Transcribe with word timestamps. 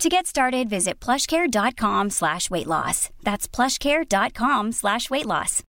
To 0.00 0.10
get 0.10 0.26
started, 0.26 0.68
visit 0.68 1.00
plushcare.com 1.00 2.10
slash 2.10 2.50
weight 2.50 2.66
loss. 2.66 3.08
That's 3.24 3.48
plushcare.com 3.48 4.72
slash 4.72 5.08
weight 5.08 5.24
loss. 5.24 5.62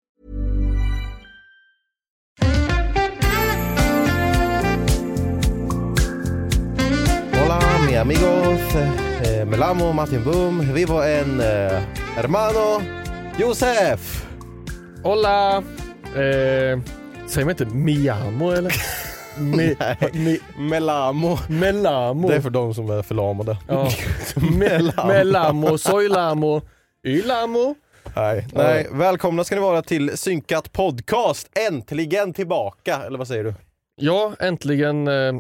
Hola 7.34 7.60
mi 7.86 7.96
amigos, 7.96 8.76
eh, 8.76 9.46
me 9.46 9.58
llamo 9.58 9.94
Martin 9.94 10.24
Boom, 10.24 10.74
vivo 10.74 11.04
en 11.04 11.40
eh, 11.40 11.82
hermano 12.16 12.82
Josef. 13.38 14.26
Hola! 15.04 15.64
Eh, 16.16 16.80
säger 17.28 17.46
man 17.46 17.50
inte 17.50 17.66
Miamo 17.66 18.52
eller? 18.52 18.74
Mi, 19.38 19.76
mi, 20.14 20.40
Melamo. 20.58 21.38
melamo. 21.50 22.28
Det 22.28 22.36
är 22.36 22.42
för 22.42 22.50
de 22.50 22.74
som 22.74 22.90
är 22.90 23.02
förlamade. 23.02 23.58
Ja. 23.68 23.90
Me, 24.58 24.92
melamo, 25.08 25.78
soy 25.78 26.08
lamo, 26.10 26.62
ylamo. 27.08 27.76
Nej, 28.16 28.48
nej, 28.54 28.88
välkomna 28.92 29.44
ska 29.44 29.56
ni 29.56 29.62
vara 29.62 29.82
till 29.82 30.18
Synkat 30.18 30.72
podcast. 30.72 31.50
Äntligen 31.70 32.34
tillbaka, 32.34 33.02
eller 33.08 33.18
vad 33.18 33.28
säger 33.28 33.44
du? 33.44 33.54
Ja, 33.96 34.34
äntligen. 34.40 35.08
Eh, 35.08 35.34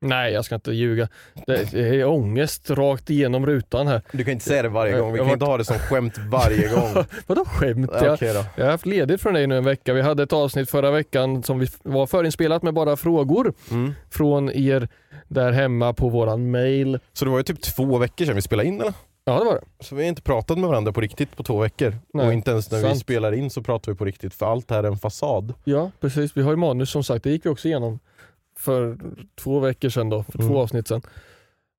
nej, 0.00 0.32
jag 0.32 0.44
ska 0.44 0.54
inte 0.54 0.72
ljuga. 0.72 1.08
Det 1.46 1.72
är 1.74 2.04
ångest 2.06 2.70
rakt 2.70 3.10
igenom 3.10 3.46
rutan 3.46 3.86
här. 3.86 4.02
Du 4.12 4.24
kan 4.24 4.32
inte 4.32 4.44
säga 4.44 4.62
det 4.62 4.68
varje 4.68 4.98
gång, 5.00 5.12
vi 5.12 5.18
kan 5.18 5.26
har 5.26 5.32
inte 5.32 5.44
ha 5.44 5.56
det 5.56 5.64
som 5.64 5.78
skämt 5.78 6.18
varje 6.18 6.68
gång. 6.74 7.04
Vadå 7.26 7.44
skämt? 7.44 7.90
Ja, 7.92 8.04
Jag, 8.20 8.46
jag 8.56 8.64
har 8.64 8.70
haft 8.70 8.86
ledigt 8.86 9.20
från 9.22 9.34
dig 9.34 9.46
nu 9.46 9.56
en 9.58 9.64
vecka. 9.64 9.92
Vi 9.92 10.02
hade 10.02 10.22
ett 10.22 10.32
avsnitt 10.32 10.70
förra 10.70 10.90
veckan 10.90 11.42
som 11.42 11.58
vi 11.58 11.66
var 11.82 12.06
förinspelat 12.06 12.62
med 12.62 12.74
bara 12.74 12.96
frågor 12.96 13.52
Mm. 13.70 13.94
från 14.10 14.50
er 14.50 14.88
där 15.28 15.52
hemma 15.52 15.92
på 15.92 16.08
våran 16.08 16.50
mail. 16.50 16.98
Så 17.12 17.24
det 17.24 17.30
var 17.30 17.38
ju 17.38 17.44
typ 17.44 17.60
två 17.62 17.98
veckor 17.98 18.24
sedan 18.24 18.34
vi 18.34 18.42
spelade 18.42 18.68
in 18.68 18.80
eller? 18.80 18.92
Ja, 19.24 19.38
det 19.38 19.44
var 19.44 19.54
det. 19.54 19.84
Så 19.84 19.94
vi 19.94 20.02
har 20.02 20.08
inte 20.08 20.22
pratat 20.22 20.58
med 20.58 20.68
varandra 20.68 20.92
på 20.92 21.00
riktigt 21.00 21.36
på 21.36 21.42
två 21.42 21.58
veckor. 21.58 21.94
Nej, 22.14 22.26
och 22.26 22.32
inte 22.32 22.50
ens 22.50 22.70
när 22.70 22.78
vi 22.78 22.84
sant. 22.84 22.98
spelar 23.00 23.32
in 23.32 23.50
så 23.50 23.62
pratar 23.62 23.92
vi 23.92 23.98
på 23.98 24.04
riktigt, 24.04 24.34
för 24.34 24.46
allt 24.52 24.70
här 24.70 24.82
är 24.84 24.88
en 24.88 24.98
fasad. 24.98 25.54
Ja, 25.64 25.90
precis. 26.00 26.36
Vi 26.36 26.42
har 26.42 26.50
ju 26.50 26.56
manus 26.56 26.90
som 26.90 27.04
sagt, 27.04 27.24
det 27.24 27.30
gick 27.30 27.46
vi 27.46 27.50
också 27.50 27.68
igenom 27.68 27.98
för 28.58 28.98
två 29.40 29.58
veckor 29.60 29.88
sedan 29.88 30.10
då, 30.10 30.22
för 30.22 30.38
Mm. 30.38 30.48
två 30.52 30.60
avsnitt 30.60 30.88
sedan. 30.88 31.02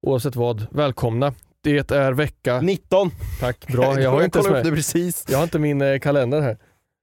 Oavsett 0.01 0.35
vad, 0.35 0.67
välkomna. 0.71 1.33
Det 1.61 1.91
är 1.91 2.11
vecka, 2.13 2.61
19! 2.61 3.11
tack, 3.39 3.67
bra. 3.67 3.99
Jag 4.01 4.11
har 4.11 4.23
inte 4.23 4.41
det 4.41 4.51
med, 4.51 4.63
precis. 4.63 5.25
jag 5.29 5.37
har 5.37 5.43
inte 5.43 5.59
min 5.59 5.81
eh, 5.81 5.99
kalender 5.99 6.41
här. 6.41 6.57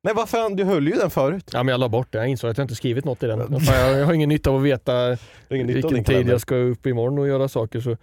Nej 0.05 0.15
vad 0.15 0.29
fan, 0.29 0.57
du 0.57 0.65
höll 0.65 0.87
ju 0.89 0.93
den 0.95 1.11
förut. 1.11 1.51
Ja 1.53 1.63
men 1.63 1.73
jag 1.73 1.81
la 1.81 1.89
bort 1.89 2.13
det, 2.13 2.19
jag 2.19 2.29
insåg 2.29 2.51
att 2.51 2.59
jag 2.59 2.65
inte 2.65 2.75
skrivit 2.75 3.05
något 3.05 3.23
i 3.23 3.27
den. 3.27 3.39
Jag, 3.39 3.99
jag 3.99 4.07
har 4.07 4.13
ingen 4.13 4.29
nytta 4.29 4.51
av 4.51 4.57
att 4.57 4.63
veta 4.63 5.17
vilken 5.49 6.05
tid 6.05 6.29
jag 6.29 6.41
ska 6.41 6.55
upp 6.55 6.87
imorgon 6.87 7.19
och 7.19 7.29
göra 7.29 7.49
saker. 7.49 7.81
Så, 7.81 7.97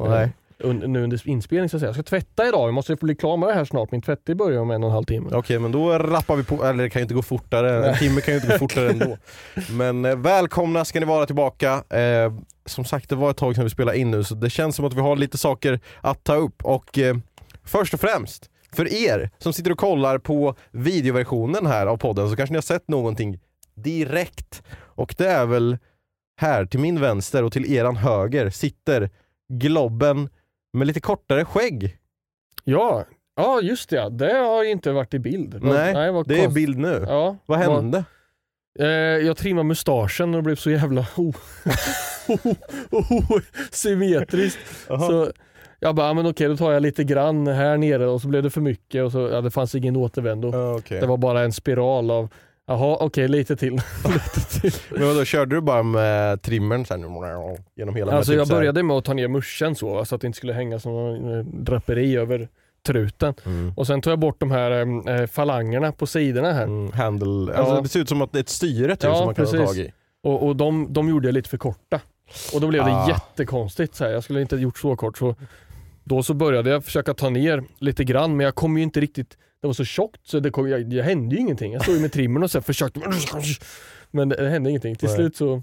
Nej. 0.00 0.32
Nu 0.64 1.02
under 1.02 1.28
inspelning 1.28 1.68
så 1.68 1.76
att 1.76 1.80
säga. 1.80 1.88
Jag 1.88 1.94
ska 1.94 2.02
tvätta 2.02 2.48
idag, 2.48 2.68
jag 2.68 2.74
måste 2.74 2.96
bli 2.96 3.14
klar 3.14 3.36
med 3.36 3.48
det 3.48 3.54
här 3.54 3.64
snart. 3.64 3.90
Min 3.90 4.02
tvättning 4.02 4.36
börjar 4.36 4.60
om 4.60 4.70
en 4.70 4.82
och 4.82 4.88
en 4.88 4.94
halv 4.94 5.04
timme. 5.04 5.30
Okej 5.32 5.58
men 5.58 5.72
då 5.72 5.98
rappar 5.98 6.36
vi 6.36 6.44
på, 6.44 6.64
eller 6.64 6.84
det 6.84 6.90
kan 6.90 7.00
ju 7.00 7.02
inte 7.02 7.14
gå 7.14 7.22
fortare, 7.22 7.88
en 7.88 7.98
timme 7.98 8.20
kan 8.20 8.34
ju 8.34 8.40
inte 8.40 8.52
gå 8.52 8.58
fortare 8.58 8.90
ändå. 8.90 9.16
Men 9.70 10.04
eh, 10.04 10.16
välkomna 10.16 10.84
ska 10.84 11.00
ni 11.00 11.06
vara 11.06 11.26
tillbaka. 11.26 11.96
Eh, 11.98 12.32
som 12.66 12.84
sagt 12.84 13.08
det 13.08 13.16
var 13.16 13.30
ett 13.30 13.36
tag 13.36 13.54
sedan 13.54 13.64
vi 13.64 13.70
spelade 13.70 13.98
in 13.98 14.10
nu 14.10 14.24
så 14.24 14.34
det 14.34 14.50
känns 14.50 14.76
som 14.76 14.84
att 14.84 14.94
vi 14.94 15.00
har 15.00 15.16
lite 15.16 15.38
saker 15.38 15.80
att 16.00 16.24
ta 16.24 16.34
upp 16.34 16.64
och 16.64 16.98
eh, 16.98 17.16
först 17.64 17.94
och 17.94 18.00
främst 18.00 18.50
för 18.72 18.92
er 18.92 19.30
som 19.38 19.52
sitter 19.52 19.72
och 19.72 19.78
kollar 19.78 20.18
på 20.18 20.54
videoversionen 20.70 21.66
här 21.66 21.86
av 21.86 21.96
podden 21.96 22.30
så 22.30 22.36
kanske 22.36 22.52
ni 22.52 22.56
har 22.56 22.62
sett 22.62 22.88
någonting 22.88 23.38
direkt 23.74 24.62
och 24.72 25.14
det 25.18 25.26
är 25.26 25.46
väl 25.46 25.78
här 26.40 26.66
till 26.66 26.80
min 26.80 27.00
vänster 27.00 27.42
och 27.42 27.52
till 27.52 27.72
eran 27.72 27.96
höger 27.96 28.50
sitter 28.50 29.10
Globben 29.48 30.28
med 30.72 30.86
lite 30.86 31.00
kortare 31.00 31.44
skägg. 31.44 31.96
Ja, 32.64 33.04
ja 33.36 33.60
just 33.62 33.90
det. 33.90 34.08
Det 34.10 34.34
har 34.34 34.64
ju 34.64 34.70
inte 34.70 34.92
varit 34.92 35.14
i 35.14 35.18
bild. 35.18 35.62
Nej, 35.62 36.12
vad 36.12 36.28
Det 36.28 36.34
är 36.34 36.44
konst- 36.44 36.54
bild 36.54 36.78
nu. 36.78 37.04
Ja, 37.08 37.36
Vad 37.46 37.58
hände? 37.58 38.04
Eh, 38.78 38.86
jag 39.26 39.36
trimmade 39.36 39.64
mustaschen 39.68 40.30
och 40.34 40.36
det 40.36 40.42
blev 40.42 40.56
så 40.56 40.70
jävla 40.70 41.00
oh, 41.16 41.36
oh, 42.90 43.12
oh, 43.12 43.40
symmetriskt. 43.70 44.86
Så 44.86 45.32
jag 45.80 45.94
bara, 45.94 46.14
men 46.14 46.26
okej 46.26 46.48
då 46.48 46.56
tar 46.56 46.72
jag 46.72 46.82
lite 46.82 47.04
grann 47.04 47.46
här 47.46 47.76
nere 47.76 48.06
och 48.06 48.20
så 48.20 48.28
blev 48.28 48.42
det 48.42 48.50
för 48.50 48.60
mycket 48.60 49.04
och 49.04 49.12
så, 49.12 49.18
ja, 49.32 49.40
det 49.40 49.50
fanns 49.50 49.74
ingen 49.74 49.96
återvändo. 49.96 50.76
Okej. 50.78 51.00
Det 51.00 51.06
var 51.06 51.16
bara 51.16 51.42
en 51.42 51.52
spiral 51.52 52.10
av, 52.10 52.28
jaha 52.70 52.96
okej 53.00 53.28
lite 53.28 53.56
till. 53.56 53.72
lite 54.04 54.60
till. 54.60 54.72
Men 54.90 55.06
vadå, 55.06 55.24
körde 55.24 55.56
du 55.56 55.60
bara 55.60 55.82
med 55.82 56.42
trimmern 56.42 56.84
sen 56.84 57.00
genom 57.76 57.96
hela 57.96 58.12
Alltså 58.12 58.34
jag 58.34 58.46
typ 58.46 58.54
började 58.56 58.82
med 58.82 58.96
att 58.96 59.04
ta 59.04 59.14
ner 59.14 59.28
muschen 59.28 59.74
så, 59.74 60.04
så 60.04 60.14
att 60.14 60.20
det 60.20 60.26
inte 60.26 60.36
skulle 60.36 60.52
hänga 60.52 60.78
som 60.78 60.92
någon 60.92 61.38
eh, 61.38 61.44
draperi 61.44 62.16
över 62.16 62.48
truten. 62.86 63.34
Mm. 63.46 63.72
Och 63.76 63.86
sen 63.86 64.00
tog 64.00 64.10
jag 64.12 64.18
bort 64.18 64.40
de 64.40 64.50
här 64.50 64.70
eh, 65.20 65.26
falangerna 65.26 65.92
på 65.92 66.06
sidorna 66.06 66.52
här. 66.52 66.62
Mm, 66.64 66.92
handle, 66.92 67.54
alltså 67.54 67.74
Ja. 67.74 67.80
det 67.80 67.88
ser 67.88 68.00
ut 68.00 68.08
som 68.08 68.22
att 68.22 68.32
det 68.32 68.38
är 68.38 68.42
ett 68.42 68.48
styre 68.48 68.96
typ, 68.96 69.04
Ja, 69.04 69.14
som 69.16 69.24
man 69.26 69.34
kan 69.34 69.44
ta 69.46 69.50
precis. 69.52 69.66
tag 69.68 69.76
i. 69.78 69.92
Och, 70.22 70.46
och 70.46 70.56
de, 70.56 70.92
de 70.92 71.08
gjorde 71.08 71.28
jag 71.28 71.32
lite 71.34 71.48
för 71.48 71.58
korta. 71.58 72.00
Och 72.54 72.60
då 72.60 72.66
blev 72.66 72.84
det 72.84 72.90
Ah. 72.92 73.08
jättekonstigt. 73.08 73.94
Så 73.94 74.04
här. 74.04 74.10
Jag 74.12 74.24
skulle 74.24 74.40
inte 74.40 74.56
ha 74.56 74.60
gjort 74.60 74.78
så 74.78 74.96
kort. 74.96 75.18
Så 75.18 75.34
då 76.04 76.22
så 76.22 76.34
började 76.34 76.70
jag 76.70 76.84
försöka 76.84 77.14
ta 77.14 77.30
ner 77.30 77.64
lite 77.78 78.04
grann 78.04 78.36
men 78.36 78.44
jag 78.44 78.54
kom 78.54 78.76
ju 78.76 78.82
inte 78.82 79.00
riktigt, 79.00 79.38
det 79.60 79.66
var 79.66 79.74
så 79.74 79.84
tjockt 79.84 80.20
så 80.28 80.40
det, 80.40 80.50
kom, 80.50 80.68
jag, 80.68 80.90
det 80.90 81.02
hände 81.02 81.34
ju 81.34 81.40
ingenting. 81.40 81.72
Jag 81.72 81.82
stod 81.82 81.94
ju 81.94 82.00
med 82.00 82.12
trimmern 82.12 82.42
och 82.42 82.50
så 82.50 82.60
försökte 82.62 83.00
men 84.10 84.28
det, 84.28 84.36
det 84.36 84.48
hände 84.48 84.70
ingenting. 84.70 84.96
Till 84.96 85.08
slut 85.08 85.36
så 85.36 85.62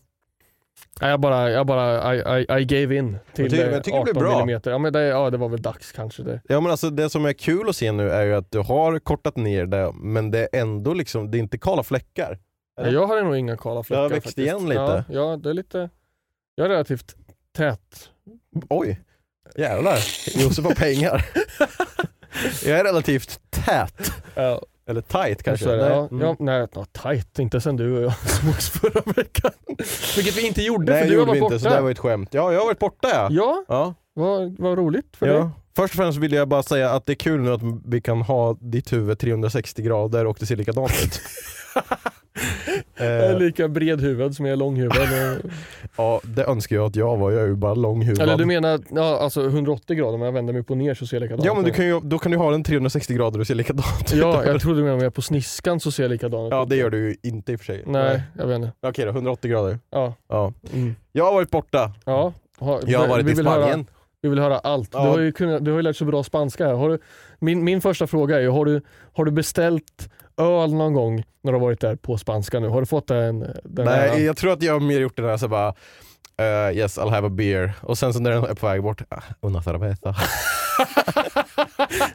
jag 1.00 1.20
bara, 1.20 1.52
jag 1.52 1.68
bara 1.68 2.16
I, 2.16 2.20
I, 2.42 2.62
I 2.62 2.66
gave 2.66 2.96
in 2.96 3.18
till 3.34 3.44
Jag 3.46 3.52
tycker- 3.52 3.72
jag 3.72 3.84
tycker 3.84 3.98
det 3.98 4.02
18 4.02 4.04
blev 4.04 4.16
bra. 4.24 4.32
millimeter. 4.46 4.72
Ja, 4.72 4.78
men 4.78 4.94
det, 4.94 5.02
ja, 5.02 5.30
det 5.30 5.38
var 5.38 5.50
väl 5.50 5.62
dags 5.62 5.92
kanske. 5.92 6.24
Det. 6.24 6.42
Ja 6.50 6.62
men 6.62 6.72
alltså 6.72 6.90
det 6.90 7.10
som 7.10 7.26
är 7.26 7.34
kul 7.34 7.70
att 7.70 7.76
se 7.76 7.92
nu 7.92 8.10
är 8.10 8.26
ju 8.26 8.34
att 8.36 8.52
du 8.52 8.60
har 8.60 9.00
kortat 9.00 9.36
ner 9.38 9.66
det 9.66 9.92
men 9.94 10.32
det 10.32 10.40
är 10.40 10.62
ändå 10.62 10.94
liksom, 10.94 11.32
det 11.32 11.38
är 11.38 11.40
inte 11.40 11.58
kala 11.58 11.84
fläckar. 11.84 12.40
Eller? 12.80 12.92
Jag 12.92 13.08
hade 13.08 13.22
nog 13.24 13.38
inga 13.38 13.58
kala 13.58 13.84
fläckar. 13.84 14.02
har 14.02 14.10
växt 14.10 14.24
faktiskt. 14.28 14.38
igen 14.38 14.70
lite. 14.70 14.82
Ja, 14.82 15.04
ja, 15.10 15.38
det 15.38 15.50
är 15.50 15.54
lite, 15.54 15.90
jag 16.56 16.66
är 16.66 16.70
relativt 16.70 17.16
tät. 17.58 18.10
Oj, 18.70 19.00
jävlar. 19.58 19.98
Josef 20.44 20.66
har 20.66 20.76
pengar. 20.76 21.26
jag 22.66 22.80
är 22.80 22.84
relativt 22.84 23.40
tät. 23.68 24.12
Ja, 24.36 24.62
Eller 24.90 25.02
tight 25.02 25.44
kanske. 25.44 25.66
Så 25.66 25.72
Nej. 25.76 25.80
ja, 25.80 26.08
Mm. 26.12 26.22
ja, 26.28 26.36
nej, 26.40 26.68
ja, 26.74 26.86
tight. 26.86 27.40
Inte 27.40 27.62
sen 27.62 27.78
du 27.78 27.98
och 27.98 28.04
jag 28.04 28.14
sågs 28.30 28.70
förra 28.70 29.02
veckan. 29.16 29.52
Vilket 30.16 30.38
vi 30.38 30.48
inte 30.48 30.62
gjorde 30.62 30.92
Nej 30.94 31.04
för 31.04 31.10
du 31.12 31.20
har 31.20 31.26
varit 31.26 31.42
inte, 31.44 31.60
så 31.60 31.64
borta. 31.66 31.76
det 31.76 31.82
var 31.82 31.92
ett 31.92 32.00
skämt. 32.00 32.30
Ja, 32.34 32.54
jag 32.54 32.60
har 32.60 32.66
varit 32.66 32.80
borta 32.80 33.08
ja. 33.12 33.28
Ja, 33.32 33.64
Ja, 33.68 33.94
vad, 34.14 34.56
vad 34.60 34.78
roligt 34.78 35.16
för 35.18 35.28
ja. 35.28 35.34
dig. 35.34 35.50
Först 35.76 35.94
och 35.94 35.98
främst 35.98 36.20
vill 36.20 36.32
jag 36.34 36.48
bara 36.48 36.64
säga 36.64 36.92
att 36.92 37.06
det 37.06 37.14
är 37.14 37.16
kul 37.16 37.42
nu 37.42 37.54
att 37.54 37.62
vi 37.86 38.02
kan 38.02 38.22
ha 38.22 38.58
ditt 38.62 38.94
huvud 38.94 39.20
360 39.20 39.82
grader 39.82 40.26
och 40.26 40.38
det 40.40 40.46
ser 40.46 40.56
likadant 40.56 40.92
ut. 41.04 41.22
Eh, 42.96 43.40
lika 43.40 43.68
bred 43.68 44.02
huvud 44.02 44.36
som 44.36 44.46
jag 44.46 44.54
är 44.54 44.58
långhuvud. 44.58 44.92
ja, 45.98 46.22
det 46.24 46.44
önskar 46.44 46.76
jag 46.76 46.86
att 46.86 46.96
jag 46.96 47.18
var, 47.18 47.32
jag 47.32 47.42
är 47.44 47.48
ju 47.48 47.56
bara 47.56 47.74
långhuvad. 47.74 48.22
Eller 48.22 48.38
du 48.38 48.46
menar 48.46 48.80
ja, 48.90 49.20
alltså 49.20 49.46
180 49.48 49.96
grader, 49.96 50.14
om 50.14 50.22
jag 50.22 50.32
vänder 50.32 50.54
mig 50.54 50.62
upp 50.62 50.72
och 50.72 50.78
ner 50.78 50.94
så 50.94 51.08
ser 51.08 51.18
jag 51.18 51.22
likadant 51.22 51.46
Ja 51.46 51.54
men 51.54 51.64
du 51.64 51.70
ut. 51.70 51.76
kan 51.76 51.86
ju, 51.86 52.00
då 52.04 52.20
kan 52.20 52.32
du 52.32 52.38
ha 52.38 52.52
den 52.52 52.64
360 52.64 53.14
grader 53.14 53.40
och 53.40 53.48
se 53.48 53.54
likadant 53.54 54.14
ut. 54.14 54.20
Ja, 54.20 54.46
jag 54.46 54.62
trodde 54.62 54.80
du 54.80 54.84
menade 54.84 54.94
om 54.96 55.00
jag 55.00 55.06
är 55.06 55.10
på 55.12 55.22
sniskan 55.22 55.80
så 55.80 55.92
ser 55.92 56.04
jag 56.04 56.10
likadant 56.10 56.52
Ja 56.52 56.64
ut. 56.64 56.70
det 56.70 56.76
gör 56.76 56.90
du 56.90 56.98
ju 56.98 57.16
inte 57.24 57.52
i 57.52 57.56
och 57.56 57.60
för 57.60 57.66
sig. 57.66 57.84
Nej, 57.86 58.22
jag 58.38 58.48
vet 58.48 58.56
inte. 58.56 58.72
Okej 58.82 59.06
då, 59.06 59.12
180 59.12 59.52
grader. 59.52 59.80
Ja. 59.92 60.14
Ja. 60.30 60.54
Mm. 60.74 60.96
Jag 61.12 61.26
har 61.26 61.34
varit 61.34 61.52
borta. 61.52 61.92
ja. 62.06 62.34
Ha, 62.60 62.80
Jag 62.86 63.00
har 63.00 63.08
varit 63.08 63.26
vi 63.26 63.32
i 63.32 63.36
Spanien. 63.36 63.70
Höra, 63.80 63.86
vi 64.22 64.30
vill 64.30 64.40
höra 64.40 64.58
allt. 64.60 64.90
Ja. 64.94 65.04
Du, 65.04 65.10
har 65.10 65.20
ju 65.20 65.32
kunnat, 65.32 65.66
du 65.66 65.72
har 65.72 65.78
ju 65.78 65.82
lärt 65.82 65.96
så 65.96 66.06
bra 66.06 66.24
spanska 66.24 66.66
här. 66.68 66.74
Har 66.74 66.90
du, 66.90 67.00
min, 67.40 67.64
min 67.64 67.82
första 67.82 68.08
fråga 68.08 68.36
är 68.38 68.42
ju, 68.42 68.50
har 68.50 68.66
du, 68.66 68.82
har 69.14 69.26
du 69.26 69.32
beställt 69.32 70.10
öl 70.38 70.74
någon 70.74 70.94
gång 70.94 71.24
när 71.44 71.52
du 71.52 71.58
har 71.58 71.66
varit 71.66 71.80
där 71.82 71.96
på 71.96 72.18
spanska 72.18 72.60
nu? 72.60 72.68
Har 72.68 72.80
du 72.80 72.86
fått 72.86 73.08
den, 73.08 73.40
den 73.64 73.86
Nej, 73.86 74.10
äran? 74.10 74.26
jag 74.26 74.38
tror 74.38 74.54
att 74.54 74.62
jag 74.64 74.82
mer 74.82 75.00
gjort 75.00 75.16
det 75.18 75.22
där 75.24 75.38
så 75.38 75.48
bara 75.48 75.68
eh, 76.40 76.78
yes 76.78 76.98
I'll 77.00 77.10
have 77.10 77.28
a 77.28 77.30
beer 77.30 77.74
och 77.82 77.98
sen 77.98 78.14
så 78.14 78.20
när 78.20 78.32
den 78.32 78.44
är 78.44 78.54
på 78.54 78.68
väg 78.68 78.84
bort, 78.84 79.02
ah, 79.10 79.22
una 79.42 79.62
cerveza. 79.64 80.16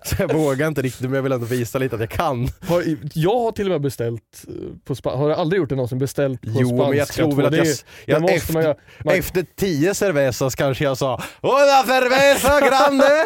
så 0.04 0.16
jag 0.18 0.32
vågar 0.34 0.68
inte 0.68 0.82
riktigt 0.82 1.02
men 1.02 1.12
jag 1.14 1.22
vill 1.22 1.32
ändå 1.32 1.46
visa 1.46 1.78
lite 1.78 1.94
att 1.94 2.00
jag 2.00 2.10
kan. 2.10 2.48
Har, 2.68 2.84
jag 3.14 3.38
har 3.38 3.52
till 3.52 3.66
och 3.66 3.70
med 3.72 3.80
beställt 3.80 4.44
eh, 4.48 4.54
på 4.84 4.94
spanska. 4.94 5.18
Har 5.18 5.28
du 5.28 5.34
aldrig 5.34 5.60
gjort 5.60 5.68
det 5.68 5.74
någonsin? 5.74 5.98
Beställt 5.98 6.40
på 6.42 6.48
Jo 6.52 6.68
spanska? 6.68 6.88
men 6.88 6.98
jag 6.98 7.08
tror 7.08 7.36
väl 7.36 7.46
att 7.46 7.56
jag, 7.56 7.66
det 7.66 7.82
jag 8.06 8.20
måste 8.22 8.36
efter, 8.36 8.54
man. 8.54 8.74
Man- 9.04 9.14
efter 9.14 9.46
tio 9.56 9.94
cervezas 9.94 10.54
kanske 10.54 10.84
jag 10.84 10.98
sa 10.98 11.22
Una 11.40 11.82
cerveza 11.86 12.60
grande! 12.60 13.24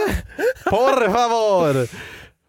Por 0.64 1.12
favor! 1.12 1.88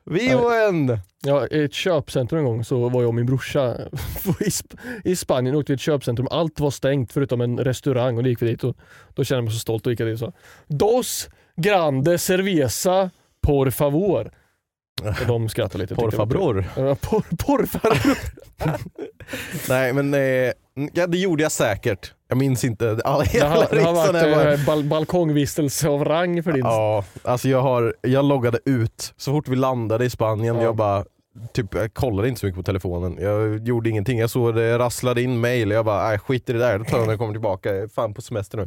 Vivo 0.09 0.49
en! 0.49 0.99
Ja, 1.23 1.47
I 1.47 1.63
ett 1.63 1.73
köpcentrum 1.73 2.39
en 2.39 2.45
gång 2.45 2.63
så 2.63 2.89
var 2.89 3.01
jag 3.01 3.07
och 3.07 3.15
min 3.15 3.25
brorsa 3.25 3.75
i, 4.39 4.49
Sp- 4.49 4.77
i 5.03 5.15
Spanien 5.15 5.55
och 5.55 5.59
åkte 5.59 5.67
till 5.67 5.75
ett 5.75 5.81
köpcentrum. 5.81 6.27
Allt 6.31 6.59
var 6.59 6.71
stängt 6.71 7.13
förutom 7.13 7.41
en 7.41 7.57
restaurang 7.57 8.17
och 8.17 8.23
då 8.23 8.29
gick 8.29 8.41
vi 8.41 8.47
dit 8.47 8.63
och 8.63 8.77
då 9.13 9.23
kände 9.23 9.37
jag 9.37 9.43
mig 9.43 9.53
så 9.53 9.59
stolt 9.59 9.85
och 9.85 9.91
gick 9.91 9.99
dit 9.99 10.13
och 10.13 10.19
sa 10.19 10.33
Dos 10.67 11.29
grande 11.55 12.17
cerveza 12.17 13.09
por 13.41 13.69
favor. 13.69 14.31
Och 15.03 15.27
de 15.27 15.49
skrattade 15.49 15.77
lite. 15.83 15.93
och 15.93 15.99
Por 15.99 16.11
tyckte 16.11 16.25
det 16.25 16.37
var 16.39 16.53
kul. 16.53 16.63
favor. 16.63 16.87
Ja, 16.87 16.95
por, 17.01 17.21
por 17.45 17.65
favor. 17.65 18.17
Nej 19.69 19.93
men 19.93 20.13
eh, 20.13 20.19
ja, 20.93 21.07
det 21.07 21.17
gjorde 21.17 21.43
jag 21.43 21.51
säkert. 21.51 22.13
Jag 22.29 22.37
minns 22.37 22.63
inte. 22.63 22.99
Alla, 23.05 23.23
Det 23.33 23.39
har, 23.39 23.67
det 23.71 23.81
har 23.81 23.93
varit 23.93 24.11
bara- 24.35 24.53
eh, 24.53 24.65
bal 24.65 24.83
balkongvistelse 24.83 25.89
av 25.89 26.05
rang 26.05 26.43
för 26.43 26.51
din 26.51 26.65
Ja, 26.65 27.03
alltså 27.23 27.49
jag, 27.49 27.61
har, 27.61 27.95
jag 28.01 28.25
loggade 28.25 28.59
ut 28.65 29.13
så 29.17 29.31
fort 29.31 29.47
vi 29.47 29.55
landade 29.55 30.05
i 30.05 30.09
Spanien. 30.09 30.55
Ja. 30.55 30.61
Jag 30.63 30.75
bara 30.75 31.05
Typ, 31.53 31.73
jag 31.75 31.93
kollade 31.93 32.27
inte 32.27 32.39
så 32.39 32.45
mycket 32.45 32.57
på 32.59 32.63
telefonen, 32.63 33.17
jag 33.21 33.67
gjorde 33.67 33.89
ingenting. 33.89 34.19
Jag 34.19 34.29
såg 34.29 34.55
det 34.55 34.79
rasslade 34.79 35.21
in 35.21 35.39
mail 35.39 35.71
jag 35.71 35.85
bara, 35.85 36.07
nej 36.09 36.19
skit 36.19 36.49
i 36.49 36.53
det 36.53 36.59
där, 36.59 36.79
det 36.79 36.85
tar 36.85 36.97
jag 36.97 37.05
när 37.05 37.13
jag 37.13 37.19
kommer 37.19 37.33
tillbaka. 37.33 37.69
Jag 37.73 37.83
är 37.83 37.87
fan 37.87 38.13
på 38.13 38.21
semester 38.21 38.57
nu. 38.57 38.63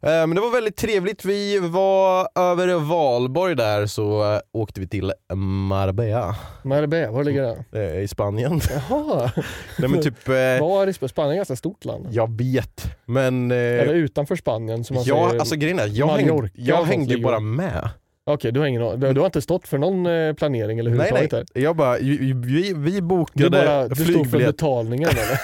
Eh, 0.00 0.26
Men 0.26 0.34
det 0.34 0.40
var 0.40 0.50
väldigt 0.52 0.76
trevligt. 0.76 1.24
Vi 1.24 1.58
var 1.58 2.28
över 2.34 2.74
Valborg 2.74 3.54
där 3.56 3.86
så 3.86 4.32
eh, 4.34 4.40
åkte 4.52 4.80
vi 4.80 4.88
till 4.88 5.12
Marbella 5.34 6.36
Marbella, 6.64 7.10
var 7.10 7.24
ligger 7.24 7.56
det? 7.70 7.94
eh, 7.96 8.00
i 8.02 8.08
Spanien. 8.08 8.60
Jaha, 8.70 9.30
Nej 9.78 9.88
men 9.88 10.02
typ, 10.02 10.28
var 10.28 10.86
Sp- 10.86 11.08
Spanien 11.08 11.30
är 11.30 11.34
ett 11.34 11.38
ganska 11.38 11.56
stort 11.56 11.84
land. 11.84 12.06
jag 12.10 12.38
vet. 12.38 12.84
Men 13.06 13.50
Eller 13.50 13.94
utanför 13.94 14.36
Spanien 14.36 14.84
som 14.84 14.94
man 14.94 15.04
ja, 15.06 15.26
säger. 15.28 15.40
alltså 15.40 15.56
grejen 15.56 15.78
är, 15.78 15.86
jag 15.86 16.06
Mallorca 16.06 16.50
jag 16.54 16.84
hängde 16.84 17.14
ju 17.14 17.22
bara 17.22 17.40
med. 17.40 17.88
Okej, 18.26 18.52
du, 18.52 18.60
har 18.60 18.66
ingen, 18.66 19.00
du, 19.00 19.12
du 19.12 19.20
har 19.20 19.26
inte 19.26 19.42
stått 19.42 19.68
för 19.68 19.78
någon 19.78 20.06
eh, 20.06 20.32
planering 20.32 20.78
eller 20.78 20.90
Nej 20.90 20.98
överhuvudtaget 21.08 21.32
nej, 21.32 21.44
där? 21.54 21.62
jag 21.62 21.76
bara, 21.76 21.96
vi, 21.96 22.32
vi, 22.32 22.72
vi 22.76 22.90
Du, 22.90 23.00
bokade 23.00 23.50
bara, 23.50 23.88
du 23.88 24.04
står 24.04 24.24
för 24.24 24.38
betalningen 24.38 25.08
eller? 25.08 25.40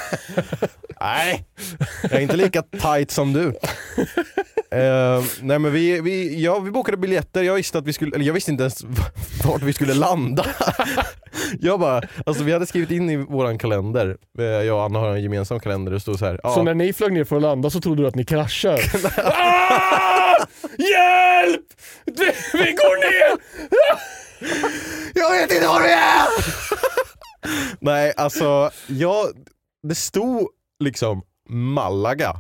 Nej, 1.01 1.45
jag 2.03 2.13
är 2.13 2.21
inte 2.21 2.37
lika 2.37 2.63
tight 2.63 3.11
som 3.11 3.33
du. 3.33 3.47
Eh, 4.73 5.25
nej 5.43 5.59
men 5.59 5.73
vi, 5.73 6.01
vi, 6.01 6.43
ja, 6.43 6.59
vi 6.59 6.71
bokade 6.71 6.97
biljetter, 6.97 7.43
jag 7.43 7.55
visste 7.55 7.79
att 7.79 7.87
vi 7.87 7.93
skulle, 7.93 8.15
eller 8.15 8.25
jag 8.25 8.35
visste 8.35 8.51
inte 8.51 8.63
ens 8.63 8.85
vart 9.45 9.63
vi 9.63 9.73
skulle 9.73 9.95
landa. 9.95 10.47
jag 11.61 11.81
bara, 11.81 12.03
alltså 12.27 12.45
vi 12.45 12.53
hade 12.53 12.67
skrivit 12.67 12.91
in 12.91 13.11
i 13.11 13.17
våran 13.17 13.59
kalender, 13.59 14.17
eh, 14.39 14.45
jag 14.45 14.77
och 14.77 14.83
Anna 14.83 14.99
har 14.99 15.09
en 15.09 15.23
gemensam 15.23 15.61
kalender, 15.61 15.93
det 15.93 16.01
stod 16.01 16.19
så 16.19 16.27
här. 16.27 16.41
Så 16.45 16.63
när 16.63 16.75
ni 16.75 16.93
flög 16.93 17.13
ner 17.13 17.25
för 17.25 17.37
att 17.37 17.43
landa 17.43 17.71
så 17.71 17.81
trodde 17.81 18.03
du 18.03 18.09
att 18.09 18.15
ni 18.15 18.25
kraschar? 18.25 18.81
Hjälp! 20.79 21.67
Vi, 22.05 22.33
vi 22.53 22.73
går 22.73 22.97
ner! 23.11 23.39
jag 25.15 25.31
vet 25.31 25.53
inte 25.53 25.67
var 25.67 25.83
vi 25.83 25.89
är! 25.93 26.27
nej 27.81 28.13
alltså, 28.17 28.71
jag, 28.87 29.27
det 29.89 29.95
stod 29.95 30.49
liksom 30.85 31.23
Malaga. 31.49 32.37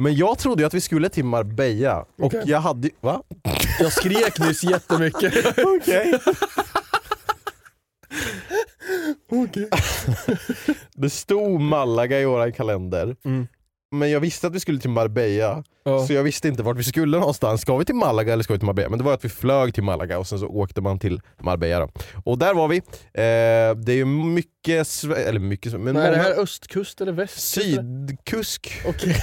Men 0.00 0.14
jag 0.14 0.38
trodde 0.38 0.62
ju 0.62 0.66
att 0.66 0.74
vi 0.74 0.80
skulle 0.80 1.08
till 1.08 1.24
Marbella 1.24 1.98
och 2.00 2.06
Okej. 2.18 2.42
jag 2.46 2.60
hade 2.60 2.90
va? 3.00 3.22
Jag 3.80 3.92
skrek 3.92 4.38
nyss 4.38 4.64
jättemycket. 4.64 5.58
Okej. 5.58 6.18
Okej. 9.32 9.68
Det 10.94 11.10
stod 11.10 11.60
Malaga 11.60 12.20
i 12.20 12.24
våran 12.24 12.52
kalender, 12.52 13.16
Mm. 13.24 13.46
Men 13.90 14.10
jag 14.10 14.20
visste 14.20 14.46
att 14.46 14.54
vi 14.54 14.60
skulle 14.60 14.80
till 14.80 14.90
Marbella, 14.90 15.64
Ja. 15.84 16.06
så 16.06 16.12
jag 16.12 16.22
visste 16.22 16.48
inte 16.48 16.62
vart 16.62 16.76
vi 16.76 16.82
skulle 16.84 17.18
någonstans. 17.18 17.60
Ska 17.60 17.76
vi 17.76 17.84
till 17.84 17.94
Malaga 17.94 18.32
eller 18.32 18.42
ska 18.42 18.52
vi 18.52 18.58
till 18.58 18.66
Marbella? 18.66 18.88
Men 18.88 18.98
det 18.98 19.04
var 19.04 19.14
att 19.14 19.24
vi 19.24 19.28
flög 19.28 19.74
till 19.74 19.82
Malaga 19.82 20.18
och 20.18 20.26
sen 20.26 20.38
så 20.38 20.46
åkte 20.46 20.80
man 20.80 20.98
till 20.98 21.20
Marbella. 21.42 21.80
Då. 21.86 21.90
Och 22.24 22.38
där 22.38 22.54
var 22.54 22.68
vi. 22.68 22.76
Eh, 22.76 22.82
det 23.84 23.92
är 23.92 23.96
ju 23.96 24.04
mycket, 24.04 24.88
eller 25.26 25.38
mycket, 25.40 25.72
men 25.72 25.82
Men 25.82 25.96
är 25.96 26.10
det 26.10 26.16
många 26.16 26.22
här 26.28 26.42
östkust 26.42 27.00
eller 27.00 27.12
västkust? 27.12 27.54
sydkusk, 27.54 28.80
Okej. 28.88 29.16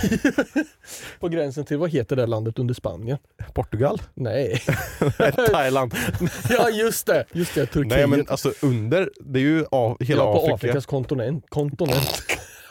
På 1.20 1.28
gränsen 1.28 1.66
till, 1.66 1.78
vad 1.78 1.90
heter 1.90 2.16
det 2.16 2.26
landet 2.26 2.60
under 2.60 2.74
Spanien? 2.74 3.18
Portugal, 3.54 4.02
Nej. 4.14 4.64
Thailand. 5.52 5.94
Ja 6.50 6.70
just 6.70 7.06
det, 7.08 7.26
just 7.34 7.56
det, 7.56 7.66
Turkiet. 7.66 7.98
Nej 7.98 8.08
men 8.08 8.26
alltså 8.30 8.52
under, 8.62 9.10
det 9.20 9.40
är 9.40 9.44
ju 9.44 9.66
A- 9.72 9.98
hela 10.00 10.24
ja, 10.24 10.34
på 10.34 10.40
Afrika. 10.40 10.54
Afrikas 10.56 10.86
kontinent. 10.86 11.46
kontinent. 11.50 12.24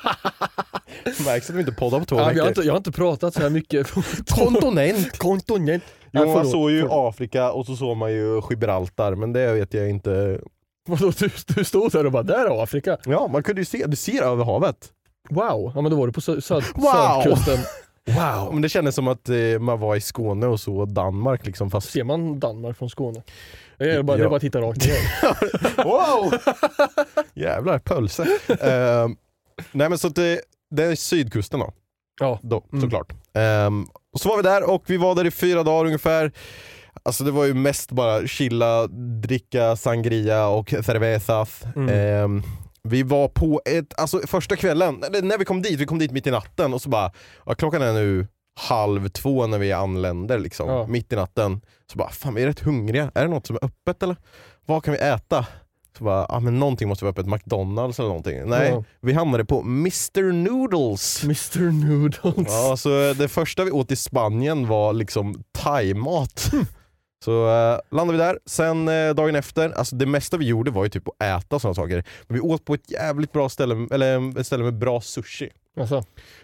Märks 1.26 1.50
att 1.50 1.56
vi 1.56 1.60
inte 1.60 1.72
poddar 1.72 1.98
på 1.98 2.04
två 2.04 2.16
Ja, 2.16 2.20
jag, 2.20 2.26
har 2.26 2.34
veckor. 2.34 2.48
inte, 2.48 2.60
jag 2.60 2.72
har 2.72 2.76
inte 2.76 2.92
pratat 2.92 3.34
så 3.34 3.40
här 3.40 3.50
mycket. 3.50 3.90
Kontinent! 4.28 5.18
kontinent. 5.18 5.84
Jo, 6.12 6.24
man 6.24 6.34
förlåt, 6.34 6.50
såg 6.50 6.70
ju 6.70 6.80
förlåt. 6.80 7.14
Afrika 7.14 7.52
och 7.52 7.66
så 7.66 7.76
såg 7.76 7.96
man 7.96 8.12
ju 8.12 8.42
Gibraltar, 8.50 9.14
men 9.14 9.32
det 9.32 9.52
vet 9.52 9.74
jag 9.74 9.90
inte. 9.90 10.40
Vadå, 10.88 11.12
du, 11.18 11.30
du 11.46 11.64
stod 11.64 11.92
där 11.92 12.06
och 12.06 12.12
bara, 12.12 12.22
där 12.22 12.44
är 12.44 12.62
Afrika. 12.62 12.96
Ja, 13.04 13.26
man 13.32 13.42
kunde 13.42 13.60
ju 13.60 13.64
se, 13.64 13.84
du 13.86 13.96
ser 13.96 14.22
över 14.22 14.44
havet. 14.44 14.88
Wow, 15.30 15.72
ja 15.74 15.80
men 15.80 15.90
då 15.90 15.96
var 15.98 16.06
du 16.06 16.12
på 16.12 16.20
sö- 16.20 16.40
söd, 16.40 16.64
Wow. 16.74 17.22
södkusten. 17.22 17.58
Wow! 18.06 18.52
Men 18.52 18.62
det 18.62 18.68
kändes 18.68 18.94
som 18.94 19.08
att 19.08 19.28
eh, 19.28 19.36
man 19.60 19.80
var 19.80 19.96
i 19.96 20.00
Skåne 20.00 20.46
och 20.46 20.60
så 20.60 20.84
Danmark 20.84 21.46
liksom 21.46 21.70
fast... 21.70 21.90
Ser 21.90 22.04
man 22.04 22.40
Danmark 22.40 22.78
från 22.78 22.90
Skåne? 22.90 23.22
Det 23.78 23.90
är 23.92 24.02
bara, 24.02 24.16
det 24.16 24.22
Ja. 24.22 24.26
är 24.26 24.30
bara 24.30 24.36
att 24.36 24.40
titta 24.42 24.60
rakt 24.60 24.86
ner. 24.86 25.84
Wow! 25.84 26.34
Jävlar, 27.34 27.78
pölse. 27.78 28.22
Eh, 28.48 29.08
nej 29.72 29.88
men 29.88 29.98
så 29.98 30.06
att 30.06 30.14
det, 30.14 30.40
det 30.70 30.84
är 30.84 30.94
sydkusten 30.94 31.60
då, 31.60 31.72
Ja. 32.20 32.38
då 32.42 32.64
Mm. 32.72 32.80
såklart. 32.82 33.12
Ehm, 33.34 33.86
och 34.12 34.20
så 34.20 34.28
var 34.28 34.36
vi 34.36 34.42
där 34.42 34.70
och 34.70 34.82
vi 34.86 34.96
var 34.96 35.14
där 35.14 35.24
i 35.26 35.30
fyra 35.30 35.62
dagar 35.62 35.84
ungefär. 35.86 36.32
Alltså 37.02 37.24
det 37.24 37.30
var 37.30 37.44
ju 37.44 37.54
mest 37.54 37.90
bara 37.92 38.26
chilla, 38.26 38.86
dricka 39.22 39.76
sangria 39.76 40.46
och 40.46 40.68
cervezas. 40.70 41.62
Mm. 41.76 41.88
Ehm, 41.88 42.42
vi 42.82 43.02
var 43.02 43.28
på 43.28 43.60
ett, 43.64 43.98
alltså 44.00 44.20
första 44.26 44.56
kvällen, 44.56 45.02
när 45.22 45.38
vi 45.38 45.44
kom 45.44 45.62
dit, 45.62 45.80
vi 45.80 45.86
kom 45.86 45.98
dit 45.98 46.10
mitt 46.10 46.26
i 46.26 46.30
natten 46.30 46.74
och 46.74 46.82
så 46.82 46.88
bara, 46.88 47.12
ja, 47.46 47.54
klockan 47.54 47.82
är 47.82 47.92
nu 47.92 48.26
halv 48.60 49.08
två 49.08 49.46
när 49.46 49.58
vi 49.58 49.72
anländer 49.72 50.38
liksom, 50.38 50.68
Ja. 50.68 50.86
mitt 50.86 51.12
i 51.12 51.16
natten. 51.16 51.60
Så 51.92 51.98
bara, 51.98 52.10
fan 52.10 52.34
vi 52.34 52.42
är 52.42 52.46
rätt 52.46 52.60
hungriga, 52.60 53.10
är 53.14 53.22
det 53.22 53.28
något 53.30 53.46
som 53.46 53.56
är 53.56 53.64
öppet 53.64 54.02
eller? 54.02 54.16
Vad 54.66 54.84
kan 54.84 54.92
vi 54.94 55.00
äta? 55.00 55.46
Så 55.98 56.04
bara, 56.04 56.26
ah, 56.28 56.40
men 56.40 56.58
någonting 56.58 56.88
måste 56.88 57.04
vara 57.04 57.10
öppet, 57.10 57.26
McDonalds 57.26 57.98
eller 57.98 58.08
någonting. 58.08 58.42
Nej, 58.46 58.70
Ja. 58.70 58.84
vi 59.00 59.12
hamnade 59.12 59.44
på 59.44 59.60
Mr 59.60 60.32
Noodles. 60.32 61.24
Mr 61.24 61.70
Noodles. 61.72 62.46
Ja, 62.48 62.76
så 62.76 62.88
det 63.12 63.28
första 63.28 63.64
vi 63.64 63.70
åt 63.70 63.90
i 63.90 63.96
Spanien 63.96 64.66
var 64.68 64.92
liksom 64.92 65.42
thaimat. 65.52 66.50
Så 67.24 67.48
eh, 67.48 67.78
landade 67.90 68.18
vi 68.18 68.24
där, 68.24 68.38
sen 68.46 68.88
eh, 68.88 69.14
dagen 69.14 69.36
efter, 69.36 69.70
alltså 69.70 69.96
det 69.96 70.06
mesta 70.06 70.36
vi 70.36 70.46
gjorde 70.46 70.70
var 70.70 70.84
ju 70.84 70.90
typ 70.90 71.08
att 71.08 71.22
äta 71.22 71.58
sådana 71.58 71.74
saker. 71.74 72.04
Men 72.26 72.34
vi 72.34 72.40
åt 72.40 72.64
på 72.64 72.74
ett 72.74 72.90
jävligt 72.90 73.32
bra 73.32 73.48
ställe, 73.48 73.88
eller 73.90 74.40
ett 74.40 74.46
ställe 74.46 74.64
med 74.64 74.74
bra 74.78 75.00
sushi. 75.00 75.50
Alltså, 75.80 76.02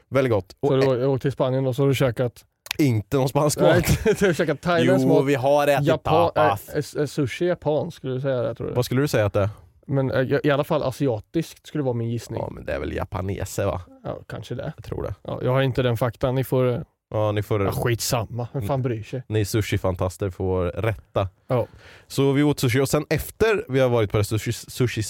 Väldigt 0.08 0.32
gott. 0.32 0.56
Och 0.60 0.68
så 0.68 0.76
du 0.76 1.06
åkte 1.06 1.22
till 1.22 1.32
Spanien 1.32 1.66
och 1.66 1.76
så 1.76 1.82
har 1.82 1.88
du 1.88 1.94
käkat, 1.94 2.44
inte 2.80 3.16
någon 3.16 3.28
spansk 3.28 3.60
nej, 3.60 3.74
mat. 4.06 4.20
har 4.20 4.32
käkat 4.32 4.60
thailändsk 4.60 5.06
Jo, 5.06 5.14
mat. 5.14 5.26
vi 5.26 5.34
har 5.34 5.66
ätit 5.68 5.86
Japan, 5.86 6.30
tapas. 6.34 6.68
är, 6.68 6.98
är, 6.98 7.02
är 7.02 7.06
sushi 7.06 7.46
japansk 7.46 7.96
skulle 7.96 8.14
du 8.14 8.20
säga 8.20 8.42
det 8.42 8.54
tror 8.54 8.66
du? 8.66 8.72
Vad 8.72 8.84
skulle 8.84 9.00
du 9.00 9.08
säga 9.08 9.26
att 9.26 9.32
det 9.32 9.42
är? 9.42 9.48
Men 9.86 10.10
eh, 10.10 10.38
i 10.44 10.50
alla 10.50 10.64
fall 10.64 10.82
asiatiskt 10.82 11.66
skulle 11.66 11.84
vara 11.84 11.94
min 11.94 12.10
gissning. 12.10 12.40
Ja 12.42 12.50
men 12.50 12.64
det 12.64 12.72
är 12.72 12.80
väl 12.80 12.92
japaneser 12.96 13.66
va? 13.66 13.80
Ja, 14.04 14.18
kanske 14.28 14.54
det. 14.54 14.72
Jag 14.76 14.84
tror 14.84 15.02
det. 15.02 15.14
Ja, 15.22 15.40
jag 15.42 15.52
har 15.52 15.62
inte 15.62 15.82
den 15.82 15.96
faktan, 15.96 16.34
ni 16.34 16.44
får, 16.44 16.72
eh, 16.72 16.80
Ja, 17.10 17.32
ni 17.32 17.42
får 17.42 17.64
Ja, 17.64 17.72
skitsamma, 17.72 18.48
vem 18.52 18.62
fan 18.62 18.82
bryr 18.82 19.02
sig? 19.02 19.22
ni 19.28 19.44
sushi-fantaster 19.44 20.30
får 20.30 20.64
rätta. 20.64 21.28
Ja. 21.46 21.66
Så 22.06 22.32
vi 22.32 22.42
åt 22.42 22.60
sushi 22.60 22.80
och 22.80 22.88
sen 22.88 23.04
efter 23.10 23.64
vi 23.68 23.80
har 23.80 23.88
varit 23.88 24.12
på 24.12 24.18
det 24.18 24.24
sushi, 24.24 24.52
sushi, 24.52 25.02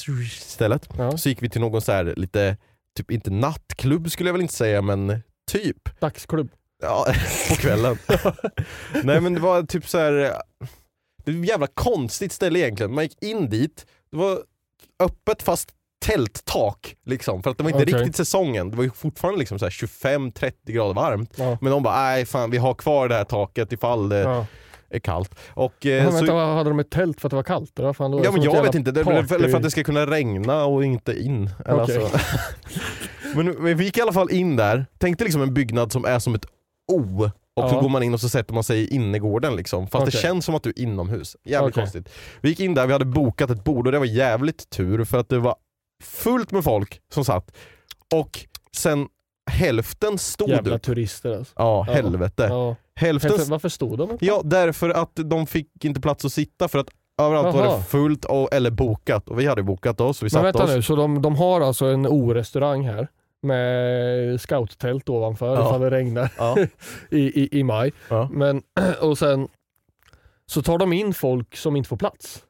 Ja. 0.99 1.17
så 1.19 1.29
gick 1.29 1.43
vi 1.43 1.49
till 1.49 1.61
någon 1.61 1.81
så 1.81 1.93
här 1.93 2.15
lite, 2.17 2.57
typ 2.97 3.11
inte 3.11 3.31
nattklubb 3.31 4.11
skulle 4.11 4.29
jag 4.29 4.35
väl 4.35 4.43
inte 4.43 4.55
säga 4.55 4.83
men 4.83 5.23
typ. 5.53 6.01
Dagsklubb. 6.01 6.51
Ja, 6.81 7.07
på 7.49 7.55
kvällen. 7.55 7.99
Nej 9.05 9.21
men 9.21 9.35
det 9.35 9.41
var 9.41 9.63
typ 9.63 9.89
så 9.89 9.99
här. 9.99 10.13
Det 11.25 11.33
var 11.33 11.41
ett 11.43 11.49
jävla 11.49 11.67
konstigt 11.67 12.33
ställe 12.33 12.59
egentligen. 12.59 12.95
Man 12.95 13.05
gick 13.05 13.23
in 13.23 13.49
dit, 13.51 13.87
det 14.11 14.17
var 14.17 14.39
öppet 15.03 15.43
fast 15.43 15.69
tälttak 16.07 16.95
liksom. 17.07 17.43
För 17.43 17.51
att 17.51 17.59
det 17.59 17.65
var 17.65 17.71
inte 17.71 17.83
Okej. 17.83 17.95
riktigt 17.95 18.17
säsongen. 18.17 18.71
Det 18.71 18.77
var 18.77 18.85
ju 18.85 18.91
fortfarande 18.91 19.39
liksom 19.39 19.59
så 19.59 19.65
här 19.65 19.71
25-30 19.71 20.53
grader 20.65 20.95
varmt. 20.95 21.33
Ja. 21.37 21.59
Men 21.61 21.73
de 21.73 21.83
bara, 21.83 21.97
nej 22.03 22.27
fan 22.27 22.51
vi 22.51 22.59
har 22.59 22.75
kvar 22.75 23.09
det 23.09 23.15
här 23.15 23.25
taket 23.25 23.73
ifall 23.73 24.09
det 24.09 24.19
Ja. 24.21 24.47
är 24.91 24.99
kallt. 24.99 25.35
Och, 25.49 25.87
eh, 25.87 26.03
Men 26.05 26.13
så, 26.13 26.19
vänta, 26.19 26.35
hade 26.35 26.71
de 26.71 26.79
ett 26.81 26.91
tält 26.91 27.21
för 27.21 27.29
att 27.29 27.31
det 27.31 27.37
var 27.37 27.43
kallt? 27.43 27.79
Eller 27.79 27.93
fan, 27.93 28.11
var 28.13 28.19
ja 28.19 28.25
det 28.31 28.33
men 28.37 28.43
jag 28.43 28.63
vet 28.63 28.75
inte, 28.75 28.91
det, 28.91 29.01
eller 29.01 29.49
för 29.49 29.57
att 29.57 29.63
det 29.63 29.71
ska 29.71 29.85
kunna 29.85 30.07
regna 30.07 30.65
och 30.65 30.85
inte 30.85 31.13
in. 31.21 31.51
Eller 31.67 31.83
Okej. 31.83 31.97
alltså. 32.03 32.19
men, 33.37 33.47
men 33.59 33.77
vi 33.77 33.85
gick 33.85 33.99
i 33.99 34.01
alla 34.01 34.13
fall 34.13 34.31
in 34.31 34.57
där, 34.57 34.87
tänkte 34.99 35.25
liksom 35.25 35.43
en 35.43 35.55
byggnad 35.55 35.93
som 35.93 36.05
är 36.05 36.19
som 36.19 36.35
ett 36.35 36.47
O. 36.91 37.31
Och 37.57 37.69
så 37.71 37.75
Ja. 37.77 37.81
går 37.81 37.89
man 37.89 38.03
in 38.03 38.15
och 38.15 38.21
så 38.21 38.29
sätter 38.29 38.55
man 38.55 38.65
sig 38.65 38.81
i 38.81 38.95
innergården 38.95 39.57
liksom. 39.57 39.87
Fast 39.89 40.05
det 40.07 40.11
Okej. 40.11 40.21
känns 40.21 40.45
som 40.45 40.55
att 40.55 40.63
du 40.63 40.71
är 40.71 40.79
inomhus. 40.79 41.37
Jävligt 41.45 41.73
Okej. 41.75 41.83
konstigt. 41.83 42.09
Vi 42.41 42.49
gick 42.49 42.61
in 42.61 42.75
där, 42.75 42.87
vi 42.87 42.93
hade 42.93 43.05
bokat 43.05 43.51
ett 43.51 43.65
bord 43.65 43.87
och 43.87 43.93
det 43.93 43.99
var 43.99 44.07
jävligt 44.07 44.71
tur 44.71 45.05
för 45.05 45.19
att 45.19 45.29
det 45.29 45.39
var 45.39 45.55
fullt 46.03 46.51
med 46.53 46.65
folk 46.65 47.01
som 47.15 47.25
satt. 47.25 47.51
Och 48.15 48.47
sen 48.77 49.09
hälften 49.51 50.19
stod 50.19 50.49
Jävla 50.49 50.77
upp. 50.77 50.83
turister 50.83 51.37
alltså. 51.37 51.53
Ja, 51.57 51.85
Ja. 51.89 51.93
helvete. 51.93 52.47
Ja. 52.51 52.77
Hälften 52.95 53.31
Varför, 53.31 53.45
varför 53.51 53.69
stod 53.69 53.99
de 53.99 54.11
upp? 54.11 54.23
Ja, 54.23 54.41
därför 54.45 54.91
att 54.91 55.11
de 55.15 55.47
fick 55.47 55.85
inte 55.85 56.01
plats 56.01 56.25
att 56.25 56.33
sitta 56.33 56.69
för 56.69 56.79
att 56.79 56.89
överallt 57.23 57.55
var 57.57 57.65
Jaha. 57.65 57.77
det 57.77 57.83
fullt 57.85 58.25
och, 58.25 58.55
eller 58.55 58.71
bokat. 58.71 59.29
Och 59.29 59.41
vi 59.41 59.47
hade 59.47 59.63
bokat 59.63 59.99
så 59.99 60.15
vi 60.23 60.29
Men 60.33 60.43
vänta 60.43 60.65
oss. 60.65 60.71
nu, 60.71 60.83
så 60.83 60.97
de, 60.97 61.23
de 61.23 61.37
har 61.37 61.61
alltså 61.61 61.87
en 61.87 62.07
O-restaurang 62.07 62.85
här 62.85 63.09
med 63.43 64.41
scouttält 64.41 65.09
ovanför 65.09 65.55
Ja. 65.57 65.67
ifall 65.67 65.81
det 65.81 65.91
regnar 65.91 66.33
Ja, 66.39 66.57
i, 67.11 67.19
i, 67.43 67.59
i 67.61 67.65
maj. 67.65 67.93
ja. 68.09 68.29
Men, 68.33 68.63
och 69.01 69.19
sen 69.19 69.49
så 70.47 70.63
tar 70.63 70.79
de 70.79 70.93
in 70.93 71.15
folk 71.15 71.57
som 71.57 71.77
inte 71.77 71.89
får 71.89 71.97
plats. 71.97 72.45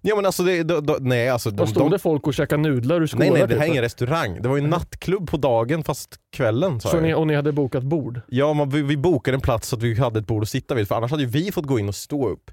ja 0.00 0.16
men 0.16 0.26
alltså, 0.26 0.42
det, 0.42 0.62
de, 0.62 0.86
de, 0.86 0.96
nej 1.00 1.28
alltså. 1.28 1.50
De, 1.50 1.66
stod 1.66 1.82
de, 1.82 1.90
det 1.90 1.98
folk 1.98 2.26
och 2.26 2.34
käkade 2.34 2.62
nudlar 2.62 3.00
ur 3.00 3.06
skålar 3.06 3.20
nej 3.24 3.30
nej, 3.32 3.42
det 3.42 3.48
typ. 3.48 3.56
här 3.58 3.64
är 3.66 3.70
ingen 3.70 3.82
restaurang. 3.82 4.42
Det 4.42 4.48
var 4.48 4.56
ju 4.56 4.62
en 4.64 4.70
nattklubb 4.70 5.30
på 5.30 5.36
dagen 5.36 5.84
fast 5.84 6.16
kvällen 6.36 6.80
så 6.80 6.88
jag. 6.96 7.02
ni, 7.02 7.14
Och 7.14 7.26
ni 7.26 7.34
hade 7.34 7.52
bokat 7.52 7.82
bord? 7.82 8.20
Ja, 8.28 8.54
men 8.54 8.68
vi, 8.70 8.82
vi 8.82 8.96
bokade 8.96 9.34
en 9.34 9.40
plats 9.40 9.68
så 9.68 9.76
att 9.76 9.82
vi 9.82 9.94
hade 10.00 10.18
ett 10.18 10.26
bord 10.26 10.42
att 10.42 10.48
sitta 10.48 10.74
vid 10.74 10.88
för 10.88 10.94
annars 10.94 11.10
hade 11.10 11.22
ju 11.22 11.28
vi 11.28 11.52
fått 11.52 11.66
gå 11.66 11.78
in 11.78 11.88
och 11.88 11.94
stå 11.94 12.28
upp. 12.28 12.50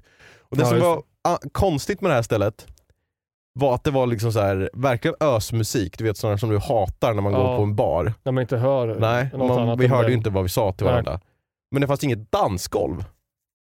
Och 0.50 0.56
det 0.56 0.62
Ja, 0.62 0.68
som 0.68 0.80
var 0.80 1.02
konstigt 1.52 2.00
med 2.00 2.10
det 2.10 2.14
här 2.14 2.22
stället 2.22 2.66
var 3.60 3.74
att 3.74 3.84
det 3.84 3.90
var 3.90 4.06
liksom 4.06 4.32
så 4.32 4.40
här, 4.40 4.70
verkligen 4.74 5.14
ösmusik, 5.20 5.98
du 5.98 6.04
vet 6.04 6.16
sådana 6.16 6.38
som 6.38 6.50
du 6.50 6.58
hatar 6.58 7.14
när 7.14 7.22
man 7.22 7.32
Ja. 7.32 7.38
går 7.38 7.56
på 7.56 7.62
en 7.62 7.76
bar. 7.76 8.12
När 8.22 8.32
man 8.32 8.42
inte 8.42 8.56
hör 8.56 8.96
Nej, 9.00 9.30
man, 9.38 9.78
vi 9.78 9.86
hörde 9.86 10.08
ju 10.08 10.14
inte 10.14 10.30
vad 10.30 10.42
vi 10.42 10.48
sa 10.48 10.72
till 10.72 10.84
Nej. 10.84 10.92
varandra. 10.92 11.20
Men 11.70 11.80
det 11.80 11.86
fanns 11.86 12.04
inget 12.04 12.32
dansgolv 12.32 13.04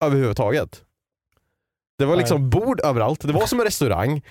överhuvudtaget. 0.06 0.84
Det 1.98 2.06
var 2.06 2.14
Nej. 2.14 2.20
liksom 2.20 2.50
bord 2.50 2.82
överallt, 2.84 3.22
det 3.28 3.34
var 3.34 3.46
som 3.46 3.60
en 3.60 3.66
restaurang. 3.66 4.22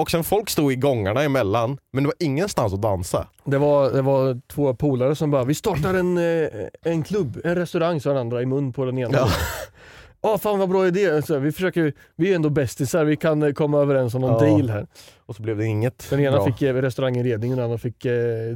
Och 0.00 0.10
sen 0.10 0.24
folk 0.24 0.50
stod 0.50 0.72
i 0.72 0.76
gångarna 0.76 1.22
emellan, 1.22 1.78
men 1.92 2.02
det 2.04 2.06
var 2.08 2.14
ingenstans 2.26 2.72
att 2.72 2.82
dansa. 2.82 3.26
Det 3.44 3.58
var, 3.58 3.90
det 3.90 4.02
var 4.02 4.40
två 4.48 4.74
polare 4.74 5.16
som 5.16 5.30
bara, 5.30 5.44
vi 5.44 5.54
startar 5.54 5.94
en, 5.94 6.18
eh, 6.18 6.48
en 6.82 7.02
klubb, 7.02 7.40
en 7.44 7.54
restaurang 7.54 8.00
sa 8.00 8.08
den 8.08 8.18
andra 8.18 8.42
i 8.42 8.46
mun 8.46 8.72
på 8.72 8.84
den 8.84 8.98
ena. 8.98 9.18
Ja. 9.18 9.28
Åh 10.24 10.38
fan 10.38 10.58
vad 10.58 10.68
bra 10.68 10.86
idé, 10.86 11.22
så 11.22 11.32
här, 11.34 11.40
vi, 11.40 11.52
försöker, 11.52 11.92
vi 12.16 12.30
är 12.30 12.34
ändå 12.34 12.50
bästisar, 12.50 13.04
vi 13.04 13.16
kan 13.16 13.42
eh, 13.42 13.52
komma 13.52 13.80
överens 13.80 14.14
om 14.14 14.20
någon 14.20 14.48
Ja. 14.48 14.56
deal 14.56 14.70
här. 14.70 14.86
Och 15.26 15.36
så 15.36 15.42
blev 15.42 15.56
det 15.56 15.64
inget 15.66 16.10
Den 16.10 16.20
ena 16.20 16.36
bra. 16.36 16.46
fick 16.46 16.62
eh, 16.62 16.74
restauranginredning 16.74 17.50
och 17.50 17.56
den 17.56 17.64
andra 17.64 17.78
fick 17.78 18.04
eh, 18.04 18.12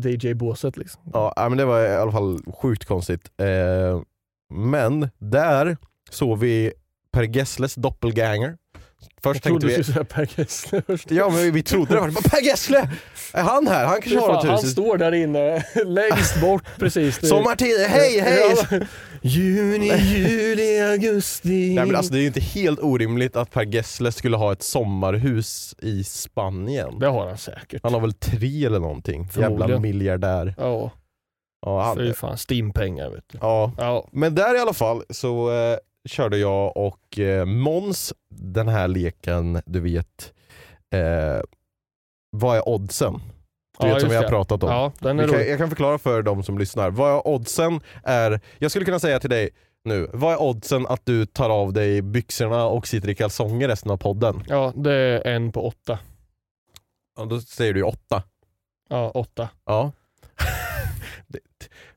DJ-båset. 0.07 0.77
Liksom. 0.77 1.03
Ja, 1.13 1.33
nej, 1.37 1.49
men 1.49 1.59
det 1.59 1.65
var 1.65 1.81
i 1.87 1.95
alla 1.97 2.13
fall 2.13 2.39
sjukt 2.63 2.85
konstigt. 2.85 3.23
Eh, 3.41 4.01
men 4.55 5.09
där 5.19 5.77
såg 6.11 6.39
vi 6.39 6.73
Per 7.13 7.23
Gessles 7.23 7.75
doppelganger. 7.75 8.57
Jag 9.23 9.33
Först 9.35 9.43
trodde 9.45 9.61
tänkte 9.61 9.67
du 9.67 9.77
vi... 9.79 9.85
skulle 9.85 9.95
säga 9.95 10.05
Per 10.05 10.29
Gessle 10.41 10.83
först. 10.87 11.11
Ja 11.11 11.31
men 11.31 11.53
vi 11.53 11.63
trodde 11.63 11.95
det 11.95 12.01
var 12.01 12.07
"Men 12.07 12.23
Per 12.23 12.43
Gessle! 12.43 12.91
Är 13.33 13.43
han 13.43 13.67
här? 13.67 13.87
Han 13.87 14.01
kanske 14.01 14.19
har 14.21 14.27
Fan, 14.27 14.35
något 14.35 14.45
han 14.45 14.59
hus. 14.59 14.73
står 14.73 14.97
där 14.99 15.13
inne, 15.13 15.65
längst 15.85 16.41
bort 16.41 16.65
precis. 16.79 17.29
Sommartid, 17.29 17.77
hej 17.89 18.21
hej! 18.21 18.55
Ja. 18.71 18.79
Juni, 19.23 19.93
juli, 19.97 20.81
augusti. 20.81 21.75
Nej, 21.75 21.87
men 21.87 21.97
alltså, 21.97 22.13
det 22.13 22.19
är 22.19 22.21
ju 22.21 22.27
inte 22.27 22.41
helt 22.41 22.81
orimligt 22.81 23.37
att 23.37 23.51
Per 23.51 23.65
Gessle 23.65 24.13
skulle 24.13 24.37
ha 24.37 24.53
ett 24.53 24.63
sommarhus 24.63 25.75
i 25.79 26.05
Spanien. 26.05 26.99
Det 26.99 27.07
har 27.07 27.27
han 27.27 27.39
säkert. 27.39 27.83
Han 27.83 27.95
har 27.95 28.01
väl 28.01 28.13
tre 28.13 28.65
eller 28.65 28.81
någonting. 28.81 29.29
Jävla 29.37 29.79
miljardär. 29.81 30.55
Ja, 30.59 30.91
Ja, 31.67 31.83
han, 31.83 32.15
fan. 32.15 32.39
Stimpengar 32.39 33.11
vet 33.11 33.25
du. 33.33 33.39
ja. 33.41 33.73
Ja, 33.79 34.09
Men 34.13 34.35
där 34.35 34.57
i 34.57 34.59
alla 34.59 34.73
fall 34.73 35.03
så 35.11 35.53
eh, 35.53 35.77
körde 36.09 36.39
jag 36.39 36.77
och 36.77 37.19
eh, 37.19 37.45
Mons 37.45 38.15
den 38.35 38.69
här 38.69 38.89
leken, 38.89 39.63
du 39.67 39.81
vet, 39.81 40.33
eh, 40.95 41.43
vad 42.31 42.57
är 42.57 42.69
oddsen? 42.69 43.21
Du 43.81 43.87
Ja, 43.87 43.95
vet 43.95 44.01
som 44.01 44.11
vi 44.11 44.17
har 44.17 44.23
det. 44.23 44.29
pratat 44.29 44.63
om. 44.63 44.71
ja 44.71 44.93
den 44.99 45.21
är 45.21 45.25
kan, 45.27 45.35
rolig. 45.35 45.51
jag 45.51 45.59
kan 45.59 45.69
förklara 45.69 45.99
för 45.99 46.23
de 46.23 46.43
som 46.43 46.59
lyssnar. 46.59 46.91
Vad 46.91 47.11
är 47.13 47.27
oddsen 47.29 47.81
är, 48.05 48.41
jag 48.59 48.71
skulle 48.71 48.85
kunna 48.85 48.99
säga 48.99 49.21
till 49.21 49.31
dig 49.31 49.51
nu, 49.85 50.11
vad 50.13 50.33
är 50.33 50.43
oddsen 50.43 50.87
att 50.87 51.01
du 51.07 51.27
tar 51.27 51.51
av 51.51 51.73
dig 51.73 52.03
byxorna 52.03 52.65
och 52.67 52.87
sitter 52.87 53.09
i 53.09 53.15
kalsonger 53.15 53.69
resten 53.69 53.91
av 53.91 53.97
podden? 53.97 54.43
Ja, 54.49 54.73
det 54.77 54.93
är 54.93 55.27
en 55.27 55.53
på 55.53 55.67
åtta. 55.67 55.99
Ja, 57.17 57.25
då 57.25 57.41
säger 57.41 57.73
du 57.75 57.81
ju 57.81 57.85
åtta. 57.85 58.23
Ja, 58.89 59.11
åtta. 59.11 59.49
Ja. 59.67 59.93
det, 61.27 61.39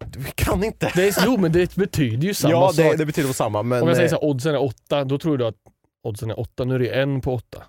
du 0.05 0.23
kan 0.35 0.63
inte. 0.63 0.91
Det 0.95 1.07
är, 1.17 1.23
jo 1.25 1.37
men 1.37 1.51
det 1.51 1.75
betyder 1.75 2.27
ju 2.27 2.33
samma 2.33 2.51
ja, 2.53 2.71
det, 2.75 2.89
sak. 2.89 2.97
det 2.97 3.05
betyder 3.05 3.33
samma. 3.33 3.63
Men, 3.63 3.81
Om 3.81 3.87
jag 3.87 3.97
säger 3.97 4.09
eh, 4.09 4.17
så 4.19 4.21
här, 4.21 4.29
oddsen 4.29 4.55
är 4.55 4.61
åtta, 4.63 5.03
då 5.03 5.17
tror 5.17 5.37
du 5.37 5.45
att 5.47 5.55
oddsen 6.03 6.29
är 6.29 6.39
åtta. 6.39 6.63
Nu 6.63 6.75
är 6.75 6.79
det 6.79 6.89
en 6.89 7.21
på 7.21 7.33
åtta. 7.33 7.63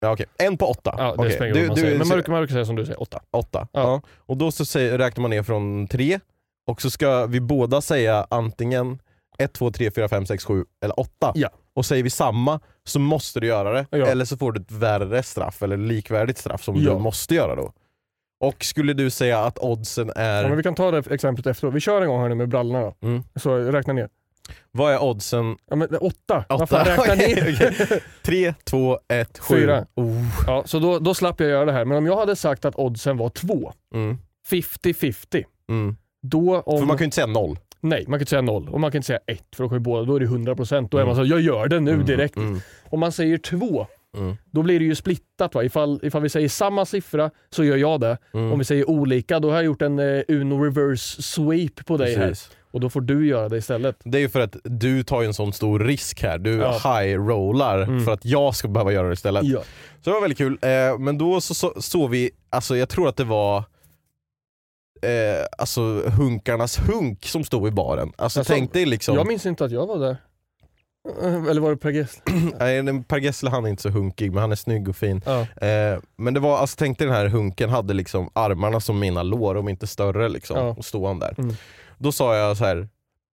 Ja, 0.00 0.12
okej. 0.12 0.26
En 0.38 0.56
på 0.58 0.66
åtta. 0.66 0.94
Ja, 0.98 1.04
det 1.04 1.10
Okej. 1.12 1.30
spelar 1.30 1.46
ingen 1.46 1.56
roll 1.56 1.68
vad 1.68 1.68
man 1.68 1.74
Du- 1.76 1.80
säger. 1.80 1.98
Men 1.98 2.32
man 2.32 2.40
brukar 2.40 2.52
säga 2.52 2.64
som 2.64 2.76
du 2.76 2.84
säger, 2.86 3.02
åtta. 3.02 3.20
Åtta. 3.30 3.68
Ja. 3.72 3.80
Ja. 3.80 4.00
Och 4.18 4.36
då 4.36 4.50
så 4.52 4.64
säger, 4.64 4.98
räknar 4.98 5.22
man 5.22 5.30
ner 5.30 5.42
från 5.42 5.86
tre 5.86 6.20
och 6.66 6.82
så 6.82 6.90
ska 6.90 7.26
vi 7.26 7.40
båda 7.40 7.80
säga 7.80 8.26
antingen 8.30 8.98
1, 9.38 9.52
2, 9.52 9.70
3, 9.70 9.90
4, 9.90 10.08
5, 10.08 10.26
6, 10.26 10.44
7 10.44 10.64
eller 10.84 11.00
8. 11.00 11.32
Ja. 11.34 11.48
Och 11.74 11.86
säger 11.86 12.02
vi 12.02 12.10
samma 12.10 12.60
så 12.84 12.98
måste 12.98 13.40
du 13.40 13.46
göra 13.46 13.72
det. 13.72 13.86
Ja. 13.90 14.06
Eller 14.06 14.24
så 14.24 14.36
får 14.36 14.52
du 14.52 14.60
ett 14.60 14.72
värre 14.72 15.22
straff 15.22 15.62
eller 15.62 15.76
likvärdigt 15.76 16.38
straff 16.38 16.62
som 16.64 16.76
Ja. 16.76 16.92
du 16.92 16.98
måste 16.98 17.34
göra 17.34 17.54
då. 17.54 17.72
Och 18.40 18.64
skulle 18.64 18.92
du 18.92 19.10
säga 19.10 19.40
att 19.44 19.58
oddsen 19.58 20.12
är... 20.16 20.42
Ja, 20.42 20.48
men 20.48 20.56
vi 20.56 20.62
kan 20.62 20.74
ta 20.74 20.90
det 20.90 21.10
exemplet 21.10 21.46
efteråt. 21.46 21.74
Vi 21.74 21.80
kör 21.80 22.02
en 22.02 22.08
gång 22.08 22.20
här 22.20 22.28
nu 22.28 22.34
med 22.34 22.48
brallorna 22.48 22.80
då. 22.80 22.94
Mm. 23.08 23.22
Så 23.36 23.56
räkna 23.58 23.92
ner. 23.92 24.08
Vad 24.72 24.92
är 24.94 25.02
oddsen? 25.02 25.56
Ja 25.70 25.76
men 25.76 25.88
åtta. 26.00 26.44
Vad 26.48 26.62
Åtta. 26.62 26.66
fan 26.66 26.84
räkna 26.86 27.02
Okej, 27.14 27.34
ner? 27.34 27.74
okej. 27.88 28.00
3, 28.22 28.54
2, 28.64 28.98
1, 29.08 29.38
7. 29.38 29.54
Fyra. 29.56 29.86
Oh. 29.94 30.22
Ja, 30.46 30.62
så 30.66 30.78
då, 30.78 30.98
då 30.98 31.14
slapp 31.14 31.40
jag 31.40 31.50
göra 31.50 31.64
det 31.64 31.72
här. 31.72 31.84
Men 31.84 31.98
om 31.98 32.06
jag 32.06 32.16
hade 32.16 32.36
sagt 32.36 32.64
att 32.64 32.76
oddsen 32.76 33.16
var 33.16 33.28
två, 33.28 33.72
Mm. 33.94 34.18
50-50. 34.50 35.44
Mm. 35.70 35.96
Då 36.22 36.60
om... 36.60 36.78
För 36.78 36.86
man 36.86 36.96
kan 36.96 37.04
ju 37.04 37.04
inte 37.04 37.14
säga 37.14 37.26
noll. 37.26 37.58
Nej, 37.80 38.04
man 38.08 38.18
kan 38.18 38.22
inte 38.22 38.30
säga 38.30 38.42
noll 38.42 38.68
och 38.68 38.80
man 38.80 38.90
kan 38.90 38.98
inte 38.98 39.06
säga 39.06 39.18
ett 39.26 39.56
för 39.56 39.62
då 39.64 39.68
kommer 39.68 39.80
båda, 39.80 40.04
då 40.04 40.16
är 40.16 40.20
det 40.20 40.26
100%. 40.26 40.88
Då 40.90 40.98
är 40.98 41.04
man 41.06 41.16
så 41.16 41.24
jag 41.24 41.40
gör 41.40 41.68
det 41.68 41.80
nu 41.80 42.02
direkt. 42.02 42.36
Mm. 42.36 42.60
Om 42.90 43.00
man 43.00 43.12
säger 43.12 43.38
två, 43.38 43.86
Mm. 44.16 44.36
då 44.50 44.62
blir 44.62 44.78
det 44.78 44.84
ju 44.84 44.94
splittat. 44.94 45.54
Va? 45.54 45.64
Ifall, 45.64 46.00
ifall 46.02 46.22
vi 46.22 46.28
säger 46.28 46.48
samma 46.48 46.84
siffra 46.84 47.30
så 47.50 47.64
gör 47.64 47.76
jag 47.76 48.00
det. 48.00 48.18
Mm. 48.34 48.52
Om 48.52 48.58
vi 48.58 48.64
säger 48.64 48.90
olika, 48.90 49.40
då 49.40 49.48
har 49.48 49.56
jag 49.56 49.64
gjort 49.64 49.82
en 49.82 49.98
eh, 49.98 50.22
Uno 50.28 50.64
reverse 50.64 51.22
sweep 51.22 51.86
på 51.86 51.96
dig 51.96 52.16
här. 52.16 52.28
Precis. 52.28 52.55
Och 52.76 52.80
då 52.80 52.90
får 52.90 53.00
du 53.00 53.26
göra 53.28 53.48
det 53.48 53.56
istället. 53.56 53.96
Det 54.04 54.18
är 54.18 54.22
ju 54.22 54.28
för 54.28 54.40
att 54.40 54.56
du 54.64 55.02
tar 55.02 55.20
ju 55.20 55.26
en 55.26 55.34
sån 55.34 55.52
stor 55.52 55.78
risk 55.80 56.22
här. 56.22 56.38
Du 56.38 56.56
Ja. 56.56 56.70
high-rollar 56.72 57.82
Mm. 57.82 58.04
för 58.04 58.12
att 58.12 58.24
jag 58.24 58.54
ska 58.56 58.68
behöva 58.68 58.92
göra 58.92 59.06
det 59.06 59.12
istället. 59.12 59.44
Ja. 59.44 59.60
Så 60.04 60.10
det 60.10 60.14
var 60.14 60.20
väldigt 60.20 60.38
kul. 60.38 60.58
Eh, 60.62 60.98
men 60.98 61.18
då 61.18 61.40
så, 61.40 61.54
så, 61.54 61.72
såg 61.82 62.10
vi, 62.10 62.30
alltså 62.50 62.76
jag 62.76 62.88
tror 62.88 63.08
att 63.08 63.16
det 63.16 63.24
var 63.24 63.56
eh, 65.02 65.46
alltså 65.58 66.02
hunkarnas 66.16 66.78
hunk 66.78 67.26
som 67.26 67.44
stod 67.44 67.68
i 67.68 67.70
baren. 67.70 68.12
Alltså 68.16 68.40
Alltså, 68.40 68.52
tänk 68.54 68.72
dig 68.72 68.86
liksom, 68.86 69.14
Jag 69.16 69.26
minns 69.26 69.46
inte 69.46 69.64
att 69.64 69.70
jag 69.72 69.86
var 69.86 69.98
där. 69.98 70.16
Eh, 71.22 71.44
Eller 71.50 71.60
var 71.60 71.70
det 71.70 71.76
Per 71.76 71.90
Gessle? 71.90 72.22
nej, 72.84 73.02
Per 73.08 73.18
Gessle 73.18 73.50
han 73.50 73.64
är 73.64 73.68
inte 73.68 73.82
så 73.82 73.88
hunkig 73.90 74.32
men 74.32 74.40
han 74.40 74.52
är 74.52 74.56
snygg 74.56 74.88
och 74.88 74.96
fin. 74.96 75.22
Ja. 75.26 75.40
Eh, 75.66 75.98
men 76.16 76.34
det 76.34 76.40
var, 76.40 76.58
alltså 76.58 76.76
tänk 76.78 76.98
dig 76.98 77.06
den 77.06 77.16
här 77.16 77.26
hunken 77.28 77.70
hade 77.70 77.94
liksom 77.94 78.30
armarna 78.32 78.80
som 78.80 78.98
mina 78.98 79.22
lår, 79.22 79.54
om 79.54 79.68
inte 79.68 79.86
större 79.86 80.28
liksom. 80.28 80.56
Ja. 80.58 80.74
Och 80.78 80.84
stod 80.84 81.06
han 81.06 81.18
där. 81.18 81.34
Mm. 81.38 81.54
Då 81.98 82.12
sa 82.12 82.36
jag 82.36 82.56
så 82.56 82.64
här. 82.64 82.88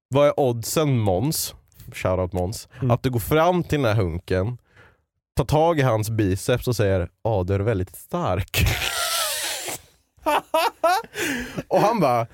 vad 0.09 0.27
är 0.27 0.39
oddsen 0.39 0.97
Måns, 0.99 1.55
shoutout 1.93 2.33
Måns, 2.33 2.67
Mm. 2.77 2.91
att 2.91 3.03
du 3.03 3.09
går 3.09 3.19
fram 3.19 3.63
till 3.63 3.81
den 3.81 3.95
här 3.95 4.03
hunken, 4.03 4.57
tar 5.35 5.45
tag 5.45 5.79
i 5.79 5.81
hans 5.81 6.09
biceps 6.09 6.67
och 6.67 6.75
säger 6.75 7.09
ja 7.23 7.43
du 7.47 7.53
är 7.53 7.59
väldigt 7.59 7.95
stark. 7.95 8.65
och 11.67 11.79
han 11.81 11.99
bara 11.99 12.27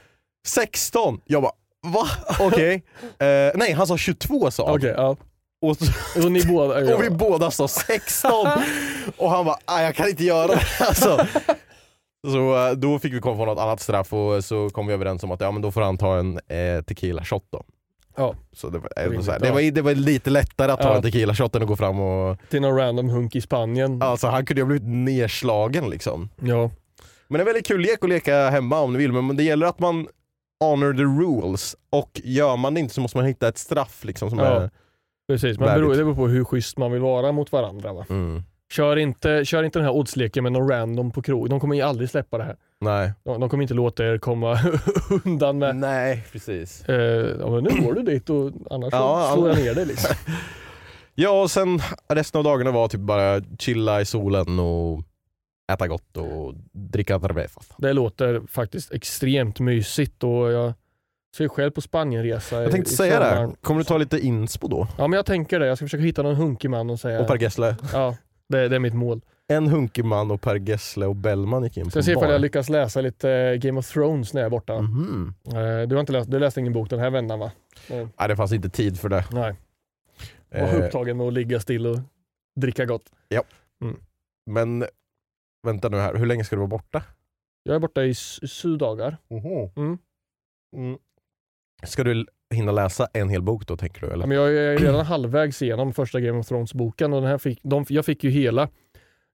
16, 0.48 1.21
jag 1.25 1.41
bara 1.41 1.51
Va? 1.88 2.07
Okej. 2.39 2.83
Eh, 3.19 3.51
nej, 3.55 3.74
han 3.74 3.88
sa 3.88 3.98
22 3.98 4.51
sa 4.51 4.65
han. 4.65 4.75
Okej, 4.75 4.93
ja. 4.98 5.15
Och, 5.62 5.77
Och 6.25 6.31
ni 6.31 6.43
båda... 6.45 6.93
Och 6.95 7.03
vi 7.03 7.09
båda 7.09 7.51
sa 7.51 7.67
16. 7.67 8.48
och 9.17 9.31
han 9.31 9.45
bara, 9.45 9.57
"Ah, 9.65 9.81
jag 9.81 9.95
kan 9.95 10.09
inte 10.09 10.24
göra 10.24 10.48
det. 10.48 10.62
Alltså. 10.79 11.27
Så 12.27 12.67
eh, 12.67 12.71
då 12.71 12.99
fick 12.99 13.13
vi 13.13 13.19
komma 13.19 13.38
på 13.38 13.45
något 13.45 13.59
annat 13.59 13.79
straff 13.81 14.13
och 14.13 14.43
så 14.43 14.69
kom 14.69 14.88
vi 14.88 14.93
överens 14.93 15.23
om 15.23 15.31
att 15.31 15.41
ja, 15.41 15.51
men 15.51 15.61
då 15.61 15.71
får 15.71 15.81
han 15.81 15.97
ta 15.97 16.17
en 16.17 16.39
eh, 16.47 16.81
tequila 16.88 17.23
shot 17.25 17.43
då. 17.49 17.63
Ja. 18.17 18.35
Så 18.51 18.69
det 18.69 18.79
var, 18.79 18.89
ändå 18.95 19.09
Rimligt, 19.11 19.25
så 19.25 19.31
här, 19.31 19.39
det, 19.39 19.51
var, 19.51 19.71
det 19.71 19.81
var 19.81 19.95
lite 19.95 20.29
lättare 20.29 20.71
att 20.71 20.81
ta 20.81 20.89
Ja. 20.89 20.95
en 20.95 21.01
tequila 21.01 21.35
shot 21.35 21.55
än 21.55 21.61
att 21.61 21.67
gå 21.67 21.75
fram 21.75 21.99
och... 21.99 22.38
Till 22.49 22.61
någon 22.61 22.75
random 22.77 23.09
hunk 23.09 23.35
i 23.35 23.41
Spanien. 23.41 24.01
Alltså 24.01 24.27
han 24.27 24.45
kunde 24.45 24.59
ju 24.61 24.63
ha 24.63 24.67
blivit 24.67 24.88
nedslagen 24.88 25.89
liksom. 25.89 26.29
Ja. 26.41 26.71
Men 27.27 27.38
det 27.39 27.43
är 27.43 27.45
väldigt 27.45 27.67
kul 27.67 27.81
lek 27.81 28.03
att 28.03 28.09
leka 28.09 28.49
hemma 28.49 28.79
om 28.79 28.93
ni 28.93 28.99
vill, 28.99 29.11
men 29.11 29.35
det 29.38 29.43
gäller 29.43 29.67
att 29.67 29.79
man 29.79 30.07
honor 30.59 30.93
the 30.93 31.03
rules. 31.03 31.75
Och 31.89 32.21
gör 32.23 32.57
man 32.57 32.73
det 32.73 32.79
inte 32.79 32.93
så 32.93 33.01
måste 33.01 33.17
man 33.17 33.25
hitta 33.25 33.47
ett 33.47 33.57
straff 33.57 34.03
liksom 34.03 34.29
som 34.29 34.39
Ja. 34.39 34.45
är... 34.45 34.69
Precis, 35.27 35.59
man 35.59 35.67
Värdigt. 35.67 35.81
beror, 35.83 35.95
det 35.97 36.03
beror 36.03 36.15
på 36.15 36.27
hur 36.27 36.43
schysst 36.43 36.77
man 36.77 36.91
vill 36.91 37.01
vara 37.01 37.31
mot 37.31 37.51
varandra. 37.51 37.93
Va? 37.93 38.05
Mm. 38.09 38.43
Kör, 38.71 38.95
inte, 38.97 39.45
kör 39.45 39.63
inte 39.63 39.79
den 39.79 39.85
här 39.85 39.93
oddsleken 39.93 40.43
med 40.43 40.51
någon 40.51 40.69
random 40.69 41.11
på 41.11 41.21
krog. 41.21 41.49
De 41.49 41.59
kommer 41.59 41.75
ju 41.75 41.81
aldrig 41.81 42.09
släppa 42.09 42.38
det 42.38 42.43
här. 42.43 42.55
Nej. 42.81 43.13
De, 43.23 43.39
de 43.39 43.49
kommer 43.49 43.61
inte 43.61 43.73
låta 43.73 44.05
er 44.05 44.17
komma 44.17 44.59
undan 45.25 45.57
med 45.57 45.75
Nej, 45.75 46.23
precis. 46.31 46.89
eh, 46.89 46.95
ja, 47.39 47.49
men 47.49 47.63
nu 47.63 47.81
går 47.85 47.93
du 47.93 48.01
dit 48.01 48.29
och 48.29 48.51
annars 48.71 48.89
Ja, 48.93 49.31
slår 49.35 49.49
jag 49.49 49.57
ner 49.57 49.75
dig. 49.75 49.85
Liksom. 49.85 50.15
Ja, 51.15 51.41
och 51.41 51.51
sen 51.51 51.79
resten 52.07 52.39
av 52.39 52.43
dagarna 52.43 52.71
var 52.71 52.88
typ 52.88 53.01
bara 53.01 53.41
chilla 53.59 54.01
i 54.01 54.05
solen 54.05 54.59
och 54.59 55.01
äta 55.71 55.88
gott 55.88 56.17
och 56.17 56.53
dricka 56.71 57.19
cerveza. 57.19 57.61
Det 57.77 57.93
låter 57.93 58.41
faktiskt 58.47 58.91
extremt 58.91 59.59
mysigt 59.59 60.23
och 60.23 60.51
jag 60.51 60.73
ser 61.38 61.43
ju 61.43 61.49
själv 61.49 61.71
på 61.71 61.81
Spanienresa 61.81 62.61
Jag 62.61 62.71
tänkte 62.71 62.91
i 62.93 62.95
säga 62.95 63.19
det, 63.19 63.51
kommer 63.61 63.79
du 63.79 63.83
ta 63.83 63.97
lite 63.97 64.19
inspo 64.19 64.67
då? 64.67 64.88
Ja 64.97 65.07
men 65.07 65.17
jag 65.17 65.25
tänker 65.25 65.59
det, 65.59 65.67
jag 65.67 65.77
ska 65.77 65.85
försöka 65.85 66.03
hitta 66.03 66.21
någon 66.21 66.35
hunkig 66.35 66.69
man 66.69 66.89
och 66.89 66.99
säga 66.99 67.19
Och 67.21 67.27
Per 67.27 67.38
Gessle. 67.41 67.75
ja, 67.93 68.15
det, 68.50 68.68
det 68.68 68.75
är 68.75 68.79
mitt 68.79 68.94
mål. 68.94 69.22
En 69.48 69.68
hunkig 69.68 70.06
man 70.06 70.32
och 70.32 70.41
Per 70.41 70.56
Gessle 70.56 71.06
och 71.06 71.15
Bellman 71.15 71.63
gick 71.63 71.77
in 71.77 71.84
på 71.84 71.89
Ska 71.91 72.03
se 72.03 72.12
en 72.12 72.18
ifall 72.18 72.32
jag 72.32 72.41
lyckas 72.41 72.70
läsa 72.70 73.01
lite 73.01 73.58
Game 73.58 73.79
of 73.79 73.88
Thrones 73.94 74.34
när 74.34 74.41
jag 74.41 74.46
är 74.46 74.50
borta. 74.50 74.74
Eh, 74.74 75.88
Du 75.88 75.96
har 75.96 76.00
inte 76.00 76.12
läst, 76.13 76.32
du 76.32 76.39
läste 76.39 76.60
ingen 76.60 76.74
bok 76.74 76.89
den 76.89 77.00
här 77.00 77.10
vändan 77.10 77.39
va? 77.39 77.51
Nej, 77.89 78.27
det 78.27 78.36
fanns 78.36 78.51
inte 78.53 78.70
tid 78.70 79.00
för 79.00 79.10
det. 79.10 79.25
Nej, 79.32 79.56
jag 80.50 80.62
var 80.62 80.68
Eh, 80.79 80.86
upptagen 80.86 81.18
med 81.18 81.27
att 81.27 81.34
ligga 81.34 81.60
still 81.60 81.88
och 81.88 82.00
dricka 82.60 82.86
gott. 82.86 83.12
men 84.51 84.86
vänta 85.68 85.89
nu 85.89 85.98
här, 85.98 86.15
hur 86.15 86.25
länge 86.25 86.44
ska 86.44 86.56
du 86.56 86.60
vara 86.60 86.68
borta? 86.68 87.03
Jag 87.63 87.75
är 87.75 87.79
borta 87.79 88.03
i 88.03 88.13
sju 88.62 88.77
dagar. 88.77 89.18
Mm. 89.75 89.98
Mm. 90.75 90.98
Ska 91.84 92.03
du 92.03 92.25
hinna 92.56 92.72
läsa 92.72 93.08
en 93.13 93.29
hel 93.29 93.41
bok 93.41 93.68
då 93.68 93.77
tänker 93.77 94.01
du? 94.01 94.08
Eller? 94.13 94.27
men 94.27 94.38
jag 94.38 94.56
är 94.56 94.77
redan 94.77 95.06
halvvägs 95.06 95.62
igenom 95.62 95.94
första 95.94 96.20
Game 96.20 96.39
of 96.39 96.48
Thrones-boken 96.48 97.13
och 97.13 97.22
den 97.22 97.29
här 97.29 97.38
fick, 97.38 97.60
de, 97.63 97.86
jag 97.89 98.06
fick 98.06 98.24
ju 98.24 98.29
hela 98.29 98.70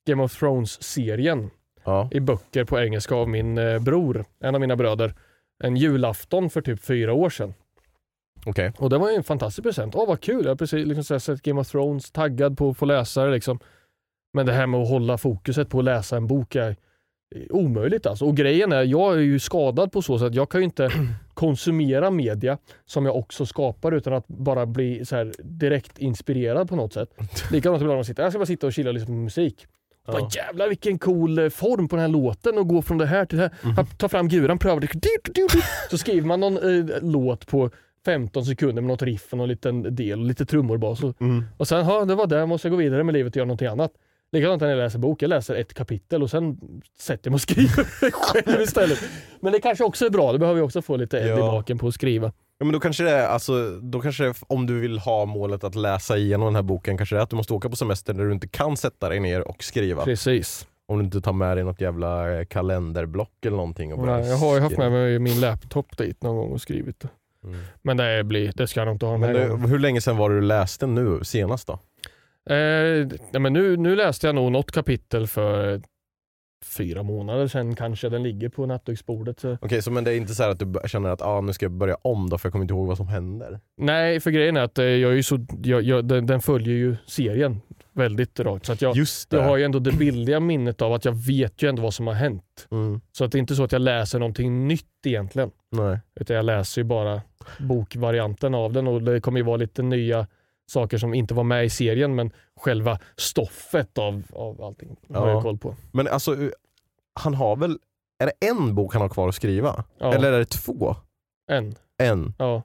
Game 0.07 0.23
of 0.23 0.39
Thrones-serien 0.39 1.49
Ja. 1.83 2.09
i 2.11 2.19
böcker 2.19 2.63
på 2.65 2.79
engelska 2.79 3.15
av 3.15 3.29
min 3.29 3.57
eh, 3.57 3.79
bror, 3.79 4.25
en 4.39 4.55
av 4.55 4.61
mina 4.61 4.75
bröder, 4.75 5.13
en 5.63 5.75
julafton 5.75 6.49
för 6.49 6.61
typ 6.61 6.83
fyra 6.85 7.13
år 7.13 7.29
sedan. 7.29 7.53
Okej. 8.45 8.71
Och 8.77 8.89
det 8.89 8.97
var 8.97 9.09
ju 9.09 9.15
en 9.15 9.23
fantastisk 9.23 9.63
present. 9.63 9.95
Åh 9.95 10.07
vad 10.07 10.21
kul, 10.21 10.41
jag 10.43 10.51
har 10.51 10.55
precis 10.55 10.85
liksom 10.87 11.19
sett 11.19 11.41
Game 11.41 11.61
of 11.61 11.67
Thrones, 11.71 12.11
taggad 12.11 12.57
på 12.57 12.69
att 12.69 12.77
få 12.77 12.85
läsa 12.85 13.25
det 13.25 13.31
liksom. 13.31 13.59
Men 14.33 14.45
det 14.45 14.53
här 14.53 14.67
med 14.67 14.79
att 14.81 14.89
hålla 14.89 15.17
fokuset 15.17 15.69
på 15.69 15.79
att 15.79 15.85
läsa 15.85 16.17
en 16.17 16.27
bok 16.27 16.55
är 16.55 16.75
omöjligt 17.49 18.05
alltså. 18.05 18.25
Och 18.25 18.35
grejen 18.37 18.71
är, 18.71 18.83
jag 18.83 19.13
är 19.13 19.19
ju 19.19 19.39
skadad 19.39 19.91
på 19.91 20.01
så 20.01 20.19
sätt 20.19 20.25
att 20.27 20.35
jag 20.35 20.49
kan 20.49 20.61
ju 20.61 20.65
inte 20.65 20.89
konsumera 21.33 22.11
media 22.11 22.57
som 22.85 23.05
jag 23.05 23.15
också 23.15 23.45
skapar 23.45 23.91
utan 23.91 24.13
att 24.13 24.27
bara 24.27 24.65
bli 24.65 25.05
så 25.05 25.15
här 25.15 25.33
direkt 25.43 25.97
inspirerad 25.97 26.69
på 26.69 26.75
något 26.75 26.93
sätt. 26.93 27.09
Likadant 27.51 27.81
ibland 27.81 27.87
när 27.87 27.95
man 27.95 28.05
sitter, 28.05 28.23
jag 28.23 28.31
ska 28.31 28.39
bara 28.39 28.45
sitta 28.45 28.67
och 28.67 28.73
chilla 28.73 28.89
och 28.89 28.93
lyssna 28.93 29.05
på 29.07 29.11
musik. 29.11 29.65
Bara, 30.07 30.19
Ja. 30.19 30.29
jävlar 30.35 30.67
vilken 30.67 30.99
cool 30.99 31.39
eh, 31.39 31.49
form 31.49 31.87
på 31.87 31.95
den 31.95 32.01
här 32.01 32.09
låten 32.09 32.57
och 32.57 32.67
gå 32.67 32.81
från 32.81 32.97
det 32.97 33.05
här 33.05 33.25
till 33.25 33.37
det 33.37 33.49
här. 33.63 33.85
Ta 33.97 34.09
fram 34.09 34.27
guran, 34.27 34.59
pröva 34.59 34.79
det. 34.79 34.87
Så 35.89 35.97
skriver 35.97 36.27
man 36.27 36.39
någon 36.39 36.57
eh, 36.57 36.85
låt 37.01 37.47
på 37.47 37.69
15 38.05 38.45
sekunder 38.45 38.81
med 38.81 38.87
något 38.87 39.01
riff 39.01 39.27
och 39.31 39.37
någon 39.37 39.47
liten 39.49 39.95
del 39.95 40.19
och 40.19 40.25
lite 40.25 40.45
trummor 40.45 40.77
bara. 40.77 40.95
Så, 40.95 41.13
Mm. 41.19 41.43
och 41.57 41.67
sen, 41.67 41.85
ha, 41.85 42.05
det 42.05 42.15
var 42.15 42.27
det, 42.27 42.45
måste 42.45 42.67
jag 42.67 42.71
gå 42.71 42.77
vidare 42.77 43.03
med 43.03 43.13
livet 43.13 43.33
och 43.33 43.37
göra 43.37 43.45
någonting 43.47 43.67
annat. 43.67 43.91
Likadant 44.35 44.61
när 44.61 44.69
jag 44.69 44.77
läser 44.77 44.99
bok, 44.99 45.21
jag 45.21 45.29
läser 45.29 45.55
ett 45.55 45.73
kapitel 45.73 46.23
och 46.23 46.29
sen 46.29 46.57
sätter 46.99 47.19
jag 47.27 47.31
mig 47.31 47.35
och 47.35 47.41
skriver 47.41 48.11
själv 48.11 48.61
istället. 48.61 48.99
Men 49.39 49.53
det 49.53 49.59
kanske 49.59 49.83
också 49.83 50.05
är 50.05 50.09
bra, 50.09 50.31
det 50.33 50.39
behöver 50.39 50.59
jag 50.59 50.65
också 50.65 50.81
få 50.81 50.97
lite 50.97 51.19
eld 51.19 51.27
i 51.27 51.29
Ja. 51.29 51.37
baken 51.51 51.77
på 51.77 51.87
att 51.87 51.93
skriva. 51.93 52.31
Ja, 52.57 52.65
men 52.65 52.71
då 52.73 52.79
kanske 52.79 53.03
det 53.03 53.11
är, 53.11 53.27
alltså, 53.27 53.69
då 53.81 53.99
kanske 54.01 54.23
det, 54.23 54.29
är- 54.29 54.35
om 54.47 54.65
du 54.65 54.79
vill 54.79 54.99
ha 54.99 55.25
målet 55.25 55.63
att 55.63 55.75
läsa 55.75 56.17
igenom 56.17 56.45
den 56.45 56.55
här 56.55 56.61
boken, 56.63 56.97
kanske 56.97 57.15
det 57.15 57.19
är 57.19 57.23
att 57.23 57.29
du 57.29 57.35
måste 57.35 57.53
åka 57.53 57.69
på 57.69 57.75
semester 57.75 58.13
där 58.13 58.23
du 58.25 58.31
inte 58.33 58.47
kan 58.47 58.77
sätta 58.77 59.09
dig 59.09 59.19
ner 59.19 59.47
och 59.47 59.63
skriva. 59.63 60.03
Precis. 60.03 60.67
Om 60.87 60.97
du 60.99 61.05
inte 61.05 61.21
tar 61.21 61.33
med 61.33 61.57
dig 61.57 61.63
något 61.63 61.81
jävla 61.81 62.31
eh, 62.39 62.45
kalenderblock 62.45 63.45
eller 63.45 63.57
någonting. 63.57 63.93
Och 63.93 64.05
Nej, 64.05 64.27
jag 64.27 64.37
har 64.37 64.55
ju 64.55 64.61
haft 64.61 64.77
med 64.77 64.91
mig 64.91 65.19
min 65.19 65.39
laptop 65.39 65.97
dit 65.97 66.23
någon 66.23 66.35
gång 66.35 66.51
och 66.51 66.61
skrivit. 66.61 67.03
Mm. 67.43 67.59
Men 67.81 67.97
det, 67.97 68.23
blir, 68.23 68.51
det 68.55 68.67
ska 68.67 68.79
jag 68.79 68.85
nog 68.85 68.95
inte 68.95 69.05
ha 69.05 69.11
här 69.17 69.19
Men 69.19 69.61
det, 69.61 69.67
hur 69.67 69.79
länge 69.79 70.01
sedan 70.01 70.17
var 70.17 70.29
det 70.29 70.35
du 70.35 70.41
läste 70.41 70.87
nu 70.87 71.19
senast 71.23 71.67
då? 71.67 71.79
Eh, 72.49 73.39
men 73.39 73.53
nu, 73.53 73.77
nu 73.77 73.95
läste 73.95 74.27
jag 74.27 74.35
nog 74.35 74.51
något 74.51 74.71
kapitel 74.71 75.27
för 75.27 75.81
fyra 76.65 77.03
månader 77.03 77.47
sedan 77.47 77.75
kanske. 77.75 78.09
Den 78.09 78.23
ligger 78.23 78.49
på 78.49 78.65
nattduksbordet. 78.65 79.45
Okej, 79.61 79.81
så 79.81 79.91
men 79.91 80.03
det 80.03 80.13
är 80.13 80.17
inte 80.17 80.35
så 80.35 80.43
här 80.43 80.49
att 80.49 80.59
du 80.59 80.73
känner 80.85 81.09
att 81.09 81.21
ah, 81.21 81.41
nu 81.41 81.53
ska 81.53 81.65
jag 81.65 81.71
börja 81.71 81.97
om 82.01 82.29
då 82.29 82.37
för 82.37 82.47
jag 82.47 82.51
kommer 82.51 82.63
inte 82.63 82.73
ihåg 82.73 82.87
vad 82.87 82.97
som 82.97 83.07
händer? 83.07 83.59
Nej, 83.77 84.19
för 84.19 84.31
grejen 84.31 84.57
är 84.57 84.61
att 84.61 84.79
eh, 84.79 84.85
jag 84.85 85.11
är 85.11 85.15
ju 85.15 85.23
så, 85.23 85.45
jag, 85.63 85.81
jag, 85.81 86.05
den, 86.05 86.25
den 86.25 86.41
följer 86.41 86.75
ju 86.75 86.95
serien 87.07 87.61
väldigt 87.91 88.39
rakt. 88.39 88.65
Så 88.65 88.73
att 88.73 88.81
jag, 88.81 88.97
jag 89.29 89.41
har 89.41 89.57
ju 89.57 89.63
ändå 89.63 89.79
det 89.79 89.91
bildiga 89.91 90.39
minnet 90.39 90.81
av 90.81 90.93
att 90.93 91.05
jag 91.05 91.25
vet 91.27 91.61
ju 91.61 91.69
ändå 91.69 91.81
vad 91.81 91.93
som 91.93 92.07
har 92.07 92.13
hänt. 92.13 92.67
mm. 92.71 93.01
Så 93.11 93.25
att 93.25 93.31
det 93.31 93.37
är 93.37 93.39
inte 93.39 93.55
så 93.55 93.63
att 93.63 93.71
jag 93.71 93.81
läser 93.81 94.19
någonting 94.19 94.67
nytt 94.67 94.85
egentligen. 95.05 95.51
Nej. 95.71 95.99
Utan 96.19 96.35
jag 96.35 96.45
läser 96.45 96.81
ju 96.81 96.85
bara 96.85 97.21
bokvarianten 97.59 98.55
av 98.55 98.73
den 98.73 98.87
och 98.87 99.01
det 99.01 99.21
kommer 99.21 99.39
ju 99.39 99.45
vara 99.45 99.57
lite 99.57 99.81
nya 99.81 100.27
saker 100.67 100.97
som 100.97 101.13
inte 101.13 101.33
var 101.33 101.43
med 101.43 101.65
i 101.65 101.69
serien 101.69 102.15
men 102.15 102.31
själva 102.59 102.99
stoffet 103.17 103.97
av, 103.97 104.23
av 104.33 104.61
allting 104.63 104.95
har 105.13 105.27
Ja. 105.27 105.33
jag 105.33 105.41
koll 105.43 105.57
på. 105.57 105.75
Men 105.91 106.07
alltså, 106.07 106.43
eh, 106.43 106.49
han 107.19 107.33
har 107.33 107.55
väl, 107.55 107.79
är 108.19 108.25
det 108.25 108.47
en 108.47 108.75
bok 108.75 108.93
han 108.93 109.01
har 109.01 109.09
kvar 109.09 109.29
att 109.29 109.35
skriva? 109.35 109.83
Ja, 109.99 110.13
Eller 110.13 110.31
är 110.33 110.39
det 110.39 110.45
två? 110.45 110.95
en. 111.51 111.75
En? 111.97 112.33
Ja. 112.37 112.63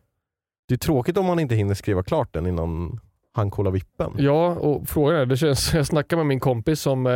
Det 0.69 0.75
är 0.75 0.79
tråkigt 0.79 1.17
om 1.17 1.27
man 1.27 1.39
inte 1.39 1.55
hinner 1.55 1.75
skriva 1.75 2.03
klart 2.03 2.33
den 2.33 2.47
innan 2.47 3.01
han 3.33 3.51
kollar 3.51 3.71
vippen. 3.71 4.13
ja, 4.19 4.49
och 4.55 4.89
frågan 4.89 5.17
är, 5.17 5.27
det 5.27 5.37
känns, 5.37 5.75
jag 5.75 5.87
snackade 5.87 6.17
med 6.21 6.27
min 6.27 6.41
kompis 6.41 6.81
som 6.81 7.07
eh, 7.07 7.13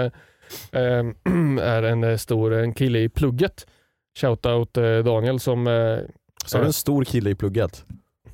eh, 0.72 1.04
är 1.62 1.82
en 1.82 2.04
eh, 2.04 2.16
stor 2.16 2.52
en 2.54 2.74
kille 2.74 2.98
i 2.98 3.08
plugget. 3.08 3.66
Shoutout 4.18 4.76
eh, 4.76 4.98
Daniel 4.98 5.40
som, 5.40 5.66
eh, 5.66 5.72
är 5.72 6.08
det 6.52 6.64
en 6.64 6.72
stor 6.72 7.04
kille 7.04 7.30
i 7.30 7.34
plugget? 7.34 7.84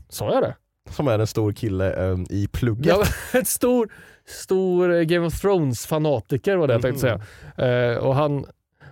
sa 0.08 0.34
jag 0.34 0.42
det? 0.42 0.54
Som 0.90 1.09
är 1.09 1.19
en 1.19 1.27
stor 1.27 1.53
kille 1.53 2.11
eh, 2.11 2.16
i 2.31 2.49
plugget? 2.53 2.87
Ja, 2.87 3.05
ett 3.38 3.47
stor, 3.49 3.93
stor 4.27 4.93
eh, 4.95 5.03
Game 5.03 5.27
of 5.27 5.40
Thrones 5.40 5.87
fanatiker 5.87 6.57
var 6.57 6.66
det 6.69 6.75
jag 6.75 6.83
tänkte 6.83 7.07
Mhm. 7.14 7.21
säga. 7.57 7.90
Eh, 7.93 7.97
och 7.99 8.14
han, 8.14 8.45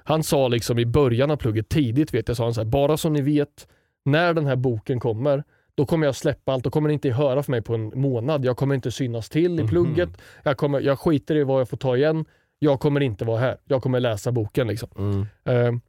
han 0.05 0.22
sa 0.22 0.48
liksom 0.48 0.79
i 0.79 0.87
början 0.87 1.31
av 1.31 1.37
plugget, 1.37 1.68
tidigt 1.68 2.14
vet 2.14 2.29
jag, 2.29 2.37
sa 2.37 2.44
han 2.44 2.55
så 2.55 2.61
här, 2.61 2.68
bara 2.68 2.96
så 2.96 3.09
ni 3.11 3.20
vet, 3.22 3.68
när 4.05 4.35
den 4.35 4.46
här 4.46 4.57
boken 4.57 5.01
kommer, 5.01 5.44
då 5.74 5.87
kommer 5.87 6.07
jag 6.07 6.14
släppa 6.16 6.53
allt, 6.53 6.64
då 6.64 6.70
kommer 6.70 6.88
ni 6.88 6.94
inte 6.94 7.11
höra 7.11 7.42
från 7.42 7.51
mig 7.53 7.62
på 7.62 7.74
en 7.74 8.01
månad. 8.01 8.44
Jag 8.44 8.57
kommer 8.57 8.74
inte 8.74 8.90
synas 8.90 9.29
till 9.29 9.53
i 9.61 9.62
Mhm. 9.62 9.68
plugget, 9.68 10.09
jag, 10.42 10.57
kommer, 10.57 10.81
jag 10.81 10.98
skiter 10.98 11.37
i 11.37 11.44
vad 11.44 11.61
jag 11.61 11.68
får 11.68 11.77
ta 11.77 11.96
igen, 11.96 12.24
jag 12.59 12.81
kommer 12.81 13.01
inte 13.01 13.24
vara 13.24 13.38
här, 13.40 13.57
jag 13.64 13.83
kommer 13.83 14.01
läsa 14.01 14.33
boken. 14.33 14.66
Liksom. 14.68 14.88
Mm. 14.98 15.27
Eh, 15.44 15.81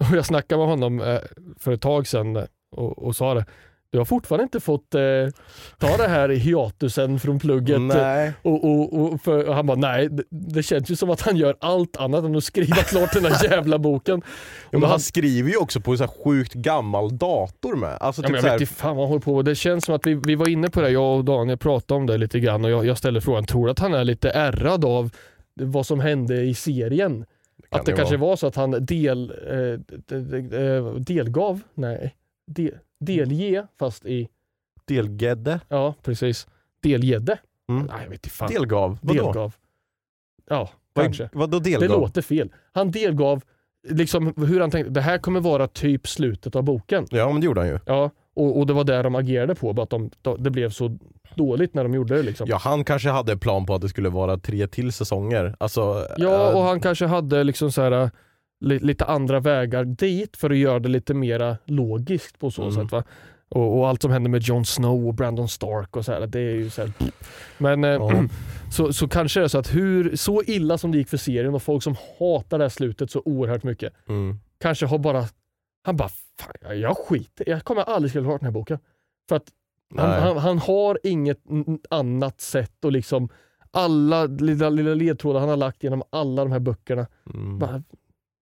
och 0.10 0.16
jag 0.16 0.26
snackade 0.26 0.58
med 0.58 0.68
honom 0.68 1.00
eh, 1.00 1.18
för 1.58 1.72
ett 1.72 1.80
tag 1.82 2.06
sedan 2.06 2.36
och, 2.76 2.98
och 2.98 3.16
sa 3.16 3.34
det, 3.34 3.44
du 3.92 3.98
har 3.98 4.04
fortfarande 4.04 4.42
inte 4.42 4.60
fått 4.60 4.94
eh, 4.94 5.00
ta 5.78 5.96
det 5.96 6.08
här 6.08 6.28
hiatusen 6.28 7.20
från 7.20 7.38
plugget. 7.38 7.80
Nej. 7.80 8.32
Och, 8.42 8.64
och, 8.64 9.00
och, 9.00 9.20
för, 9.20 9.48
och 9.48 9.54
han 9.54 9.66
bara, 9.66 9.76
nej, 9.76 10.08
det, 10.08 10.22
det 10.30 10.62
känns 10.62 10.90
ju 10.90 10.96
som 10.96 11.10
att 11.10 11.20
han 11.20 11.36
gör 11.36 11.56
allt 11.60 11.96
annat 11.96 12.24
än 12.24 12.36
att 12.36 12.44
skriva 12.44 12.76
klart 12.76 13.12
den 13.12 13.24
här 13.24 13.44
jävla 13.50 13.78
boken. 13.78 14.22
Ja, 14.24 14.68
men 14.70 14.82
han 14.82 14.90
han, 14.90 15.00
skriver 15.00 15.50
ju 15.50 15.56
också 15.56 15.80
på 15.80 15.90
en 15.90 15.98
så 15.98 16.04
här 16.04 16.24
sjukt 16.24 16.54
gammal 16.54 17.18
dator 17.18 17.76
med. 17.76 17.96
Alltså 18.00 18.22
ja, 18.22 18.26
typ 18.26 18.32
men 18.32 18.36
jag 18.36 18.42
här, 18.42 18.52
vet 18.52 18.60
inte 18.60 18.74
fan 18.74 18.96
vad 18.96 19.04
han 19.04 19.08
håller 19.08 19.22
på 19.22 19.36
med. 19.36 19.44
Det 19.44 19.54
känns 19.54 19.84
som 19.84 19.94
att 19.94 20.06
vi, 20.06 20.14
vi 20.14 20.34
var 20.34 20.48
inne 20.48 20.70
på 20.70 20.80
det, 20.80 20.90
jag 20.90 21.16
och 21.16 21.24
Daniel 21.24 21.58
pratade 21.58 21.98
om 21.98 22.06
det 22.06 22.18
lite 22.18 22.40
grann 22.40 22.64
och 22.64 22.70
jag, 22.70 22.86
jag 22.86 22.98
ställde 22.98 23.20
frågan, 23.20 23.44
tror 23.44 23.66
du 23.66 23.70
att 23.70 23.78
han 23.78 23.94
är 23.94 24.04
lite 24.04 24.30
ärrad 24.30 24.84
av 24.84 25.10
vad 25.54 25.86
som 25.86 26.00
hände 26.00 26.42
i 26.42 26.54
serien? 26.54 27.24
kan 27.70 27.80
att 27.80 27.86
det 27.86 27.92
ju 27.92 27.96
kanske 27.96 28.16
vara. 28.16 28.30
var 28.30 28.36
så 28.36 28.46
att 28.46 28.56
han 28.56 28.86
del, 28.86 29.32
eh, 29.50 30.18
eh, 30.60 30.94
delgav, 30.94 31.60
nej, 31.74 32.14
de, 32.54 32.72
delge 33.00 33.66
fast 33.78 34.06
i, 34.06 34.28
Delgedde? 34.84 35.60
ja 35.68 35.94
precis, 36.02 36.46
delgedde. 36.82 37.38
Mm. 37.70 37.82
Nej 37.86 37.96
jag 38.02 38.10
vet 38.10 38.12
inte 38.12 38.28
fan. 38.30 38.50
Delgav? 38.52 38.98
Vadå? 39.02 39.22
delgav. 39.24 39.54
Ja, 40.48 40.70
Vad- 40.92 41.04
kanske. 41.04 41.28
Vadå 41.32 41.58
Det 41.58 41.78
delgav? 41.78 42.00
låter 42.00 42.22
fel. 42.22 42.52
Han 42.72 42.90
delgav 42.90 43.42
liksom 43.88 44.34
hur 44.36 44.60
han 44.60 44.70
tänkte, 44.70 44.90
det 44.92 45.00
här 45.00 45.18
kommer 45.18 45.40
vara 45.40 45.66
typ 45.66 46.08
slutet 46.08 46.56
av 46.56 46.62
boken. 46.62 47.06
Ja 47.10 47.32
men 47.32 47.40
det 47.40 47.44
gjorde 47.44 47.60
han 47.60 47.68
ju. 47.68 47.78
Ja, 47.86 48.10
Och, 48.34 48.58
och 48.58 48.66
det 48.66 48.72
var 48.72 48.84
det 48.84 49.02
de 49.02 49.14
agerade 49.14 49.54
på, 49.54 49.72
bara 49.72 49.82
att 49.82 49.90
de, 49.90 50.10
det 50.38 50.50
blev 50.50 50.70
så 50.70 50.98
dåligt 51.34 51.74
när 51.74 51.82
de 51.82 51.94
gjorde 51.94 52.16
det. 52.16 52.22
Liksom. 52.22 52.46
Ja 52.50 52.56
han 52.56 52.84
kanske 52.84 53.08
hade 53.10 53.36
plan 53.36 53.66
på 53.66 53.74
att 53.74 53.80
det 53.80 53.88
skulle 53.88 54.08
vara 54.08 54.36
tre 54.38 54.66
till 54.66 54.92
säsonger. 54.92 55.56
Alltså, 55.60 56.06
Ja, 56.16 56.50
eh, 56.50 56.56
och 56.56 56.62
han 56.62 56.80
kanske 56.80 57.06
hade 57.06 57.44
liksom 57.44 57.72
så 57.72 57.82
här, 57.82 57.90
li, 58.04 58.10
lite 58.60 59.04
andra 59.04 59.40
vägar 59.40 59.84
dit 59.84 60.36
för 60.36 60.50
att 60.50 60.56
göra 60.56 60.78
det 60.78 60.88
lite 60.88 61.14
mera 61.14 61.56
logiskt 61.64 62.38
på 62.38 62.50
så 62.50 62.62
Mm. 62.62 62.74
sätt. 62.74 62.92
Va? 62.92 63.04
Och, 63.48 63.78
och 63.78 63.88
allt 63.88 64.02
som 64.02 64.10
hände 64.10 64.30
med 64.30 64.42
Jon 64.42 64.64
Snow 64.64 65.08
och 65.08 65.14
Brandon 65.14 65.48
Stark 65.48 65.96
och 65.96 66.04
så 66.04 66.12
här, 66.12 66.26
det 66.26 66.40
är 66.40 66.54
ju 66.54 66.70
så 66.70 66.82
här, 66.82 66.92
Men 67.58 67.84
eh, 67.84 67.90
Ja. 67.90 68.22
så, 68.72 68.92
så 68.92 69.08
kanske 69.08 69.40
det 69.40 69.44
är 69.44 69.48
så 69.48 69.58
att 69.58 69.74
hur, 69.74 70.16
så 70.16 70.42
illa 70.42 70.78
som 70.78 70.92
det 70.92 70.98
gick 70.98 71.08
för 71.08 71.16
serien 71.16 71.54
och 71.54 71.62
folk 71.62 71.82
som 71.82 71.94
hatar 72.18 72.58
det 72.58 72.64
här 72.64 72.68
slutet 72.68 73.10
så 73.10 73.22
oerhört 73.24 73.62
mycket, 73.62 73.92
mm. 74.08 74.38
kanske 74.60 74.86
har 74.86 74.98
bara, 74.98 75.24
han 75.84 75.96
bara, 75.96 76.08
fan 76.40 76.52
jag- 76.60 76.76
jag 76.76 76.96
skiter 76.96 77.48
jag 77.48 77.64
kommer 77.64 77.82
aldrig 77.82 78.10
skriva 78.10 78.26
klart 78.26 78.40
den 78.40 78.46
här 78.46 78.52
boken. 78.52 78.78
För 79.28 79.36
att 79.36 79.48
han, 79.96 80.10
han, 80.22 80.36
han 80.36 80.58
har 80.58 80.98
inget 81.02 81.38
annat 81.90 82.40
sätt 82.40 82.84
och 82.84 82.92
liksom 82.92 83.28
alla 83.70 84.24
lilla, 84.24 84.68
lilla 84.68 84.94
ledtrådar 84.94 85.40
han 85.40 85.48
har 85.48 85.56
lagt 85.56 85.82
genom 85.82 86.02
alla 86.10 86.44
de 86.44 86.52
här 86.52 86.58
böckerna 86.60 87.06
Mm. 87.34 87.58
bara, 87.58 87.82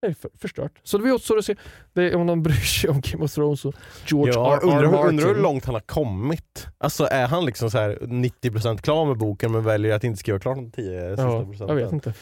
är 0.01 0.13
för, 0.13 0.31
förstört. 0.37 0.71
Så 0.83 0.97
det 0.97 1.03
var 1.03 1.11
återstår 1.11 1.37
att 1.37 1.45
se 1.45 1.55
det 1.93 2.03
är 2.03 2.15
om 2.15 2.27
de 2.27 2.43
bryr 2.43 2.53
sig 2.53 2.89
om 2.89 3.01
Game 3.01 3.23
of 3.23 3.33
Thrones 3.33 3.65
och 3.65 3.73
George 4.07 4.33
Ja, 4.33 4.53
R. 4.53 4.59
R. 4.63 4.83
undrar, 4.83 5.07
undrar 5.07 5.27
hur 5.27 5.41
långt 5.41 5.65
han 5.65 5.75
har 5.75 5.81
kommit. 5.81 6.67
Alltså 6.77 7.05
är 7.05 7.27
han 7.27 7.45
liksom 7.45 7.71
så 7.71 7.77
här 7.77 7.97
90% 8.01 8.77
klar 8.77 9.05
med 9.05 9.17
boken 9.17 9.51
men 9.51 9.63
väljer 9.63 9.95
att 9.95 10.03
inte 10.03 10.19
skriva 10.19 10.39
klart 10.39 10.55
de 10.55 10.71
10 10.71 11.09
sista 11.09 11.23
ja, 11.23 11.43
procenten? 11.43 11.67
Jag 11.67 11.75
vet 11.75 11.93
inte. 11.93 12.13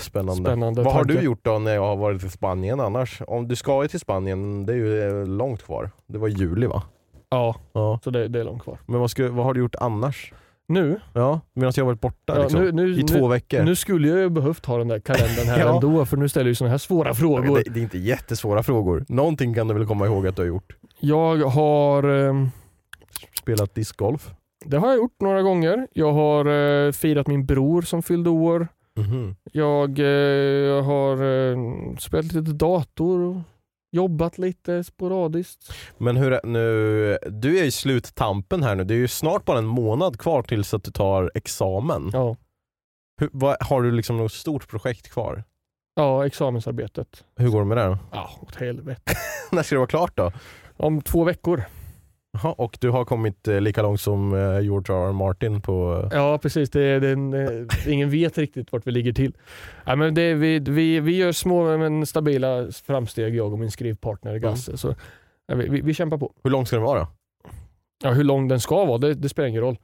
Spännande. 0.00 0.42
Spännande 0.50 0.82
Vad 0.82 0.94
har 0.94 1.04
du 1.04 1.20
gjort 1.20 1.44
då 1.44 1.58
när 1.58 1.74
jag 1.74 1.82
har 1.82 1.96
varit 1.96 2.24
i 2.24 2.30
Spanien 2.30 2.80
annars? 2.80 3.22
Om 3.26 3.48
du 3.48 3.56
ska 3.56 3.82
ju 3.82 3.88
till 3.88 4.00
Spanien, 4.00 4.66
det 4.66 4.72
är 4.72 4.76
ju 4.76 5.20
eh, 5.22 5.26
långt 5.26 5.62
kvar. 5.62 5.90
Det 6.06 6.18
var 6.18 6.28
juli 6.28 6.66
va? 6.66 6.82
Ja, 7.30 7.56
Ja. 7.72 8.00
så 8.04 8.10
det, 8.10 8.28
det 8.28 8.40
är 8.40 8.44
långt 8.44 8.62
kvar. 8.62 8.78
Men 8.86 9.00
vad, 9.00 9.10
ska, 9.10 9.30
vad 9.30 9.44
har 9.44 9.54
du 9.54 9.60
gjort 9.60 9.74
annars? 9.80 10.32
Nu, 10.68 11.00
Ja, 11.12 11.40
medan 11.54 11.72
jag 11.76 11.84
varit 11.84 12.00
borta 12.00 12.32
ja, 12.36 12.42
liksom. 12.42 12.60
nu, 12.60 12.72
nu, 12.72 13.00
I 13.00 13.02
två 13.02 13.28
nu, 13.28 13.34
veckor. 13.34 13.62
nu 13.62 13.76
skulle 13.76 14.08
jag 14.08 14.18
ju 14.18 14.28
behövt 14.28 14.66
ha 14.66 14.78
den 14.78 14.88
där 14.88 14.98
kalendern 15.00 15.46
här 15.46 15.58
Ja. 15.66 15.74
ändå 15.74 16.04
för 16.06 16.16
nu 16.16 16.28
ställer 16.28 16.48
ju 16.48 16.54
sådana 16.54 16.70
här 16.70 16.78
svåra 16.78 17.14
frågor. 17.14 17.56
det, 17.64 17.70
det 17.70 17.80
är 17.80 17.82
inte 17.82 17.98
jättesvåra 17.98 18.62
frågor. 18.62 19.04
Någonting 19.08 19.54
kan 19.54 19.68
du 19.68 19.74
väl 19.74 19.86
komma 19.86 20.06
ihåg 20.06 20.26
att 20.26 20.36
du 20.36 20.42
har 20.42 20.46
gjort? 20.46 20.76
Jag 21.00 21.36
har 21.36 22.02
ehm, 22.02 22.48
Spelat 23.40 23.74
discgolf? 23.74 24.30
Det 24.64 24.76
har 24.76 24.88
jag 24.88 24.96
gjort 24.96 25.20
några 25.20 25.42
gånger. 25.42 25.86
Jag 25.92 26.12
har 26.12 26.46
eh, 26.86 26.92
firat 26.92 27.26
min 27.26 27.46
bror 27.46 27.82
som 27.82 28.02
fyllde 28.02 28.30
år. 28.30 28.68
Mhm. 28.96 29.36
Jag 29.52 29.98
eh, 29.98 30.84
har 30.84 31.12
eh, 31.52 31.58
spelat 31.98 32.32
lite 32.32 32.52
dator 32.52 33.42
jobbat 33.90 34.38
lite 34.38 34.84
sporadiskt. 34.84 35.72
Men 35.98 36.16
hur 36.16 36.40
nu, 36.44 37.18
du 37.30 37.58
är 37.58 37.64
i 37.64 37.70
sluttampen 37.70 38.62
här 38.62 38.74
nu, 38.74 38.84
det 38.84 38.94
är 38.94 38.98
ju 38.98 39.08
snart 39.08 39.44
bara 39.44 39.58
en 39.58 39.66
månad 39.66 40.18
kvar 40.20 40.42
tills 40.42 40.74
att 40.74 40.84
du 40.84 40.90
tar 40.90 41.30
examen. 41.34 42.10
Ja, 42.12 42.36
Hur, 43.20 43.30
vad, 43.32 43.56
har 43.60 43.82
du 43.82 43.90
liksom 43.90 44.16
något 44.16 44.32
stort 44.32 44.68
projekt 44.68 45.10
kvar? 45.10 45.44
ja 45.96 46.26
examensarbetet. 46.26 47.24
Hur 47.36 47.48
går 47.48 47.58
det 47.60 47.66
med 47.66 47.76
det? 47.76 47.98
Ja, 48.12 48.30
åt 48.42 48.56
helvete. 48.56 49.12
När 49.52 49.62
ska 49.62 49.74
det 49.74 49.78
vara 49.78 49.86
klart 49.88 50.16
då? 50.16 50.32
Om 50.76 51.02
två 51.02 51.24
veckor. 51.24 51.62
Jaha, 52.32 52.52
och 52.52 52.78
du 52.80 52.90
har 52.90 53.04
kommit 53.04 53.48
eh, 53.48 53.60
lika 53.60 53.82
långt 53.82 54.00
som 54.00 54.34
eh, 54.34 54.60
George 54.60 54.94
R. 54.96 55.08
R. 55.08 55.12
Martin 55.12 55.60
på... 55.60 56.08
Ja, 56.12 56.38
precis. 56.42 56.70
Det, 56.70 57.00
det, 57.00 57.10
eh, 57.12 57.92
ingen 57.92 58.10
vet 58.10 58.38
riktigt 58.38 58.72
vart 58.72 58.86
vi 58.86 58.90
ligger 58.90 59.12
till. 59.12 59.36
Ja, 59.86 59.96
men 59.96 60.14
det, 60.14 60.34
vi, 60.34 60.58
vi, 60.58 61.00
vi 61.00 61.16
gör 61.16 61.32
små 61.32 61.78
men 61.78 62.06
stabila 62.06 62.66
framsteg, 62.86 63.36
jag 63.36 63.52
och 63.52 63.58
min 63.58 63.70
skrivpartner 63.70 64.38
Gasse. 64.38 64.76
Så, 64.76 64.94
ja, 65.46 65.54
vi, 65.54 65.80
vi, 65.80 65.94
kämpar 65.94 66.18
på. 66.18 66.32
Hur 66.42 66.50
lång 66.50 66.66
ska 66.66 66.76
den 66.76 66.84
vara 66.84 66.98
då? 67.00 67.06
Ja, 68.04 68.10
hur 68.10 68.24
lång 68.24 68.48
den 68.48 68.60
ska 68.60 68.84
vara, 68.84 68.98
det, 68.98 69.14
det 69.14 69.28
spelar 69.28 69.48
ingen 69.48 69.62
roll. 69.62 69.78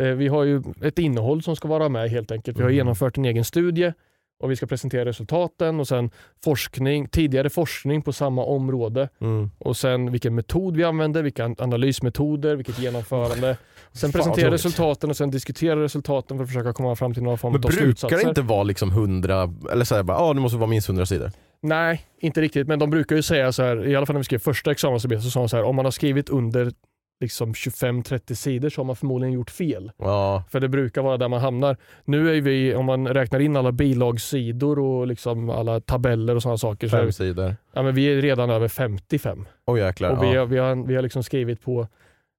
Eh, 0.00 0.06
vi 0.06 0.28
har 0.28 0.44
ju 0.44 0.62
ett 0.82 0.98
innehåll 0.98 1.42
som 1.42 1.56
ska 1.56 1.68
vara 1.68 1.88
med 1.88 2.10
helt 2.10 2.30
enkelt. 2.32 2.58
Vi 2.58 2.62
har 2.62 2.70
Mm. 2.70 2.76
genomfört 2.76 3.18
en 3.18 3.24
egen 3.24 3.44
studie 3.44 3.92
och 4.40 4.50
vi 4.50 4.56
ska 4.56 4.66
presentera 4.66 5.04
resultaten 5.04 5.80
och 5.80 5.88
sen 5.88 6.10
forskning, 6.44 7.08
tidigare 7.08 7.50
forskning 7.50 8.02
på 8.02 8.12
samma 8.12 8.44
område 8.44 9.08
Mm. 9.20 9.50
och 9.58 9.76
sen 9.76 10.12
vilken 10.12 10.34
metod 10.34 10.76
vi 10.76 10.84
använder, 10.84 11.22
vilka 11.22 11.54
analysmetoder, 11.58 12.56
vilket 12.56 12.78
genomförande. 12.78 13.56
Sen 13.92 14.12
presentera 14.12 14.50
resultaten 14.50 15.10
och 15.10 15.16
sen 15.16 15.30
diskutera 15.30 15.82
resultaten 15.82 16.36
för 16.36 16.44
att 16.44 16.50
försöka 16.50 16.72
komma 16.72 16.96
fram 16.96 17.14
till 17.14 17.22
någon 17.22 17.38
form 17.38 17.52
Men 17.52 17.58
av 17.58 17.62
brukar 17.62 17.82
slutsatser. 17.84 18.16
det 18.16 18.28
inte 18.28 18.42
vara 18.42 18.62
liksom 18.62 18.90
hundra, 18.90 19.54
eller 19.72 19.84
såhär 19.84 20.02
bara, 20.02 20.18
ja 20.18 20.34
det 20.34 20.40
måste 20.40 20.58
vara 20.58 20.70
minst 20.70 20.88
hundra 20.88 21.06
sidor? 21.06 21.30
Nej, 21.62 22.06
inte 22.20 22.40
riktigt. 22.40 22.66
Men 22.68 22.78
de 22.78 22.90
brukar 22.90 23.16
ju 23.16 23.22
säga 23.22 23.52
så 23.52 23.62
här, 23.62 23.86
i 23.88 23.96
alla 23.96 24.06
fall 24.06 24.14
när 24.14 24.20
vi 24.20 24.24
skrev 24.24 24.38
första 24.38 24.70
examensarbetet 24.70 25.24
så 25.24 25.30
sa 25.30 25.40
de 25.40 25.48
så 25.48 25.56
här, 25.56 25.64
om 25.64 25.76
man 25.76 25.84
har 25.84 25.92
skrivit 25.92 26.28
under 26.28 26.72
liksom 27.20 27.52
25-30 27.52 28.34
sidor 28.34 28.68
så 28.68 28.80
har 28.80 28.86
man 28.86 28.96
förmodligen 28.96 29.32
gjort 29.32 29.50
fel. 29.50 29.92
Ja, 29.96 30.44
För 30.48 30.60
det 30.60 30.68
brukar 30.68 31.02
vara 31.02 31.16
där 31.16 31.28
man 31.28 31.40
hamnar. 31.40 31.76
Nu 32.04 32.36
är 32.36 32.40
vi, 32.40 32.74
om 32.74 32.86
man 32.86 33.08
räknar 33.08 33.40
in 33.40 33.56
alla 33.56 33.72
bilagsidor 33.72 34.78
och 34.78 35.06
liksom 35.06 35.50
alla 35.50 35.80
tabeller 35.80 36.34
och 36.34 36.42
sådana 36.42 36.58
saker, 36.58 36.88
så 36.88 36.96
är, 36.96 37.00
fem 37.00 37.12
sidor. 37.12 37.56
ja, 37.72 37.82
men 37.82 37.94
vi 37.94 38.04
är 38.06 38.22
redan 38.22 38.50
över 38.50 38.68
55. 38.68 39.46
Åh 39.66 39.78
jäklar. 39.78 40.10
Och 40.10 40.22
vi, 40.22 40.34
ja. 40.34 40.40
har, 40.40 40.46
vi, 40.46 40.58
har, 40.58 40.86
vi 40.86 40.94
har 40.94 41.02
liksom 41.02 41.22
skrivit 41.22 41.62
på 41.62 41.80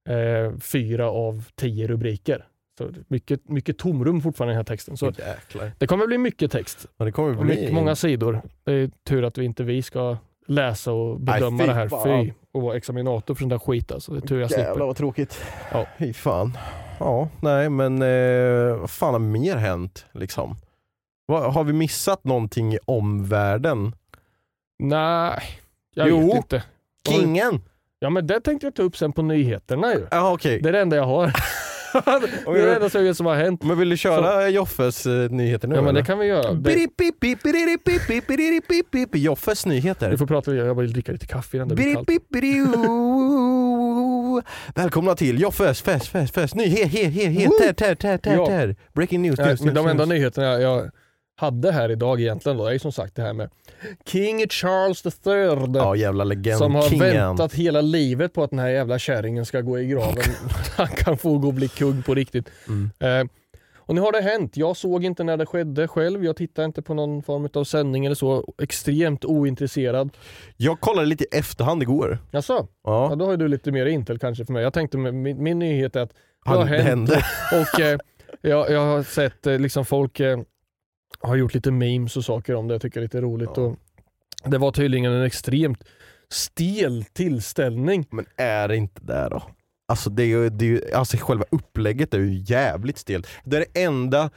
eh, 0.09 0.59
fyra 0.59 1.09
av 1.09 1.43
tio 1.55 1.87
rubriker. 1.87 2.45
Så 2.77 2.89
mycket, 3.07 3.49
mycket 3.49 3.77
tomrum 3.77 4.21
fortfarande 4.21 4.51
i 4.51 4.53
den 4.53 4.59
här 4.59 4.63
texten. 4.63 4.97
Så 4.97 5.05
Jäklar. 5.05 5.71
det 5.77 5.87
kommer 5.87 6.07
bli 6.07 6.17
mycket 6.17 6.51
text 6.51 6.85
Men 6.97 7.05
det 7.05 7.11
kommer 7.11 7.33
bli... 7.33 7.55
mycket, 7.55 7.73
många 7.73 7.95
sidor. 7.95 8.41
Det 8.63 8.73
är 8.73 8.89
tur 9.07 9.23
att 9.23 9.37
vi 9.37 9.45
inte 9.45 9.63
vi 9.63 9.81
ska 9.81 10.17
läsa 10.47 10.91
och 10.91 11.19
bedöma 11.19 11.59
fy 11.59 11.67
det 11.67 11.73
här. 11.73 12.23
Fy, 12.23 12.33
och 12.51 12.61
vara 12.61 12.77
examinator 12.77 13.35
för 13.35 13.39
sån 13.39 13.49
där 13.49 13.59
skit 13.59 13.91
alltså. 13.91 14.11
Det 14.11 14.17
är 14.19 14.27
tur 14.27 14.39
jag 14.41 14.51
Jävlar 14.51 14.65
slipper. 14.65 14.85
vad 14.85 14.95
tråkigt. 14.95 15.41
Ja. 15.71 15.85
Fy 15.99 16.13
fan. 16.13 16.57
Ja, 16.99 17.29
nej 17.41 17.69
men 17.69 18.01
eh, 18.01 18.75
vad 18.75 18.89
fan 18.89 19.13
har 19.13 19.19
mer 19.19 19.55
hänt 19.55 20.05
liksom? 20.11 20.55
Vad, 21.25 21.53
har 21.53 21.63
vi 21.63 21.73
missat 21.73 22.23
någonting 22.23 22.73
i 22.73 22.79
omvärlden? 22.85 23.95
Nej, 24.79 25.39
jag 25.93 26.09
Jo. 26.09 26.27
vet 26.27 26.35
inte. 26.35 26.63
Vi- 27.09 27.15
Kingen! 27.15 27.61
Ja 27.99 28.09
men 28.09 28.27
det 28.27 28.39
tänkte 28.41 28.65
jag 28.67 28.75
ta 28.75 28.81
upp 28.83 28.97
sen 28.97 29.11
på 29.13 29.21
nyheterna 29.21 29.93
ju. 29.93 30.07
Ja 30.11 30.33
okej. 30.33 30.61
Det 30.61 30.69
är 30.69 30.73
det 30.73 30.79
enda 30.81 30.95
jag 30.95 31.05
har. 31.05 31.33
det 32.53 32.61
är 32.61 32.65
det 32.65 32.75
enda 32.75 32.89
vet 33.03 33.17
som 33.17 33.25
har 33.25 33.35
hänt. 33.35 33.63
Men 33.63 33.77
vill 33.79 33.89
du 33.89 33.97
köra 33.97 34.49
Joffes 34.49 35.05
eh, 35.05 35.29
nyheter 35.29 35.67
nu 35.67 35.75
Ja 35.75 35.81
men 35.81 35.89
eller? 35.89 35.99
det 36.01 36.05
kan 36.05 36.19
vi 36.19 36.25
göra. 36.25 36.53
Det. 36.53 36.61
Joffes 39.15 39.65
nyheter. 39.65 40.11
vi 40.11 40.17
får 40.17 40.27
prata, 40.27 40.53
jag 40.55 40.75
vill 40.75 40.93
dricka 40.93 41.11
lite 41.11 41.27
kaffe 41.27 41.57
innan 41.57 41.67
det 41.67 41.75
blir 41.75 41.93
kallt. 41.93 42.07
Välkomna 44.75 45.15
till 45.15 45.41
Joffes 45.41 45.81
fest, 45.81 46.07
fest, 46.07 46.33
fest, 46.33 46.55
nyhet, 46.55 46.91
he, 46.91 47.03
he, 47.05 47.25
he, 47.25 47.47
ter, 47.47 47.73
ter, 47.73 47.95
ter, 47.95 48.17
ter, 48.17 48.33
Ja. 48.35 48.45
ter. 48.47 48.75
Breaking 48.93 49.21
news, 49.21 49.37
Nej, 49.39 49.47
news, 49.47 49.61
men 49.61 49.73
de 49.73 49.81
news, 49.81 49.91
enda 49.91 50.05
news. 50.05 50.09
nyheterna 50.19 50.47
jag, 50.47 50.61
jag 50.61 50.91
hade 51.35 51.71
här 51.71 51.91
idag 51.91 52.21
egentligen 52.21 52.57
då 52.57 52.65
är 52.65 52.71
ju 52.71 52.79
som 52.79 52.91
sagt 52.91 53.15
det 53.15 53.21
här 53.21 53.33
med 53.33 53.49
King 54.05 54.47
Charles 54.49 55.05
III. 55.05 55.71
Ja 55.73 55.95
jävla 55.95 56.23
legend, 56.23 56.57
som 56.57 56.75
har 56.75 56.81
kingen. 56.89 57.07
väntat 57.07 57.53
hela 57.53 57.81
livet 57.81 58.33
på 58.33 58.43
att 58.43 58.49
den 58.49 58.59
här 58.59 58.69
jävla 58.69 58.99
kärringen 58.99 59.45
ska 59.45 59.61
gå 59.61 59.79
i 59.79 59.85
graven. 59.85 60.23
Han 60.77 60.87
kan 60.87 61.17
få 61.17 61.37
gå 61.37 61.47
och 61.47 61.53
bli 61.53 61.67
kung 61.67 62.03
på 62.03 62.15
riktigt. 62.15 62.49
Mm. 62.67 62.89
Eh, 62.99 63.31
och 63.75 63.95
nu 63.95 64.01
har 64.01 64.11
det 64.11 64.21
hänt. 64.21 64.57
Jag 64.57 64.77
såg 64.77 65.05
inte 65.05 65.23
när 65.23 65.37
det 65.37 65.45
skedde 65.45 65.87
själv. 65.87 66.25
Jag 66.25 66.35
tittade 66.35 66.65
inte 66.65 66.81
på 66.81 66.93
någon 66.93 67.23
form 67.23 67.49
av 67.53 67.63
sändning 67.63 68.05
eller 68.05 68.15
så. 68.15 68.53
Extremt 68.61 69.25
ointresserad. 69.25 70.09
Jag 70.57 70.79
kollade 70.79 71.07
lite 71.07 71.23
i 71.23 71.27
efterhand 71.31 71.81
igår. 71.83 72.17
Jaså? 72.31 72.67
Ja, 72.83 73.07
Ja, 73.09 73.15
då 73.15 73.25
har 73.25 73.37
du 73.37 73.47
lite 73.47 73.71
mer 73.71 73.85
intel 73.85 74.19
kanske 74.19 74.45
för 74.45 74.53
mig. 74.53 74.63
Jag 74.63 74.73
tänkte 74.73 74.97
med 74.97 75.13
min, 75.13 75.43
min 75.43 75.59
nyhet 75.59 75.95
är 75.95 76.01
att 76.01 76.09
det 76.09 76.15
han, 76.45 76.57
har 76.57 76.65
det 76.65 76.69
hänt 76.71 76.87
hände. 76.87 77.23
och 77.51 77.79
eh, 77.79 77.97
jag, 78.41 78.71
jag 78.71 78.85
har 78.85 79.03
sett 79.03 79.47
eh, 79.47 79.59
liksom 79.59 79.85
folk 79.85 80.19
eh, 80.19 80.39
har 81.23 81.35
gjort 81.35 81.53
lite 81.53 81.71
memes 81.71 82.17
och 82.17 82.25
saker 82.25 82.55
om 82.55 82.67
det. 82.67 82.73
Jag 82.73 82.81
tycker 82.81 82.99
det 82.99 83.01
är 83.01 83.05
lite 83.05 83.21
roligt. 83.21 83.49
Ja. 83.55 83.75
Och 84.43 84.49
det 84.49 84.57
var 84.57 84.71
tydligen 84.71 85.11
en 85.11 85.23
extremt 85.23 85.83
stel 86.29 87.03
tillställning. 87.13 88.05
Men 88.09 88.25
är 88.37 88.67
det 88.67 88.77
inte 88.77 89.01
det 89.03 89.27
då? 89.29 89.43
Alltså, 89.87 90.09
det 90.09 90.23
är 90.23 90.27
ju, 90.27 90.49
det 90.49 90.65
är 90.65 90.69
ju, 90.69 90.91
alltså 90.93 91.17
själva 91.17 91.45
upplägget 91.51 92.13
är 92.13 92.19
ju 92.19 92.43
jävligt 92.45 92.97
stelt. 92.97 93.27
Det 93.43 93.57
är 93.57 93.65
det 93.73 93.81
enda, 93.83 94.29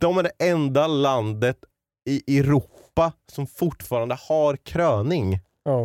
de 0.00 0.18
är 0.18 0.22
det 0.22 0.32
enda 0.38 0.86
landet 0.86 1.56
i 2.08 2.38
Europa 2.38 3.12
som 3.32 3.46
fortfarande 3.46 4.16
har 4.28 4.56
kröning. 4.56 5.40
Ja. 5.64 5.80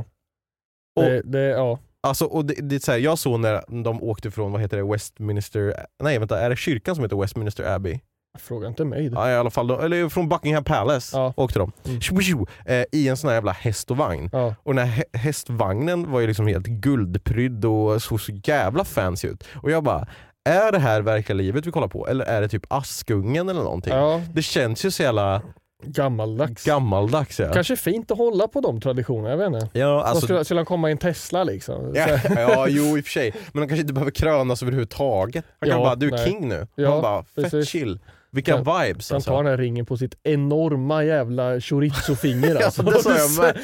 Och- 0.96 1.04
Det, 1.04 1.22
det, 1.22 1.40
ja. 1.42 1.80
Alltså, 2.04 2.26
och 2.26 2.46
det, 2.46 2.54
det 2.54 2.84
så 2.84 2.92
här, 2.92 3.00
jag 3.00 3.20
såg 3.20 3.40
när 3.40 3.84
de 3.84 4.04
åkte 4.04 4.32
från, 4.32 4.52
vad 4.52 4.62
heter 4.62 4.78
det, 4.78 4.84
Westminster, 4.84 5.86
nej 6.04 6.20
vänta, 6.20 6.40
är 6.40 6.50
det 6.50 6.56
kyrkan 6.56 6.96
som 6.96 7.04
heter 7.04 7.16
Westminster 7.22 7.64
Abbey? 7.76 8.00
Fråga 8.40 8.68
inte 8.68 8.86
mig. 8.86 9.10
Det. 9.10 9.16
Ja 9.16 9.30
i 9.32 9.36
alla 9.36 9.50
fall, 9.50 9.68
de, 9.68 9.80
eller 9.80 10.10
från 10.10 10.30
Buckingham 10.30 10.64
Palace 10.64 11.18
Ja. 11.18 11.34
åkte 11.38 11.60
de. 11.60 11.72
Mm. 11.86 12.02
Tjo, 12.02 12.20
tjo, 12.22 12.46
eh, 12.66 12.84
I 12.92 13.08
en 13.08 13.18
sån 13.18 13.28
här 13.28 13.36
jävla 13.36 13.52
häst 13.52 13.92
och 13.92 13.98
vagn. 13.98 14.30
Ja. 14.34 14.56
Och 14.64 14.76
den 14.76 14.88
här 14.88 15.04
hä- 15.04 15.18
hästvagnen 15.20 16.12
var 16.12 16.20
ju 16.20 16.28
liksom 16.28 16.48
helt 16.48 16.66
guldprydd 16.68 17.66
och 17.66 18.02
såg 18.02 18.22
så 18.22 18.32
jävla 18.44 18.84
fancy 18.86 19.28
ut. 19.28 19.44
Och 19.56 19.72
jag 19.72 19.84
bara, 19.84 20.08
är 20.50 20.72
det 20.72 20.80
här 20.80 21.02
verkliga 21.02 21.36
livet 21.36 21.66
vi 21.68 21.72
kollar 21.72 21.88
på? 21.88 22.08
Eller 22.08 22.26
är 22.26 22.42
det 22.42 22.48
typ 22.48 22.66
Askungen 22.70 23.50
eller 23.50 23.64
någonting? 23.64 23.94
Ja. 23.94 24.22
Det 24.34 24.42
känns 24.42 24.86
ju 24.86 24.92
så 24.92 25.04
jävla 25.04 25.42
Gammaldags. 25.84 26.64
Gammaldags 26.66 27.40
ja. 27.40 27.54
Kanske 27.54 27.76
fint 27.76 28.12
att 28.12 28.18
hålla 28.18 28.48
på 28.48 28.62
de 28.62 28.82
traditionerna, 28.82 29.30
jag 29.30 29.38
vet 29.38 29.48
inte. 29.64 29.80
ja 29.80 30.04
Alltså, 30.04 30.26
skulle, 30.26 30.46
skulle 30.46 30.60
han 30.60 30.66
komma 30.66 30.90
i 30.90 30.92
en 30.92 30.98
Tesla 30.98 31.44
liksom? 31.44 31.92
ja, 31.96 32.08
ja, 32.30 32.68
jo 32.70 32.98
i 32.98 33.02
och 33.02 33.06
för 33.06 33.12
sig. 33.12 33.34
Men 33.52 33.62
de 33.62 33.68
kanske 33.68 33.82
inte 33.82 33.94
behöver 33.94 34.12
krönas 34.12 34.62
överhuvudtaget. 34.62 35.46
Han 35.60 35.70
kan 35.70 35.80
Ja, 35.80 35.86
bara, 35.86 35.96
du 35.96 36.08
är 36.08 36.12
nej. 36.12 36.26
king 36.26 36.48
nu. 36.48 36.68
Ja, 36.76 36.92
Han 36.92 37.02
bara, 37.02 37.24
fett 37.24 37.36
precis. 37.36 37.70
chill. 37.70 38.00
Vilka 38.34 38.58
vibes 38.58 39.12
Han 39.12 39.22
tar 39.22 39.34
alltså. 39.34 39.38
den 39.38 39.46
här 39.46 39.58
ringen 39.58 39.86
på 39.86 39.98
sitt 39.98 40.16
enorma 40.24 41.04
jävla 41.04 41.60
chorizo-finger 41.60 42.56
Ja, 42.60 42.66
alltså. 42.66 42.84
det 42.84 43.04
sa 43.04 43.18
jag 43.18 43.38
med. 43.38 43.58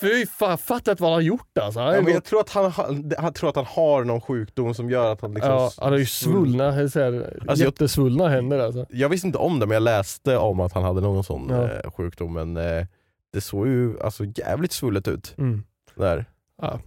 Fy 0.00 0.26
fan, 0.26 0.58
fattat 0.58 1.00
vad 1.00 1.10
han 1.10 1.14
har 1.16 1.20
gjort 1.20 1.58
alltså. 1.58 1.80
Han 1.80 1.94
Ja, 1.94 2.02
men 2.02 2.12
jag 2.12 2.24
tror 2.24 2.40
att 2.40 2.48
han, 2.50 2.72
han 3.18 3.32
tror 3.32 3.50
att 3.50 3.56
han 3.56 3.64
har 3.64 4.04
någon 4.04 4.20
sjukdom 4.20 4.74
som 4.74 4.90
gör 4.90 5.12
att 5.12 5.20
han 5.20 5.34
liksom... 5.34 5.52
ja, 5.52 5.70
han 5.78 5.92
har 5.92 5.98
ju 5.98 6.06
svullna, 6.06 6.88
så 6.88 7.00
här, 7.00 7.12
Alltså, 7.48 7.64
jag- 7.64 7.68
jättesvullna 7.68 8.28
händer 8.28 8.58
alltså. 8.58 8.86
Jag 8.90 9.08
visste 9.08 9.26
inte 9.26 9.38
om 9.38 9.58
det 9.60 9.66
men 9.66 9.74
jag 9.74 9.82
läste 9.82 10.36
om 10.36 10.60
att 10.60 10.72
han 10.72 10.82
hade 10.84 11.00
någon 11.00 11.24
sån 11.24 11.46
Ja. 11.50 11.62
eh, 11.64 11.90
sjukdom 11.90 12.32
men 12.32 12.56
eh, 12.56 12.86
det 13.32 13.40
såg 13.40 13.66
ju 13.66 14.00
alltså, 14.00 14.24
jävligt 14.24 14.72
svullet 14.72 15.08
ut. 15.08 15.34
Mm. 15.38 15.64
Där. 15.94 16.24
Ja. 16.62 16.80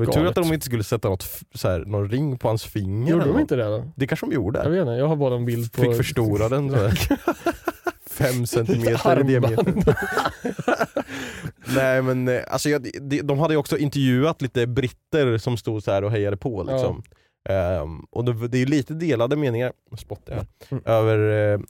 Det 0.00 0.06
var 0.06 0.12
tur 0.12 0.20
Galet. 0.20 0.38
att 0.38 0.44
de 0.44 0.54
inte 0.54 0.66
skulle 0.66 0.84
sätta 0.84 1.08
något, 1.08 1.22
f- 1.22 1.42
så 1.54 1.68
här, 1.68 1.78
någon 1.84 2.10
ring 2.10 2.38
på 2.38 2.48
hans 2.48 2.64
finger. 2.64 3.10
Gjorde 3.12 3.22
eller 3.22 3.32
de 3.32 3.32
något. 3.32 3.40
inte 3.40 3.56
det 3.56 3.64
då? 3.64 3.92
Det 3.96 4.06
kanske 4.06 4.26
de 4.26 4.32
gjorde. 4.34 4.58
Jag 4.62 4.70
vet 4.70 4.80
inte, 4.80 4.92
jag 4.92 5.06
har 5.08 5.16
bara 5.16 5.34
en 5.34 5.44
bild 5.44 5.72
på... 5.72 5.82
Fick 5.82 5.96
förstora 5.96 6.48
den. 6.48 6.70
Så 6.70 6.76
här. 6.76 7.18
Fem 8.10 8.46
centimeter 8.46 9.20
i 9.20 9.22
diameter. 9.22 9.96
Nej 11.74 12.02
men 12.02 12.28
eh, 12.28 12.40
alltså, 12.48 12.68
jag, 12.70 12.88
de, 13.00 13.22
de 13.22 13.38
hade 13.38 13.54
ju 13.54 13.58
också 13.58 13.78
intervjuat 13.78 14.42
lite 14.42 14.66
britter 14.66 15.38
som 15.38 15.56
stod 15.56 15.82
så 15.82 15.90
här 15.90 16.04
och 16.04 16.10
hejade 16.10 16.36
på. 16.36 16.62
Liksom. 16.62 17.02
Ehm, 17.48 17.98
och 18.10 18.24
det, 18.24 18.48
det 18.48 18.56
är 18.56 18.60
ju 18.60 18.66
lite 18.66 18.94
delade 18.94 19.36
meningar, 19.36 19.72
spottar 19.98 20.34
jag, 20.34 20.44
Mm. 20.70 20.82
över 20.86 21.52
eh, 21.54 21.60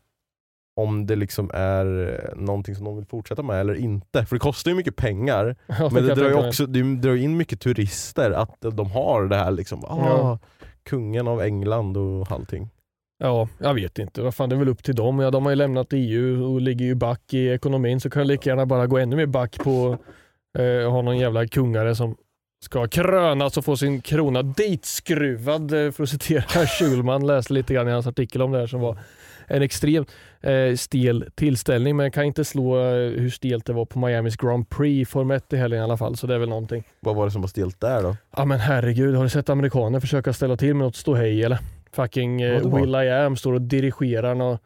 om 0.79 1.07
det 1.07 1.17
liksom 1.17 1.51
är 1.55 2.21
någonting 2.37 2.75
som 2.75 2.85
de 2.85 2.97
vill 2.97 3.07
fortsätta 3.07 3.43
med 3.43 3.61
eller 3.61 3.75
inte. 3.75 4.25
För 4.25 4.37
det 4.37 4.41
kostar 4.41 4.71
ju 4.71 4.77
mycket 4.77 4.97
pengar, 4.97 5.57
Ja, 5.67 5.91
men 5.93 6.07
det 6.07 6.15
drar 6.15 6.29
ju 6.29 6.47
också 6.49 6.67
det 6.67 6.97
drar 6.97 7.17
in 7.17 7.37
mycket 7.37 7.61
turister 7.61 8.31
att 8.31 8.57
de 8.61 8.91
har 8.91 9.27
det 9.27 9.37
här 9.37 9.51
liksom, 9.51 9.85
ah, 9.85 9.99
Ja. 10.07 10.39
kungen 10.83 11.29
av 11.29 11.41
England 11.43 11.97
och 11.97 12.33
allting. 12.33 12.69
Ja, 13.19 13.49
jag 13.59 13.75
vet 13.75 13.99
inte. 13.99 14.23
Vad 14.23 14.35
fan, 14.35 14.49
det 14.49 14.55
är 14.55 14.59
väl 14.59 14.69
upp 14.69 14.83
till 14.83 14.95
dem. 14.95 15.19
Ja, 15.19 15.31
de 15.31 15.45
har 15.45 15.51
ju 15.53 15.57
lämnat 15.57 15.87
EU 15.91 16.45
och 16.53 16.61
ligger 16.61 16.85
ju 16.87 16.95
back 16.95 17.35
i 17.35 17.49
ekonomin 17.49 18.01
så 18.01 18.11
kan 18.11 18.21
jag 18.21 18.27
lika 18.27 18.51
gärna 18.51 18.67
bara 18.67 18.87
gå 18.87 18.99
ännu 18.99 19.17
mer 19.17 19.27
back 19.27 19.59
på 19.65 19.99
eh, 20.59 20.91
ha 20.91 21.03
någon 21.03 21.19
jävla 21.19 21.47
kungare 21.47 21.95
som 21.95 22.17
ska 22.61 22.89
krönas 22.89 23.57
och 23.57 23.65
få 23.65 23.77
sin 23.77 24.01
krona 24.01 24.43
ditskruvad 24.43 25.73
eh, 25.73 25.91
för 25.91 26.03
att 26.03 26.09
citera 26.09 26.67
Schulman. 26.67 27.27
Läste 27.27 27.53
lite 27.53 27.75
grann 27.75 27.89
i 27.89 27.91
hans 27.91 28.07
artikel 28.07 28.43
om 28.43 28.53
det 28.53 28.59
här 28.59 28.67
som 28.67 28.81
var 28.81 28.99
en 29.47 29.63
extremt 29.63 30.11
eh, 30.41 30.75
stel 30.77 31.25
tillställning 31.35 31.97
men 31.97 32.05
jag 32.05 32.13
kan 32.13 32.25
inte 32.25 32.45
slå 32.45 32.79
eh, 32.79 32.95
hur 32.95 33.31
stelt 33.31 33.67
det 33.67 33.73
var 33.73 33.85
på 33.85 33.99
Miamis 33.99 34.37
Grand 34.37 34.71
Prix 34.71 35.11
Formel 35.11 35.37
1 35.37 35.53
i 35.53 35.57
helgen 35.57 35.81
i 35.81 35.83
alla 35.83 35.97
fall 35.97 36.17
så 36.17 36.27
det 36.27 36.35
är 36.35 36.39
väl 36.39 36.49
någonting. 36.49 36.85
Vad 37.01 37.17
var 37.17 37.25
det 37.25 37.31
som 37.31 37.41
var 37.41 37.49
stelt 37.49 37.81
där 37.81 38.03
då? 38.03 38.17
Ja 38.37 38.45
men 38.45 38.59
herregud, 38.61 39.15
har 39.15 39.23
du 39.23 39.31
sett 39.31 39.49
amerikaner 39.49 40.01
försöka 40.01 40.33
ställa 40.33 40.57
till 40.57 40.75
med 40.75 40.85
något 40.85 40.97
ståhej 40.97 41.45
eller? 41.45 41.59
Fucking 41.93 42.43
eh, 42.43 42.77
Will 42.77 42.95
I 42.95 43.11
Am 43.11 43.37
står 43.37 43.53
och 43.53 43.63
dirigerar 43.63 44.35
någon, 44.35 44.53
eh, 44.53 44.59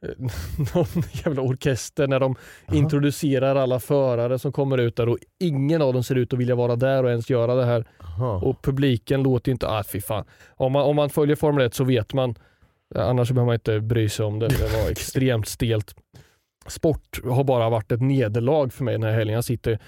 någon 0.74 1.02
jävla 1.24 1.42
orkester 1.42 2.06
när 2.06 2.20
de 2.20 2.36
introducerar 2.72 3.56
alla 3.56 3.80
förare 3.80 4.38
som 4.38 4.52
kommer 4.52 4.78
ut 4.78 4.96
där 4.96 5.08
och 5.08 5.18
ingen 5.40 5.82
av 5.82 5.92
dem 5.92 6.02
ser 6.04 6.14
ut 6.14 6.32
att 6.32 6.38
vilja 6.38 6.54
vara 6.54 6.76
där 6.76 7.04
och 7.04 7.10
ens 7.10 7.30
göra 7.30 7.54
det 7.54 7.64
här. 7.64 7.84
Aha. 8.00 8.40
Och 8.42 8.62
publiken 8.62 9.22
låter 9.22 9.52
inte, 9.52 9.68
ah 9.68 9.84
fy 9.92 10.00
fan. 10.00 10.24
Om 10.56 10.72
man, 10.72 10.82
om 10.82 10.96
man 10.96 11.10
följer 11.10 11.36
Formel 11.36 11.66
1 11.66 11.74
så 11.74 11.84
vet 11.84 12.12
man, 12.12 12.34
eh, 12.94 13.08
annars 13.08 13.30
behöver 13.30 13.46
man 13.46 13.54
inte 13.54 13.80
bry 13.80 14.08
sig 14.08 14.24
om 14.24 14.38
det. 14.38 14.48
Det 14.48 14.82
var 14.82 14.90
extremt 14.90 15.48
stelt. 15.48 15.94
Sport 16.66 17.20
har 17.24 17.44
bara 17.44 17.70
varit 17.70 17.92
ett 17.92 18.02
nederlag 18.02 18.72
för 18.72 18.84
mig 18.84 18.94
den 18.94 19.02
här 19.02 19.12
helgen. 19.12 19.34
Jag 19.34 19.44
sitter 19.44 19.78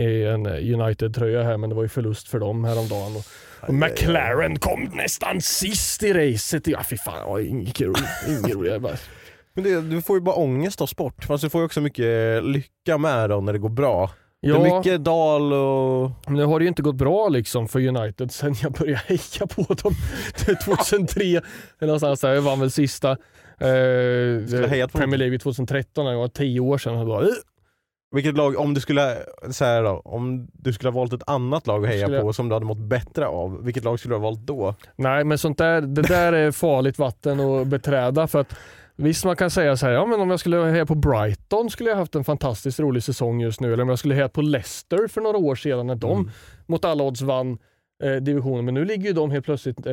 i 0.00 0.24
en 0.24 0.46
United-tröja 0.46 1.42
här 1.42 1.56
men 1.56 1.70
det 1.70 1.76
var 1.76 1.82
ju 1.82 1.88
förlust 1.88 2.28
för 2.28 2.38
dem 2.38 2.64
häromdagen. 2.64 3.16
Och, 3.16 3.24
och 3.68 3.74
McLaren 3.74 4.58
kom 4.58 4.90
nästan 4.94 5.40
sist 5.40 6.02
i 6.02 6.12
racet. 6.12 6.66
Ja 6.66 6.82
fy 6.90 6.96
fan, 6.96 7.20
det 7.20 7.26
var. 7.26 7.40
Inget 7.40 7.80
roligt. 7.80 8.82
Jag 9.54 9.62
Men 9.64 9.72
det, 9.90 9.96
du 9.96 10.02
får 10.02 10.16
ju 10.16 10.20
bara 10.20 10.34
ångest 10.34 10.80
av 10.80 10.86
sport, 10.86 11.24
fast 11.24 11.44
du 11.44 11.50
får 11.50 11.60
ju 11.60 11.64
också 11.64 11.80
mycket 11.80 12.44
lycka 12.44 12.98
med 12.98 13.30
då 13.30 13.40
när 13.40 13.52
det 13.52 13.58
går 13.58 13.68
bra. 13.68 14.10
Det 14.42 14.48
är 14.48 14.52
Ja, 14.52 14.76
mycket 14.76 15.04
dal 15.04 15.52
och... 15.52 16.10
men 16.26 16.34
nu 16.34 16.44
har 16.44 16.58
det 16.58 16.62
ju 16.64 16.68
inte 16.68 16.82
gått 16.82 16.94
bra 16.96 17.28
liksom 17.28 17.68
för 17.68 17.86
United 17.88 18.32
sen 18.32 18.54
jag 18.62 18.72
började 18.72 19.00
heja 19.06 19.46
på 19.56 19.62
dem 19.74 19.92
2003. 20.64 21.22
Eller 21.24 21.40
någonstans 21.80 22.20
där, 22.20 22.34
jag 22.34 22.42
vann 22.42 22.60
väl 22.60 22.70
sista 22.70 23.10
eh, 23.10 24.88
Premier 24.92 25.18
League 25.18 25.38
2013, 25.38 26.06
det 26.06 26.16
var 26.16 26.28
tio 26.28 26.60
år 26.60 26.78
sedan. 26.78 26.94
Jag 26.98 27.06
bara, 27.06 27.22
"Ugh." 27.22 27.34
Vilket 28.14 28.36
lag, 28.36 28.58
om 28.58 28.74
du 28.74 28.80
skulle, 28.80 29.16
så 29.50 29.64
här 29.64 29.82
då, 29.82 30.02
om 30.04 30.48
du 30.52 30.72
skulle 30.72 30.90
ha 30.90 30.98
valt 31.00 31.12
ett 31.12 31.22
annat 31.28 31.66
lag 31.66 31.84
att 31.84 31.90
heja 31.90 32.02
Skulle 32.04 32.16
jag- 32.16 32.26
på 32.26 32.32
som 32.32 32.48
du 32.48 32.54
hade 32.54 32.66
mått 32.66 32.78
bättre 32.78 33.26
av, 33.26 33.64
vilket 33.64 33.84
lag 33.84 33.98
skulle 33.98 34.14
du 34.14 34.18
ha 34.18 34.22
valt 34.24 34.40
då? 34.46 34.74
Nej 34.96 35.24
men 35.24 35.38
sånt 35.38 35.58
där, 35.58 35.80
det 35.80 36.02
där 36.02 36.32
är 36.32 36.50
farligt 36.50 36.98
vatten 36.98 37.40
att 37.40 37.66
beträda 37.66 38.26
för 38.26 38.40
att 38.40 38.54
Visst 38.96 39.24
man 39.24 39.36
kan 39.36 39.50
säga 39.50 39.76
så 39.76 39.86
här, 39.86 39.92
ja 39.92 40.06
men 40.06 40.20
om 40.20 40.30
jag 40.30 40.40
skulle 40.40 40.56
heja 40.64 40.86
på 40.86 40.94
Brighton 40.94 41.70
skulle 41.70 41.90
jag 41.90 41.96
haft 41.96 42.14
en 42.14 42.24
fantastiskt 42.24 42.80
rolig 42.80 43.02
säsong 43.02 43.40
just 43.40 43.60
nu. 43.60 43.72
Eller 43.72 43.82
om 43.82 43.88
jag 43.88 43.98
skulle 43.98 44.14
heja 44.14 44.28
på 44.28 44.42
Leicester 44.42 45.08
för 45.08 45.20
några 45.20 45.38
år 45.38 45.54
sedan 45.54 45.86
när 45.86 45.94
de 45.94 46.18
Mm. 46.18 46.30
mot 46.66 46.84
alla 46.84 47.04
odds 47.04 47.22
vann 47.22 47.58
eh, 48.04 48.12
divisionen. 48.22 48.64
Men 48.64 48.74
nu 48.74 48.84
ligger 48.84 49.06
ju 49.06 49.12
de 49.12 49.30
helt 49.30 49.44
plötsligt 49.44 49.86
eh, 49.86 49.92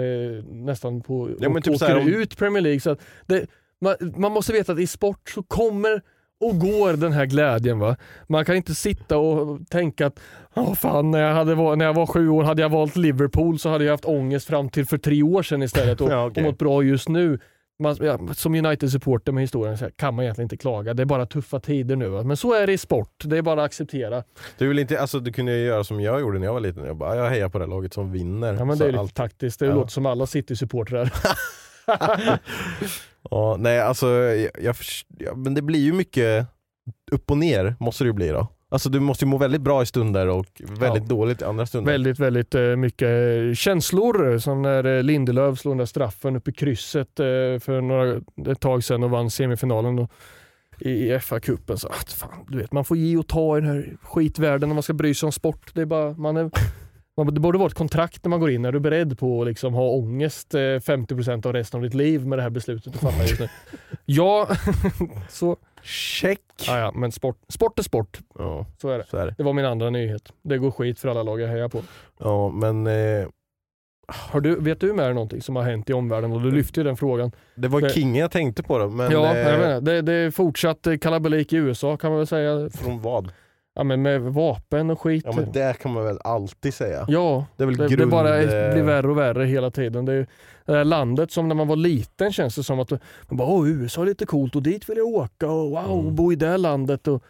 nästan 0.50 1.02
på 1.02 1.30
Ja, 1.40 1.50
och 1.50 1.56
typ 1.64 1.78
så 1.78 1.86
åker 1.86 1.96
här 1.96 2.02
om- 2.02 2.08
ut 2.08 2.38
Premier 2.38 2.62
League. 2.62 2.80
Så 2.80 2.96
det, 3.26 3.46
man, 3.82 3.96
man 4.18 4.32
måste 4.32 4.54
veta 4.54 4.72
att 4.72 4.80
i 4.80 4.88
sport 4.88 5.30
så 5.30 5.44
kommer 5.44 6.02
och 6.40 6.60
går 6.60 6.94
den 6.94 7.12
här 7.12 7.26
glädjen. 7.26 7.80
Va? 7.80 7.96
Man 8.28 8.46
kan 8.46 8.56
inte 8.56 8.76
sitta 8.76 9.18
och 9.18 9.60
tänka 9.70 10.08
att 10.08 10.20
Åh 10.56 10.74
fan, 10.74 11.12
när 11.12 11.20
jag, 11.24 11.34
hade, 11.34 11.56
var- 11.56 11.76
när 11.76 11.86
jag 11.86 11.94
var 11.94 12.06
sju 12.06 12.30
år 12.30 12.44
hade 12.44 12.62
jag 12.62 12.70
valt 12.70 12.96
Liverpool 12.96 13.60
så 13.60 13.70
hade 13.70 13.84
jag 13.84 13.92
haft 13.94 14.06
ångest 14.06 14.48
fram 14.48 14.70
till 14.70 14.86
för 14.86 14.98
tre 14.98 15.24
år 15.24 15.44
sedan 15.44 15.64
istället 15.64 16.02
och, 16.02 16.12
Ja, 16.12 16.26
okej. 16.26 16.44
och 16.44 16.50
mått 16.50 16.60
bra 16.60 16.84
just 16.84 17.10
nu. 17.10 17.40
Man, 17.82 17.98
ja, 18.00 18.20
som 18.34 18.56
United-supporter 18.56 19.32
med 19.32 19.44
historien 19.44 19.78
här, 19.78 19.90
kan 19.96 20.14
man 20.16 20.24
egentligen 20.26 20.46
inte 20.46 20.58
klaga. 20.58 20.94
Det 20.94 21.04
är 21.04 21.06
bara 21.06 21.26
tuffa 21.26 21.60
tider 21.60 21.96
nu. 21.96 22.08
Va? 22.10 22.24
Men 22.24 22.38
så 22.38 22.54
är 22.54 22.68
det 22.68 22.74
i 22.74 22.78
sport. 22.78 23.24
Det 23.26 23.38
är 23.38 23.42
bara 23.42 23.62
att 23.62 23.66
acceptera. 23.66 24.24
Du, 24.58 24.68
vill 24.68 24.80
inte, 24.80 25.00
alltså, 25.02 25.20
du 25.20 25.32
kunde 25.34 25.58
ju 25.58 25.66
göra 25.66 25.84
som 25.84 26.02
jag 26.02 26.20
gjorde 26.22 26.40
när 26.40 26.46
jag 26.48 26.54
var 26.54 26.60
liten, 26.60 26.86
jag 26.86 26.96
bara 26.98 27.16
jag 27.16 27.30
hejar 27.30 27.50
på 27.50 27.60
det 27.60 27.66
laget 27.66 27.94
som 27.94 28.12
vinner. 28.12 28.54
Ja, 28.54 28.66
men 28.66 28.78
det 28.78 28.84
är 28.86 28.88
lite 28.88 29.00
allt- 29.00 29.14
taktiskt. 29.16 29.60
Det 29.60 29.66
Ja. 29.66 29.74
låter 29.76 29.92
som 29.92 30.06
alla 30.06 30.26
City-supportrar. 30.26 31.14
ja, 33.32 33.56
nej 33.60 33.80
alltså, 33.80 34.08
jag, 34.60 34.76
jag, 35.18 35.38
men 35.38 35.54
det 35.54 35.62
blir 35.62 35.80
ju 35.80 35.94
mycket 35.94 36.48
upp 37.12 37.32
och 37.32 37.38
ner, 37.38 37.76
måste 37.80 38.04
det 38.04 38.08
ju 38.08 38.14
bli 38.14 38.28
då. 38.28 38.48
Alltså 38.72 38.90
du 38.90 39.00
måste 39.00 39.26
ju 39.26 39.30
må 39.30 39.38
väldigt 39.38 39.62
bra 39.62 39.82
i 39.82 39.86
stunder 39.86 40.28
och 40.28 40.46
väldigt 40.60 41.04
Ja. 41.04 41.10
dåligt 41.10 41.42
i 41.42 41.46
andra 41.46 41.66
stunder. 41.66 41.92
väldigt, 41.92 42.20
väldigt 42.20 42.56
eh, 42.56 42.62
mycket 42.76 43.10
känslor. 43.58 44.38
Som 44.38 44.62
när 44.62 44.98
eh, 44.98 45.04
Lindelöf 45.04 45.60
slog 45.60 45.72
den 45.72 45.78
där 45.78 45.86
straffen 45.86 46.36
uppe 46.36 46.52
i 46.52 46.54
krysset 46.54 47.20
eh, 47.20 47.26
för 47.60 47.82
några, 47.82 48.22
ett 48.52 48.60
tag 48.60 48.84
sedan 48.84 49.04
och 49.04 49.10
vann 49.10 49.30
semifinalen. 49.30 50.00
Och, 50.00 50.12
i 50.80 51.12
FA-cupen. 51.20 51.76
Så 51.78 51.88
att 51.88 52.14
fan, 52.14 52.46
du 52.48 52.58
vet, 52.58 52.72
man 52.72 52.86
får 52.86 52.98
ge 52.98 53.18
och 53.18 53.28
ta 53.28 53.58
i 53.58 53.62
den 53.62 53.70
här 53.70 53.98
skitvärlden 54.04 54.70
när 54.70 54.74
man 54.74 54.84
ska 54.84 54.94
bry 54.94 55.14
sig 55.14 55.28
om 55.28 55.32
sport. 55.32 55.72
Det, 55.74 55.82
är 55.82 55.86
bara, 55.86 56.14
man 56.14 56.38
är, 56.38 56.52
man, 57.18 57.34
det 57.34 57.40
borde 57.40 57.58
vara 57.58 57.68
ett 57.68 57.74
kontrakt 57.74 58.26
när 58.26 58.30
man 58.30 58.40
går 58.40 58.52
in. 58.52 58.66
Är 58.66 58.72
du 58.72 58.80
beredd 58.80 59.20
på 59.20 59.42
att 59.42 59.48
liksom 59.48 59.74
ha 59.74 59.90
ångest 59.90 60.54
eh, 60.54 60.60
50% 60.60 61.48
av 61.48 61.54
resten 61.54 61.78
av 61.78 61.84
ditt 61.84 61.94
liv 61.94 62.28
med 62.28 62.38
det 62.38 62.42
här 62.42 62.50
beslutet 62.50 62.94
du 62.94 63.00
fattar 63.00 63.22
just 63.22 63.40
nu? 63.40 63.48
ja, 64.06 64.48
så, 65.30 65.58
Check! 65.84 66.42
ja, 66.68 66.80
ja, 66.80 66.92
men 66.96 67.12
sport, 67.12 67.38
sport 67.50 67.80
är 67.80 67.84
sport. 67.84 68.20
Ja, 68.38 68.66
Så 68.82 68.90
är 68.90 68.98
det. 68.98 69.06
så 69.10 69.18
är 69.18 69.26
det. 69.26 69.36
Det 69.38 69.44
var 69.44 69.54
min 69.54 69.66
andra 69.66 69.90
nyhet. 69.90 70.34
Det 70.42 70.58
går 70.58 70.72
skit 70.72 71.00
för 71.00 71.10
alla 71.10 71.24
lag 71.24 71.42
jag 71.42 71.48
hejar 71.48 71.70
på. 71.70 71.82
Ja, 72.20 72.50
men 72.50 72.88
eh, 72.88 73.28
Har 74.08 74.42
du, 74.42 74.56
vet 74.56 74.80
du 74.80 74.94
med 74.94 75.16
någonting 75.16 75.42
som 75.42 75.56
har 75.56 75.64
hänt 75.64 75.90
i 75.90 75.94
omvärlden? 75.94 76.32
Och 76.32 76.42
du 76.42 76.52
lyfte 76.52 76.80
ju 76.80 76.84
den 76.84 76.98
frågan. 76.98 77.32
det 77.56 77.68
var 77.68 77.90
King 77.90 78.16
jag 78.18 78.32
tänkte 78.32 78.64
på 78.64 78.78
då, 78.78 78.90
men 78.90 79.12
ja, 79.12 79.36
eh, 79.36 79.50
jag 79.50 79.60
menar, 79.60 79.82
det, 79.82 80.02
det 80.02 80.14
är 80.14 80.32
fortsatt 80.32 80.88
eh, 80.88 80.98
kalabalik 80.98 81.54
i 81.54 81.56
USA 81.56 81.98
kan 81.98 82.10
man 82.12 82.18
väl 82.18 82.28
säga. 82.28 82.70
från 82.70 83.00
vad? 83.02 83.32
Ja, 83.74 83.84
men 83.84 84.02
med 84.02 84.22
vapen 84.22 84.90
och 84.90 85.02
skit. 85.02 85.24
Ja 85.26 85.32
men 85.36 85.52
det 85.52 85.78
kan 85.82 85.94
man 85.94 86.04
väl 86.06 86.20
alltid 86.24 86.74
säga. 86.74 87.06
Ja, 87.08 87.46
Det 87.58 87.64
är 87.64 87.68
väl 87.68 87.78
det, 87.78 87.88
det 87.88 87.96
grund... 87.96 88.12
bara 88.12 88.38
eh, 88.42 88.74
blir 88.74 88.84
värre 88.84 89.08
och 89.12 89.18
värre 89.18 89.46
hela 89.46 89.72
tiden. 89.72 90.06
Det, 90.06 90.14
är, 90.14 90.28
det 90.66 90.74
här 90.74 90.84
landet 90.84 91.32
som 91.32 91.48
när 91.48 91.56
man 91.56 91.68
var 91.68 91.76
liten 91.76 92.32
känns 92.34 92.56
det 92.56 92.64
som 92.64 92.80
att 92.80 92.90
man 92.92 93.38
bara, 93.38 93.48
Åh, 93.48 93.70
USA 93.70 94.02
är 94.02 94.06
lite 94.06 94.26
coolt 94.26 94.56
och 94.56 94.64
dit 94.64 94.90
vill 94.90 94.98
jag 94.98 95.08
åka 95.08 95.50
och 95.50 95.70
wow, 95.70 96.00
Mm. 96.02 96.16
bo 96.16 96.32
i 96.32 96.36
det 96.36 96.58
landet. 96.58 97.08
Och, 97.08 97.24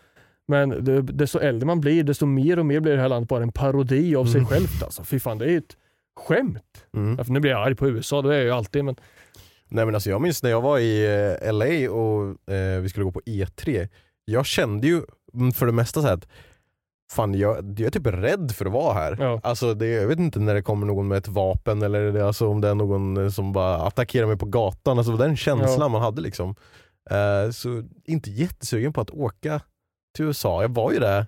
men 0.47 0.69
det, 0.86 1.01
desto 1.01 1.39
äldre 1.39 1.65
man 1.67 1.82
blir, 1.82 2.04
desto 2.04 2.25
mer 2.25 2.60
och 2.60 2.65
mer 2.65 2.80
blir 2.80 2.93
det 2.95 3.01
här 3.01 3.10
landet 3.10 3.30
bara 3.30 3.43
en 3.43 3.51
parodi 3.51 4.15
av 4.15 4.25
sig 4.25 4.38
Mm. 4.39 4.47
självt. 4.49 4.84
Alltså. 4.84 5.04
Fy 5.04 5.19
fan, 5.19 5.38
det 5.38 5.45
är 5.54 5.58
ett 5.58 5.77
skämt. 6.19 6.86
Mm. 6.95 7.19
Nu 7.27 7.39
blir 7.39 7.51
jag 7.51 7.62
arg 7.67 7.75
på 7.75 7.88
USA, 7.89 8.21
det 8.21 8.30
är 8.30 8.38
jag 8.38 8.43
ju 8.45 8.51
alltid. 8.51 8.86
Men 8.86 8.95
Nej 9.69 9.86
men 9.86 9.95
alltså 9.95 10.10
jag 10.10 10.21
minns 10.21 10.43
när 10.43 10.49
jag 10.49 10.62
var 10.62 10.80
i 10.80 11.06
eh, 11.41 11.54
LA 11.54 11.91
och 11.91 12.51
eh, 12.54 12.82
vi 12.82 12.89
skulle 12.89 13.04
gå 13.06 13.12
på 13.12 13.21
E3. 13.25 13.88
Jag 14.25 14.45
kände 14.45 14.88
ju 14.88 15.01
för 15.56 15.65
det 15.65 15.72
mesta 15.72 16.02
så 16.02 16.08
här 16.08 16.13
att 16.13 16.28
fan 17.13 17.34
jag, 17.34 17.58
jag 17.80 17.82
är 17.88 17.89
typ 17.89 18.08
rädd 18.08 18.52
för 18.56 18.65
att 18.65 18.72
vara 18.72 18.94
här. 18.94 19.17
Ja. 19.20 19.39
Alltså 19.44 19.74
det, 19.74 19.88
jag 19.88 20.08
vet 20.08 20.20
inte 20.20 20.39
när 20.39 20.54
det 20.54 20.62
kommer 20.62 20.88
någon 20.88 21.08
med 21.08 21.17
ett 21.17 21.28
vapen 21.28 21.82
eller 21.82 22.12
det, 22.12 22.28
alltså 22.28 22.48
om 22.48 22.62
det 22.62 22.67
är 22.67 22.76
någon 22.76 23.17
eh, 23.17 23.30
som 23.30 23.54
bara 23.54 23.76
attackerar 23.76 24.28
mig 24.28 24.38
på 24.38 24.46
gatan. 24.46 24.98
Alltså 24.98 25.17
den 25.17 25.38
känslan 25.38 25.80
Ja. 25.80 25.88
man 25.88 26.02
hade 26.02 26.22
liksom. 26.22 26.56
Eh, 27.10 27.52
så 27.52 27.84
inte 28.06 28.30
jättesugen 28.32 28.94
på 28.94 29.02
att 29.02 29.10
åka 29.12 29.62
till 30.15 30.26
USA. 30.26 30.62
Jag 30.62 30.76
var 30.76 30.91
ju 30.91 31.00
där 31.00 31.26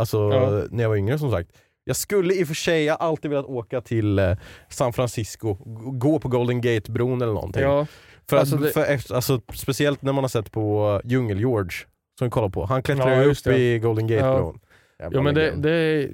alltså, 0.00 0.18
Ja. 0.32 0.62
när 0.70 0.82
jag 0.82 0.88
var 0.88 0.96
yngre 0.96 1.18
som 1.18 1.30
sagt. 1.30 1.50
Jag 1.84 1.96
skulle 1.96 2.34
i 2.34 2.42
och 2.44 2.48
för 2.48 2.54
sig, 2.54 2.84
jag 2.84 2.98
har 2.98 3.06
alltid 3.08 3.30
velat 3.30 3.46
åka 3.46 3.80
till 3.80 4.18
eh, 4.18 4.36
San 4.68 4.92
Francisco, 4.92 5.54
gå 5.98 6.18
på 6.18 6.28
Golden 6.28 6.60
Gate-bron 6.60 7.22
eller 7.22 7.32
någonting. 7.32 7.62
Ja, 7.62 7.86
för 8.28 8.36
att, 8.36 8.40
alltså 8.40 8.56
det- 8.56 8.70
för, 8.70 8.84
efter- 8.84 9.14
alltså, 9.14 9.40
speciellt 9.54 10.02
när 10.02 10.12
man 10.12 10.24
har 10.24 10.28
sett 10.28 10.52
på 10.52 10.94
uh, 11.04 11.08
Djungel-George, 11.10 11.72
som 12.18 12.26
vi 12.26 12.30
kollar 12.30 12.48
på. 12.48 12.64
Han 12.64 12.82
klättrar 12.82 13.10
Ja, 13.22 13.24
upp 13.24 13.44
det. 13.44 13.58
i 13.58 13.78
Golden 13.78 14.06
Gate-bron. 14.06 14.60
Jävla 14.98 15.18
ja 15.18 15.22
men 15.22 15.34
det, 15.34 15.50
det, 15.56 15.70
är, 15.70 16.10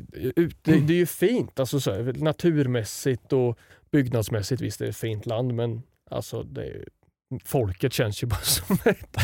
det, 0.62 0.80
det 0.86 0.92
är 0.92 0.96
ju 0.98 1.06
fint, 1.06 1.60
alltså, 1.60 1.80
så 1.80 1.92
här, 1.92 2.12
naturmässigt 2.16 3.32
och 3.32 3.58
byggnadsmässigt. 3.92 4.62
Visst 4.62 4.78
det 4.78 4.84
är 4.84 4.88
ett 4.88 4.96
fint 4.96 5.26
land 5.26 5.54
men 5.54 5.82
alltså, 6.10 6.42
det 6.42 6.64
är, 6.64 6.84
folket 7.44 7.92
känns 7.92 8.22
ju 8.22 8.26
bara 8.26 8.40
som 8.42 8.76
ett 8.84 9.16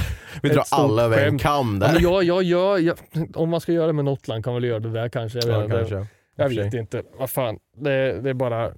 vi 0.42 0.48
drar 0.48 0.60
ett 0.60 0.66
stort 0.66 0.78
alla 0.78 1.02
över 1.02 1.26
en 1.26 1.38
kam 1.38 1.78
Ja, 1.82 1.86
där. 1.86 1.94
men 1.94 2.02
jag, 2.02 2.24
jag, 2.24 2.42
jag, 2.42 2.80
jag, 2.80 2.98
om 3.34 3.48
man 3.48 3.60
ska 3.60 3.72
göra 3.72 3.86
det 3.86 3.92
med 3.92 4.04
något 4.04 4.28
land 4.28 4.44
kan 4.44 4.52
man 4.52 4.62
väl 4.62 4.68
göra 4.70 4.80
det 4.80 4.92
där 4.92 5.08
kanske. 5.08 5.38
Jag, 5.38 5.48
Ja, 5.48 5.58
vet, 5.58 5.64
inte. 5.64 5.78
kanske. 5.78 6.06
jag 6.36 6.48
vet 6.48 6.74
inte. 6.74 7.02
Vad 7.18 7.30
fan. 7.30 7.58
Det, 7.76 8.20
det 8.20 8.30
är 8.30 8.34
bara 8.34 8.72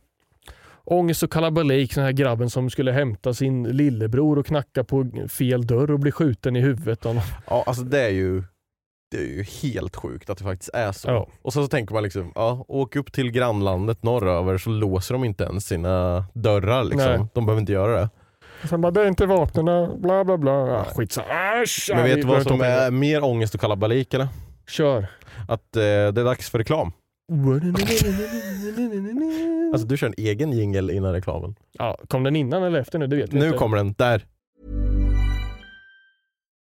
ångest 0.84 1.22
och 1.22 1.32
kalabalik. 1.32 1.94
Den 1.94 2.04
här 2.04 2.12
grabben 2.12 2.50
som 2.50 2.70
skulle 2.70 2.92
hämta 2.92 3.34
sin 3.34 3.62
lillebror 3.62 4.38
och 4.38 4.46
knacka 4.46 4.84
på 4.84 5.10
fel 5.28 5.66
dörr 5.66 5.90
och 5.90 6.00
bli 6.00 6.12
skjuten 6.12 6.56
i 6.56 6.60
huvudet. 6.60 7.04
Ja, 7.04 7.64
alltså 7.66 7.82
det 7.82 8.00
är 8.00 8.10
ju 8.10 8.42
det 9.10 9.16
är 9.16 9.26
ju 9.26 9.42
helt 9.42 9.96
sjukt 9.96 10.30
att 10.30 10.38
det 10.38 10.44
faktiskt 10.44 10.70
är 10.74 10.92
så. 10.92 11.08
Ja. 11.08 11.28
Och 11.42 11.52
så, 11.52 11.62
så 11.62 11.68
tänker 11.68 11.94
man 11.94 12.02
liksom, 12.02 12.32
ja, 12.34 12.64
åk 12.68 12.96
upp 12.96 13.12
till 13.12 13.30
grannlandet 13.30 14.02
norröver 14.02 14.58
så 14.58 14.70
låser 14.70 15.14
de 15.14 15.24
inte 15.24 15.44
ens 15.44 15.66
sina 15.66 16.24
dörrar 16.34 16.84
liksom. 16.84 17.10
Nej. 17.10 17.26
De 17.34 17.46
behöver 17.46 17.60
inte 17.60 17.72
göra 17.72 18.00
det. 18.00 18.10
Sen 18.68 18.80
bara, 18.80 18.90
det 18.90 19.02
är 19.02 19.06
inte 19.08 19.26
vapnen, 19.26 20.00
bla 20.00 20.24
bla 20.24 20.38
bla. 20.38 20.52
Ja, 20.52 20.84
skitsamma. 20.84 21.26
Men 21.94 22.04
vet 22.04 22.20
du 22.20 22.26
vad 22.26 22.42
som 22.42 22.60
är 22.60 22.90
mer 22.90 23.24
ångest 23.24 23.54
och 23.54 23.60
kalabalik 23.60 24.14
eller? 24.14 24.28
Kör. 24.68 25.06
Att 25.48 25.76
eh, 25.76 25.82
det 25.82 26.20
är 26.20 26.24
dags 26.24 26.50
för 26.50 26.58
reklam. 26.58 26.92
Alltså 29.72 29.86
du 29.86 29.96
kör 29.96 30.06
en 30.06 30.14
egen 30.16 30.52
jingle 30.52 30.92
innan 30.94 31.12
reklamen. 31.12 31.54
ja, 31.72 31.96
kom 32.08 32.22
den 32.22 32.36
innan 32.36 32.62
eller 32.62 32.80
efter 32.80 32.98
nu? 32.98 33.06
Det 33.06 33.16
vet 33.16 33.32
vi 33.32 33.38
Nu 33.38 33.46
inte. 33.46 33.58
kommer 33.58 33.76
den, 33.76 33.94
där. 33.98 34.24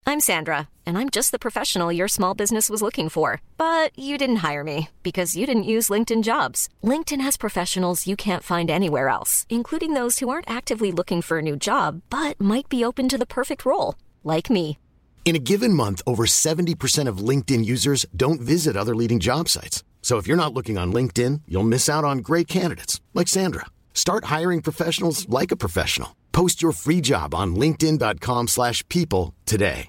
I'm 0.08 0.20
Sandra, 0.22 0.68
and 0.86 0.98
I'm 1.00 1.10
just 1.16 1.32
the 1.32 1.40
professional 1.40 1.92
your 1.96 2.08
small 2.08 2.36
business 2.38 2.70
was 2.70 2.82
looking 2.82 3.10
for. 3.10 3.40
But 3.58 3.90
you 3.98 4.18
didn't 4.18 4.52
hire 4.52 4.64
me 4.64 4.88
because 5.04 5.40
you 5.40 5.48
didn't 5.48 5.64
use 5.78 5.94
LinkedIn 5.94 6.24
jobs. 6.24 6.70
LinkedIn 6.84 7.22
has 7.24 7.38
professionals 7.38 8.08
you 8.08 8.16
can't 8.16 8.44
find 8.44 8.70
anywhere 8.70 9.10
else, 9.10 9.48
including 9.50 9.96
those 9.96 10.20
who 10.20 10.30
aren't 10.30 10.50
actively 10.58 10.92
looking 10.92 11.24
for 11.24 11.40
a 11.40 11.42
new 11.42 11.56
job 11.58 12.02
but 12.10 12.40
might 12.40 12.70
be 12.70 12.86
open 12.86 13.10
to 13.10 13.18
the 13.18 13.26
perfect 13.26 13.66
role, 13.66 13.96
like 14.24 14.54
me. 14.54 14.78
In 15.26 15.36
a 15.36 15.40
given 15.40 15.74
month, 15.74 16.02
over 16.06 16.26
70% 16.28 17.10
of 17.10 17.18
LinkedIn 17.30 17.66
users 17.66 18.06
don't 18.16 18.40
visit 18.42 18.78
other 18.78 18.96
leading 18.96 19.20
job 19.20 19.50
sites. 19.50 19.84
So 20.06 20.20
if 20.20 20.28
you're 20.28 20.38
not 20.38 20.54
looking 20.54 20.78
on 20.78 20.94
LinkedIn, 20.94 21.42
you'll 21.48 21.64
miss 21.64 21.90
out 21.90 22.04
on 22.04 22.20
great 22.20 22.48
candidates 22.48 23.02
like 23.16 23.28
Sandra. 23.28 23.66
Start 23.96 24.26
hiring 24.26 24.62
professionals 24.62 25.28
like 25.30 25.52
a 25.52 25.56
professional. 25.56 26.16
Post 26.32 26.62
your 26.62 26.74
free 26.74 27.02
job 27.02 27.34
on 27.34 27.56
linkedin.com/people 27.56 29.34
today. 29.46 29.88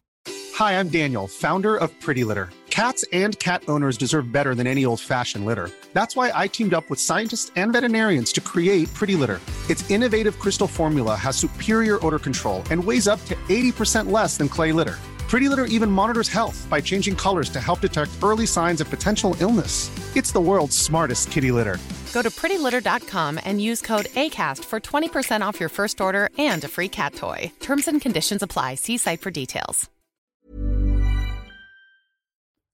Hi, 0.54 0.80
I'm 0.80 0.88
Daniel, 0.88 1.26
founder 1.28 1.76
of 1.76 1.90
Pretty 2.00 2.24
Litter. 2.24 2.48
Cats 2.70 3.04
and 3.12 3.38
cat 3.38 3.62
owners 3.68 3.98
deserve 3.98 4.32
better 4.32 4.54
than 4.54 4.66
any 4.66 4.86
old 4.86 5.00
fashioned 5.00 5.44
litter. 5.44 5.68
That's 5.92 6.16
why 6.16 6.32
I 6.34 6.48
teamed 6.48 6.72
up 6.72 6.88
with 6.88 6.98
scientists 6.98 7.52
and 7.54 7.74
veterinarians 7.74 8.32
to 8.36 8.40
create 8.40 8.88
Pretty 8.94 9.16
Litter. 9.16 9.40
Its 9.68 9.84
innovative 9.90 10.38
crystal 10.38 10.68
formula 10.68 11.14
has 11.14 11.36
superior 11.36 11.98
odor 12.06 12.18
control 12.18 12.62
and 12.70 12.82
weighs 12.82 13.06
up 13.06 13.22
to 13.26 13.34
80% 13.50 14.10
less 14.10 14.38
than 14.38 14.48
clay 14.48 14.72
litter. 14.72 14.96
Pretty 15.28 15.48
Litter 15.48 15.64
even 15.76 15.90
monitors 15.90 16.28
health 16.28 16.66
by 16.70 16.80
changing 16.80 17.16
colors 17.16 17.50
to 17.50 17.60
help 17.60 17.80
detect 17.80 18.10
early 18.22 18.46
signs 18.46 18.80
of 18.80 18.88
potential 18.90 19.36
illness. 19.40 19.90
It's 20.16 20.32
the 20.32 20.40
world's 20.40 20.76
smartest 20.76 21.30
kitty 21.32 21.50
litter. 21.52 21.78
Go 22.14 22.22
to 22.22 22.30
prettylitter.com 22.30 23.40
and 23.44 23.60
use 23.60 23.82
code 23.82 24.06
ACAST 24.14 24.64
for 24.64 24.80
20% 24.80 25.42
off 25.48 25.60
your 25.60 25.68
first 25.68 26.00
order 26.00 26.28
and 26.38 26.64
a 26.64 26.68
free 26.68 26.88
cat 26.88 27.14
toy. 27.14 27.50
Terms 27.60 27.88
and 27.88 28.00
conditions 28.00 28.42
apply. 28.42 28.76
See 28.76 28.96
site 28.98 29.20
for 29.20 29.30
details. 29.30 29.90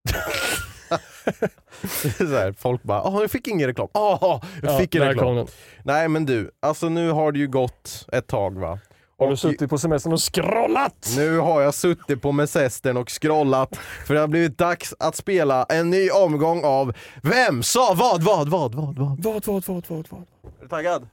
så 2.19 2.27
här, 2.27 2.53
folk 2.59 2.83
bara, 2.83 3.03
åh 3.03 3.21
jag 3.21 3.31
fick 3.31 3.49
ingen 3.49 3.67
reklam. 3.67 3.88
Åh, 3.95 4.41
jag 4.62 4.73
Ja, 4.73 4.79
fick 4.79 4.95
en 4.95 5.01
där 5.01 5.09
reklam. 5.09 5.27
kom 5.27 5.37
den. 5.37 5.47
Nej 5.85 6.09
men 6.09 6.27
du, 6.27 6.51
alltså 6.61 6.88
nu 6.88 7.11
har 7.11 7.33
det 7.33 7.38
ju 7.38 7.49
gått 7.49 8.07
ett 8.12 8.27
tag 8.27 8.59
va? 8.59 8.79
Har 9.23 9.31
du 9.31 9.37
suttit 9.37 9.71
på 9.71 9.79
semestern 9.79 10.13
och 10.13 10.35
scrollat? 10.35 11.13
Nu 11.17 11.39
har 11.39 11.61
jag 11.63 11.75
suttit 11.75 12.23
på 12.23 12.47
semestern 12.47 12.97
och 12.97 13.11
scrollat 13.23 13.79
för 14.07 14.15
det 14.15 14.21
har 14.21 14.29
blivit 14.29 14.59
dags 14.59 14.95
att 14.99 15.17
spela 15.17 15.65
en 15.69 15.91
ny 15.91 16.11
omgång 16.11 16.65
av 16.65 16.93
Vem 17.23 17.63
sa 17.63 17.95
vad, 17.97 18.23
vad, 18.23 18.49
vad, 18.49 18.75
vad, 18.75 18.95
vad? 18.95 19.25
Vad, 19.25 19.47
vad, 19.47 19.67
vad, 19.67 19.85
vad, 19.89 20.07
vad? 20.11 20.21
Är 20.21 20.63
du 20.63 20.69
taggad? 20.69 21.09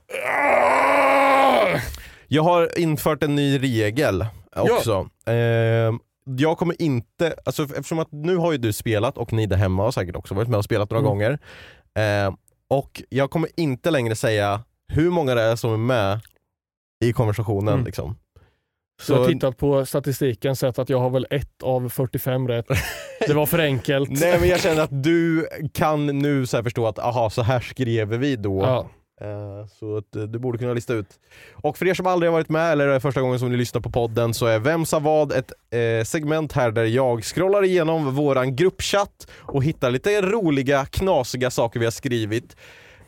Jag 2.27 2.43
har 2.43 2.79
infört 2.79 3.23
en 3.23 3.35
ny 3.35 3.57
regel 3.59 4.25
också. 4.55 5.09
Eh, 5.25 5.93
jag 6.37 6.57
kommer 6.57 6.81
inte, 6.81 7.35
alltså 7.45 7.63
eftersom 7.63 7.99
att 7.99 8.11
nu 8.11 8.35
har 8.37 8.51
ju 8.51 8.57
du 8.57 8.73
spelat 8.73 9.17
och 9.17 9.33
ni 9.33 9.45
där 9.45 9.57
hemma 9.57 9.83
har 9.83 9.91
säkert 9.91 10.15
också 10.15 10.33
varit 10.33 10.47
med 10.47 10.57
och 10.57 10.65
spelat 10.65 10.89
några 10.89 10.99
Mm. 10.99 11.09
gånger. 11.09 11.39
Eh, 11.97 12.33
och 12.69 13.01
jag 13.09 13.29
kommer 13.31 13.49
inte 13.57 13.91
längre 13.91 14.15
säga 14.15 14.61
hur 14.87 15.09
många 15.09 15.35
det 15.35 15.41
är 15.41 15.55
som 15.55 15.73
är 15.73 15.77
med 15.77 16.19
i 17.05 17.13
konversationen. 17.13 17.73
Mm. 17.73 17.85
Liksom. 17.85 18.17
Så 19.01 19.13
jag 19.13 19.19
har 19.19 19.27
tittat 19.27 19.57
på 19.57 19.85
statistiken 19.85 20.55
sett 20.55 20.79
att 20.79 20.89
jag 20.89 20.99
har 20.99 21.09
väl 21.09 21.27
ett 21.29 21.63
av 21.63 21.89
45 21.89 22.47
rätt. 22.47 22.65
Det 23.27 23.33
var 23.33 23.45
för 23.45 23.59
enkelt. 23.59 24.09
Nej 24.09 24.39
men 24.39 24.49
jag 24.49 24.59
känner 24.59 24.81
att 24.81 25.03
du 25.03 25.47
kan 25.73 26.05
nu 26.05 26.45
så 26.45 26.63
förstå 26.63 26.87
att 26.87 26.99
aha, 26.99 27.29
så 27.29 27.41
här 27.41 27.59
skrev 27.59 28.07
vi 28.09 28.35
då. 28.35 28.61
Ja. 28.61 28.89
Eh, 29.21 29.67
Så 29.67 29.97
att 29.97 30.15
eh, 30.15 30.23
du 30.23 30.39
borde 30.39 30.57
kunna 30.57 30.73
lista 30.73 30.93
ut. 30.93 31.07
Och 31.53 31.77
för 31.77 31.87
er 31.87 31.93
som 31.93 32.07
aldrig 32.07 32.31
har 32.31 32.33
varit 32.33 32.49
med 32.49 32.71
eller 32.71 32.87
är 32.87 32.99
första 32.99 33.21
gången 33.21 33.39
som 33.39 33.51
ni 33.51 33.57
lyssnar 33.57 33.81
på 33.81 33.89
podden 33.91 34.33
så 34.33 34.45
är 34.45 34.59
Vem 34.59 34.85
sa 34.85 34.99
vad 34.99 35.31
ett 35.31 35.51
eh, 35.71 36.03
segment 36.05 36.53
här 36.53 36.71
där 36.71 36.85
jag 36.85 37.23
scrollar 37.23 37.63
igenom 37.63 38.15
våran 38.15 38.55
gruppchatt 38.55 39.27
och 39.31 39.63
hittar 39.63 39.91
lite 39.91 40.21
roliga, 40.21 40.85
knasiga 40.85 41.51
saker 41.51 41.79
vi 41.79 41.85
har 41.85 41.91
skrivit. 41.91 42.55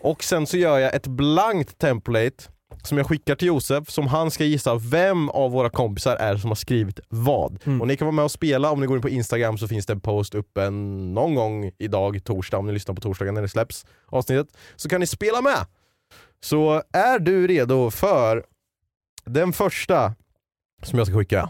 Och 0.01 0.23
sen 0.23 0.47
så 0.47 0.57
gör 0.57 0.79
jag 0.79 0.95
ett 0.95 1.07
blankt 1.07 1.77
template 1.77 2.43
som 2.83 2.97
jag 2.97 3.07
skickar 3.07 3.35
till 3.35 3.47
Josef 3.47 3.89
som 3.89 4.07
han 4.07 4.31
ska 4.31 4.43
gissa 4.43 4.75
vem 4.75 5.29
av 5.29 5.51
våra 5.51 5.69
kompisar 5.69 6.15
är 6.15 6.37
som 6.37 6.49
har 6.49 6.55
skrivit 6.55 6.99
vad. 7.09 7.59
Mm. 7.65 7.81
Och 7.81 7.87
ni 7.87 7.97
kan 7.97 8.05
vara 8.05 8.15
med 8.15 8.25
och 8.25 8.31
spela, 8.31 8.71
om 8.71 8.79
ni 8.79 8.87
går 8.87 8.97
in 8.97 9.01
på 9.01 9.09
Instagram 9.09 9.57
så 9.57 9.67
finns 9.67 9.85
det 9.85 9.93
en 9.93 10.01
post 10.01 10.35
uppe 10.35 10.69
någon 10.69 11.35
gång 11.35 11.71
idag, 11.77 12.23
torsdag, 12.23 12.57
om 12.57 12.67
ni 12.67 12.73
lyssnar 12.73 12.95
på 12.95 13.01
torsdagen 13.01 13.33
när 13.33 13.41
det 13.41 13.49
släpps 13.49 13.85
avsnittet. 14.05 14.47
Så 14.75 14.89
kan 14.89 14.99
ni 14.99 15.07
spela 15.07 15.41
med! 15.41 15.65
Så 16.43 16.83
är 16.93 17.19
du 17.19 17.47
redo 17.47 17.91
för 17.91 18.43
den 19.25 19.53
första 19.53 20.13
som 20.83 20.97
jag 20.97 21.07
ska 21.07 21.17
skicka? 21.17 21.49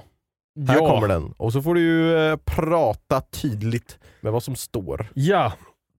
Här 0.67 0.75
ja. 0.75 0.87
kommer 0.87 1.07
den. 1.07 1.33
Och 1.37 1.53
så 1.53 1.61
får 1.61 1.75
du 1.75 1.81
ju 1.81 2.17
eh, 2.17 2.37
prata 2.45 3.21
tydligt 3.21 3.99
med 4.21 4.31
vad 4.31 4.43
som 4.43 4.55
står. 4.55 5.07
Ja, 5.13 5.53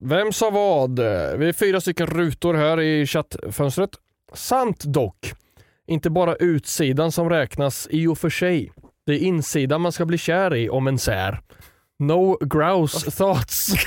vem 0.04 0.32
sa 0.32 0.50
vad? 0.50 0.98
Vi 1.38 1.48
är 1.48 1.52
fyra 1.52 1.80
stycken 1.80 2.06
rutor 2.06 2.54
här 2.54 2.80
i 2.80 3.06
chattfönstret. 3.06 3.90
Sant 4.35 4.85
dock. 4.85 5.33
Inte 5.87 6.11
bara 6.11 6.35
utsidan 6.35 7.12
som 7.12 7.31
räknas 7.31 7.88
i 7.90 8.07
och 8.07 8.18
för 8.18 8.31
sig. 8.31 8.73
Det 9.07 9.12
är 9.12 9.18
insidan 9.18 9.81
man 9.81 9.92
ska 9.92 10.07
bli 10.07 10.18
kär 10.18 10.55
i 10.55 10.71
om 10.71 10.87
en 10.87 10.99
sär. 10.99 11.40
No 11.99 12.38
grouse 12.47 13.11
thoughts. 13.11 13.73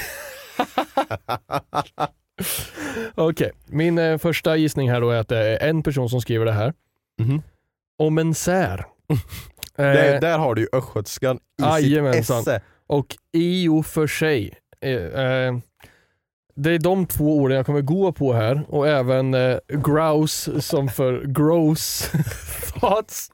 Okej, 3.16 3.52
min 3.66 3.98
eh, 3.98 4.18
första 4.18 4.56
gissning 4.58 4.92
här 4.92 5.02
då 5.02 5.10
är 5.10 5.20
att 5.20 5.28
det 5.28 5.38
är 5.38 5.70
en 5.70 5.84
person 5.84 6.10
som 6.10 6.22
skriver 6.22 6.46
det 6.46 6.52
här. 6.52 6.74
Mhm. 7.20 7.42
Om 7.98 8.18
en 8.18 8.34
sär. 8.36 8.86
Där, 9.78 10.14
Eh, 10.14 10.20
där 10.20 10.38
har 10.38 10.56
du 10.56 10.62
ju 10.62 10.68
östgötskan 10.74 11.40
i 11.80 11.84
sitt 11.84 12.30
esse. 12.30 12.62
och 12.88 13.16
i 13.34 13.68
och 13.68 13.86
för 13.86 14.08
sig. 14.08 14.54
Eh, 14.82 14.92
eh, 14.94 15.56
det 16.56 16.72
är 16.72 16.80
de 16.80 17.06
två 17.06 17.38
orden 17.38 17.58
jag 17.58 17.66
kommer 17.66 17.82
gå 17.82 18.12
på 18.12 18.34
här 18.34 18.66
och 18.68 18.88
även 18.88 19.34
eh, 19.34 19.58
grouse 19.68 20.62
som 20.62 20.90
för 20.90 21.22
gross 21.26 22.12
thoughts. 22.80 23.32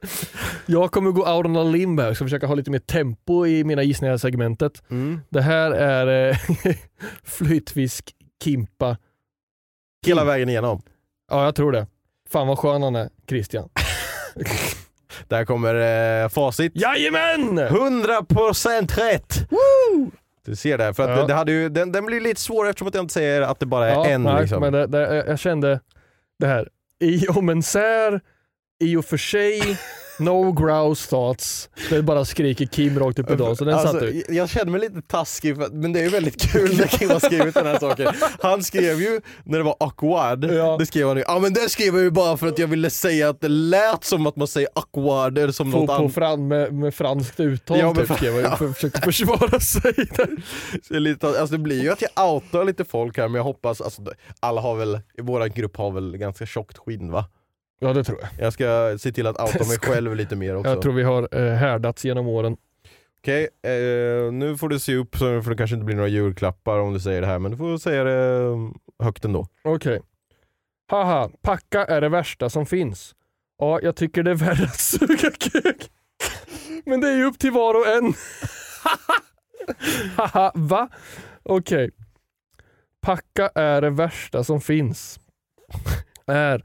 Jag 0.66 0.92
kommer 0.92 1.12
gå 1.12 1.36
out 1.36 1.46
on 1.46 1.56
a 1.58 1.64
limb 1.64 2.00
här, 2.00 2.14
ska 2.14 2.26
försöka 2.26 2.48
ha 2.48 2.56
lite 2.56 2.72
mer 2.72 2.80
tempo 2.80 3.46
i 3.46 3.64
mina 3.64 3.84
gissningar 3.84 4.16
i 4.16 4.20
segmentet. 4.20 4.84
Mm. 4.92 5.22
Det 5.30 5.42
här 5.42 5.72
är 5.72 6.30
eh, 6.30 6.38
flytfisk 7.24 8.16
Kimpa. 8.44 8.98
Hela 10.06 10.24
vägen 10.24 10.50
igenom. 10.50 10.82
Ja, 11.32 11.46
jag 11.46 11.56
tror 11.56 11.72
det. 11.72 11.88
Fan 12.30 12.48
vad 12.48 12.60
skön 12.60 12.84
han 12.84 12.96
är, 12.96 13.10
Christian. 13.30 13.70
Där 15.28 15.46
kommer 15.46 15.76
eh, 16.24 16.30
facit. 16.30 16.72
Jajamän! 16.76 17.60
100% 17.60 18.96
rätt! 19.00 19.48
Du 20.46 20.56
ser 20.56 20.78
det, 20.78 20.94
för 20.94 21.04
att 21.04 21.10
Ja. 21.10 21.16
det, 21.22 21.28
det 21.28 21.34
hade 21.34 21.52
ju, 21.52 21.70
den, 21.70 21.92
den 21.92 22.06
blir 22.06 22.22
lite 22.22 22.42
svår 22.42 22.68
eftersom 22.68 22.88
att 22.88 22.96
jag 22.96 23.04
inte 23.04 23.14
säger 23.14 23.42
att 23.42 23.60
det 23.60 23.66
bara 23.66 23.88
är 23.90 23.94
Ja, 23.94 24.06
en. 24.06 24.24
nej, 24.24 24.42
liksom. 24.42 24.62
men 24.62 24.74
det, 24.74 24.88
det, 24.88 25.24
jag 25.28 25.40
kände 25.40 25.80
det 26.40 26.48
här, 26.48 26.70
i 27.00 27.28
om 27.28 27.50
en 27.50 27.64
sär, 27.64 28.22
i 28.80 28.96
och 28.96 29.06
för 29.06 29.18
sig, 29.18 29.78
No 30.22 30.52
grouse 30.52 31.10
thoughts. 31.10 31.70
Det 31.90 32.02
bara 32.02 32.26
skriker 32.26 32.66
Kim 32.66 33.00
rakt 33.00 33.20
upp 33.20 33.32
i 33.32 33.36
dagen, 33.36 33.56
så 33.56 33.66
den 33.66 33.74
Alltså, 33.74 33.92
satt 33.92 34.00
du. 34.02 34.24
jag 34.30 34.50
känner 34.50 34.72
mig 34.72 34.82
lite 34.82 35.02
taskig, 35.02 35.56
för, 35.56 35.70
men 35.70 35.94
det 35.94 36.00
är 36.00 36.04
ju 36.04 36.10
väldigt 36.10 36.42
kul 36.52 36.78
när 36.78 36.88
Kim 36.88 37.10
har 37.10 37.20
skrivit 37.20 37.54
den 37.54 37.66
här 37.66 37.80
saken. 37.80 38.14
Han 38.42 38.64
skrev 38.64 39.02
ju 39.02 39.22
när 39.44 39.58
det 39.58 39.64
var 39.64 39.76
awkward, 39.80 40.46
Ja. 40.46 40.76
det 40.80 40.86
skrev 40.86 41.08
han 41.08 41.18
ju, 41.18 41.24
ja 41.28 41.40
men 41.40 41.54
det 41.54 41.70
skrev 41.70 41.94
jag 41.96 42.04
ju 42.04 42.12
bara 42.12 42.38
för 42.38 42.48
att 42.48 42.60
jag 42.60 42.68
ville 42.68 42.90
säga 42.90 43.30
att 43.30 43.42
det 43.42 43.48
lät 43.48 44.04
som 44.04 44.28
att 44.28 44.36
man 44.36 44.48
säger 44.48 44.70
awkward 44.76 45.38
eller 45.38 45.52
som 45.54 45.72
På, 45.72 45.78
något 45.80 45.90
annat. 45.90 46.14
fran, 46.14 46.48
med, 46.48 46.74
med 46.74 46.94
franskt 46.96 47.40
uttal 47.40 47.80
Ja, 47.80 47.94
typ, 47.96 48.12
skrev 48.18 48.36
jag, 48.36 48.58
för, 48.58 48.70
försökte 48.74 49.02
försvara 49.12 49.60
sig. 49.60 49.94
Där. 50.16 51.00
Lite, 51.00 51.28
alltså 51.28 51.46
det 51.48 51.58
blir 51.58 51.82
ju 51.84 51.92
att 51.92 52.02
jag 52.16 52.34
outar 52.34 52.66
lite 52.66 52.86
folk 52.86 53.18
här 53.18 53.28
men 53.28 53.36
jag 53.36 53.44
hoppas, 53.44 53.82
alltså, 53.82 54.02
alla 54.40 54.62
har 54.62 54.76
väl, 54.76 54.96
i 55.18 55.22
vår 55.22 55.46
grupp 55.48 55.78
har 55.78 55.92
väl 55.92 56.18
ganska 56.18 56.46
tjockt 56.46 56.78
skinn 56.78 57.12
va? 57.12 57.26
Ja 57.84 57.94
det 57.94 58.04
tror 58.04 58.20
jag. 58.22 58.30
Jag 58.46 58.54
ska 58.54 58.98
se 59.00 59.12
till 59.12 59.28
att 59.28 59.42
outa 59.42 59.66
mig 59.68 59.80
själv 59.80 60.16
lite 60.16 60.36
mer 60.36 60.56
också. 60.56 60.70
Jag 60.70 60.82
tror 60.82 60.94
vi 60.94 61.04
har 61.04 61.28
eh, 61.32 61.54
härdats 61.54 62.06
genom 62.06 62.28
åren. 62.28 62.58
Okej, 63.20 63.50
eh, 63.64 64.32
nu 64.32 64.58
får 64.60 64.70
du 64.70 64.80
se 64.80 64.96
upp 64.96 65.16
för 65.16 65.50
det 65.50 65.56
kanske 65.56 65.76
inte 65.76 65.86
blir 65.86 65.96
några 65.96 66.10
julklappar 66.10 66.80
om 66.80 66.94
du 66.94 67.00
säger 67.00 67.22
det 67.22 67.28
här 67.28 67.40
men 67.40 67.52
du 67.52 67.58
får 67.58 67.78
säga 67.78 68.04
det 68.04 68.38
eh, 68.38 69.06
högt 69.06 69.26
ändå. 69.26 69.48
Okej. 69.64 70.02
Haha, 70.88 71.30
packa 71.42 71.86
är 71.86 72.02
det 72.02 72.10
värsta 72.10 72.50
som 72.50 72.66
finns. 72.66 73.16
Ja, 73.58 73.80
jag 73.84 73.96
tycker 73.96 74.24
det 74.24 74.32
är 74.32 74.36
värre 74.36 74.64
att 74.64 74.80
suga 74.80 75.32
kuk. 75.40 75.92
Men 76.86 77.02
det 77.02 77.08
är 77.10 77.18
ju 77.18 77.26
upp 77.26 77.40
till 77.40 77.52
var 77.52 77.74
och 77.74 77.88
en. 77.88 78.14
Haha, 80.16 80.52
va? 80.56 80.90
Okej. 81.44 81.90
Packa 83.02 83.52
är 83.56 83.82
det 83.82 83.90
värsta 83.90 84.44
som 84.44 84.62
finns. 84.62 85.20
Är. 86.28 86.64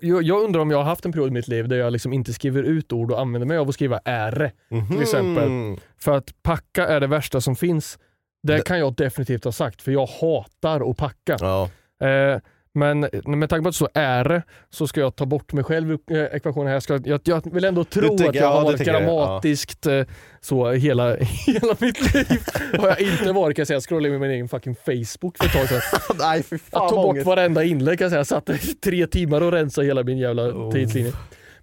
Jag 0.00 0.42
undrar 0.44 0.60
om 0.60 0.70
jag 0.70 0.78
har 0.78 0.84
haft 0.84 1.04
en 1.04 1.12
period 1.12 1.28
i 1.28 1.32
mitt 1.32 1.48
liv 1.48 1.68
där 1.68 1.76
jag 1.76 1.92
liksom 1.92 2.12
inte 2.12 2.32
skriver 2.32 2.62
ut 2.62 2.92
ord 2.92 3.12
och 3.12 3.20
använder 3.20 3.46
mig 3.46 3.56
av 3.58 3.68
att 3.68 3.74
skriva 3.74 4.00
är. 4.04 4.52
Mhm. 4.70 5.00
exempel. 5.00 5.50
För 5.98 6.16
att 6.16 6.42
packa 6.42 6.86
är 6.88 7.00
det 7.00 7.06
värsta 7.06 7.40
som 7.40 7.56
finns. 7.56 7.98
Det 8.42 8.56
Det- 8.56 8.62
kan 8.62 8.78
jag 8.78 8.94
definitivt 8.94 9.44
ha 9.44 9.52
sagt, 9.52 9.82
för 9.82 9.92
jag 9.92 10.06
hatar 10.06 10.90
att 10.90 10.96
packa. 10.96 11.36
Ja. 11.40 11.70
Eh, 12.06 12.40
men 12.74 13.00
med 13.24 13.48
tanke 13.50 13.62
på 13.62 13.68
att 13.68 13.74
så 13.74 13.88
är 13.94 14.24
det 14.24 14.42
så 14.70 14.86
ska 14.86 15.00
jag 15.00 15.16
ta 15.16 15.26
bort 15.26 15.52
mig 15.52 15.64
själv 15.64 15.90
ur 15.92 15.98
eh, 16.10 16.24
ekvationen. 16.24 16.66
här. 16.66 16.74
Jag, 16.74 16.82
ska, 16.82 17.00
jag, 17.04 17.20
jag 17.24 17.52
vill 17.54 17.64
ändå 17.64 17.84
tro 17.84 18.08
tänker- 18.08 18.28
att 18.28 18.34
jag 18.34 18.44
ja, 18.44 18.48
har 18.50 18.60
det 18.60 18.64
varit 18.64 18.86
jag, 18.86 18.94
ja. 18.96 19.00
grammatiskt 19.00 19.86
eh, 19.86 20.02
så 20.40 20.70
hela, 20.70 21.16
hela 21.46 21.76
mitt 21.78 22.14
liv. 22.14 22.40
har 22.78 22.88
jag 22.88 23.00
inte 23.00 23.32
varit 23.32 23.56
kan 23.56 23.60
jag 23.60 23.66
säga. 23.66 23.74
Jag 23.76 23.82
scrollade 23.82 24.10
med 24.10 24.20
min 24.20 24.30
egen 24.30 24.48
fucking 24.48 24.74
Facebook 24.74 25.36
för 25.38 25.44
ett 25.46 25.52
tag 25.52 25.68
sedan. 25.68 25.80
Nej 26.18 26.42
fy 26.42 26.58
fan 26.58 26.82
Jag 26.82 26.88
tog 26.90 27.02
bort 27.16 27.24
varenda 27.26 27.64
inlägg 27.64 27.98
kan 27.98 28.04
jag 28.04 28.10
säga. 28.10 28.18
Jag 28.18 28.26
satt 28.26 28.50
i 28.70 28.74
tre 28.74 29.06
timmar 29.06 29.40
och 29.40 29.52
rensade 29.52 29.86
hela 29.86 30.02
min 30.02 30.18
jävla 30.18 30.42
Oh. 30.42 30.72
tidslinje. 30.72 31.12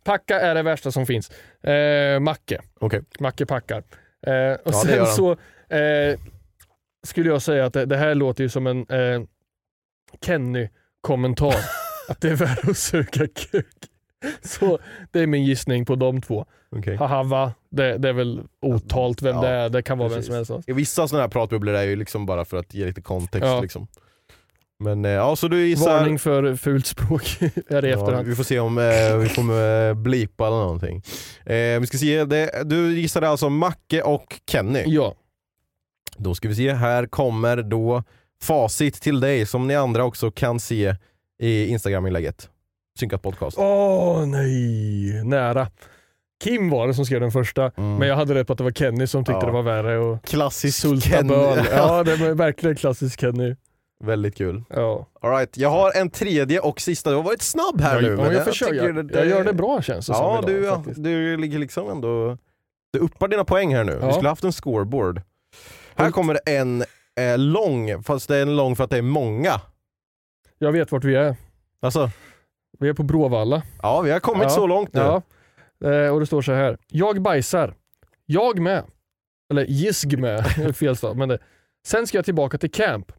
Packa 0.04 0.40
är 0.40 0.56
det 0.56 0.64
värsta 0.64 0.92
som 0.92 1.06
finns. 1.06 1.32
Eh, 1.64 2.20
Macke. 2.20 2.62
Okej. 2.80 3.02
Macke 3.20 3.46
packar. 3.46 3.78
Eh, 4.28 4.54
och 4.66 4.72
Ja, 4.74 4.84
sen 4.86 5.06
så 5.06 5.32
eh, 5.76 6.20
skulle 7.08 7.30
jag 7.30 7.42
säga 7.42 7.66
att 7.66 7.74
det, 7.74 7.86
det 7.86 7.98
här 7.98 8.16
låter 8.16 8.44
ju 8.44 8.50
som 8.50 8.68
en 8.68 8.80
eh, 8.90 9.22
Kenny-kommentar. 11.08 11.56
att 12.08 12.22
det 12.22 12.30
är 12.30 12.36
värre 12.36 12.72
att 12.72 12.78
suga 12.78 13.28
kuk. 13.28 13.66
Så 14.44 14.80
det 15.12 15.20
är 15.20 15.28
min 15.28 15.44
gissning 15.44 15.86
på 15.86 15.96
de 15.96 16.22
två. 16.22 16.46
Okej. 16.76 16.96
Haha 16.96 17.24
va? 17.24 17.54
Det, 17.70 17.98
det 17.98 18.10
är 18.10 18.14
väl 18.14 18.42
otalt 18.62 19.22
vem 19.22 19.36
Ja, 19.36 19.42
det 19.42 19.48
är. 19.48 19.70
Det 19.70 19.82
kan 19.82 19.98
vara 19.98 20.10
precis. 20.10 20.30
vem 20.32 20.46
som 20.46 20.56
helst. 20.56 20.70
Vissa 20.70 21.08
sådana 21.08 21.24
här 21.24 21.30
pratbubblor 21.30 21.76
är 21.76 21.84
ju 21.84 21.96
liksom 21.96 22.26
bara 22.26 22.46
för 22.46 22.58
att 22.58 22.74
ge 22.74 22.86
lite 22.86 23.02
kontext 23.02 23.46
Ja. 23.48 23.62
liksom. 23.62 23.88
Men 24.80 25.06
eh, 25.06 25.12
ja, 25.12 25.36
så 25.36 25.48
du 25.48 25.68
gissar... 25.68 25.94
Varning 26.00 26.20
för 26.20 26.56
fult 26.56 26.86
språk 26.86 27.38
är 27.68 27.82
det 27.82 27.88
i 27.88 27.92
Ja, 27.92 27.98
efterhand. 28.00 28.28
vi 28.28 28.36
får 28.36 28.44
se 28.44 28.60
om 28.60 28.78
eh, 28.78 29.18
vi 29.18 29.30
får 29.30 29.62
eh, 29.62 29.94
blipa 29.94 30.48
eller 30.48 30.58
någonting. 30.58 31.04
Eh, 31.46 31.80
vi 31.80 31.88
ska 31.88 31.98
se, 31.98 32.26
det, 32.26 32.64
du 32.66 33.00
gissade 33.00 33.30
alltså 33.30 33.50
Macke 33.50 34.02
och 34.02 34.40
Kenny. 34.52 34.84
Ja. 34.88 35.16
Då 36.18 36.36
ska 36.36 36.48
vi 36.48 36.56
se, 36.56 36.74
här 36.74 37.06
kommer 37.06 37.58
då 37.64 38.04
facit 38.44 39.02
till 39.02 39.20
dig 39.20 39.46
som 39.46 39.68
ni 39.68 39.76
andra 39.76 40.04
också 40.06 40.32
kan 40.32 40.60
se 40.60 40.96
i 41.40 41.68
Instagram-inlägget. 41.68 42.50
Synkat 43.00 43.22
podcast. 43.22 43.58
Åh 43.60 44.26
nej, 44.26 45.24
nära. 45.24 45.68
Kim 46.44 46.70
var 46.70 46.88
det 46.88 46.94
som 46.94 47.06
skrev 47.06 47.22
den 47.22 47.32
första, 47.32 47.72
Mm. 47.78 47.96
men 47.96 48.08
jag 48.08 48.16
hade 48.16 48.34
rätt 48.36 48.48
på 48.48 48.54
att 48.54 48.58
det 48.58 48.64
var 48.64 48.72
Kenny 48.72 49.08
som 49.08 49.24
tyckte 49.26 49.40
Ja. 49.40 49.46
det 49.46 49.52
var 49.52 49.62
värre. 49.62 49.98
Och 49.98 50.24
Klassisk 50.24 50.82
Kenny. 51.04 51.34
Ja, 51.72 52.04
det 52.04 52.16
var 52.16 52.34
verkligen 52.34 52.76
klassisk 52.76 53.20
Kenny. 53.22 53.56
Väldigt 54.04 54.36
kul. 54.38 54.64
Ja. 54.70 55.08
All 55.22 55.32
right, 55.32 55.58
jag 55.58 55.70
har 55.70 55.92
en 55.96 56.10
tredje 56.10 56.60
och 56.60 56.82
sista. 56.82 57.10
Du 57.10 57.16
har 57.16 57.24
varit 57.24 57.42
snabb 57.42 57.82
här 57.82 57.94
jag, 57.96 58.04
nu. 58.04 58.16
men 58.16 58.34
jag, 58.34 58.46
försöker, 58.46 58.72
tycker 58.74 58.86
jag, 58.94 59.08
det- 59.08 59.18
jag 59.20 59.28
gör 59.28 59.44
det 59.44 59.54
bra 59.54 59.82
känns 59.82 60.08
det 60.08 60.14
Ja, 60.14 60.36
som 60.42 60.52
du, 60.54 60.58
idag, 60.64 60.76
faktiskt. 60.76 61.04
du 61.04 61.38
ligger 61.38 61.60
liksom 61.60 61.90
ändå... 61.90 62.38
Du 62.94 63.00
uppar 63.00 63.28
dina 63.28 63.44
poäng 63.46 63.76
här 63.76 63.84
nu. 63.84 63.98
Ja. 64.02 64.08
Vi 64.08 64.14
skulle 64.14 64.30
haft 64.30 64.44
en 64.44 64.52
scoreboard. 64.52 65.22
Här 65.96 66.12
kommer 66.12 66.34
det 66.34 66.52
en 66.58 66.84
eh, 67.18 67.38
lång, 67.38 68.04
fast 68.04 68.28
det 68.28 68.38
är 68.38 68.42
en 68.42 68.56
lång 68.56 68.76
för 68.76 68.84
att 68.84 68.90
det 68.90 68.98
är 68.98 69.02
många. 69.02 69.62
Jag 70.58 70.72
vet 70.72 70.92
vart 70.92 71.04
vi 71.04 71.16
är. 71.16 71.36
Alltså, 71.82 72.10
Vi 72.80 72.90
är 72.90 72.94
på 72.94 73.04
Bråvalla. 73.04 73.62
ja 73.82 74.02
vi 74.02 74.12
har 74.12 74.20
kommit 74.20 74.44
Ja. 74.44 74.50
så 74.50 74.68
långt 74.68 74.94
nu. 74.94 75.00
Ja. 75.02 75.22
Eh, 75.92 76.14
och 76.14 76.20
det 76.20 76.26
står 76.26 76.42
så 76.42 76.52
här. 76.54 76.78
Jag 76.88 77.22
bajsar. 77.22 77.74
Jag 78.26 78.60
med. 78.60 78.84
Eller 79.52 79.66
jisg 79.66 80.20
med. 80.20 80.46
Fel 80.76 80.96
stav. 80.96 81.18
Men 81.18 81.30
det. 81.30 81.38
Sen 81.88 82.08
ska 82.08 82.18
jag 82.18 82.26
tillbaka 82.26 82.58
till 82.58 82.72
camp. 82.72 83.12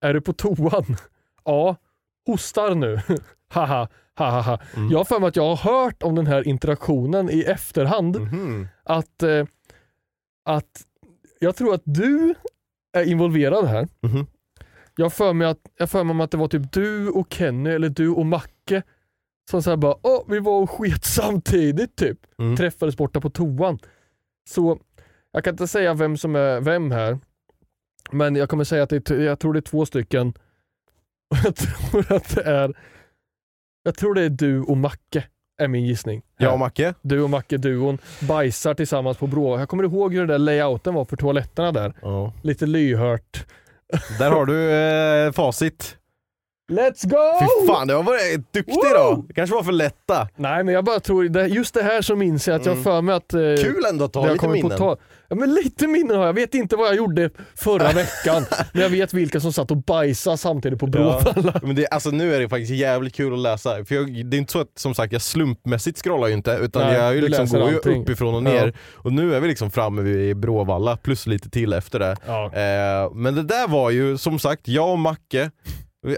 Är 0.00 0.14
du 0.14 0.20
på 0.20 0.32
toan? 0.32 0.96
Ja. 1.44 1.76
Hostar 2.26 2.74
nu. 2.74 3.00
Haha. 3.52 3.88
Haha. 4.14 4.40
ha. 4.40 4.58
Mm. 4.76 4.90
Jag 4.90 4.98
har 4.98 5.04
för 5.04 5.20
mig 5.20 5.28
att 5.28 5.36
jag 5.36 5.54
har 5.54 5.72
hört 5.84 6.02
om 6.02 6.14
den 6.14 6.26
här 6.26 6.48
interaktionen 6.48 7.30
i 7.30 7.40
efterhand. 7.42 8.20
Mhm. 8.20 8.68
Att, 8.84 9.22
eh, 9.22 9.44
att 10.44 10.82
jag 11.38 11.56
tror 11.56 11.74
att 11.74 11.82
du 11.84 12.34
är 12.94 13.04
involverad 13.04 13.64
här. 13.64 13.88
Mhm. 14.02 14.26
Jag 14.96 15.04
har 15.04 15.10
för 15.10 15.32
mig 15.32 15.48
att, 15.48 15.58
jag 15.78 15.90
för 15.90 16.04
mig 16.04 16.24
att 16.24 16.30
det 16.30 16.36
var 16.36 16.48
typ 16.48 16.72
du 16.72 17.08
och 17.08 17.32
Kenny 17.32 17.70
eller 17.70 17.88
du 17.88 18.08
och 18.08 18.26
Macke 18.26 18.82
som 19.50 19.62
så 19.62 19.70
här 19.70 19.76
bara, 19.76 19.96
åh 20.02 20.24
vi 20.28 20.38
var 20.38 20.62
och 20.62 20.70
sket 20.70 21.04
samtidigt 21.04 21.96
typ. 21.96 22.18
Mm. 22.38 22.56
Träffades 22.56 22.96
borta 22.96 23.20
på 23.20 23.30
toan. 23.30 23.78
Så 24.50 24.78
jag 25.32 25.44
kan 25.44 25.54
inte 25.54 25.68
säga 25.68 25.94
vem 25.94 26.16
som 26.16 26.36
är 26.36 26.60
vem 26.60 26.90
här. 26.90 27.18
Men 28.10 28.36
jag 28.36 28.48
kommer 28.48 28.64
säga 28.64 28.82
att 28.82 28.90
det 28.90 29.10
är, 29.10 29.20
jag 29.20 29.38
tror 29.38 29.52
det 29.52 29.58
är 29.58 29.60
två 29.60 29.86
stycken. 29.86 30.28
Och 31.30 31.36
jag 31.44 31.56
tror 31.56 32.12
att 32.12 32.34
det 32.34 32.42
är, 32.42 32.74
jag 33.82 33.94
tror 33.94 34.14
det 34.14 34.22
är 34.22 34.30
du 34.30 34.60
och 34.60 34.76
Macke 34.76 35.24
är 35.58 35.68
min 35.68 35.86
gissning. 35.86 36.22
Jag 36.38 36.52
och 36.52 36.58
Macke. 36.58 36.94
Du 37.02 37.20
och 37.22 37.30
Macke-duon 37.30 37.98
bajsar 38.28 38.74
tillsammans 38.74 39.16
på 39.18 39.26
Brå. 39.26 39.58
Jag 39.58 39.68
kommer 39.68 39.84
ihåg 39.84 40.12
hur 40.12 40.20
den 40.20 40.28
där 40.28 40.38
layouten 40.38 40.94
var 40.94 41.04
för 41.04 41.16
toaletterna 41.16 41.72
där. 41.72 41.94
Ja. 42.02 42.32
Lite 42.42 42.66
lyhört. 42.66 43.46
Där 44.18 44.30
har 44.30 44.46
du 44.46 44.70
eh, 44.70 45.32
facit. 45.32 45.96
Let's 46.72 47.06
go! 47.08 47.16
Fy 47.40 47.66
fan, 47.66 47.86
det 47.86 47.94
var 47.94 48.02
varit 48.02 48.52
duktig 48.52 48.74
då. 48.94 49.24
Det 49.28 49.34
kanske 49.34 49.56
var 49.56 49.62
för 49.62 49.72
lätta. 49.72 50.28
Nej 50.36 50.64
men 50.64 50.74
jag 50.74 50.84
bara 50.84 51.00
tror, 51.00 51.38
just 51.46 51.74
det 51.74 51.82
här 51.82 52.02
så 52.02 52.16
minns 52.16 52.48
jag 52.48 52.54
att 52.56 52.66
jag 52.66 52.72
Mm. 52.72 52.84
för 52.84 53.00
mig 53.02 53.14
att... 53.14 53.34
Eh, 53.34 53.40
Kul 53.40 53.84
ändå 53.90 54.04
att 54.04 54.14
har 54.14 54.26
lite 54.30 54.38
på 54.38 54.48
minnen. 54.50 54.78
tal. 54.78 54.96
Ja 55.28 55.36
men 55.36 55.54
lite 55.54 55.86
minnen 55.86 56.16
har 56.16 56.22
jag. 56.22 56.28
Jag 56.28 56.32
vet 56.34 56.54
inte 56.54 56.76
vad 56.76 56.86
jag 56.88 56.94
gjorde 56.96 57.30
förra 57.56 57.92
veckan. 57.92 58.44
Men 58.72 58.82
jag 58.82 58.88
vet 58.90 59.14
vilka 59.14 59.40
som 59.40 59.52
satt 59.52 59.70
och 59.70 59.76
bajsade 59.76 60.36
samtidigt 60.38 60.78
på 60.78 60.86
Bråvalla. 60.86 61.60
Men 61.62 61.76
det, 61.76 61.86
alltså 61.86 62.10
nu 62.10 62.34
är 62.34 62.40
det 62.40 62.48
faktiskt 62.48 62.72
jävligt 62.72 63.14
kul 63.14 63.32
att 63.32 63.38
läsa. 63.38 63.84
För 63.84 63.94
jag, 63.94 64.26
det 64.26 64.36
är 64.36 64.38
inte 64.38 64.52
så 64.52 64.60
att 64.60 64.78
som 64.78 64.94
sagt 64.94 65.12
jag 65.12 65.22
slumpmässigt 65.22 65.98
scrollar 66.02 66.28
ju 66.28 66.34
inte 66.34 66.58
utan 66.62 66.82
Nej, 66.86 66.94
jag 66.96 67.14
ju 67.14 67.20
liksom 67.20 67.46
går 67.46 67.70
ju 67.70 67.76
uppifrån 67.76 68.34
och 68.46 68.52
Ja. 68.52 68.54
ner. 68.64 68.74
Och 68.92 69.12
nu 69.12 69.34
är 69.34 69.40
vi 69.40 69.48
liksom 69.48 69.70
framme 69.70 70.02
vid 70.02 70.36
Bråvalla 70.36 70.96
plus 70.96 71.26
lite 71.26 71.50
till 71.50 71.72
efter 71.72 71.98
det. 71.98 72.16
Ja. 72.26 72.44
Eh, 72.44 73.10
men 73.14 73.34
det 73.34 73.42
där 73.42 73.68
var 73.68 73.90
ju 73.90 74.18
som 74.18 74.38
sagt, 74.38 74.68
jag 74.68 74.90
och 74.90 74.98
Macke 74.98 75.50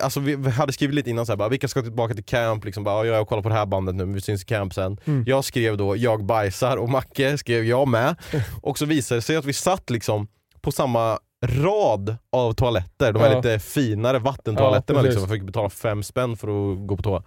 Alltså 0.03 0.20
vi 0.20 0.51
hade 0.51 0.72
skrivit 0.72 0.95
lite 0.95 1.11
innan 1.11 1.26
så 1.26 1.32
här, 1.32 1.37
bara, 1.37 1.49
vilka 1.49 1.68
ska 1.68 1.82
tillbaka 1.82 2.14
till 2.14 2.24
camp, 2.24 2.64
liksom, 2.64 2.84
bara, 2.84 3.07
"Ja, 3.07 3.14
jag 3.14 3.28
kollar 3.28 3.43
på 3.43 3.49
det 3.49 3.55
här 3.55 3.66
bandet 3.66 3.95
nu, 3.95 4.05
men 4.05 4.14
vi 4.14 4.20
syns 4.20 4.43
i 4.43 4.45
camp 4.45 4.74
sen. 4.74 4.99
Mm. 5.05 5.24
Jag 5.26 5.45
skrev 5.45 5.76
då 5.76 5.97
jag 5.97 6.24
bajsar 6.24 6.76
och 6.76 6.89
Macke 6.89 7.39
skrev 7.39 7.64
jag 7.64 7.89
med. 7.89 8.16
Och 8.62 8.78
så 8.78 8.84
visade 8.87 9.18
det 9.18 9.22
sig 9.22 9.37
att 9.37 9.45
vi 9.45 9.53
satt 9.53 9.91
liksom 9.91 10.28
på 10.61 10.72
samma 10.72 11.18
rad 11.47 12.16
av 12.32 12.53
toaletter, 12.53 13.12
de 13.12 13.18
här 13.22 13.30
Ja. 13.30 13.37
lite 13.37 13.59
finare 13.59 14.18
vattentoaletterna 14.18 14.99
Ja, 14.99 15.03
liksom, 15.05 15.20
jag 15.22 15.30
fick 15.30 15.43
betala 15.43 15.70
fem 15.70 16.03
spänn 16.03 16.37
för 16.37 16.49
att 16.49 16.87
gå 16.87 16.97
på 16.97 17.03
toa. 17.03 17.22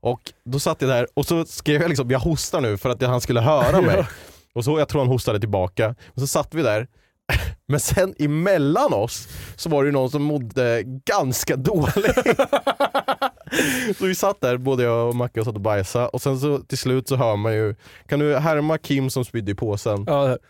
Och 0.00 0.20
då 0.44 0.58
satt 0.58 0.82
jag 0.82 0.90
där 0.90 1.06
och 1.14 1.26
så 1.26 1.44
skrev 1.44 1.80
jag 1.80 1.88
liksom 1.88 2.10
jag 2.10 2.18
hostar 2.18 2.60
nu 2.60 2.76
för 2.78 2.90
att 2.90 3.02
han 3.02 3.20
skulle 3.20 3.40
höra 3.40 3.80
mig. 3.86 4.06
Och 4.54 4.64
så 4.64 4.78
jag 4.78 4.88
tror 4.88 5.00
han 5.00 5.08
hostade 5.08 5.40
tillbaka. 5.40 5.94
Och 6.14 6.20
så 6.20 6.26
satt 6.26 6.54
vi 6.54 6.62
där. 6.62 6.88
Men 7.66 7.80
sen 7.80 8.14
emellan 8.18 8.92
oss 8.92 9.28
så 9.56 9.68
var 9.68 9.82
det 9.82 9.88
ju 9.88 9.92
någon 9.92 10.10
som 10.10 10.22
mådde 10.22 10.82
ganska 10.84 11.56
dåligt. 11.56 11.94
så 13.98 14.06
vi 14.06 14.14
satt 14.14 14.40
där, 14.40 14.56
både 14.56 14.82
jag 14.82 15.08
och 15.08 15.16
Macke 15.16 15.40
och 15.40 15.46
satt 15.46 15.54
och 15.54 15.60
bajsade 15.60 16.08
och 16.08 16.22
sen 16.22 16.40
så 16.40 16.58
till 16.58 16.78
slut 16.78 17.08
så 17.08 17.16
hör 17.16 17.36
man 17.36 17.54
ju, 17.54 17.74
kan 18.08 18.18
du 18.18 18.36
härma 18.36 18.78
Kim 18.78 19.10
som 19.10 19.24
spydde 19.24 19.52
i 19.52 19.54
påsen? 19.54 20.04
Ja, 20.06 20.38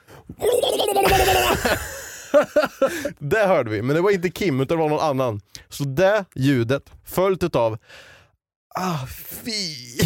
Det 3.19 3.47
hörde 3.47 3.71
vi, 3.71 3.83
men 3.83 3.97
det 3.97 4.03
var 4.03 4.11
inte 4.11 4.31
Kim 4.31 4.61
utan 4.61 4.77
det 4.77 4.83
var 4.83 4.91
någon 4.91 5.11
annan. 5.11 5.41
Så 5.69 5.85
det 5.85 6.25
ljudet 6.35 6.83
följt 7.05 7.43
utav 7.43 7.79
Ah 8.77 9.07
fy! 9.07 9.99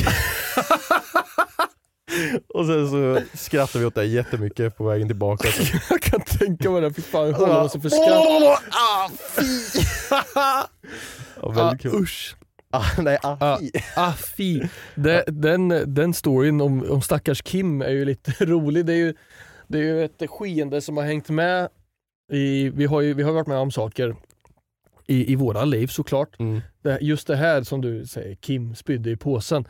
Och 2.55 2.67
sen 2.67 2.89
så 2.91 3.21
skrattade 3.37 3.79
vi 3.81 3.87
åt 3.87 3.95
det 3.95 4.05
jättemycket 4.05 4.77
på 4.77 4.85
vägen 4.85 5.09
tillbaka. 5.09 5.49
Jag 5.91 6.01
kan 6.03 6.21
tänka 6.21 6.71
mig 6.71 6.81
det, 6.81 6.93
fy 6.93 7.03
fan 7.03 7.27
hur 7.27 7.33
håller 7.33 7.53
man 7.55 7.71
sig 7.71 7.81
för 7.81 7.89
skratt? 7.89 8.63
Ah, 8.71 9.11
fy! 9.37 9.81
ja, 10.35 10.69
Ah, 11.43 11.51
väldigt 11.51 11.81
kul. 11.83 11.95
usch. 12.03 12.37
Ah, 12.71 12.85
nej, 13.03 13.19
ah, 13.23 13.37
Ah, 13.41 13.59
fy. 13.59 13.71
ah 13.97 14.13
fy. 14.37 14.63
Det, 14.95 15.25
den, 15.27 15.69
den 15.95 16.15
storyn 16.15 16.61
om, 16.61 16.91
om 16.91 17.03
stackars 17.03 17.43
Kim 17.43 17.83
är 17.83 17.91
ju 17.91 18.05
lite 18.05 18.45
rolig. 18.45 18.87
Det 18.87 18.93
är 18.93 18.97
ju, 18.97 19.15
det 19.69 19.79
är 19.79 19.83
ju 19.83 20.05
ett 20.05 20.23
skeende 20.31 20.81
som 20.81 20.97
har 20.97 21.05
hängt 21.05 21.29
med. 21.29 21.69
I, 22.33 22.69
vi, 22.69 22.85
har 22.87 23.01
ju, 23.01 23.15
vi 23.15 23.23
har 23.23 23.33
varit 23.33 23.47
med 23.47 23.59
om 23.59 23.71
saker 23.71 24.17
i, 25.07 25.33
i 25.33 25.37
våra 25.37 25.65
liv 25.65 25.87
såklart. 25.87 26.39
Mm. 26.41 26.61
Det, 26.83 26.99
just 27.01 27.27
det 27.27 27.37
här 27.37 27.63
som 27.63 27.81
du 27.81 28.07
säger, 28.07 28.35
Kim 28.35 28.75
spydde 28.75 29.11
i 29.11 29.17
påsen. 29.17 29.65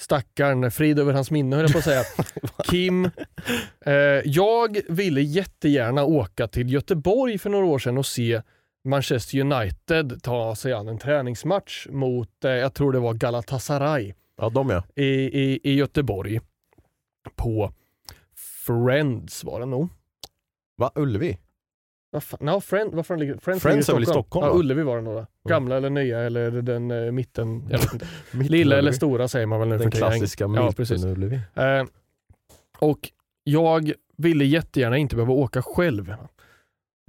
Stackarn, 0.00 0.70
frid 0.70 0.98
över 0.98 1.12
hans 1.12 1.30
minne 1.30 1.56
höll 1.56 1.64
jag 1.64 1.72
på 1.72 1.78
att 1.78 1.84
säga. 1.84 2.02
Kim, 2.64 3.04
eh, 3.86 3.92
jag 4.24 4.80
ville 4.88 5.20
jättegärna 5.20 6.04
åka 6.04 6.48
till 6.48 6.72
Göteborg 6.72 7.38
för 7.38 7.50
några 7.50 7.66
år 7.66 7.78
sedan 7.78 7.98
och 7.98 8.06
se 8.06 8.42
Manchester 8.84 9.40
United 9.40 10.22
ta 10.22 10.56
sig 10.56 10.72
an 10.72 10.88
en 10.88 10.98
träningsmatch 10.98 11.86
mot, 11.90 12.44
eh, 12.44 12.50
jag 12.50 12.74
tror 12.74 12.92
det 12.92 12.98
var 12.98 13.14
Galatasaray 13.14 14.14
Ja, 14.36 14.50
de 14.50 14.70
ja. 14.70 14.84
i, 14.96 15.04
i, 15.04 15.60
i 15.62 15.74
Göteborg. 15.74 16.40
På 17.36 17.72
Friends 18.66 19.44
var 19.44 19.60
det 19.60 19.66
nog. 19.66 19.88
Va, 20.76 20.92
Ullevi? 20.94 21.38
Vad 22.12 22.22
fan, 22.22 22.38
no, 22.42 22.60
Friend, 22.60 22.94
vad 22.94 23.06
fan 23.06 23.18
ligger, 23.18 23.36
Friends, 23.36 23.62
Friends 23.62 23.88
ligger 23.88 23.94
väl 24.00 24.02
i 24.02 24.06
Stockholm, 24.06 24.46
Ja? 24.46 24.58
Ullevi 24.58 24.82
var 24.82 24.96
det 24.96 25.04
då. 25.04 25.26
Gamla 25.48 25.76
eller 25.76 25.90
nya 25.90 26.20
eller 26.20 26.50
den 26.50 26.90
eh, 26.90 27.12
mitten. 27.12 27.66
Jag 27.70 27.78
vet 27.78 27.92
inte. 27.92 28.06
Mitt 28.32 28.50
Lilla 28.50 28.78
eller 28.78 28.92
stora 28.92 29.28
säger 29.28 29.46
man 29.46 29.60
väl 29.60 29.68
nu 29.68 29.74
Den 29.78 29.82
för 29.82 29.90
tiden. 29.90 30.10
klassiska 30.10 30.44
Ja, 30.56 30.72
precis. 30.76 31.04
Ullevi. 31.04 31.40
Eh, 31.54 31.84
och 32.78 32.98
jag 33.44 33.92
ville 34.16 34.44
jättegärna 34.44 34.96
inte 34.96 35.16
behöva 35.16 35.32
åka 35.32 35.62
själv. 35.62 36.10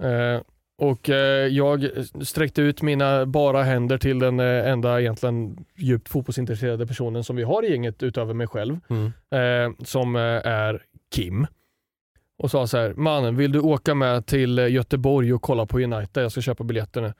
Eh, 0.02 0.40
och 0.78 1.10
eh, 1.10 1.46
jag 1.46 1.88
sträckte 2.22 2.62
ut 2.62 2.82
mina 2.82 3.26
bara 3.26 3.62
händer 3.62 3.98
till 3.98 4.18
den 4.18 4.40
eh, 4.40 4.68
enda 4.70 5.00
egentligen 5.00 5.64
djupt 5.76 6.08
fotbollsintresserade 6.08 6.86
personen 6.86 7.24
som 7.24 7.36
vi 7.36 7.42
har 7.42 7.62
i 7.64 7.70
gänget 7.70 8.02
utöver 8.02 8.34
mig 8.34 8.46
själv. 8.46 8.78
Mm. 8.90 9.06
eh, 9.30 9.84
som 9.84 10.16
eh, 10.16 10.22
är 10.22 10.82
Kim. 11.14 11.46
Och 12.42 12.50
sa 12.50 12.66
så 12.66 12.76
här, 12.76 12.94
mannen 12.96 13.36
vill 13.36 13.52
du 13.52 13.60
åka 13.60 13.94
med 13.94 14.26
till 14.26 14.58
eh, 14.58 14.68
Göteborg 14.68 15.34
och 15.34 15.42
kolla 15.42 15.66
på 15.66 15.78
United? 15.78 16.24
Jag 16.24 16.32
ska 16.32 16.40
köpa 16.40 16.64
biljetter 16.64 17.00
nu. 17.00 17.12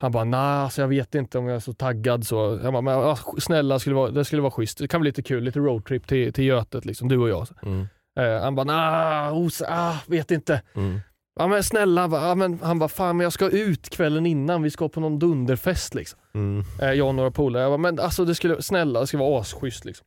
Han 0.00 0.12
bara, 0.12 0.24
nej 0.24 0.40
alltså 0.40 0.80
jag 0.80 0.88
vet 0.88 1.14
inte 1.14 1.38
om 1.38 1.46
jag 1.46 1.56
är 1.56 1.60
så 1.60 1.72
taggad 1.72 2.26
så. 2.26 2.60
Jag 2.62 2.72
bara, 2.72 2.82
men, 2.82 2.94
ah, 2.94 3.18
snälla 3.38 3.78
skulle 3.78 3.96
vara, 3.96 4.10
det 4.10 4.24
skulle 4.24 4.42
vara 4.42 4.50
schysst. 4.50 4.78
Det 4.78 4.88
kan 4.88 5.00
bli 5.00 5.08
lite 5.08 5.22
kul, 5.22 5.44
lite 5.44 5.58
roadtrip 5.58 6.06
till, 6.06 6.32
till 6.32 6.44
Götet 6.44 6.84
liksom, 6.84 7.08
du 7.08 7.18
och 7.18 7.28
jag. 7.28 7.46
Mm. 7.62 7.86
Eh, 8.18 8.42
han 8.42 8.54
bara, 8.54 8.64
nah, 8.64 9.38
os, 9.38 9.62
ah, 9.68 9.96
vet 10.06 10.30
inte. 10.30 10.62
Mm. 10.74 11.00
Ja 11.38 11.46
men 11.46 11.62
snälla, 11.62 12.08
ja, 12.12 12.34
men, 12.34 12.58
han 12.62 12.78
bara, 12.78 12.88
fan 12.88 13.16
men 13.16 13.24
jag 13.24 13.32
ska 13.32 13.48
ut 13.50 13.90
kvällen 13.90 14.26
innan, 14.26 14.62
vi 14.62 14.70
ska 14.70 14.88
på 14.88 15.00
någon 15.00 15.18
dunderfest 15.18 15.94
liksom. 15.94 16.18
Mm. 16.34 16.64
Eh, 16.82 16.92
jag 16.92 17.08
och 17.08 17.14
några 17.14 17.30
polare. 17.30 17.62
Jag 17.62 17.70
bara, 17.70 17.78
men 17.92 18.00
alltså 18.00 18.24
det 18.24 18.34
skulle, 18.34 18.62
snälla 18.62 19.00
det 19.00 19.06
skulle 19.06 19.22
vara 19.22 19.40
asschysst 19.40 19.84
liksom. 19.84 20.06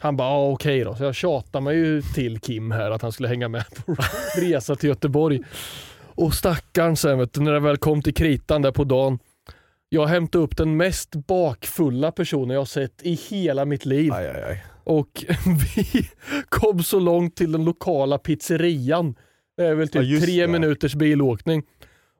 Han 0.00 0.16
bara, 0.16 0.28
ja 0.28 0.48
okej 0.50 0.84
då. 0.84 0.94
Så 0.94 1.04
jag 1.04 1.14
tjatade 1.14 1.64
mig 1.64 1.76
ju 1.76 2.02
till 2.02 2.40
Kim 2.40 2.70
här 2.70 2.90
att 2.90 3.02
han 3.02 3.12
skulle 3.12 3.28
hänga 3.28 3.48
med 3.48 3.64
på 3.86 3.96
resa 4.40 4.76
till 4.76 4.88
Göteborg. 4.88 5.40
Och 6.16 6.34
stackarn 6.34 6.96
sen 6.96 7.18
vet 7.18 7.32
du, 7.32 7.40
när 7.40 7.52
det 7.52 7.60
väl 7.60 7.76
kom 7.76 8.02
till 8.02 8.14
kritan 8.14 8.62
där 8.62 8.72
på 8.72 8.84
dagen. 8.84 9.18
Jag 9.88 10.06
hämtade 10.06 10.44
upp 10.44 10.56
den 10.56 10.76
mest 10.76 11.14
bakfulla 11.14 12.12
personen 12.12 12.54
jag 12.56 12.68
sett 12.68 13.02
i 13.02 13.14
hela 13.14 13.64
mitt 13.64 13.86
liv. 13.86 14.12
Aj, 14.12 14.28
aj, 14.28 14.42
aj. 14.42 14.64
Och 14.84 15.24
vi 15.46 16.08
kom 16.48 16.82
så 16.82 16.98
långt 16.98 17.36
till 17.36 17.52
den 17.52 17.64
lokala 17.64 18.18
pizzerian. 18.18 19.14
Det 19.56 19.64
är 19.66 19.74
väl 19.74 19.88
Ja, 19.92 20.00
typ 20.00 20.10
just 20.10 20.24
tre 20.26 20.40
det. 20.40 20.46
minuters 20.52 20.94
bilåkning. 20.94 21.62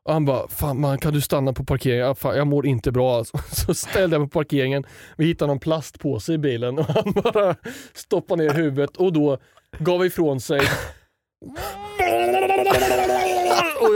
Och 0.05 0.13
han 0.13 0.25
bara, 0.25 0.49
fan 0.49 0.81
man 0.81 0.99
kan 0.99 1.13
du 1.13 1.21
stanna 1.21 1.53
på 1.53 1.65
parkeringen? 1.65 2.07
Ja, 2.07 2.15
fan, 2.15 2.37
jag 2.37 2.47
mår 2.47 2.67
inte 2.67 2.93
bra 2.93 3.17
alltså. 3.17 3.39
Så 3.53 3.75
ställde 3.75 4.15
jag 4.15 4.21
mig 4.21 4.31
på 4.31 4.39
parkeringen, 4.39 4.85
vi 5.17 5.27
hittade 5.27 5.47
någon 5.49 5.61
plastpåse 5.61 6.33
i 6.33 6.39
bilen 6.39 6.79
och 6.79 6.85
han 6.85 7.13
bara 7.13 7.57
stoppade 7.95 8.43
ner 8.43 8.55
huvudet 8.55 8.97
och 8.97 9.13
då 9.13 9.39
gav 9.79 10.07
ifrån 10.07 10.41
sig 10.41 10.61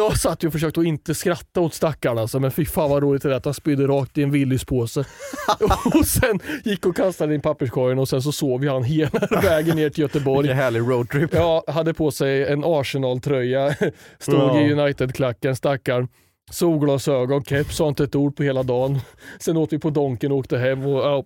och 0.00 0.06
jag 0.10 0.18
satt 0.18 0.44
ju 0.44 0.46
och 0.46 0.52
försökte 0.52 0.80
att 0.80 0.86
inte 0.86 1.14
skratta 1.14 1.60
åt 1.60 1.74
stackarn 1.74 2.18
alltså, 2.18 2.40
men 2.40 2.50
fy 2.50 2.64
fan 2.64 2.90
vad 2.90 3.02
roligt 3.02 3.22
det 3.22 3.36
att 3.36 3.44
han 3.44 3.54
spydde 3.54 3.86
rakt 3.86 4.18
i 4.18 4.22
en 4.22 4.30
Willys-påse. 4.30 5.04
och 5.94 6.06
sen 6.06 6.40
gick 6.64 6.86
och 6.86 6.96
kastade 6.96 7.34
in 7.34 7.40
papperskorgen 7.40 7.98
och 7.98 8.08
sen 8.08 8.22
så 8.22 8.32
sov 8.32 8.64
ju 8.64 8.70
han 8.70 8.84
hela 8.84 9.10
vägen 9.42 9.76
ner 9.76 9.90
till 9.90 10.00
Göteborg. 10.02 10.42
Vilken 10.42 10.56
härlig 10.58 10.80
roadtrip. 10.80 11.30
Ja, 11.34 11.64
hade 11.68 11.94
på 11.94 12.10
sig 12.10 12.46
en 12.46 12.64
Arsenal-tröja, 12.64 13.74
stod 14.18 14.34
Ja. 14.34 14.60
i 14.60 14.72
United-klacken, 14.72 15.56
stackarn. 15.56 16.08
Solglasögon, 16.50 17.44
keps, 17.44 17.76
sa 17.76 17.88
inte 17.88 18.04
ett 18.04 18.14
ord 18.14 18.36
på 18.36 18.42
hela 18.42 18.62
dagen. 18.62 18.98
Sen 19.40 19.56
åt 19.56 19.72
vi 19.72 19.78
på 19.78 19.90
Donken 19.90 20.32
och 20.32 20.38
åkte 20.38 20.58
hem. 20.58 20.86
Och, 20.86 20.98
ja, 21.00 21.24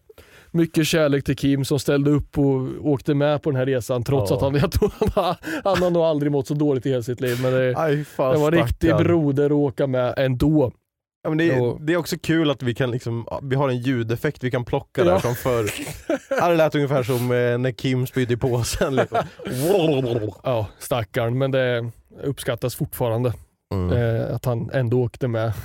mycket 0.53 0.87
kärlek 0.87 1.25
till 1.25 1.37
Kim 1.37 1.65
som 1.65 1.79
ställde 1.79 2.11
upp 2.11 2.39
och 2.39 2.87
åkte 2.91 3.15
med 3.15 3.43
på 3.43 3.51
den 3.51 3.57
här 3.59 3.67
resan 3.67 4.05
trots 4.05 4.31
Ja. 4.31 4.37
att 4.37 4.43
han, 4.43 4.55
jag 4.63 4.73
tror 4.73 4.93
han, 4.99 5.09
har- 5.25 5.37
han 5.65 5.83
har 5.83 5.91
nog 5.91 6.03
aldrig 6.03 6.33
mått 6.33 6.47
så 6.47 6.55
dåligt 6.55 6.87
i 6.87 6.91
hela 6.91 7.03
sitt 7.03 7.21
liv. 7.21 7.39
Men 7.43 7.53
det, 7.53 7.75
Aj, 7.77 8.05
fan, 8.05 8.33
det 8.35 8.39
var 8.41 8.51
riktig 8.51 8.89
stackarn. 8.91 9.05
broder 9.05 9.45
att 9.47 9.53
åka 9.53 9.87
med 9.87 10.15
ändå. 10.17 10.73
Ja, 11.25 11.29
men 11.31 11.39
det, 11.39 11.51
är, 11.51 11.85
det 11.87 11.93
är 11.93 11.97
också 11.97 12.17
kul 12.23 12.51
att 12.51 12.63
vi 12.63 12.75
kan 12.75 12.91
liksom, 12.91 13.27
vi 13.43 13.57
har 13.57 13.69
en 13.69 13.79
ljudeffekt 13.79 14.45
vi 14.45 14.51
kan 14.51 14.65
plocka 14.65 15.05
Ja. 15.05 15.11
där 15.11 15.19
från 15.19 15.35
förr. 15.35 15.71
Ja, 16.31 16.49
det 16.49 16.55
lät 16.57 16.75
ungefär 16.75 17.03
som 17.03 17.15
eh, 17.33 17.59
när 17.59 17.71
Kim 17.73 18.07
spydde 18.07 18.35
i 18.35 18.37
påsen. 18.37 18.95
Liksom. 18.97 19.19
Ja, 20.43 20.67
stackarn. 20.79 21.39
Men 21.39 21.51
det 21.51 21.91
uppskattas 22.25 22.75
fortfarande 22.75 23.33
Mm. 23.75 23.93
eh, 23.97 24.35
att 24.35 24.45
han 24.45 24.71
ändå 24.73 25.03
åkte 25.03 25.29
med. 25.29 25.53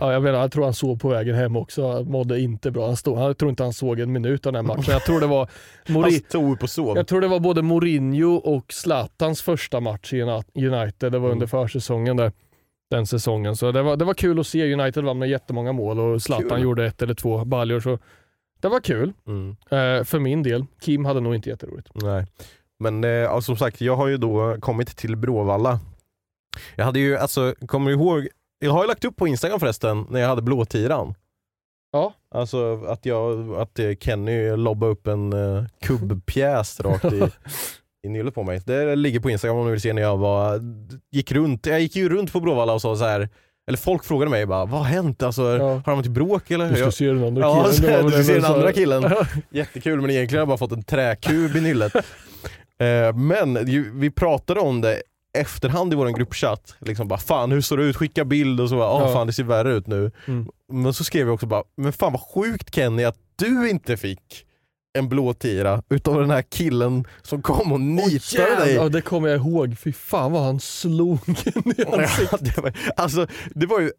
ja, 0.00 0.12
jag, 0.12 0.22
menar, 0.22 0.38
jag 0.40 0.52
tror 0.52 0.64
han 0.64 0.74
sov 0.74 0.98
på 0.98 1.08
vägen 1.08 1.34
hem 1.34 1.56
också. 1.56 1.92
Han 1.92 2.10
mådde 2.10 2.40
inte 2.40 2.70
bra. 2.70 2.86
Han 2.86 2.96
stod, 2.96 3.18
jag 3.18 3.38
tror 3.38 3.50
inte 3.50 3.62
han 3.62 3.72
såg 3.72 4.00
en 4.00 4.12
minut 4.12 4.46
av 4.46 4.52
den 4.52 4.66
här 4.66 4.76
matchen. 4.76 4.92
Jag 4.92 5.04
tror 5.04 5.20
det 5.20 5.26
var, 5.26 5.48
Han 5.86 5.94
Mori, 5.94 6.12
stod 6.12 6.62
och 6.62 6.70
sov. 6.70 6.96
jag 6.96 7.06
tror 7.06 7.20
det 7.20 7.28
var 7.28 7.40
både 7.40 7.62
Mourinho 7.62 8.34
och 8.34 8.72
Zlatans 8.72 9.42
första 9.42 9.80
match 9.80 10.12
i 10.12 10.22
United. 10.66 11.12
Det 11.12 11.18
var 11.18 11.30
under 11.30 11.46
försäsongen 11.46 12.16
där. 12.16 12.32
Den 12.90 13.06
säsongen. 13.06 13.56
Så 13.56 13.72
det 13.72 13.82
var, 13.82 13.96
det 13.96 14.04
var 14.04 14.14
kul 14.14 14.40
att 14.40 14.46
se. 14.46 14.74
United 14.74 15.04
vann 15.04 15.18
med 15.18 15.28
jättemånga 15.28 15.72
mål 15.72 16.00
och 16.00 16.22
Zlatan 16.22 16.48
Kul. 16.48 16.62
gjorde 16.62 16.86
ett 16.86 17.02
eller 17.02 17.14
två 17.14 17.44
baljor. 17.44 17.80
Så 17.80 17.98
det 18.60 18.68
var 18.68 18.80
kul. 18.80 19.12
Mm. 19.26 19.50
Eh, 19.50 20.04
för 20.04 20.18
min 20.18 20.42
del. 20.42 20.66
Kim 20.80 21.04
hade 21.04 21.20
nog 21.20 21.34
inte 21.34 21.48
jätteroligt. 21.48 21.88
Nej. 21.94 22.26
Men 22.78 23.04
eh, 23.04 23.40
som 23.40 23.56
sagt, 23.56 23.80
jag 23.80 23.96
har 23.96 24.06
ju 24.08 24.16
då 24.16 24.56
kommit 24.60 24.96
till 24.96 25.16
Bråvalla. 25.16 25.80
Jag 26.76 26.84
hade 26.84 26.98
ju, 26.98 27.16
alltså, 27.16 27.54
kommer 27.66 27.90
du 27.90 27.96
ihåg, 27.96 28.28
jag 28.60 28.70
har 28.72 28.82
ju 28.82 28.88
lagt 28.88 29.04
upp 29.04 29.16
på 29.16 29.26
Instagram 29.28 29.60
förresten, 29.60 30.06
när 30.10 30.20
jag 30.20 30.28
hade 30.28 30.42
blåtiran. 30.42 31.14
Ja. 31.92 32.14
Alltså 32.34 32.84
att, 32.86 33.06
jag, 33.06 33.54
att 33.54 33.80
Kenny 34.00 34.56
lobbade 34.56 34.92
upp 34.92 35.06
en 35.06 35.32
uh, 35.32 35.64
kubbpjäs 35.82 36.80
rakt 36.80 37.04
i, 37.04 37.22
i 38.06 38.08
nyllet 38.08 38.34
på 38.34 38.42
mig. 38.42 38.60
Det 38.66 38.96
ligger 38.96 39.20
på 39.20 39.30
Instagram 39.30 39.56
om 39.58 39.64
ni 39.64 39.70
vill 39.70 39.80
se 39.80 39.92
när 39.92 40.02
jag 40.02 40.16
var, 40.16 40.60
gick 41.12 41.32
runt, 41.32 41.66
jag 41.66 41.80
gick 41.80 41.96
ju 41.96 42.08
runt 42.08 42.32
på 42.32 42.40
Bråvalla 42.40 42.72
och 42.72 42.82
sa 42.82 42.96
så 42.96 43.04
här. 43.04 43.28
eller 43.68 43.78
folk 43.78 44.04
frågade 44.04 44.30
mig 44.30 44.46
bara, 44.46 44.64
vad 44.64 44.80
har 44.80 44.86
hänt? 44.86 45.22
Alltså, 45.22 45.42
Ja. 45.42 45.64
Har 45.72 45.82
de 45.84 45.96
varit 45.96 46.06
i 46.06 46.10
bråk 46.10 46.50
eller? 46.50 46.68
Du 46.68 46.74
ska 46.74 46.84
Jag- 46.84 46.94
se 46.94 47.06
den 47.06 47.24
andra 47.24 47.42
Ja, 47.42 47.54
killen. 47.62 47.74
så- 47.74 47.82
var 47.82 48.02
väl 48.10 48.10
du 48.18 48.24
ser 48.24 48.34
du 48.34 48.40
den 48.40 48.52
andra 48.52 48.72
killen. 48.72 49.04
Jättekul 49.50 50.00
men 50.00 50.10
egentligen 50.10 50.38
har 50.38 50.40
jag 50.42 50.48
bara 50.48 50.58
fått 50.58 50.72
en 50.72 50.82
träkub 50.82 51.56
i 51.56 51.60
nyllet. 51.60 51.92
Eh, 52.80 53.14
men 53.16 53.66
ju, 53.68 53.90
vi 53.94 54.10
pratade 54.10 54.60
om 54.60 54.80
det 54.80 55.02
efterhand 55.38 55.92
i 55.92 55.96
vår 55.96 56.08
gruppchatt. 56.08 56.74
Liksom 56.78 57.08
bara, 57.08 57.18
fan 57.18 57.52
hur 57.52 57.60
står 57.60 57.76
det 57.76 57.84
ut? 57.84 57.96
Skicka 57.96 58.24
bild 58.24 58.60
och 58.60 58.68
så. 58.68 58.76
Bara, 58.76 58.92
Åh 58.92 59.02
Ja. 59.08 59.12
fan 59.14 59.26
det 59.26 59.32
ser 59.32 59.44
värre 59.44 59.72
ut 59.74 59.86
nu. 59.86 60.10
Mm. 60.26 60.46
Men 60.72 60.94
så 60.94 61.04
skrev 61.04 61.26
jag 61.26 61.34
också 61.34 61.46
bara, 61.46 61.62
men 61.76 61.92
fan 61.92 62.12
vad 62.12 62.20
sjukt 62.34 62.74
Kenny 62.74 63.04
att 63.04 63.16
du 63.36 63.70
inte 63.70 63.96
fick 63.96 64.46
en 64.98 65.08
blå 65.08 65.34
tira 65.34 65.82
utav 65.90 66.20
den 66.20 66.30
här 66.30 66.42
killen 66.42 67.04
som 67.22 67.42
kom 67.42 67.72
och 67.72 67.80
nitade 67.80 68.56
dig. 68.56 68.74
Ja, 68.74 68.88
det 68.88 69.00
kommer 69.00 69.28
jag 69.28 69.36
ihåg. 69.38 69.76
Fy 69.78 69.92
fan 69.92 70.32
vad 70.32 70.42
han 70.42 70.60
slog 70.60 71.18
en 71.26 71.34
i 71.76 71.84
ansiktet. 71.84 72.28
Ja, 72.32 72.38
det, 72.40 72.58
var, 72.62 72.72
alltså, 72.96 73.26
det 73.54 73.66
var 73.66 73.80
ju 73.80 73.90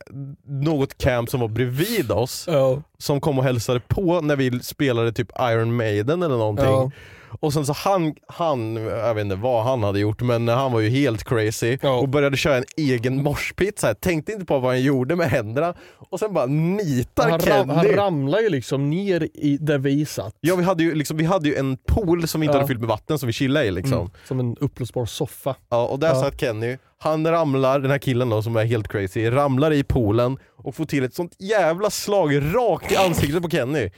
något 0.48 0.98
camp 0.98 1.30
som 1.30 1.40
var 1.40 1.48
bredvid 1.48 2.12
oss 2.12 2.46
Ja. 2.48 2.82
som 2.98 3.22
kom 3.22 3.38
och 3.38 3.44
hälsade 3.44 3.80
på 3.80 4.22
när 4.22 4.36
vi 4.36 4.60
spelade 4.64 5.12
typ 5.14 5.28
Iron 5.40 5.76
Maiden 5.76 6.24
eller 6.24 6.38
någonting. 6.38 6.66
Ja. 6.66 6.92
Och 7.40 7.54
sen 7.54 7.66
så 7.66 7.74
han, 7.74 8.16
han, 8.28 8.76
jag 8.76 9.14
vet 9.16 9.22
inte 9.24 9.36
vad 9.36 9.64
han 9.64 9.84
hade 9.84 10.00
gjort 10.00 10.22
men 10.22 10.48
han 10.48 10.72
var 10.72 10.80
ju 10.80 10.90
helt 10.90 11.24
crazy 11.24 11.78
Ja. 11.82 11.90
och 12.00 12.10
började 12.10 12.38
köra 12.38 12.58
en 12.58 12.64
egen 12.78 13.24
morspit 13.24 13.80
så 13.80 13.88
här. 13.88 13.94
tänkte 13.94 14.32
inte 14.32 14.46
på 14.46 14.60
vad 14.60 14.72
han 14.72 14.82
gjorde 14.82 15.16
med 15.16 15.30
händerna 15.30 15.74
och 16.10 16.20
sen 16.20 16.34
bara 16.34 16.46
nitar 16.46 17.24
Han, 17.30 17.32
ram, 17.32 17.40
Kenny. 17.42 17.74
han 17.74 17.86
ramlar 17.88 18.40
ju 18.40 18.50
liksom 18.50 18.90
ner 18.90 19.28
i 19.34 19.58
där 19.62 19.78
vi 19.78 20.06
satt. 20.06 20.36
Ja 20.42 20.56
vi 20.56 20.64
hade, 20.64 20.84
ju 20.84 20.96
liksom, 20.96 21.18
vi 21.18 21.26
hade 21.26 21.50
ju 21.50 21.56
en 21.56 21.78
pool 21.78 22.28
som 22.28 22.42
vi 22.42 22.46
inte 22.46 22.56
Ja. 22.56 22.60
hade 22.60 22.68
fyllt 22.68 22.80
med 22.80 22.90
vatten 22.90 23.20
som 23.20 23.28
vi 23.28 23.34
chillade 23.34 23.66
i 23.66 23.72
liksom. 23.72 23.94
Mm, 24.00 24.12
som 24.28 24.40
en 24.40 24.56
uppblåsbar 24.60 25.06
soffa. 25.06 25.56
Ja, 25.70 25.88
och 25.88 26.00
där 26.00 26.08
Ja. 26.08 26.16
satt 26.22 26.40
Kenny, 26.40 26.78
han 27.00 27.28
ramlar, 27.28 27.80
den 27.80 27.92
här 27.92 27.98
killen 27.98 28.30
då 28.30 28.42
som 28.42 28.56
är 28.56 28.66
helt 28.66 28.88
crazy, 28.88 29.30
ramlar 29.30 29.74
i 29.74 29.84
poolen 29.84 30.38
och 30.58 30.76
får 30.76 30.86
till 30.86 31.04
ett 31.04 31.14
sånt 31.14 31.36
jävla 31.40 31.90
slag 31.90 32.36
rakt 32.56 32.92
i 32.92 32.96
ansiktet 32.96 33.44
på 33.44 33.50
Kenny. 33.50 33.90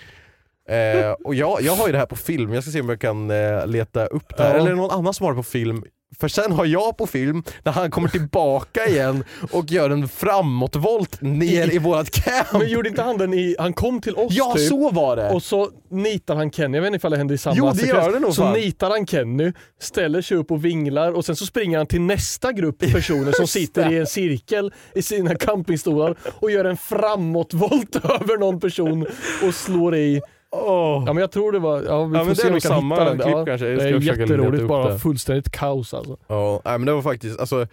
Eh, 0.70 1.11
och 1.24 1.36
jag, 1.36 1.61
jag 1.61 1.74
har 1.76 1.86
ju 1.88 1.91
det 1.91 1.97
här 1.99 2.05
på 2.05 2.16
film, 2.16 2.53
jag 2.53 2.64
ska 2.64 2.72
se 2.72 2.82
om 2.82 2.89
jag 2.89 2.99
kan 2.99 3.32
eh, 3.32 3.68
leta 3.68 4.05
upp 4.05 4.38
det 4.38 4.43
här. 4.43 4.55
Ja. 4.55 4.61
Eller 4.61 4.76
någon 4.76 4.91
annan 4.91 5.14
som 5.14 5.24
har 5.26 5.34
det 5.34 5.38
på 5.38 5.43
film. 5.43 5.84
För 6.20 6.28
sen 6.28 6.51
har 6.51 6.66
jag 6.66 6.97
på 6.97 7.07
film 7.07 7.43
när 7.64 7.72
han 7.72 7.91
kommer 7.91 8.09
tillbaka 8.09 8.86
igen 8.88 9.24
och 9.51 9.72
gör 9.72 9.89
en 9.89 10.07
framåtvolt 10.07 11.22
ner 11.22 11.74
i 11.74 11.78
vårat 11.78 12.11
camp. 12.11 12.47
Men 12.51 12.70
gjorde 12.70 12.89
inte 12.89 13.01
han 13.01 13.18
den 13.18 13.34
i, 13.34 13.55
han 13.59 13.74
kom 13.74 14.01
till 14.01 14.16
oss 14.16 14.28
Ja 14.34 14.53
typ. 14.57 14.70
så 14.70 14.89
var 14.91 15.16
det! 15.16 15.30
Och 15.30 15.43
så 15.43 15.70
nitar 15.89 16.36
han 16.36 16.51
Kenny, 16.51 16.78
jag 16.78 16.82
vet 16.82 16.88
inte 16.88 16.97
ifall 16.97 17.11
det 17.11 17.18
händer 17.18 17.36
i 17.36 17.38
samma 17.38 17.55
Jo, 17.57 17.66
det 17.70 17.76
sekvens. 17.76 18.05
gör 18.05 18.11
det 18.14 18.20
nog 18.20 18.34
Så 18.36 18.41
fan. 18.41 18.53
nitar 18.53 18.89
han 18.89 19.07
Kenny, 19.07 19.51
ställer 19.82 20.22
sig 20.22 20.38
upp 20.38 20.51
och 20.51 20.66
vinglar 20.66 21.11
och 21.11 21.26
sen 21.26 21.36
så 21.36 21.45
springer 21.45 21.78
han 21.78 21.88
till 21.88 22.01
nästa 22.01 22.51
grupp 22.51 22.80
personer 22.93 23.32
som 23.32 23.47
sitter 23.47 23.91
i 23.93 23.97
en 23.97 24.07
cirkel 24.07 24.74
i 24.95 25.01
sina 25.01 25.36
campingstolar 25.36 26.16
och 26.39 26.51
gör 26.51 26.66
en 26.66 26.78
framåtvolt 26.78 27.95
över 28.03 28.38
någon 28.38 28.59
person 28.59 29.05
och 29.47 29.53
slår 29.55 29.95
i. 29.95 30.22
Åh. 30.56 31.04
Ja 31.08 31.14
men 31.14 31.22
jag 31.22 31.32
tror 31.32 31.51
det 31.51 31.60
var, 31.60 31.82
ja 31.84 32.04
vi 32.06 32.18
Ja, 32.18 32.24
får 32.24 32.30
det 32.30 32.36
se 32.36 32.47
om 32.47 32.54
vi 32.54 32.62
kan 32.62 32.72
samma 32.72 32.95
hitta 32.95 33.06
den. 33.10 33.18
klipp 33.20 33.36
ja, 33.38 33.45
kanske. 33.45 33.68
Jag 33.68 33.78
Det 33.80 33.84
är 33.89 33.99
jätteroligt, 34.20 34.68
bara 34.68 34.89
det. 34.93 34.99
fullständigt 34.99 35.49
kaos 35.51 35.93
alltså. 35.93 36.18
Ja, 36.28 36.62
nej, 36.66 36.78
men 36.80 36.86
det 36.86 36.93
var 36.93 37.01
faktiskt, 37.01 37.39
alltså 37.39 37.68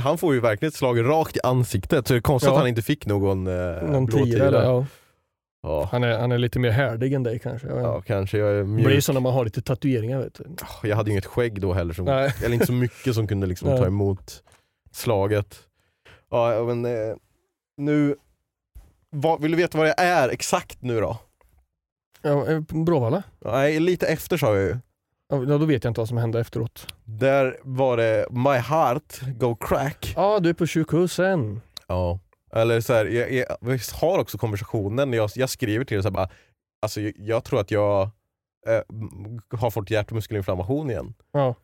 han 0.00 0.18
får 0.18 0.34
ju 0.34 0.40
verkligen 0.40 0.68
ett 0.68 0.74
slag 0.74 1.04
rakt 1.08 1.36
i 1.36 1.40
ansiktet 1.42 2.06
så 2.06 2.14
det 2.14 2.18
är 2.18 2.20
konstigt 2.20 2.46
Ja. 2.48 2.52
att 2.52 2.58
han 2.58 2.68
inte 2.68 2.82
fick 2.82 3.06
någon, 3.06 3.46
eh, 3.46 3.82
Någon 3.82 4.06
blå 4.06 4.24
tira 4.24 4.46
eller, 4.46 4.62
ja. 4.62 4.86
Ja. 5.62 5.88
han, 5.92 6.04
är, 6.04 6.18
han 6.18 6.32
är 6.32 6.38
lite 6.38 6.58
mer 6.58 6.70
härdig 6.70 7.12
än 7.12 7.22
dig 7.22 7.38
kanske. 7.38 7.68
Ja, 7.68 8.00
kanske 8.00 8.38
jag 8.38 8.48
är 8.50 8.54
det 8.58 8.64
mjuk. 8.64 8.86
blir 8.86 9.00
så 9.00 9.12
när 9.12 9.20
man 9.20 9.32
har 9.32 9.44
lite 9.44 9.62
tatueringar 9.62 10.18
vet 10.20 10.34
du. 10.34 10.44
Jag 10.88 10.96
hade 10.96 11.10
ju 11.10 11.12
inget 11.12 11.26
skägg 11.26 11.60
då 11.60 11.72
heller, 11.72 11.94
som, 11.94 12.08
eller 12.08 12.52
inte 12.52 12.66
så 12.66 12.72
mycket 12.72 13.14
som 13.14 13.26
kunde 13.28 13.46
liksom 13.46 13.68
ta 13.76 13.86
emot 13.86 14.42
slaget. 14.92 15.58
Ja, 16.30 16.64
men 16.66 16.84
eh, 16.84 17.14
nu, 17.76 18.14
vad, 19.10 19.42
vill 19.42 19.50
du 19.50 19.56
veta 19.56 19.78
vad 19.78 19.86
det 19.86 19.94
är 19.98 20.28
exakt 20.28 20.82
nu 20.82 21.00
då? 21.00 21.18
Ja, 22.22 22.46
eh, 22.46 22.60
Bråvalla? 22.60 23.22
Nej, 23.44 23.80
lite 23.80 24.06
efter 24.06 24.36
sa 24.36 24.56
jag 24.56 24.64
ju. 24.64 24.76
Ja, 25.30 25.36
då 25.36 25.58
vet 25.66 25.84
jag 25.84 25.90
inte 25.90 26.00
vad 26.00 26.08
som 26.08 26.16
hände 26.18 26.40
efteråt. 26.40 26.94
Där 27.04 27.56
var 27.62 27.96
det 27.96 28.26
My 28.30 28.56
Heart 28.56 29.20
Go 29.20 29.56
Crack. 29.56 30.12
Ja, 30.16 30.38
du 30.40 30.48
är 30.48 30.54
på 30.54 30.66
sjukhusen. 30.66 31.60
Ja. 31.86 32.18
Eller 32.52 32.80
så 32.80 32.92
här, 32.92 33.06
jag, 33.06 33.32
jag, 33.32 33.56
vi 33.60 33.78
har 34.00 34.18
också 34.18 34.38
konversationen, 34.38 35.12
jag, 35.12 35.30
jag 35.34 35.50
skriver 35.50 35.84
till 35.84 35.94
dig 35.94 36.02
så 36.02 36.08
här 36.08 36.14
bara, 36.14 36.28
alltså 36.82 37.00
jag, 37.00 37.12
jag 37.16 37.44
tror 37.44 37.60
att 37.60 37.70
jag 37.70 38.02
eh, 38.68 39.58
har 39.58 39.70
fått 39.70 39.90
hjärt 39.90 40.06
och 40.10 40.14
muskelinflammation 40.14 40.90
igen. 40.90 41.14
Ja. 41.32 41.54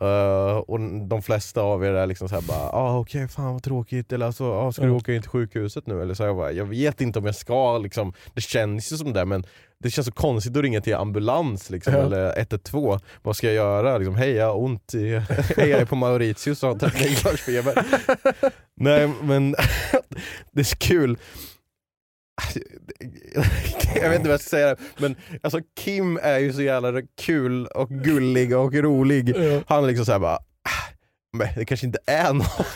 Eh, 0.00 0.56
och 0.56 0.80
de 1.08 1.22
flesta 1.22 1.62
av 1.62 1.84
er 1.84 1.92
är 1.92 2.06
liksom 2.06 2.28
såhär 2.28 2.42
bara, 2.42 2.70
ah, 2.72 2.98
okej 2.98 3.28
fan 3.28 3.52
vad 3.52 3.62
tråkigt, 3.62 4.12
eller 4.12 4.26
alltså, 4.26 4.52
ah, 4.52 4.72
ska 4.72 4.82
du 4.82 4.88
Ja. 4.88 4.94
åka 4.94 5.14
in 5.14 5.22
till 5.22 5.30
sjukhuset 5.30 5.86
nu? 5.86 6.02
Eller 6.02 6.14
så 6.14 6.22
jag, 6.22 6.36
bara, 6.36 6.52
jag 6.52 6.64
vet 6.64 7.00
inte 7.00 7.18
om 7.18 7.26
jag 7.26 7.34
ska, 7.34 7.78
liksom, 7.78 8.12
det 8.34 8.40
känns 8.40 8.92
ju 8.92 8.96
som 8.96 9.12
det 9.12 9.24
men 9.24 9.44
det 9.82 9.90
känns 9.90 10.06
så 10.06 10.12
konstigt 10.12 10.56
att 10.56 10.62
ringa 10.62 10.80
till 10.80 10.94
ambulans 10.94 11.70
liksom, 11.70 11.92
Ja. 11.94 11.98
eller 12.00 12.38
112. 12.38 12.98
Vad 13.22 13.36
ska 13.36 13.46
jag 13.46 13.54
göra? 13.54 13.98
Liksom, 13.98 14.14
Hej 14.14 14.30
jag 14.32 14.46
har 14.46 14.58
ont, 14.58 14.94
i, 14.94 15.08
hej 15.56 15.68
jag 15.68 15.80
är 15.80 15.84
på 15.86 15.96
Mauritius 15.96 16.62
och 16.62 16.68
har 16.68 16.76
39 16.78 17.16
graders 17.22 17.40
feber. 17.40 17.84
Nej 18.76 19.10
men 19.22 19.50
det 20.52 20.60
är 20.60 20.64
så 20.64 20.76
kul. 20.76 21.18
Jag 23.94 24.08
vet 24.10 24.16
inte 24.16 24.28
vad 24.28 24.32
jag 24.32 24.40
ska 24.40 24.48
säga, 24.50 24.76
men 24.98 25.16
alltså 25.42 25.60
Kim 25.80 26.18
är 26.22 26.38
ju 26.38 26.52
så 26.52 26.62
jävla 26.62 27.02
kul 27.20 27.66
och 27.66 27.88
gullig 27.90 28.56
och 28.56 28.74
rolig. 28.74 29.34
Han 29.66 29.84
är 29.84 29.88
liksom 29.88 30.06
såhär 30.06 30.18
bara, 30.18 30.36
"Ah, 30.36 30.92
men 31.32 31.48
det 31.56 31.64
kanske 31.64 31.86
inte 31.86 31.98
är 32.06 32.32
något. 32.32 32.66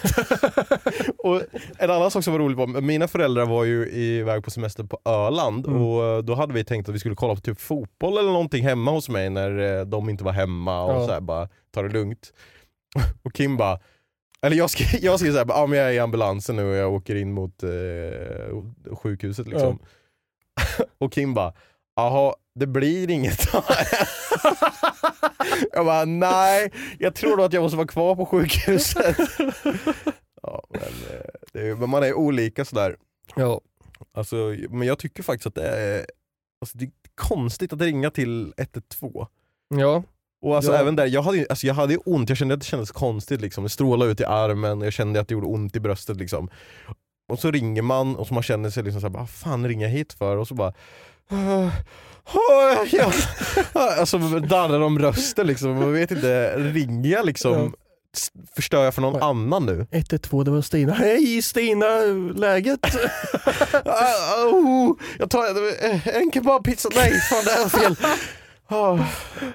och 1.18 1.42
en 1.78 1.90
annan 1.90 2.10
sak 2.10 2.24
som 2.24 2.32
var 2.32 2.40
roligt 2.40 2.58
var, 2.58 2.66
mina 2.80 3.08
föräldrar 3.08 3.46
var 3.46 3.64
ju 3.64 3.88
iväg 3.90 4.44
på 4.44 4.50
semester 4.50 4.84
på 4.84 4.98
Öland 5.04 5.66
Mm. 5.66 5.82
och 5.82 6.04
eh, 6.04 6.18
då 6.18 6.34
hade 6.34 6.54
vi 6.54 6.64
tänkt 6.64 6.88
att 6.88 6.94
vi 6.94 6.98
skulle 6.98 7.14
kolla 7.14 7.34
på 7.34 7.40
typ 7.40 7.60
fotboll 7.60 8.18
eller 8.18 8.30
någonting 8.32 8.64
hemma 8.64 8.90
hos 8.90 9.08
mig 9.08 9.30
när 9.30 9.78
eh, 9.78 9.84
de 9.84 10.08
inte 10.10 10.24
var 10.24 10.32
hemma 10.32 10.82
och 10.84 11.02
Ja. 11.02 11.06
så 11.06 11.12
här, 11.12 11.20
bara 11.20 11.48
ta 11.74 11.82
det 11.82 11.88
lugnt. 11.88 12.32
Och 13.22 13.32
Kim 13.34 13.56
bara, 13.56 13.78
eller 14.44 14.56
jag 14.56 14.70
skrev, 14.70 14.88
jag 15.04 15.18
skrev 15.20 15.32
såhär, 15.32 15.46
ah, 15.50 15.66
men 15.66 15.78
jag 15.78 15.88
är 15.88 15.92
i 15.92 15.98
ambulansen 15.98 16.56
nu 16.56 16.70
och 16.70 16.74
jag 16.74 16.92
åker 16.92 17.14
in 17.14 17.32
mot 17.32 17.62
eh, 17.62 17.70
sjukhuset 18.96 19.48
liksom. 19.48 19.78
och 20.98 21.12
Kim 21.12 21.34
bara, 21.34 21.52
jaha 21.96 22.34
det 22.54 22.66
blir 22.66 23.10
inget 23.10 23.52
Jag 25.72 25.86
bara, 25.86 26.04
nej, 26.04 26.72
jag 26.98 27.14
tror 27.14 27.36
nog 27.36 27.46
att 27.46 27.52
jag 27.52 27.62
måste 27.62 27.76
vara 27.76 27.86
kvar 27.86 28.16
på 28.16 28.26
sjukhuset. 28.26 29.16
ja, 30.42 30.64
men, 30.68 30.82
eh, 30.82 31.64
är, 31.66 31.74
men 31.74 31.90
man 31.90 32.02
är 32.02 32.14
olika 32.14 32.64
sådär. 32.64 32.96
Ja. 33.36 33.60
Alltså, 34.12 34.36
men 34.70 34.88
jag 34.88 34.98
tycker 34.98 35.22
faktiskt 35.22 35.46
att 35.46 35.54
det 35.54 35.68
är, 35.68 36.06
alltså, 36.60 36.78
det 36.78 36.84
är 36.84 36.90
konstigt 37.14 37.72
att 37.72 37.80
ringa 37.80 38.10
till 38.10 38.54
112. 38.56 39.26
ja. 39.68 40.02
Och 40.44 40.56
alltså 40.56 40.72
Ja. 40.72 40.78
även 40.78 40.96
där, 40.96 41.06
jag 41.06 41.22
hade, 41.22 41.46
alltså, 41.50 41.66
jag 41.66 41.74
hade 41.74 41.96
ont, 41.96 42.28
jag 42.28 42.38
kände 42.38 42.54
att 42.54 42.60
det 42.60 42.66
kändes 42.66 42.90
konstigt 42.90 43.40
liksom. 43.40 43.64
Det 43.64 43.70
strålade 43.70 44.10
ut 44.10 44.20
i 44.20 44.24
armen, 44.24 44.80
jag 44.80 44.92
kände 44.92 45.20
att 45.20 45.28
det 45.28 45.34
gjorde 45.34 45.46
ont 45.46 45.76
i 45.76 45.80
bröstet 45.80 46.16
liksom. 46.16 46.48
Och 47.28 47.38
så 47.38 47.50
ringer 47.50 47.82
man 47.82 48.16
och 48.16 48.26
så 48.26 48.34
man 48.34 48.42
känner 48.42 48.70
sig 48.70 48.82
liksom 48.82 49.00
såhär, 49.00 49.14
vad 49.14 49.30
fan 49.30 49.68
ringer 49.68 49.86
jag 49.86 49.92
hit 49.92 50.12
för? 50.12 50.36
Och 50.36 50.48
så 50.48 50.54
bara 50.54 50.72
"Ah, 51.30 51.70
ah, 52.24 52.84
ja. 52.92 53.12
Alltså 53.98 54.18
darrar 54.18 54.80
om 54.80 54.98
rösten 54.98 55.46
liksom, 55.46 55.70
man 55.74 55.92
vet 55.92 56.10
inte, 56.10 56.56
ringer 56.58 57.10
jag 57.10 57.26
liksom, 57.26 57.74
förstör 58.56 58.84
jag 58.84 58.94
för 58.94 59.02
någon 59.02 59.18
Ja. 59.20 59.24
annan 59.28 59.66
nu? 59.66 59.86
112, 59.90 60.44
det 60.44 60.50
var 60.50 60.62
Stina. 60.62 60.92
Hej 60.92 61.42
Stina, 61.42 61.86
läget? 62.36 62.80
Ah, 63.84 64.44
oh, 64.52 64.96
jag 65.18 65.30
tar 65.30 65.44
en 66.22 66.30
kebabpizza, 66.32 66.88
nej 66.94 67.12
fan 67.20 67.44
det 67.44 67.62
var 67.62 67.68
fel. 67.80 67.96
Ah. 68.66 68.98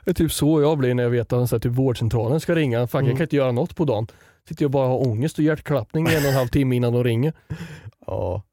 Det 0.05 0.09
är 0.11 0.13
typ 0.13 0.31
så 0.31 0.61
jag 0.61 0.77
blir 0.77 0.93
när 0.93 1.03
jag 1.03 1.09
vet 1.09 1.33
att 1.33 1.49
så 1.49 1.55
här, 1.55 1.59
typ 1.59 1.71
vårdcentralen 1.71 2.39
ska 2.39 2.55
ringa. 2.55 2.87
Fuck, 2.87 2.99
Mm. 2.99 3.07
jag 3.09 3.17
kan 3.17 3.23
inte 3.25 3.35
göra 3.35 3.51
något 3.51 3.75
på 3.75 3.85
dagen. 3.85 4.07
Sitter 4.49 4.63
jag 4.63 4.71
bara 4.71 4.83
och 4.85 4.89
har 4.91 5.07
ångest 5.07 5.37
och 5.37 5.43
hjärtklappning 5.43 6.07
en 6.07 6.17
och 6.23 6.29
en 6.29 6.33
halv 6.35 6.47
timme 6.47 6.75
innan 6.75 6.93
de 6.93 7.03
ringer. 7.03 7.33
Ja. 8.07 8.43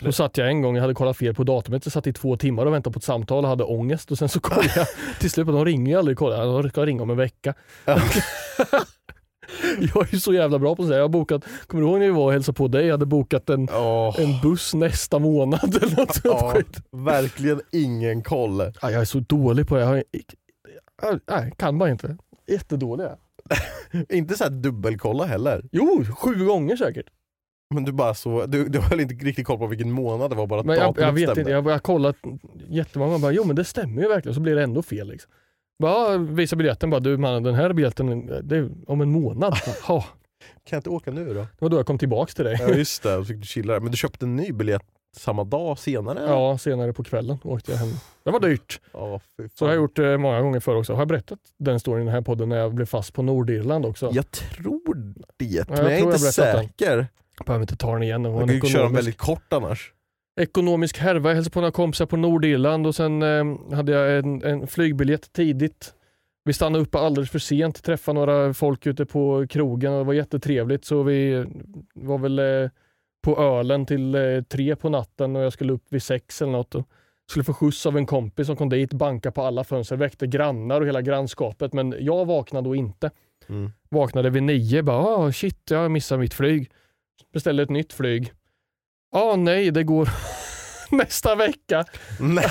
Då 0.00 0.12
satt 0.12 0.38
jag 0.38 0.48
en 0.48 0.62
gång, 0.62 0.74
jag 0.74 0.82
hade 0.82 0.94
kollat 0.94 1.16
fel 1.16 1.34
på 1.34 1.44
datumet, 1.44 1.86
jag 1.86 1.92
satt 1.92 2.06
i 2.06 2.12
två 2.12 2.36
timmar 2.36 2.66
och 2.66 2.72
väntade 2.74 2.92
på 2.94 2.98
ett 2.98 3.04
samtal 3.04 3.44
och 3.44 3.50
hade 3.50 3.64
ångest 3.64 4.10
och 4.10 4.18
sen 4.18 4.28
så 4.28 4.40
kollade 4.40 4.72
jag 4.76 4.86
till 5.20 5.30
slut, 5.30 5.46
de 5.46 5.64
ringer 5.64 5.92
ju 5.92 5.98
aldrig, 5.98 6.18
kollade, 6.18 6.62
de 6.62 6.68
ska 6.68 6.86
ringa 6.86 7.02
om 7.02 7.10
en 7.10 7.16
vecka. 7.16 7.54
jag 9.94 10.14
är 10.14 10.16
så 10.18 10.32
jävla 10.34 10.58
bra 10.58 10.76
på 10.76 10.82
det. 10.82 10.94
Jag 10.96 11.02
har 11.04 11.08
bokat, 11.08 11.44
kommer 11.66 11.82
du 11.84 11.88
ihåg 11.90 11.98
när 11.98 12.06
vi 12.06 12.12
var 12.12 12.24
och 12.24 12.32
hälsade 12.32 12.56
på 12.56 12.68
dig? 12.68 12.84
Jag 12.86 12.92
hade 12.92 13.06
bokat 13.06 13.50
en, 13.50 13.68
Åh. 13.72 14.20
en 14.20 14.40
buss 14.42 14.74
nästa 14.74 15.18
månad 15.18 15.76
eller 15.82 15.96
något 15.96 16.14
sånt 16.14 16.24
Ja, 16.24 16.52
skit. 16.56 16.76
verkligen 16.92 17.60
ingen 17.72 18.22
koll. 18.22 18.60
Ja, 18.60 18.90
jag 18.90 19.00
är 19.00 19.04
så 19.04 19.20
dålig 19.20 19.68
på 19.68 19.74
det. 19.74 19.80
Jag, 19.80 19.88
har, 19.88 20.02
jag, 21.02 21.20
nej, 21.30 21.52
kan 21.56 21.78
bara 21.78 21.90
inte. 21.90 22.16
Jättedålig 22.50 23.04
jag. 23.04 23.16
Inte 24.16 24.34
så 24.34 24.44
här 24.44 24.50
dubbelkolla 24.50 25.24
heller. 25.24 25.64
Jo, 25.72 26.04
sju 26.18 26.44
gånger 26.46 26.76
säkert. 26.76 27.06
Men 27.74 27.84
du 27.84 27.92
bara 27.92 28.14
så, 28.14 28.46
du, 28.46 28.68
du 28.68 28.80
höll 28.80 29.00
inte 29.00 29.14
riktigt 29.14 29.46
koll 29.46 29.58
på 29.58 29.66
vilken 29.66 29.90
månad 29.92 30.30
det 30.30 30.36
var, 30.36 30.46
bara 30.46 30.60
att 30.60 30.66
Men 30.66 30.76
jag, 30.76 30.94
jag 30.98 31.12
vet 31.12 31.22
stämde. 31.22 31.40
inte, 31.40 31.50
jag 31.50 31.62
har 31.62 31.78
kollat 31.78 32.16
jättemånga 32.68 33.14
och 33.14 33.20
bara 33.20 33.32
jo 33.32 33.44
men 33.44 33.56
det 33.56 33.64
stämmer 33.64 34.02
ju 34.02 34.08
verkligen, 34.08 34.34
så 34.34 34.40
blir 34.40 34.54
det 34.54 34.62
ändå 34.62 34.82
fel. 34.82 35.08
Liksom. 35.08 35.30
Bara 35.78 36.18
visa 36.18 36.56
biljetten, 36.56 36.90
bara 36.90 37.00
du 37.00 37.16
mannen 37.16 37.42
den 37.42 37.54
här 37.54 37.72
biljetten, 37.72 38.26
det 38.42 38.56
är 38.56 38.70
om 38.86 39.00
en 39.00 39.10
månad. 39.10 39.54
Ja, 39.88 40.04
Kan 40.64 40.76
jag 40.76 40.78
inte 40.78 40.90
åka 40.90 41.10
nu 41.10 41.26
då? 41.26 41.34
det 41.34 41.48
var 41.58 41.68
då 41.68 41.76
jag 41.76 41.86
kom 41.86 41.98
tillbaks 41.98 42.34
till 42.34 42.44
dig. 42.44 42.56
Ja 42.60 42.68
just 42.68 43.02
det, 43.02 43.08
så 43.16 43.24
fick 43.24 43.36
du 43.36 43.42
chilla. 43.46 43.80
Men 43.80 43.90
du 43.90 43.96
köpte 43.96 44.26
en 44.26 44.36
ny 44.36 44.52
biljett 44.52 44.82
samma 45.16 45.44
dag 45.44 45.78
senare? 45.78 46.22
Ja, 46.28 46.58
senare 46.58 46.92
på 46.92 47.04
kvällen 47.04 47.38
åkte 47.44 47.72
jag 47.72 47.78
hem. 47.78 47.88
Det 48.24 48.30
var 48.30 48.40
dyrt. 48.40 48.80
Ja. 48.92 49.20
Så 49.54 49.64
har 49.64 49.72
jag 49.72 49.80
gjort 49.82 49.98
eh, 49.98 50.16
många 50.18 50.40
gånger 50.40 50.60
förr 50.60 50.76
också. 50.76 50.92
Har 50.92 51.00
jag 51.00 51.08
berättat 51.08 51.38
den 51.58 51.80
storyn 51.80 52.02
i 52.02 52.04
den 52.04 52.14
här 52.14 52.22
podden 52.22 52.48
när 52.48 52.56
jag 52.56 52.74
blev 52.74 52.86
fast 52.86 53.12
på 53.14 53.22
Nordirland 53.22 53.86
också? 53.86 54.10
Jag 54.12 54.30
tror 54.30 54.94
det, 55.38 55.68
men 55.68 55.76
jag 55.78 55.84
jag 55.86 55.92
är 55.92 55.98
inte 55.98 56.10
jag 56.10 56.20
berättat 56.20 56.36
den. 56.36 56.68
säker. 56.68 57.06
Jag 57.38 57.46
behöver 57.46 57.62
inte 57.62 57.76
ta 57.76 57.92
den 57.92 58.02
igen. 58.02 58.22
Det 58.22 58.28
var 58.28 58.40
Jag 58.40 58.48
kan 58.48 58.56
ju 58.58 58.66
köra 58.66 58.82
den 58.82 58.94
väldigt 58.94 59.18
kort 59.18 59.52
annars. 59.52 59.92
Ekonomisk 60.36 60.98
härva. 60.98 61.30
Jag 61.30 61.34
hälsade 61.34 61.52
på 61.54 61.60
några 61.60 61.72
kompisar 61.72 62.06
på 62.06 62.16
Nordirland 62.16 62.86
och 62.86 62.94
sen 62.94 63.22
eh, 63.22 63.74
hade 63.74 63.92
jag 63.92 64.18
en, 64.18 64.44
en 64.44 64.66
flygbiljett 64.66 65.32
tidigt. 65.32 65.92
Vi 66.44 66.52
stannade 66.52 66.84
uppe 66.84 66.98
alldeles 66.98 67.30
för 67.30 67.38
sent, 67.38 67.82
träffade 67.82 68.20
några 68.20 68.54
folk 68.54 68.86
ute 68.86 69.06
på 69.06 69.46
krogen 69.46 69.92
och 69.92 69.98
det 69.98 70.04
var 70.04 70.14
jättetrevligt 70.14 70.84
så 70.84 71.02
vi 71.02 71.46
var 71.94 72.18
väl 72.18 72.38
eh, 72.38 72.70
på 73.22 73.38
ölen 73.38 73.86
till 73.86 74.14
eh, 74.14 74.42
tre 74.48 74.76
på 74.76 74.88
natten 74.88 75.36
och 75.36 75.42
jag 75.42 75.52
skulle 75.52 75.72
upp 75.72 75.86
vid 75.88 76.02
sex 76.02 76.42
eller 76.42 76.52
något. 76.52 76.74
Och 76.74 76.88
skulle 77.30 77.44
få 77.44 77.54
skjuts 77.54 77.86
av 77.86 77.96
en 77.96 78.06
kompis 78.06 78.46
som 78.46 78.56
kom 78.56 78.68
dit, 78.68 78.92
banka 78.92 79.32
på 79.32 79.42
alla 79.42 79.64
fönster, 79.64 79.96
väckte 79.96 80.26
grannar 80.26 80.80
och 80.80 80.86
hela 80.86 81.02
grannskapet 81.02 81.72
men 81.72 81.94
jag 82.00 82.24
vaknade 82.24 82.68
då 82.68 82.76
inte. 82.76 83.10
Mm. 83.48 83.70
Vaknade 83.88 84.30
vid 84.30 84.42
nio, 84.42 84.82
bara 84.82 84.96
ah, 84.96 85.32
shit 85.32 85.70
jag 85.70 85.90
missade 85.90 86.20
mitt 86.20 86.34
flyg. 86.34 86.70
Beställde 87.32 87.62
ett 87.62 87.70
nytt 87.70 87.92
flyg. 87.92 88.32
Ja 89.16 89.22
ah, 89.22 89.36
nej 89.36 89.70
det 89.70 89.84
går 89.84 90.08
nästa 90.90 91.34
vecka. 91.34 91.84
Nej, 92.20 92.46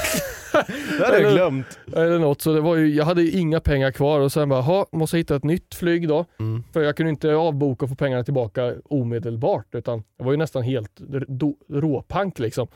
det 0.97 1.05
hade 1.05 1.21
jag 1.21 1.33
glömt. 1.33 1.79
Eller 1.95 2.19
något. 2.19 2.41
Så 2.41 2.53
det 2.53 2.61
var 2.61 2.75
ju, 2.75 2.95
jag 2.95 3.05
hade 3.05 3.21
ju 3.21 3.39
inga 3.39 3.59
pengar 3.59 3.91
kvar 3.91 4.19
och 4.19 4.31
sen 4.31 4.49
bara, 4.49 4.61
ha, 4.61 4.85
måste 4.91 5.17
hitta 5.17 5.35
ett 5.35 5.43
nytt 5.43 5.75
flyg 5.75 6.07
då. 6.07 6.25
Mm. 6.39 6.63
För 6.73 6.81
jag 6.81 6.97
kunde 6.97 7.09
inte 7.09 7.35
avboka 7.35 7.85
och 7.85 7.89
få 7.89 7.95
pengarna 7.95 8.23
tillbaka 8.23 8.73
omedelbart 8.85 9.75
utan 9.75 10.03
jag 10.17 10.25
var 10.25 10.31
ju 10.31 10.37
nästan 10.37 10.63
helt 10.63 11.01
råpank 11.69 12.39
liksom. 12.39 12.67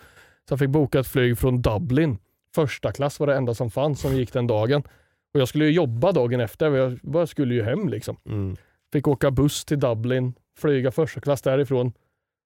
Så 0.49 0.53
jag 0.53 0.59
fick 0.59 0.69
boka 0.69 0.99
ett 0.99 1.07
flyg 1.07 1.37
från 1.37 1.61
Dublin 1.61 2.17
första 2.55 2.91
klass 2.91 3.19
var 3.19 3.27
det 3.27 3.35
enda 3.35 3.53
som 3.53 3.71
fanns 3.71 4.01
som 4.01 4.15
gick 4.15 4.33
den 4.33 4.47
dagen. 4.47 4.83
Och 5.33 5.39
jag 5.39 5.47
skulle 5.47 5.65
ju 5.65 5.71
jobba 5.71 6.11
dagen 6.11 6.39
efter, 6.39 6.71
jag 6.71 6.99
bara 7.03 7.27
skulle 7.27 7.53
ju 7.53 7.63
hem 7.63 7.89
liksom. 7.89 8.17
Mm. 8.25 8.55
Fick 8.93 9.07
åka 9.07 9.31
buss 9.31 9.65
till 9.65 9.79
Dublin, 9.79 10.33
flyga 10.57 10.91
första 10.91 11.21
klass 11.21 11.41
därifrån. 11.41 11.93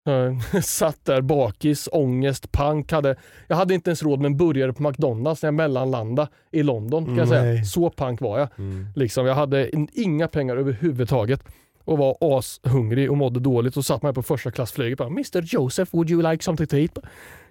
Eh, 0.07 0.59
Satt 0.61 1.05
där 1.05 1.21
bakis, 1.21 1.89
ångest, 1.91 2.51
pank. 2.51 2.91
Hade, 2.91 3.15
jag 3.47 3.55
hade 3.55 3.73
inte 3.73 3.89
ens 3.89 4.03
råd 4.03 4.19
med 4.19 4.25
en 4.29 4.37
burgare 4.37 4.73
på 4.73 4.83
McDonalds 4.83 5.41
när 5.41 5.47
jag 5.47 5.53
mellanlandade 5.53 6.29
i 6.51 6.63
London. 6.63 7.05
Kan 7.05 7.17
jag 7.17 7.27
säga. 7.27 7.43
Nej. 7.43 7.65
Så 7.65 7.89
pank 7.89 8.21
var 8.21 8.39
jag. 8.39 8.49
Mm. 8.57 8.87
Liksom, 8.95 9.25
jag 9.25 9.35
hade 9.35 9.75
in- 9.75 9.89
inga 9.93 10.27
pengar 10.27 10.57
överhuvudtaget 10.57 11.43
och 11.85 11.97
var 11.97 12.17
ashungrig 12.21 13.11
och 13.11 13.17
mådde 13.17 13.39
dåligt 13.39 13.77
och 13.77 13.85
satt 13.85 14.03
mig 14.03 14.13
på 14.13 14.23
första 14.23 14.51
klassflyget 14.51 14.97
bara 14.97 15.07
Mr 15.07 15.41
Joseph 15.41 15.95
would 15.95 16.09
you 16.09 16.31
like 16.31 16.43
something 16.43 16.67
to 16.67 16.75
eat? 16.75 16.97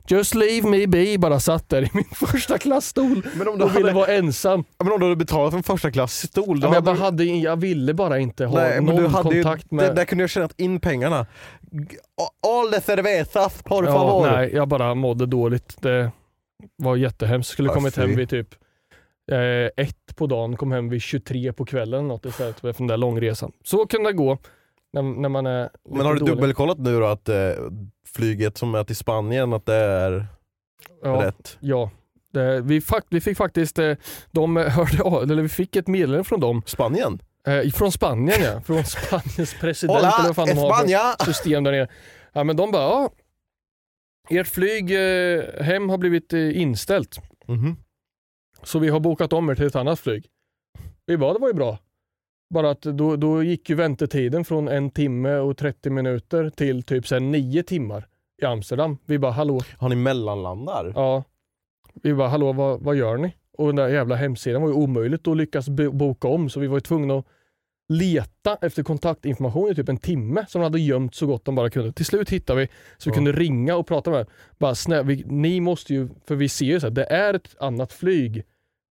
Just 0.09 0.35
leave 0.35 0.69
me 0.69 0.87
be. 0.87 1.19
Bara 1.19 1.41
satt 1.41 1.69
där 1.69 1.83
i 1.83 1.91
min 1.93 2.05
första 2.15 2.59
klassstol 2.59 3.27
Men 3.37 3.49
om 3.49 3.59
du 3.59 3.65
och 3.65 3.71
ville 3.77 3.81
hade, 3.85 3.93
vara 3.93 4.07
ensam. 4.13 4.65
men 4.79 4.93
om 4.93 5.01
du 5.01 5.07
hade 5.07 5.17
betalat 5.17 5.51
för 5.51 5.57
en 5.59 5.63
första 5.63 5.91
klass 5.91 6.15
stol, 6.15 6.61
då 6.61 6.67
Men 6.67 6.75
jag, 6.75 6.85
bara 6.85 6.95
du- 6.95 7.01
hade, 7.01 7.25
jag 7.25 7.57
ville 7.57 7.95
bara 7.95 8.19
inte 8.19 8.45
ha 8.47 8.59
Nej, 8.59 8.81
någon 8.81 8.97
du 8.97 9.03
ju, 9.03 9.09
kontakt 9.43 9.67
det, 9.71 9.77
med... 9.77 9.95
där 9.97 10.05
kunde 10.05 10.23
jag 10.23 10.31
tjänat 10.31 10.61
in 10.61 10.81
pengarna. 10.81 11.27
All 12.47 12.73
the 12.73 12.81
cervezas, 12.81 13.63
por 13.63 13.85
ja, 13.87 13.93
favor. 13.93 14.27
nej, 14.31 14.51
jag 14.55 14.69
bara 14.69 14.95
mådde 14.95 15.27
dåligt. 15.27 15.77
Det 15.83 16.11
var 16.77 16.97
jättehemskt. 16.97 17.51
Skulle 17.53 17.69
kommit 17.69 17.97
hem 17.97 18.17
vid 18.17 18.29
typ 18.29 18.49
eh, 19.33 19.85
ett 19.85 20.17
på 20.17 20.27
dagen, 20.27 20.57
kom 20.57 20.73
hem 20.73 20.89
vid 20.89 21.03
23 21.03 21.53
på 21.53 21.65
kvällen 21.65 22.09
något 22.09 22.25
istället 22.27 22.61
för 22.61 22.73
den 22.79 22.87
där 22.87 22.97
långresan. 22.97 23.53
Så 23.65 23.87
kan 23.87 24.03
det 24.03 24.13
gå 24.13 24.39
när, 24.93 25.03
när 25.03 25.29
man 25.29 25.47
är 25.47 25.71
Men 25.91 26.07
har 26.07 26.13
du 26.15 26.19
dålig. 26.21 26.35
dubbelkollat 26.35 26.79
nu 26.79 27.01
då 27.01 27.07
att 27.07 27.29
eh, 27.29 27.37
flyget 28.17 28.59
som 28.59 28.75
är 28.75 28.85
till 28.85 28.97
Spanien, 28.97 29.53
att 29.53 29.67
det 29.67 29.75
är 29.75 30.27
Ja. 31.03 31.23
rätt? 31.25 31.57
Ja, 31.61 31.91
det, 32.33 32.61
vi, 32.61 32.81
fakt, 32.81 33.07
vi 33.11 33.21
fick 33.21 33.37
faktiskt, 33.37 33.79
eh, 33.79 33.97
de 34.31 34.57
hörde 34.57 35.03
av, 35.03 35.23
eller 35.23 35.43
vi 35.43 35.49
fick 35.49 35.77
ett 35.77 35.87
meddelande 35.89 36.25
från 36.25 36.41
dem, 36.41 36.63
Spanien? 36.67 37.23
eh, 37.47 37.71
från 37.71 37.93
Spanien 37.93 38.43
ja, 38.43 38.61
från 38.61 38.85
Spaniens 38.85 39.55
president 39.61 39.99
eller 39.99 40.11
Hola, 40.11 40.25
vad 40.27 40.37
fan 40.37 40.47
de 40.49 40.53
har 40.55 41.25
system 41.25 41.65
där 41.65 41.73
nere. 41.73 41.89
Ja 42.33 42.45
men 42.45 42.57
de 42.57 42.71
bara, 42.71 42.83
ja, 42.83 43.11
ert 44.31 44.47
flyg 44.49 44.91
eh, 44.91 45.63
hem 45.63 45.89
har 45.89 45.99
blivit 45.99 46.33
eh, 46.33 46.61
inställt, 46.61 47.19
Mhm. 47.49 47.77
så 48.63 48.79
vi 48.79 48.89
har 48.89 49.01
bokat 49.01 49.33
om 49.33 49.49
er 49.51 49.55
till 49.55 49.67
ett 49.67 49.77
annat 49.77 50.01
flyg. 50.01 50.27
Vi 51.07 51.17
bara, 51.17 51.33
det 51.33 51.39
var 51.39 51.49
ju 51.49 51.55
bra. 51.55 51.79
Bara 52.51 52.71
att 52.71 52.83
då, 52.83 53.17
då 53.17 53.43
gick 53.43 53.71
ju 53.71 53.77
väntetiden 53.77 54.45
från 54.45 54.69
en 54.69 54.91
timme 54.91 55.37
och 55.37 55.57
30 55.57 55.91
minuter 55.91 56.51
till 56.51 56.83
typ 56.83 57.07
sen 57.07 57.31
nio 57.33 57.63
timmar 57.63 58.07
i 58.43 58.45
Amsterdam. 58.45 58.99
Vi 59.07 59.19
bara, 59.19 59.33
hallå, 59.33 59.61
Har 59.79 59.89
ni 59.89 59.97
mellanlandar? 59.97 60.93
Ja. 60.95 61.25
Vi 62.03 62.15
bara, 62.15 62.29
hallå 62.29 62.53
vad, 62.53 62.81
vad 62.81 62.97
gör 62.97 63.17
ni? 63.17 63.35
Och 63.59 63.67
den 63.67 63.77
där 63.77 63.89
jävla 63.89 64.15
hemsidan 64.17 64.63
var 64.63 64.69
ju 64.69 64.75
omöjligt 64.75 65.29
att 65.29 65.37
lyckas 65.37 65.69
bo- 65.69 65.93
boka 65.93 66.29
om 66.29 66.51
så 66.51 66.61
vi 66.61 66.67
var 66.67 66.77
ju 66.77 66.81
tvungna 66.81 67.15
att 67.19 67.27
leta 67.89 68.59
efter 68.61 68.83
kontaktinformation 68.83 69.71
i 69.71 69.75
typ 69.75 69.89
en 69.89 69.97
timme 69.99 70.45
som 70.49 70.61
de 70.61 70.65
hade 70.65 70.81
gömt 70.81 71.15
så 71.15 71.27
gott 71.27 71.45
de 71.45 71.55
bara 71.55 71.71
kunde. 71.71 71.93
Till 71.93 72.07
slut 72.07 72.31
hittade 72.31 72.61
vi 72.61 72.67
så 72.99 73.11
vi 73.11 73.11
Ja. 73.11 73.15
kunde 73.15 73.33
ringa 73.33 73.77
och 73.77 73.87
prata 73.87 74.11
med 74.11 74.19
dem. 74.19 74.27
Bara, 74.59 74.75
snä, 74.75 75.03
vi, 75.03 75.25
ni 75.27 75.61
måste 75.61 75.95
ju, 75.95 76.09
för 76.27 76.35
vi 76.35 76.49
ser 76.49 76.67
ju 76.67 76.81
så 76.81 76.87
här, 76.87 76.91
det 76.95 77.05
är 77.05 77.35
ett 77.35 77.57
annat 77.61 77.93
flyg 77.93 78.45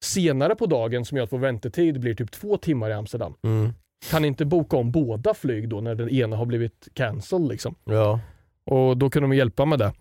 senare 0.04 0.56
på 0.56 0.66
dagen 0.66 1.06
som 1.06 1.18
gör 1.18 1.24
att 1.24 1.32
vår 1.32 1.40
väntetid 1.40 2.00
blir 2.00 2.14
typ 2.14 2.32
två 2.32 2.58
timmar 2.58 2.90
i 2.90 2.94
Amsterdam. 2.94 3.34
Mm. 3.44 3.74
Kan 4.12 4.26
inte 4.26 4.46
boka 4.46 4.78
om 4.78 4.92
båda 4.92 5.34
flyg 5.34 5.70
då 5.70 5.82
när 5.82 5.96
den 5.96 6.10
ena 6.10 6.36
har 6.36 6.46
blivit 6.46 6.88
cancelled 6.94 7.48
liksom? 7.48 7.76
Ja. 7.84 8.20
Och 8.66 8.98
då 8.98 9.10
kunde 9.10 9.30
de 9.30 9.36
hjälpa 9.36 9.66
med 9.66 9.80
det 9.80 9.94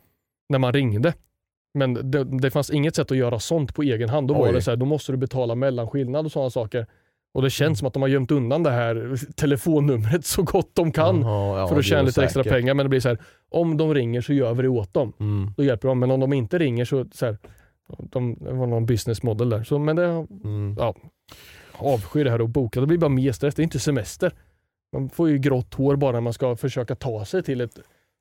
när 0.49 0.59
man 0.59 0.72
ringde. 0.72 1.14
Men 1.74 2.11
det, 2.11 2.24
det 2.24 2.51
fanns 2.51 2.70
inget 2.70 2.97
sätt 2.97 3.11
att 3.11 3.16
göra 3.16 3.38
sånt 3.38 3.74
på 3.74 3.82
egen 3.82 4.09
hand. 4.09 4.28
Då 4.28 4.34
var 4.34 4.47
Oj. 4.47 4.53
det 4.53 4.62
så 4.62 4.70
här, 4.70 4.76
då 4.76 4.86
måste 4.86 5.12
du 5.12 5.18
betala 5.18 5.55
mellanskillnad 5.55 6.26
och 6.26 6.32
sådana 6.32 6.51
saker. 6.51 6.86
Och 7.34 7.42
det 7.42 7.51
känns 7.51 7.78
som 7.78 7.88
att 7.88 7.92
de 7.94 8.03
har 8.03 8.09
gömt 8.09 8.30
undan 8.30 8.62
det 8.62 8.70
här 8.70 9.16
telefonnumret 9.36 10.24
så 10.24 10.42
gott 10.42 10.70
de 10.74 10.92
kan 10.92 11.20
Jaha, 11.20 11.59
ja, 11.59 11.68
för 11.68 11.78
att 11.78 11.84
tjäna 11.84 12.03
lite 12.03 12.24
extra 12.24 12.42
säkert. 12.42 12.53
pengar. 12.59 12.74
Men 12.74 12.84
det 12.84 12.90
blir 12.90 13.01
så 13.01 13.09
här, 13.09 13.18
om 13.49 13.76
de 13.76 13.94
ringer 13.94 14.20
så 14.20 14.32
gör 14.32 14.55
vi 14.55 14.62
det 14.62 14.68
åt 14.68 14.94
dem. 14.94 15.12
Mm. 15.20 15.51
Då 15.57 15.64
hjälper 15.64 15.88
de. 15.88 15.99
Men 15.99 16.11
om 16.11 16.20
de 16.20 16.32
inte 16.32 16.59
ringer 16.59 16.84
så, 16.84 17.07
så 17.12 17.26
här, 17.26 17.38
de, 17.99 18.34
det 18.41 18.53
var 18.53 18.66
någon 18.66 18.87
business 18.87 19.22
model 19.22 19.49
där. 19.51 19.64
Så, 19.64 19.78
men 19.78 19.97
det 19.97 20.26
Mm. 20.45 20.74
ja, 20.78 20.95
avskyr 21.72 22.24
det 22.24 22.30
här 22.30 22.39
att 22.45 22.51
boka. 22.51 22.80
Det 22.80 22.87
blir 22.87 22.99
bara 22.99 23.09
mer 23.11 23.32
stress. 23.32 23.55
Det 23.55 23.62
är 23.62 23.64
inte 23.64 23.78
semester. 23.80 24.34
Man 24.93 25.09
får 25.09 25.28
ju 25.28 25.39
grått 25.39 25.74
hår 25.74 25.97
bara 25.97 26.12
när 26.12 26.20
man 26.20 26.32
ska 26.32 26.57
försöka 26.57 26.95
ta 26.95 27.24
sig 27.24 27.43
till 27.43 27.61
ett, 27.61 27.78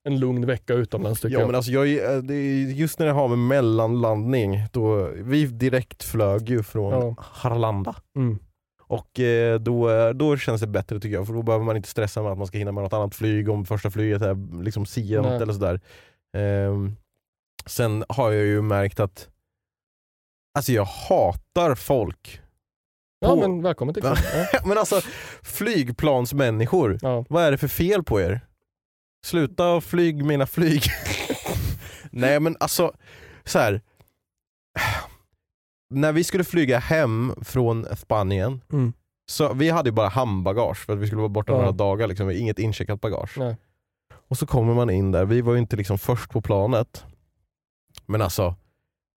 en 0.07 0.19
lugn 0.19 0.45
vecka 0.45 0.73
utomlands 0.73 1.21
tycker 1.21 1.33
Ja 1.33 1.39
jag. 1.39 1.47
men 1.47 1.55
alltså 1.55 1.71
jag, 1.71 1.87
är 2.35 2.71
just 2.71 2.99
när 2.99 3.05
det 3.05 3.11
har 3.11 3.27
med 3.27 3.37
mellanlandning, 3.37 4.59
då, 4.71 5.09
vi 5.15 5.45
direkt 5.45 6.03
flög 6.03 6.49
ju 6.49 6.63
från 6.63 6.91
Ja. 6.93 7.15
Harlanda. 7.17 7.95
Mm. 8.15 8.39
Och 8.87 9.19
eh, 9.19 9.59
då, 9.59 9.89
eh, 9.89 10.09
då 10.09 10.37
känns 10.37 10.61
det 10.61 10.67
bättre 10.67 10.99
tycker 10.99 11.15
jag, 11.15 11.27
för 11.27 11.33
då 11.33 11.41
behöver 11.41 11.65
man 11.65 11.75
inte 11.77 11.89
stressa 11.89 12.21
med 12.23 12.31
att 12.31 12.37
man 12.37 12.47
ska 12.47 12.57
hinna 12.57 12.71
med 12.71 12.83
något 12.83 12.93
annat 12.93 13.15
flyg 13.15 13.49
om 13.49 13.65
första 13.65 13.91
flyget 13.91 14.21
är 14.21 14.63
liksom 14.63 14.85
Nej. 15.29 15.41
eller 15.41 15.53
sådär. 15.53 15.79
Ehm, 16.37 16.95
sen 17.65 18.03
har 18.09 18.31
jag 18.31 18.45
ju 18.45 18.61
märkt 18.61 18.99
att 18.99 19.29
Alltså 20.55 20.71
jag 20.71 20.85
hatar 20.85 21.75
folk. 21.75 22.41
Ja 23.19 23.27
På- 23.27 23.35
men 23.35 23.61
välkommen 23.61 23.93
till. 23.93 24.03
Ja. 24.05 24.15
Men 24.65 24.77
alltså 24.77 25.01
flygplansmänniskor, 25.43 26.97
Ja. 27.01 27.25
vad 27.29 27.43
är 27.43 27.51
det 27.51 27.57
för 27.57 27.67
fel 27.67 28.03
på 28.03 28.21
er? 28.21 28.41
Sluta 29.25 29.81
flyg 29.81 30.25
mina 30.25 30.45
flyg. 30.47 30.83
Nej 32.11 32.39
men 32.39 32.57
alltså, 32.59 32.93
så 33.43 33.59
här. 33.59 33.81
När 35.89 36.11
vi 36.11 36.23
skulle 36.23 36.43
flyga 36.43 36.79
hem 36.79 37.33
från 37.41 37.85
Spanien, 37.97 38.61
Mm. 38.71 38.93
så 39.31 39.53
vi 39.53 39.69
hade 39.69 39.89
ju 39.89 39.93
bara 39.93 40.09
handbagage 40.09 40.77
för 40.85 40.93
att 40.93 40.99
vi 40.99 41.07
skulle 41.07 41.21
vara 41.21 41.29
borta 41.29 41.51
Ja. 41.51 41.57
några 41.57 41.71
dagar, 41.71 42.07
liksom, 42.07 42.31
inget 42.31 42.59
incheckat 42.59 43.01
bagage. 43.01 43.37
Nej. 43.37 43.55
Och 44.27 44.37
så 44.37 44.45
kommer 44.47 44.73
man 44.73 44.89
in 44.89 45.11
där, 45.11 45.25
vi 45.25 45.41
var 45.41 45.53
ju 45.53 45.59
inte 45.59 45.75
liksom 45.75 45.97
först 45.97 46.29
på 46.31 46.41
planet. 46.41 47.05
Men 48.05 48.21
alltså, 48.21 48.55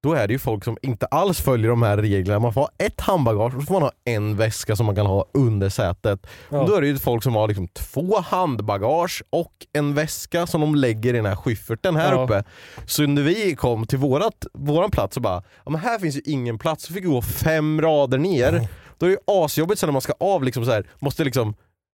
då 0.02 0.12
är 0.12 0.26
det 0.26 0.32
ju 0.32 0.38
folk 0.38 0.64
som 0.64 0.76
inte 0.82 1.06
alls 1.06 1.40
följer 1.40 1.70
de 1.70 1.82
här 1.82 1.96
reglerna. 1.96 2.38
Man 2.38 2.52
får 2.52 2.60
ha 2.60 2.70
ett 2.78 3.00
handbagage 3.00 3.54
och 3.54 3.60
så 3.62 3.66
får 3.66 3.74
man 3.74 3.82
ha 3.82 3.92
en 4.04 4.36
väska 4.36 4.76
som 4.76 4.86
man 4.86 4.94
kan 4.94 5.06
ha 5.06 5.24
under 5.34 5.68
sätet. 5.68 6.26
Ja. 6.48 6.60
Och 6.60 6.68
då 6.68 6.74
är 6.74 6.80
det 6.80 6.86
ju 6.86 6.98
folk 6.98 7.22
som 7.22 7.34
har 7.34 7.48
liksom 7.48 7.68
två 7.68 8.20
handbagage 8.20 9.22
och 9.30 9.52
en 9.72 9.94
väska 9.94 10.46
som 10.46 10.60
de 10.60 10.74
lägger 10.74 11.14
i 11.14 11.16
den 11.16 11.26
här 11.26 11.36
skyfferten 11.36 11.96
här 11.96 12.12
Ja. 12.12 12.24
uppe. 12.24 12.44
Så 12.86 13.02
när 13.06 13.22
vi 13.22 13.56
kom 13.56 13.86
till 13.86 13.98
vårat, 13.98 14.46
våran 14.52 14.90
plats 14.90 15.14
så 15.14 15.20
bara, 15.20 15.42
ja, 15.64 15.70
men 15.70 15.80
här 15.80 15.98
finns 15.98 16.16
ju 16.16 16.20
ingen 16.24 16.58
plats, 16.58 16.84
så 16.86 16.92
fick 16.92 17.04
vi 17.04 17.08
gå 17.08 17.22
fem 17.22 17.80
rader 17.80 18.18
ner. 18.18 18.68
Då 18.98 19.06
är 19.06 19.10
det 19.10 19.14
ju 19.14 19.44
asjobbigt 19.44 19.80
sen 19.80 19.86
när 19.86 19.92
man 19.92 20.02
ska 20.02 20.12
av, 20.20 20.44
liksom 20.44 20.64
så 20.64 20.70
här, 20.70 20.86
måste 20.98 21.24
liksom 21.24 21.54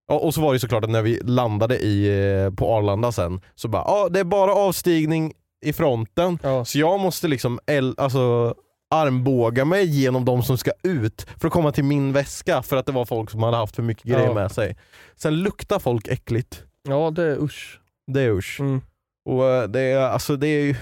Ja, 0.08 0.18
och 0.18 0.34
så 0.34 0.40
var 0.40 0.52
det 0.52 0.58
såklart 0.60 0.84
att 0.84 0.90
när 0.90 1.02
vi 1.02 1.20
landade 1.24 1.78
i, 1.78 2.06
eh, 2.44 2.50
på 2.54 2.74
Arlanda 2.74 3.12
sen, 3.12 3.40
så 3.54 3.68
bara 3.68 3.82
ja 3.86 4.08
det 4.10 4.20
är 4.20 4.24
bara 4.24 4.54
avstigning 4.54 5.32
i 5.62 5.72
fronten. 5.72 6.38
Ja. 6.42 6.64
Så 6.64 6.78
jag 6.78 7.00
måste 7.00 7.28
liksom 7.28 7.60
el, 7.66 7.94
alltså, 7.98 8.54
armbåga 8.90 9.64
mig 9.64 9.86
genom 9.86 10.24
de 10.24 10.42
som 10.42 10.58
ska 10.58 10.70
ut 10.82 11.26
för 11.40 11.46
att 11.46 11.52
komma 11.52 11.72
till 11.72 11.84
min 11.84 12.12
väska 12.12 12.62
för 12.62 12.76
att 12.76 12.86
det 12.86 12.92
var 12.92 13.04
folk 13.04 13.30
som 13.30 13.42
hade 13.42 13.56
haft 13.56 13.76
för 13.76 13.82
mycket 13.82 14.04
grejer 14.04 14.26
Ja. 14.26 14.34
med 14.34 14.52
sig. 14.52 14.76
Sen 15.16 15.34
luktar 15.42 15.78
folk 15.78 16.08
äckligt. 16.08 16.62
ja 16.88 17.10
det 17.10 17.22
är 17.22 17.42
usch. 17.42 17.80
Det 18.06 18.20
är 18.20 18.30
usch. 18.30 18.60
Mm. 18.60 18.80
Och 19.24 19.44
eh, 19.50 19.68
det 19.68 19.80
är, 19.80 20.00
alltså 20.00 20.36
det 20.36 20.46
är 20.48 20.62
ju 20.64 20.74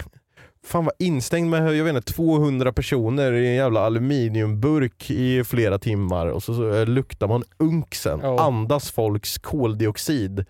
Fan 0.67 0.85
vad 0.85 0.95
instängd 0.99 1.51
med 1.51 1.77
jag 1.77 1.85
vet 1.85 1.97
inte, 1.97 2.13
200 2.13 2.73
personer 2.73 3.33
i 3.33 3.49
en 3.49 3.55
jävla 3.55 3.81
aluminiumburk 3.81 5.11
i 5.11 5.45
flera 5.45 5.79
timmar 5.79 6.27
och 6.27 6.43
så, 6.43 6.55
så 6.55 6.73
eh, 6.75 6.87
luktar 6.87 7.29
man 7.29 7.45
unksen. 7.59 8.21
Ja. 8.23 8.41
Andas 8.41 8.91
folks 8.91 9.39
koldioxid 9.39 10.45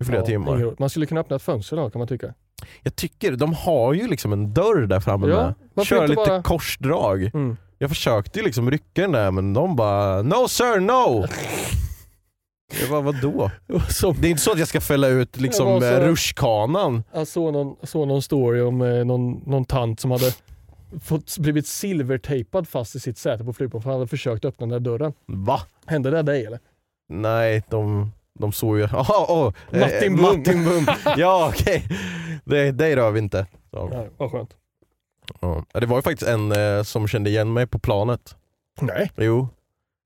i 0.00 0.04
flera 0.04 0.20
Ja, 0.20 0.26
timmar. 0.26 0.74
Man 0.78 0.90
skulle 0.90 1.06
kunna 1.06 1.20
öppna 1.20 1.36
ett 1.36 1.42
fönster 1.42 1.76
då 1.76 1.90
kan 1.90 1.98
man 1.98 2.08
tycka. 2.08 2.34
Jag 2.82 2.96
tycker, 2.96 3.32
de 3.32 3.52
har 3.54 3.92
ju 3.94 4.08
liksom 4.08 4.32
en 4.32 4.54
dörr 4.54 4.86
där 4.86 5.00
framme 5.00 5.26
Ja, 5.28 5.36
med. 5.36 5.54
inte 5.78 6.00
lite 6.06 6.14
bara- 6.14 6.42
korsdrag. 6.42 7.22
Mm. 7.34 7.56
Jag 7.78 7.90
försökte 7.90 8.38
ju 8.38 8.44
liksom 8.44 8.70
rycka 8.70 9.02
den 9.02 9.12
där 9.12 9.30
men 9.30 9.52
de 9.54 9.76
bara 9.76 10.22
No 10.22 10.48
sir, 10.48 10.80
no! 10.80 11.26
Jag 12.80 12.90
bara, 12.90 13.00
vadå? 13.00 13.50
Som, 13.88 14.16
Det 14.20 14.28
är 14.28 14.30
inte 14.30 14.42
så 14.42 14.52
att 14.52 14.58
jag 14.58 14.68
ska 14.68 14.80
fälla 14.80 15.08
ut 15.08 15.40
liksom 15.40 15.80
så- 15.80 15.86
rutschkanan. 16.00 17.02
jag 17.12 17.26
såg 17.26 17.52
någon, 17.52 17.76
såg 17.86 18.08
någon 18.08 18.22
story 18.22 18.60
om 18.60 18.82
eh, 18.82 19.04
någon, 19.04 19.32
någon 19.46 19.64
tant 19.64 20.00
som 20.00 20.10
hade 20.10 20.32
fått, 21.04 21.38
blivit 21.38 21.66
silvertejpad 21.66 22.68
fast 22.68 22.94
i 22.94 23.00
sitt 23.00 23.18
säte 23.18 23.44
på 23.44 23.52
flygplan 23.52 23.82
för 23.82 23.90
han 23.90 23.98
hade 23.98 24.08
försökt 24.08 24.44
öppna 24.44 24.66
den 24.66 24.82
där 24.82 24.90
dörren. 24.90 25.12
Va? 25.26 25.60
Hände 25.86 26.10
det 26.10 26.22
dig 26.22 26.44
eller? 26.46 26.58
Nej, 27.08 27.62
de, 27.70 28.12
de 28.38 28.52
såg 28.52 28.78
ju... 28.78 28.84
Oh, 28.84 29.30
oh, 29.30 29.52
eh, 29.72 29.80
Martin 29.80 30.16
Bum. 30.16 30.22
Martin 30.38 30.64
Bum. 30.64 30.86
Ja 31.16 31.48
okej, 31.54 31.88
det, 32.44 32.72
det 32.72 32.96
rör 32.96 33.10
vi 33.10 33.18
inte. 33.18 33.46
Så. 33.70 33.88
Nej, 33.88 34.10
vad 34.16 34.30
skönt. 34.30 34.56
Ja. 35.40 35.64
Det 35.72 35.86
var 35.86 35.96
ju 35.96 36.02
faktiskt 36.02 36.30
en 36.30 36.52
eh, 36.52 36.82
som 36.82 37.08
kände 37.08 37.30
igen 37.30 37.52
mig 37.52 37.66
på 37.66 37.78
planet. 37.78 38.36
Nej. 38.80 39.10
Jo. 39.16 39.48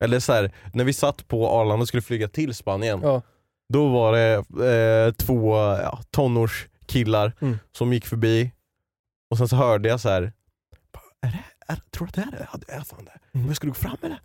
Eller 0.04 0.20
så 0.20 0.32
här, 0.32 0.52
när 0.74 0.84
vi 0.84 0.92
satt 0.92 1.28
på 1.28 1.48
Arlanda 1.48 1.82
och 1.82 1.88
skulle 1.88 2.02
flyga 2.02 2.28
till 2.28 2.54
Spanien, 2.54 3.00
Ja. 3.02 3.22
då 3.68 3.88
var 3.88 4.12
det 4.12 4.32
eh, 5.06 5.12
två 5.12 5.56
ja, 5.56 5.98
tonårskillar 6.10 7.32
Mm. 7.40 7.58
som 7.72 7.92
gick 7.92 8.06
förbi 8.06 8.52
och 9.30 9.38
sen 9.38 9.48
så 9.48 9.56
hörde 9.56 9.88
jag 9.88 10.00
så 10.00 10.08
här. 10.08 10.32
Är 11.20 11.28
det, 11.32 11.44
är, 11.72 11.76
tror 11.90 12.06
du 12.06 12.08
att 12.08 12.14
det 12.14 12.20
är 12.36 12.38
det? 12.40 12.48
Ja, 12.52 12.58
det 12.66 12.72
är 12.72 12.80
fan 12.80 13.04
det. 13.04 13.38
Men 13.38 13.54
ska 13.54 13.66
du 13.66 13.70
gå 13.70 13.74
fram 13.78 13.96
eller? 14.02 14.20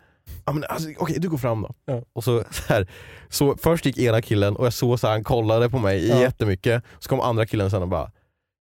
Ja, 0.46 0.52
men 0.52 0.64
alltså, 0.68 0.88
Okej, 0.98 1.16
du 1.20 1.28
går 1.28 1.38
fram 1.38 1.62
då. 1.62 1.74
Ja. 1.84 2.02
Och 2.12 2.24
så, 2.24 2.44
så, 2.50 2.62
här, 2.72 2.88
så 3.28 3.56
Först 3.56 3.86
gick 3.86 3.98
ena 3.98 4.22
killen 4.22 4.56
och 4.56 4.66
jag 4.66 4.72
såg 4.72 5.00
så 5.00 5.06
här, 5.06 5.14
han 5.14 5.24
kollade 5.24 5.70
på 5.70 5.78
mig 5.78 6.08
Ja. 6.08 6.20
jättemycket. 6.20 6.84
Så 6.98 7.08
kom 7.08 7.20
andra 7.20 7.46
killen 7.46 7.70
sen 7.70 7.82
och 7.82 7.88
bara 7.88 8.10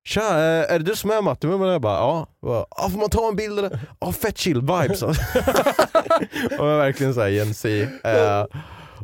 Tja, 0.05 0.21
eh, 0.21 0.73
är 0.73 0.79
det 0.79 0.85
du 0.85 0.95
som 0.95 1.11
är 1.11 1.21
Matti? 1.21 1.47
Och 1.47 1.67
jag 1.67 1.81
bara 1.81 1.93
ja. 1.97 2.27
Jag 2.41 2.49
bara, 2.49 2.65
"Ja, 2.77 2.89
får 2.89 2.99
man 2.99 3.09
ta 3.09 3.27
en 3.27 3.35
bild 3.35 3.59
eller? 3.59 3.79
Ja, 3.99 4.11
fett 4.11 4.37
chill 4.37 4.61
vibes. 4.61 5.01
och 5.03 5.15
jag 6.51 6.57
var 6.57 6.77
verkligen 6.77 7.13
såhär 7.13 7.53
Z. 7.53 7.87
Eh, 8.03 8.45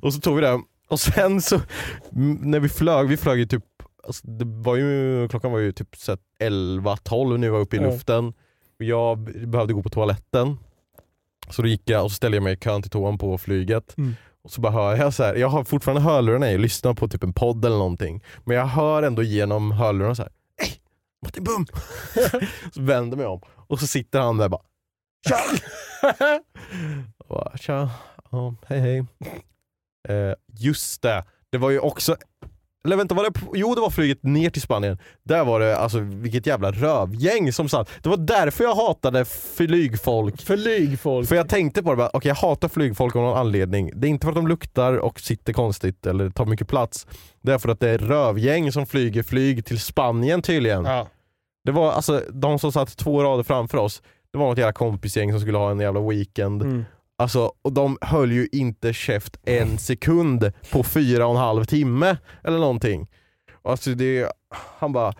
och 0.01 0.13
så 0.13 0.19
tog 0.19 0.35
vi 0.35 0.41
det. 0.41 0.61
Och 0.87 0.99
sen 0.99 1.41
så, 1.41 1.59
när 2.41 2.59
vi 2.59 2.69
flög, 2.69 3.07
vi 3.07 3.17
flög 3.17 3.39
ju 3.39 3.45
typ, 3.45 3.63
alltså, 4.07 4.27
det 4.27 4.45
var 4.45 4.75
ju, 4.75 5.27
klockan 5.27 5.51
var 5.51 5.59
ju 5.59 5.71
typ 5.71 5.95
så 5.97 6.11
här 6.11 6.19
11-12 6.49 7.37
när 7.37 7.47
vi 7.47 7.49
var 7.49 7.59
uppe 7.59 7.75
i 7.75 7.79
luften. 7.79 8.33
Jag 8.77 9.19
behövde 9.47 9.73
gå 9.73 9.83
på 9.83 9.89
toaletten. 9.89 10.57
Så 11.49 11.61
då 11.61 11.67
gick 11.67 11.89
jag 11.89 12.03
och 12.03 12.11
så 12.11 12.15
ställde 12.15 12.37
jag 12.37 12.43
mig 12.43 12.53
i 12.53 12.57
kön 12.57 12.81
till 12.81 12.91
toan 12.91 13.17
på 13.17 13.37
flyget. 13.37 13.97
Mm. 13.97 14.15
Och 14.43 14.51
så 14.51 14.61
bara 14.61 14.71
hör 14.71 14.95
jag 14.95 15.13
så 15.13 15.23
här, 15.23 15.35
jag 15.35 15.47
har 15.47 15.63
fortfarande 15.63 16.01
hörlurarna 16.01 16.51
i 16.51 16.55
och 16.55 16.59
lyssnar 16.59 16.93
på 16.93 17.07
typ 17.07 17.23
en 17.23 17.33
podd 17.33 17.65
eller 17.65 17.77
någonting. 17.77 18.23
Men 18.43 18.57
jag 18.57 18.65
hör 18.65 19.03
ändå 19.03 19.23
genom 19.23 19.71
hörlurarna 19.71 20.15
så 20.15 20.21
här. 20.21 20.31
Hej! 20.57 20.81
Martin 21.25 21.43
Bum! 21.43 21.65
så 22.73 22.81
vänder 22.81 23.17
mig 23.17 23.25
om 23.25 23.41
och 23.67 23.79
så 23.79 23.87
sitter 23.87 24.19
han 24.19 24.37
där 24.37 24.49
bara 24.49 24.61
Tja! 25.27 25.37
Och 27.17 27.27
bara, 27.27 27.57
Tja, 27.57 27.89
ja, 28.31 28.55
hej 28.67 28.79
hej. 28.79 29.05
Eh, 30.07 30.33
just 30.47 31.01
det, 31.01 31.23
det 31.49 31.57
var 31.57 31.69
ju 31.69 31.79
också 31.79 32.15
eller 32.85 32.95
vänta, 32.97 33.15
var 33.15 33.23
det, 33.23 33.31
på- 33.31 33.53
jo 33.57 33.75
det 33.75 33.81
var 33.81 33.89
flyget 33.89 34.23
ner 34.23 34.49
till 34.49 34.61
Spanien. 34.61 34.97
Där 35.23 35.45
var 35.45 35.59
det, 35.59 35.77
alltså 35.77 35.99
vilket 35.99 36.47
jävla 36.47 36.71
rövgäng 36.71 37.53
som 37.53 37.69
satt. 37.69 37.89
Det 38.03 38.09
var 38.09 38.17
därför 38.17 38.63
jag 38.63 38.75
hatade 38.75 39.25
flygfolk. 39.25 40.41
Flygfolk. 40.41 41.27
För 41.27 41.35
jag 41.35 41.49
tänkte 41.49 41.83
på 41.83 41.95
det, 41.95 42.09
okej 42.13 42.29
jag 42.29 42.35
hatar 42.35 42.67
flygfolk 42.67 43.15
av 43.15 43.21
någon 43.21 43.37
anledning. 43.37 43.91
Det 43.95 44.07
är 44.07 44.09
inte 44.09 44.25
för 44.25 44.31
att 44.31 44.35
de 44.35 44.47
luktar 44.47 44.93
och 44.93 45.19
sitter 45.19 45.53
konstigt 45.53 46.05
eller 46.05 46.29
tar 46.29 46.45
mycket 46.45 46.67
plats. 46.67 47.07
Det 47.41 47.53
är 47.53 47.57
för 47.57 47.69
att 47.69 47.79
det 47.79 47.89
är 47.89 47.97
rövgäng 47.97 48.71
som 48.71 48.85
flyger 48.85 49.23
flyg 49.23 49.65
till 49.65 49.79
Spanien 49.79 50.41
tydligen. 50.41 50.85
Ja. 50.85 51.07
Det 51.65 51.71
var 51.71 51.91
alltså 51.91 52.21
de 52.33 52.59
som 52.59 52.71
satt 52.71 52.97
två 52.97 53.23
rader 53.23 53.43
framför 53.43 53.77
oss. 53.77 54.01
Det 54.31 54.37
var 54.37 54.47
något 54.49 54.57
jävla 54.57 54.73
kompisgäng 54.73 55.31
som 55.31 55.41
skulle 55.41 55.57
ha 55.57 55.71
en 55.71 55.79
jävla 55.79 55.99
weekend. 56.09 56.61
Mm. 56.61 56.85
Alltså, 57.17 57.51
och 57.61 57.73
de 57.73 57.97
höll 58.01 58.31
ju 58.31 58.47
inte 58.51 58.93
käft 58.93 59.37
en 59.45 59.77
sekund 59.77 60.51
på 60.71 60.83
fyra 60.83 61.25
och 61.25 61.31
en 61.31 61.41
halv 61.41 61.65
timme 61.65 62.17
eller 62.43 62.57
någonting. 62.57 63.07
Och 63.63 63.71
Alltså 63.71 63.89
det, 63.89 64.31
han 64.79 64.93
bara 64.93 65.13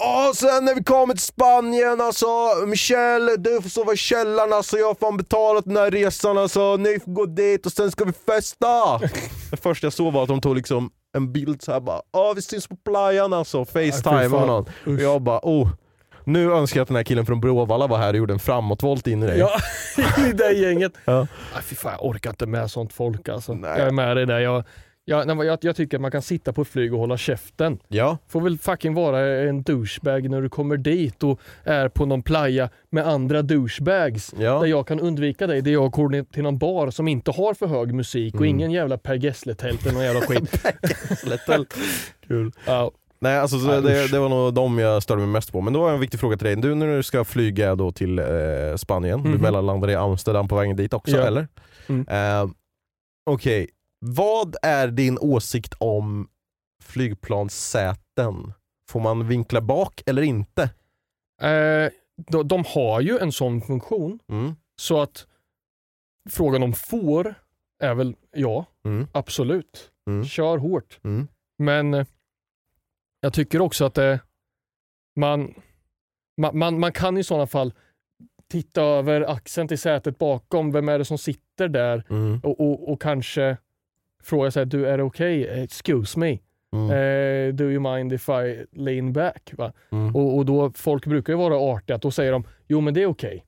Ja, 0.00 0.32
sen 0.34 0.64
när 0.64 0.74
vi 0.74 0.84
kommer 0.84 1.14
till 1.14 1.22
Spanien 1.22 2.00
alltså, 2.00 2.26
Michel, 2.66 3.26
du 3.38 3.62
får 3.62 3.68
sova 3.68 3.92
i 3.92 3.96
källaren 3.96 4.52
alltså, 4.52 4.76
jag 4.78 4.86
har 4.86 4.94
fan 4.94 5.16
betalat 5.16 5.64
den 5.64 5.76
här 5.76 5.90
resan 5.90 6.38
alltså, 6.38 6.76
ni 6.76 7.00
får 7.00 7.12
gå 7.12 7.26
dit 7.26 7.66
och 7.66 7.72
sen 7.72 7.90
ska 7.90 8.04
vi 8.04 8.12
festa! 8.12 8.98
det 9.50 9.56
första 9.56 9.86
jag 9.86 9.92
såg 9.92 10.12
var 10.12 10.22
att 10.22 10.28
de 10.28 10.40
tog 10.40 10.56
liksom 10.56 10.90
en 11.16 11.32
bild 11.32 11.62
så 11.62 11.72
här 11.72 11.80
bara, 11.80 12.00
ja 12.12 12.32
vi 12.36 12.42
syns 12.42 12.66
på 12.66 12.76
playan 12.76 13.32
alltså, 13.32 13.64
Facetime 13.64 14.26
och 14.26 14.46
någon. 14.46 14.64
Och 14.86 15.02
jag 15.02 15.22
bara, 15.22 15.40
oh, 15.42 15.68
nu 16.28 16.52
önskar 16.52 16.78
jag 16.80 16.82
att 16.82 16.88
den 16.88 16.96
här 16.96 17.04
killen 17.04 17.26
från 17.26 17.40
Bråvalla 17.40 17.86
var 17.86 17.98
här 17.98 18.08
och 18.10 18.16
gjorde 18.16 18.32
en 18.32 18.38
framåtvolt 18.38 19.06
in 19.06 19.22
i 19.22 19.26
dig. 19.26 19.38
Ja, 19.38 19.50
i 20.28 20.32
det 20.32 20.52
gänget. 20.52 20.92
Ja. 21.04 21.18
Nej, 21.54 21.62
fy 21.62 21.76
fan, 21.76 21.92
jag 21.98 22.06
orkar 22.06 22.30
inte 22.30 22.46
med 22.46 22.70
sånt 22.70 22.92
folk 22.92 23.28
alltså. 23.28 23.54
Nej. 23.54 23.78
Jag 23.78 23.86
är 23.88 23.92
med 23.92 24.16
dig 24.16 24.26
där. 24.26 24.38
Jag, 24.40 24.64
jag, 25.04 25.44
jag, 25.46 25.58
jag 25.60 25.76
tycker 25.76 25.96
att 25.96 26.00
man 26.00 26.10
kan 26.10 26.22
sitta 26.22 26.52
på 26.52 26.62
ett 26.62 26.68
flyg 26.68 26.92
och 26.94 27.00
hålla 27.00 27.16
käften. 27.16 27.78
ja. 27.88 28.18
Får 28.28 28.40
väl 28.40 28.58
fucking 28.58 28.94
vara 28.94 29.20
en 29.48 29.62
douchebag 29.62 30.30
när 30.30 30.40
du 30.42 30.48
kommer 30.48 30.76
dit 30.76 31.22
och 31.22 31.40
är 31.64 31.88
på 31.88 32.06
någon 32.06 32.22
playa 32.22 32.70
med 32.90 33.06
andra 33.06 33.42
douchebags. 33.42 34.34
Ja. 34.38 34.58
Där 34.60 34.66
jag 34.66 34.86
kan 34.86 35.00
undvika 35.00 35.46
dig, 35.46 35.62
där 35.62 35.70
jag 35.70 35.90
går 35.90 36.32
till 36.32 36.42
någon 36.42 36.58
bar 36.58 36.90
som 36.90 37.08
inte 37.08 37.30
har 37.30 37.54
för 37.54 37.66
hög 37.66 37.94
musik 37.94 38.34
och 38.34 38.40
Mm. 38.40 38.50
ingen 38.50 38.70
jävla 38.70 38.98
Per 38.98 39.14
Gessle-tält 39.14 39.82
eller 39.82 39.92
någon 39.94 40.04
jävla 40.04 40.20
skit. 40.20 40.64
Kul. 42.28 42.52
Ja, 42.66 42.90
Nej, 43.20 43.38
alltså, 43.38 43.58
så 43.58 43.80
det, 43.80 44.08
det 44.12 44.18
var 44.18 44.28
nog 44.28 44.54
de 44.54 44.78
jag 44.78 45.02
störde 45.02 45.20
mig 45.20 45.28
mest 45.30 45.52
på. 45.52 45.60
Men 45.60 45.72
då 45.72 45.80
har 45.80 45.86
jag 45.88 45.94
en 45.94 46.00
viktig 46.00 46.20
fråga 46.20 46.36
till 46.36 46.44
dig. 46.46 46.56
Du 46.56 46.74
när 46.74 46.96
du 46.96 47.02
ska 47.02 47.24
flyga 47.24 47.74
då 47.74 47.92
till 47.92 48.18
eh, 48.18 48.24
Spanien, 48.76 49.22
du 49.22 49.28
Mhm. 49.28 49.42
mellanlandar 49.42 49.90
i 49.90 49.94
Amsterdam 49.94 50.48
på 50.48 50.56
vägen 50.56 50.76
dit 50.76 50.94
också, 50.94 51.16
Ja. 51.16 51.26
eller? 51.26 51.48
Mm. 51.88 52.08
Eh, 52.08 52.50
Okej, 53.30 53.68
vad 54.00 54.56
är 54.62 54.88
din 54.88 55.18
åsikt 55.18 55.74
om 55.78 56.28
flygplanssäten? 56.82 58.52
Får 58.90 59.00
man 59.00 59.28
vinkla 59.28 59.60
bak 59.60 60.02
eller 60.06 60.22
inte? 60.22 60.62
eh, 61.42 61.90
de, 62.30 62.48
de 62.48 62.64
har 62.66 63.00
ju 63.00 63.18
en 63.18 63.32
sån 63.32 63.60
funktion 63.60 64.18
Mm. 64.28 64.54
så 64.80 65.00
att 65.00 65.26
frågan 66.30 66.62
om 66.62 66.72
får 66.72 67.34
är 67.82 67.94
väl 67.94 68.14
ja, 68.36 68.64
Mm. 68.86 69.06
absolut. 69.12 69.90
Mm. 70.10 70.24
Kör 70.24 70.58
hårt. 70.58 70.98
Mm. 71.04 71.28
Men 71.58 72.06
jag 73.20 73.32
tycker 73.32 73.60
också 73.60 73.84
att 73.84 73.94
det, 73.94 74.20
man, 75.16 75.54
man, 76.36 76.58
man, 76.58 76.80
man 76.80 76.92
kan 76.92 77.18
i 77.18 77.24
sådana 77.24 77.46
fall 77.46 77.72
titta 78.48 78.82
över 78.82 79.20
axeln 79.20 79.68
till 79.68 79.78
sätet 79.78 80.18
bakom. 80.18 80.72
Vem 80.72 80.88
är 80.88 80.98
det 80.98 81.04
som 81.04 81.18
sitter 81.18 81.68
där? 81.68 82.04
Mm. 82.10 82.40
Och, 82.42 82.60
och, 82.60 82.92
och 82.92 83.02
kanske 83.02 83.56
fråga 84.22 84.50
sig, 84.50 84.66
du 84.66 84.86
är 84.86 84.98
det 84.98 85.04
okej? 85.04 85.62
Excuse 85.62 86.18
me. 86.18 86.38
Mm. 86.72 86.90
Eh, 86.90 87.54
do 87.54 87.64
you 87.64 87.80
mind 87.94 88.12
if 88.12 88.28
I 88.28 88.66
lean 88.72 89.12
back? 89.12 89.52
Va? 89.56 89.72
Mm. 89.90 90.16
Och, 90.16 90.36
och 90.36 90.46
då, 90.46 90.72
folk 90.74 91.06
brukar 91.06 91.32
ju 91.32 91.36
vara 91.38 91.56
artiga, 91.56 91.98
då 91.98 92.10
säger 92.10 92.32
de, 92.32 92.44
jo 92.66 92.80
men 92.80 92.94
det 92.94 93.02
är 93.02 93.06
okej. 93.06 93.44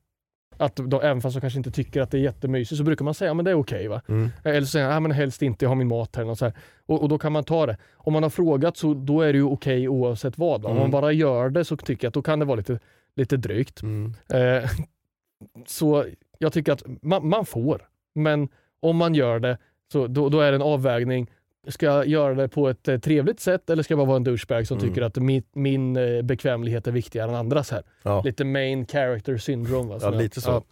Att 0.61 0.77
de, 0.77 1.01
även 1.03 1.21
fast 1.21 1.35
de 1.37 1.41
kanske 1.41 1.59
inte 1.59 1.71
tycker 1.71 2.01
att 2.01 2.11
det 2.11 2.19
är 2.19 2.23
jättemysigt 2.23 2.79
så 2.79 2.85
brukar 2.85 3.05
man 3.05 3.15
säga, 3.15 3.29
ja 3.31 3.35
men 3.35 3.45
det 3.45 3.51
är 3.51 3.55
okej 3.55 3.89
va. 3.89 4.03
Mm. 4.09 4.29
Eller 4.45 4.61
så 4.61 4.67
säger 4.67 4.87
han, 4.87 4.97
ah, 4.97 5.01
men 5.01 5.11
helst 5.13 5.43
inte, 5.43 5.65
jag 5.65 5.71
har 5.71 5.77
min 5.77 5.89
mat 5.89 6.17
här. 6.17 6.29
Och, 6.29 6.39
så 6.39 6.45
här. 6.45 6.55
Och, 6.87 7.03
och 7.03 7.09
då 7.09 7.19
kan 7.19 7.33
man 7.33 7.45
ta 7.45 7.67
det. 7.67 7.77
Om 7.95 8.13
man 8.13 8.23
har 8.23 8.31
frågat 8.31 8.77
så 8.77 8.95
då 8.95 9.21
är 9.21 9.33
det 9.33 9.39
ju 9.39 9.45
okej 9.45 9.89
oavsett 9.89 10.39
vad. 10.39 10.63
Va? 10.63 10.69
Om 10.69 10.77
Mm. 10.77 10.83
man 10.83 10.91
bara 10.91 11.13
gör 11.13 11.51
det 11.51 11.65
så 11.65 11.77
tycker 11.77 12.05
jag 12.05 12.09
att 12.11 12.15
då 12.15 12.23
kan 12.23 12.39
det 12.39 12.45
vara 12.45 12.57
lite, 12.57 12.79
lite 13.17 13.37
drygt. 13.37 13.83
Mm. 13.83 14.15
Eh, 14.33 14.71
så 15.67 16.05
jag 16.39 16.53
tycker 16.53 16.73
att 16.73 16.83
man, 17.03 17.29
man 17.29 17.47
får, 17.47 17.89
men 18.15 18.49
om 18.81 18.97
man 18.97 19.15
gör 19.15 19.39
det 19.41 19.59
så 19.93 20.07
då, 20.07 20.29
då 20.29 20.41
är 20.41 20.51
det 20.53 20.57
en 20.57 20.63
avvägning. 20.63 21.31
Ska 21.69 21.87
jag 21.87 22.07
göra 22.07 22.35
det 22.35 22.49
på 22.49 22.69
ett 22.69 22.89
eh, 22.89 22.99
trevligt 22.99 23.41
sätt 23.41 23.71
eller 23.71 23.83
ska 23.83 23.93
jag 23.93 23.99
bara 23.99 24.07
vara 24.07 24.17
en 24.17 24.25
douchebag 24.25 24.67
som 24.67 24.79
Mm. 24.79 24.89
tycker 24.89 25.03
att 25.03 25.17
min, 25.17 25.43
min 25.55 25.97
eh, 25.97 26.23
bekvämlighet 26.23 26.87
är 26.87 26.93
viktigare 26.93 27.29
än 27.31 27.35
andras 27.37 27.71
här? 27.71 27.83
Ja. 28.03 28.23
Lite 28.25 28.45
main 28.45 28.87
character 28.87 29.37
syndrome. 29.39 29.89
Va? 29.89 29.99
Ja, 30.03 30.11
lite 30.11 30.41
så. 30.41 30.51
Ja. 30.51 30.63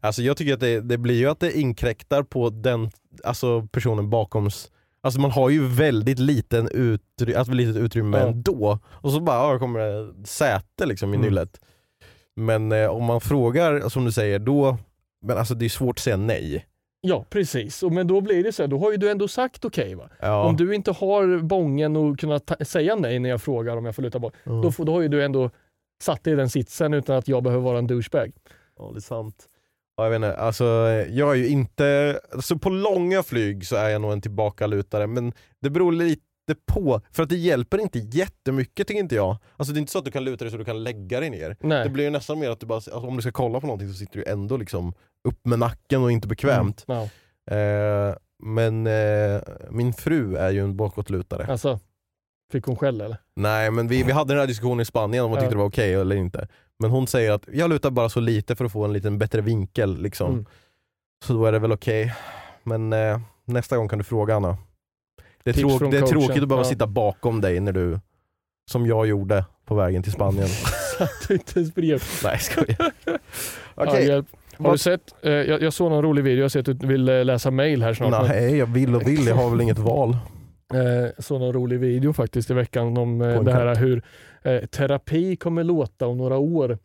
Alltså 0.00 0.22
jag 0.22 0.36
tycker 0.36 0.54
att 0.54 0.60
det, 0.60 0.80
det 0.80 0.98
blir 0.98 1.14
ju 1.18 1.26
att 1.26 1.40
det 1.40 1.58
inkräktar 1.58 2.22
på 2.22 2.50
den 2.50 2.90
alltså 3.24 3.66
personen 3.72 4.10
bakoms 4.10 4.70
Alltså 5.02 5.20
man 5.20 5.30
har 5.30 5.50
ju 5.50 5.66
väldigt 5.68 6.18
liten 6.18 6.68
utry- 6.68 7.36
alltså 7.36 7.52
litet 7.52 7.76
utrymme 7.76 8.18
Ja. 8.18 8.26
ändå. 8.26 8.78
Och 8.86 9.12
så 9.12 9.20
bara 9.20 9.52
ja, 9.52 9.58
kommer 9.58 9.80
det 9.80 10.26
säte 10.26 10.86
liksom 10.86 11.14
i 11.14 11.16
Mm. 11.16 11.26
nyllet. 11.28 11.60
Men 12.36 12.72
eh, 12.72 12.86
om 12.90 13.04
man 13.04 13.20
frågar, 13.20 13.88
som 13.88 14.04
du 14.04 14.12
säger, 14.12 14.38
då 14.38 14.78
men 15.22 15.38
alltså 15.38 15.54
det 15.54 15.64
är 15.64 15.68
svårt 15.68 15.98
att 15.98 16.02
säga 16.02 16.16
nej. 16.16 16.64
Ja, 17.00 17.24
precis. 17.30 17.82
Men 17.82 18.06
då 18.06 18.20
blir 18.20 18.44
det 18.44 18.52
så 18.52 18.62
här, 18.62 18.68
då 18.68 18.78
har 18.78 18.90
ju 18.90 18.96
du 18.96 19.10
ändå 19.10 19.28
sagt 19.28 19.64
okej. 19.64 19.94
va? 19.94 20.08
Ja. 20.20 20.44
Om 20.44 20.56
du 20.56 20.74
inte 20.74 20.92
har 20.92 21.38
bången 21.38 21.96
och 21.96 22.18
kunna 22.18 22.38
ta- 22.38 22.64
säga 22.64 22.96
nej 22.96 23.18
när 23.18 23.30
jag 23.30 23.42
frågar 23.42 23.76
om 23.76 23.84
jag 23.84 23.94
får 23.94 24.02
luta 24.02 24.18
bort, 24.18 24.34
Ja. 24.44 24.52
då, 24.52 24.72
får- 24.72 24.84
då 24.84 24.92
har 24.92 25.00
ju 25.00 25.08
du 25.08 25.24
ändå 25.24 25.50
satt 26.02 26.24
dig 26.24 26.32
i 26.32 26.36
den 26.36 26.50
sitsen 26.50 26.94
utan 26.94 27.16
att 27.16 27.28
jag 27.28 27.42
behöver 27.42 27.64
vara 27.64 27.78
en 27.78 27.86
douchebag. 27.86 28.32
Ja, 28.78 28.90
det 28.92 28.98
är 28.98 29.00
sant. 29.00 29.46
Ja, 29.96 30.04
jag 30.04 30.10
vet 30.10 30.16
inte, 30.16 30.36
alltså 30.36 30.64
jag 31.08 31.30
är 31.30 31.34
ju 31.34 31.48
inte, 31.48 32.20
alltså 32.32 32.58
på 32.58 32.70
långa 32.70 33.22
flyg 33.22 33.66
så 33.66 33.76
är 33.76 33.88
jag 33.88 34.00
nog 34.02 34.12
en 34.12 34.20
tillbakalutare 34.20 35.06
men 35.06 35.32
det 35.60 35.70
beror 35.70 35.92
lite 35.92 36.22
på, 36.54 37.00
för 37.12 37.22
att 37.22 37.28
det 37.28 37.36
hjälper 37.36 37.78
inte 37.78 37.98
jättemycket 37.98 38.86
tycker 38.88 39.00
inte 39.00 39.14
jag. 39.14 39.36
Alltså 39.56 39.72
det 39.74 39.78
är 39.78 39.80
inte 39.80 39.92
så 39.92 39.98
att 39.98 40.04
du 40.04 40.10
kan 40.10 40.24
luta 40.24 40.44
dig 40.44 40.52
så 40.52 40.56
du 40.58 40.64
kan 40.64 40.82
lägga 40.84 41.20
dig 41.20 41.30
ner. 41.30 41.56
Nej. 41.60 41.84
Det 41.84 41.90
blir 41.90 42.04
ju 42.04 42.10
nästan 42.10 42.38
mer 42.38 42.50
att 42.50 42.60
du 42.60 42.66
bara, 42.66 42.74
alltså, 42.74 42.90
om 42.90 43.16
du 43.16 43.22
ska 43.22 43.32
kolla 43.32 43.60
på 43.60 43.66
någonting 43.66 43.88
så 43.88 43.94
sitter 43.94 44.18
du 44.18 44.24
ändå 44.24 44.56
liksom 44.56 44.92
upp 45.28 45.46
med 45.46 45.58
nacken 45.58 46.02
och 46.02 46.12
inte 46.12 46.28
bekvämt. 46.28 46.84
Mm. 46.88 47.08
Ja. 47.46 47.56
Eh, 47.56 48.14
men 48.42 48.86
eh, 48.86 49.40
min 49.70 49.92
fru 49.92 50.36
är 50.36 50.50
ju 50.50 50.64
en 50.64 50.76
bakåtlutare. 50.76 51.46
Alltså, 51.46 51.78
fick 52.52 52.64
hon 52.64 52.76
skäll 52.76 53.00
eller? 53.00 53.16
Nej 53.36 53.70
men 53.70 53.88
vi, 53.88 54.02
vi 54.02 54.12
hade 54.12 54.32
den 54.34 54.40
här 54.40 54.46
diskussionen 54.46 54.80
i 54.80 54.84
Spanien 54.84 55.24
om 55.24 55.30
hon 55.30 55.36
Ja. 55.36 55.40
tyckte 55.40 55.54
det 55.54 55.58
var 55.58 55.68
okej 55.68 55.94
eller 55.94 56.16
inte. 56.16 56.48
Men 56.78 56.90
hon 56.90 57.06
säger 57.06 57.32
att 57.32 57.42
jag 57.52 57.70
lutar 57.70 57.90
bara 57.90 58.08
så 58.08 58.20
lite 58.20 58.56
för 58.56 58.64
att 58.64 58.72
få 58.72 58.84
en 58.84 58.92
liten 58.92 59.18
bättre 59.18 59.40
vinkel. 59.40 60.02
Liksom. 60.02 60.32
Mm. 60.32 60.46
Så 61.26 61.32
då 61.32 61.46
är 61.46 61.52
det 61.52 61.58
väl 61.58 61.72
okej. 61.72 62.14
Men 62.62 62.92
eh, 62.92 63.20
nästa 63.44 63.76
gång 63.76 63.88
kan 63.88 63.98
du 63.98 64.04
fråga 64.04 64.34
Anna. 64.36 64.56
Det 65.44 65.50
är, 65.50 65.54
tråk, 65.54 65.90
det 65.90 65.98
är 65.98 66.02
tråkigt 66.06 66.42
att 66.42 66.48
behöva 66.48 66.64
Ja. 66.66 66.70
sitta 66.70 66.86
bakom 66.86 67.40
dig 67.40 67.60
när 67.60 67.72
du, 67.72 68.00
som 68.70 68.86
jag 68.86 69.06
gjorde 69.06 69.44
på 69.66 69.74
vägen 69.74 70.02
till 70.02 70.12
Spanien. 70.12 70.48
Att 71.00 71.28
du 71.28 71.34
inte 71.34 71.58
ens 71.58 71.74
brev. 71.74 72.02
Nej 72.24 72.38
skojar. 72.38 72.92
Ja, 73.04 73.18
Okej, 73.74 74.06
hjälp. 74.06 74.26
Har 74.58 74.72
du 74.72 74.78
sett? 74.78 75.14
Eh, 75.22 75.32
jag, 75.32 75.62
jag 75.62 75.72
såg 75.72 75.90
någon 75.90 76.02
rolig 76.02 76.24
video, 76.24 76.42
jag 76.42 76.50
ser 76.50 76.60
att 76.60 76.80
du 76.80 76.86
vill 76.86 77.08
eh, 77.08 77.24
läsa 77.24 77.50
mail 77.50 77.82
här 77.82 77.94
snart. 77.94 78.28
nej 78.28 78.56
jag 78.56 78.66
vill 78.66 78.94
och 78.94 79.08
vill, 79.08 79.26
jag 79.26 79.34
har 79.34 79.50
väl 79.50 79.60
inget 79.60 79.78
val. 79.78 80.16
Eh, 80.74 81.10
såg 81.22 81.40
någon 81.40 81.52
rolig 81.52 81.80
video 81.80 82.12
faktiskt 82.12 82.50
i 82.50 82.54
veckan 82.54 82.98
om 82.98 83.22
eh, 83.22 83.42
det 83.42 83.52
här 83.52 83.74
hur 83.74 84.02
eh, 84.42 84.60
terapi 84.60 85.36
kommer 85.36 85.64
låta 85.64 86.06
om 86.06 86.18
några 86.18 86.36
år. 86.38 86.78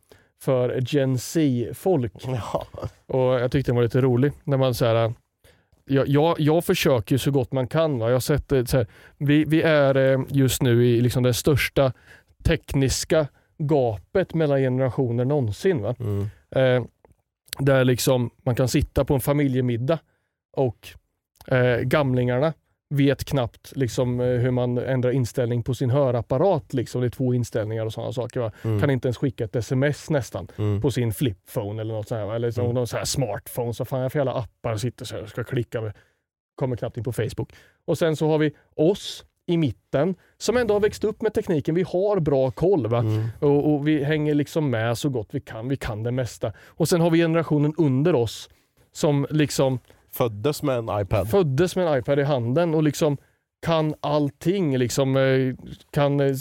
för 0.44 0.80
Gen 0.88 1.18
Z-folk. 1.18 2.14
Ja. 2.26 2.66
Och 3.08 3.20
jag 3.42 3.52
tyckte 3.52 3.72
den 3.72 3.76
var 3.76 3.84
lite 3.84 4.02
rolig. 4.02 4.32
När 4.44 4.58
man 4.58 4.74
så 4.74 4.86
här, 4.86 5.14
jag, 5.86 6.08
jag, 6.08 6.40
jag 6.40 6.66
försöker 6.66 7.16
ju 7.16 7.20
så 7.20 7.32
gott 7.32 7.52
man 7.52 7.68
kan. 7.68 8.00
Va? 8.00 8.12
Jag 8.12 8.24
sett 8.24 8.50
så 8.50 8.78
här, 8.78 8.88
vi, 9.18 9.46
vi 9.46 9.62
är 9.62 9.96
eh, 9.98 10.20
just 10.30 10.62
nu 10.62 10.86
i 10.86 11.02
liksom 11.02 11.24
det 11.24 11.34
största 11.34 11.94
tekniska 12.44 13.28
gapet 13.58 14.34
mellan 14.34 14.60
generationer 14.60 15.26
någonsin. 15.26 15.82
Va? 15.82 15.96
Mm. 16.00 16.30
Eh, 16.52 16.88
där 17.60 17.86
liksom 17.86 18.30
man 18.44 18.56
kan 18.56 18.68
sitta 18.68 19.06
på 19.06 19.14
en 19.14 19.22
familjemiddag 19.22 20.00
och 20.58 20.88
eh, 21.48 21.80
gamlingarna 21.80 22.54
vet 22.90 23.26
knappt 23.26 23.76
liksom, 23.76 24.20
eh, 24.20 24.26
hur 24.28 24.52
man 24.52 24.78
ändrar 24.78 25.12
inställning 25.12 25.64
på 25.64 25.74
sin 25.74 25.90
hörapparat. 25.90 26.74
Liksom. 26.74 27.02
Det 27.02 27.08
är 27.08 27.10
två 27.10 27.34
inställningar 27.34 27.86
och 27.86 27.94
sådana 27.94 28.14
saker. 28.14 28.52
Mm. 28.62 28.80
Kan 28.82 28.90
inte 28.90 29.08
ens 29.08 29.18
skicka 29.18 29.44
ett 29.44 29.56
sms 29.56 30.10
nästan 30.10 30.48
Mm. 30.58 30.82
på 30.82 30.92
sin 30.92 31.14
flipphone 31.14 31.82
eller 31.82 31.94
något 31.94 32.08
sånt 32.08 32.20
här? 32.22 32.36
Eller 32.36 32.52
så, 32.52 32.62
Mm. 32.62 32.74
någon 32.76 32.88
sån 32.88 32.98
här 32.98 33.06
smartphone. 33.06 33.74
Så 33.74 33.86
fan 33.86 34.02
jag 34.02 34.12
för 34.12 34.20
alla 34.20 34.34
appar 34.34 34.78
sitter 34.78 35.06
så 35.06 35.16
här 35.16 35.24
och 35.24 35.30
ska 35.30 35.44
klicka 35.44 35.82
med. 35.82 35.94
Kommer 36.56 36.76
knappt 36.76 36.98
in 36.98 37.04
på 37.04 37.14
Facebook. 37.14 37.54
Och 37.86 37.98
sen 37.98 38.16
så 38.16 38.28
har 38.28 38.38
vi 38.38 38.52
oss 38.76 39.26
i 39.48 39.58
mitten 39.58 40.16
som 40.38 40.58
ändå 40.58 40.74
har 40.74 40.80
växt 40.82 41.04
upp 41.04 41.22
med 41.22 41.34
tekniken. 41.34 41.76
Vi 41.76 41.84
har 41.84 42.20
bra 42.20 42.52
koll 42.52 42.88
va? 42.88 43.00
Mm. 43.00 43.28
Och, 43.40 43.74
och 43.74 43.88
vi 43.88 44.04
hänger 44.04 44.34
liksom 44.34 44.70
med 44.70 44.98
så 44.98 45.10
gott 45.10 45.28
vi 45.32 45.40
kan. 45.40 45.68
Vi 45.68 45.78
kan 45.78 46.04
det 46.04 46.12
mesta. 46.12 46.54
Och 46.68 46.90
sen 46.90 47.02
har 47.02 47.10
vi 47.10 47.18
generationen 47.20 47.74
under 47.78 48.16
oss 48.16 48.50
som 48.92 49.28
liksom 49.30 49.80
Föddes 50.16 50.64
med 50.64 50.78
en 50.78 51.02
iPad. 51.02 51.30
föddes 51.30 51.76
med 51.76 51.88
en 51.88 52.00
iPad 52.00 52.20
i 52.20 52.24
handen 52.24 52.74
och 52.76 52.84
liksom 52.84 53.18
kan 53.66 53.96
allting. 54.00 54.78
Liksom, 54.78 55.18
eh, 55.18 55.56
kan 55.92 56.20
eh, 56.20 56.36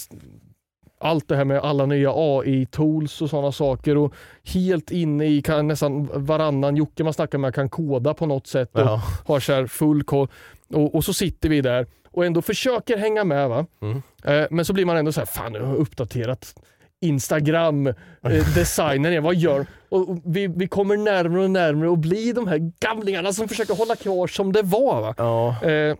allt 1.01 1.29
det 1.29 1.37
här 1.37 1.45
med 1.45 1.59
alla 1.59 1.87
nya 1.87 2.11
AI-tools 2.15 3.23
och 3.23 3.31
sådana 3.31 3.53
saker 3.53 3.97
och 3.97 4.15
helt 4.45 4.91
inne 4.91 5.27
i 5.27 5.43
kan 5.43 5.67
nästan 5.69 6.09
varannan 6.27 6.77
Jocke 6.77 7.05
man 7.05 7.13
snackar 7.13 7.39
med 7.39 7.55
kan 7.55 7.69
koda 7.69 8.15
på 8.15 8.27
något 8.27 8.47
sätt 8.47 8.75
och 8.75 8.81
Ja. 8.81 9.03
har 9.27 9.41
så 9.41 9.53
här 9.53 9.67
full 9.67 10.03
koll. 10.03 10.29
Och, 10.75 10.95
och 10.95 11.05
så 11.05 11.13
sitter 11.13 11.49
vi 11.49 11.61
där 11.61 11.87
och 12.11 12.25
ändå 12.27 12.43
försöker 12.43 12.97
hänga 12.97 13.25
med. 13.25 13.49
va 13.49 13.67
Mm. 13.83 14.03
eh, 14.25 14.47
Men 14.51 14.65
så 14.65 14.73
blir 14.73 14.85
man 14.85 14.97
ändå 14.97 15.13
så 15.13 15.21
här, 15.21 15.27
fan 15.27 15.55
jag 15.55 15.65
har 15.67 15.77
uppdaterat 15.77 16.55
Instagram, 17.05 17.87
eh, 17.87 18.95
igen, 18.97 19.23
vad 19.23 19.35
gör 19.35 19.67
och 19.95 20.21
vi, 20.25 20.47
vi 20.47 20.69
kommer 20.69 20.97
närmare 20.97 21.45
och 21.45 21.51
närmare 21.51 21.89
och 21.89 21.99
blir 21.99 22.35
de 22.35 22.49
här 22.49 22.73
gamlingarna 22.81 23.33
som 23.33 23.49
försöker 23.49 23.75
hålla 23.75 23.97
kvar 23.97 24.27
som 24.27 24.53
det 24.53 24.63
var. 24.63 25.01
Va? 25.01 25.15
Ja. 25.19 25.71
Eh, 25.71 25.97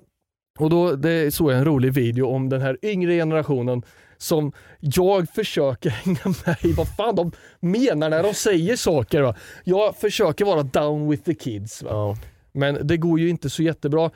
och 0.59 0.71
då 0.71 0.97
det 0.97 1.35
såg 1.35 1.51
jag 1.53 1.59
en 1.59 1.65
rolig 1.65 1.93
video 1.93 2.27
om 2.27 2.49
den 2.49 2.61
här 2.61 2.79
yngre 2.83 3.13
generationen 3.13 3.83
som 4.19 4.53
jag 4.81 5.29
försöker 5.29 5.91
hänga 6.05 6.35
med 6.47 6.57
i 6.65 6.73
vad 6.73 6.97
fan 6.97 7.17
de 7.17 7.33
menar 7.61 8.11
när 8.11 8.23
de 8.23 8.35
säger 8.35 8.77
saker. 8.77 9.23
Va? 9.23 9.35
Jag 9.65 9.97
försöker 9.97 10.45
vara 10.45 10.63
down 10.63 11.11
with 11.11 11.23
the 11.23 11.35
kids. 11.35 11.83
Va? 11.83 12.17
Men 12.53 12.87
det 12.87 12.97
går 12.97 13.21
ju 13.21 13.29
inte 13.29 13.51
så 13.51 13.63
jättebra 13.63 14.11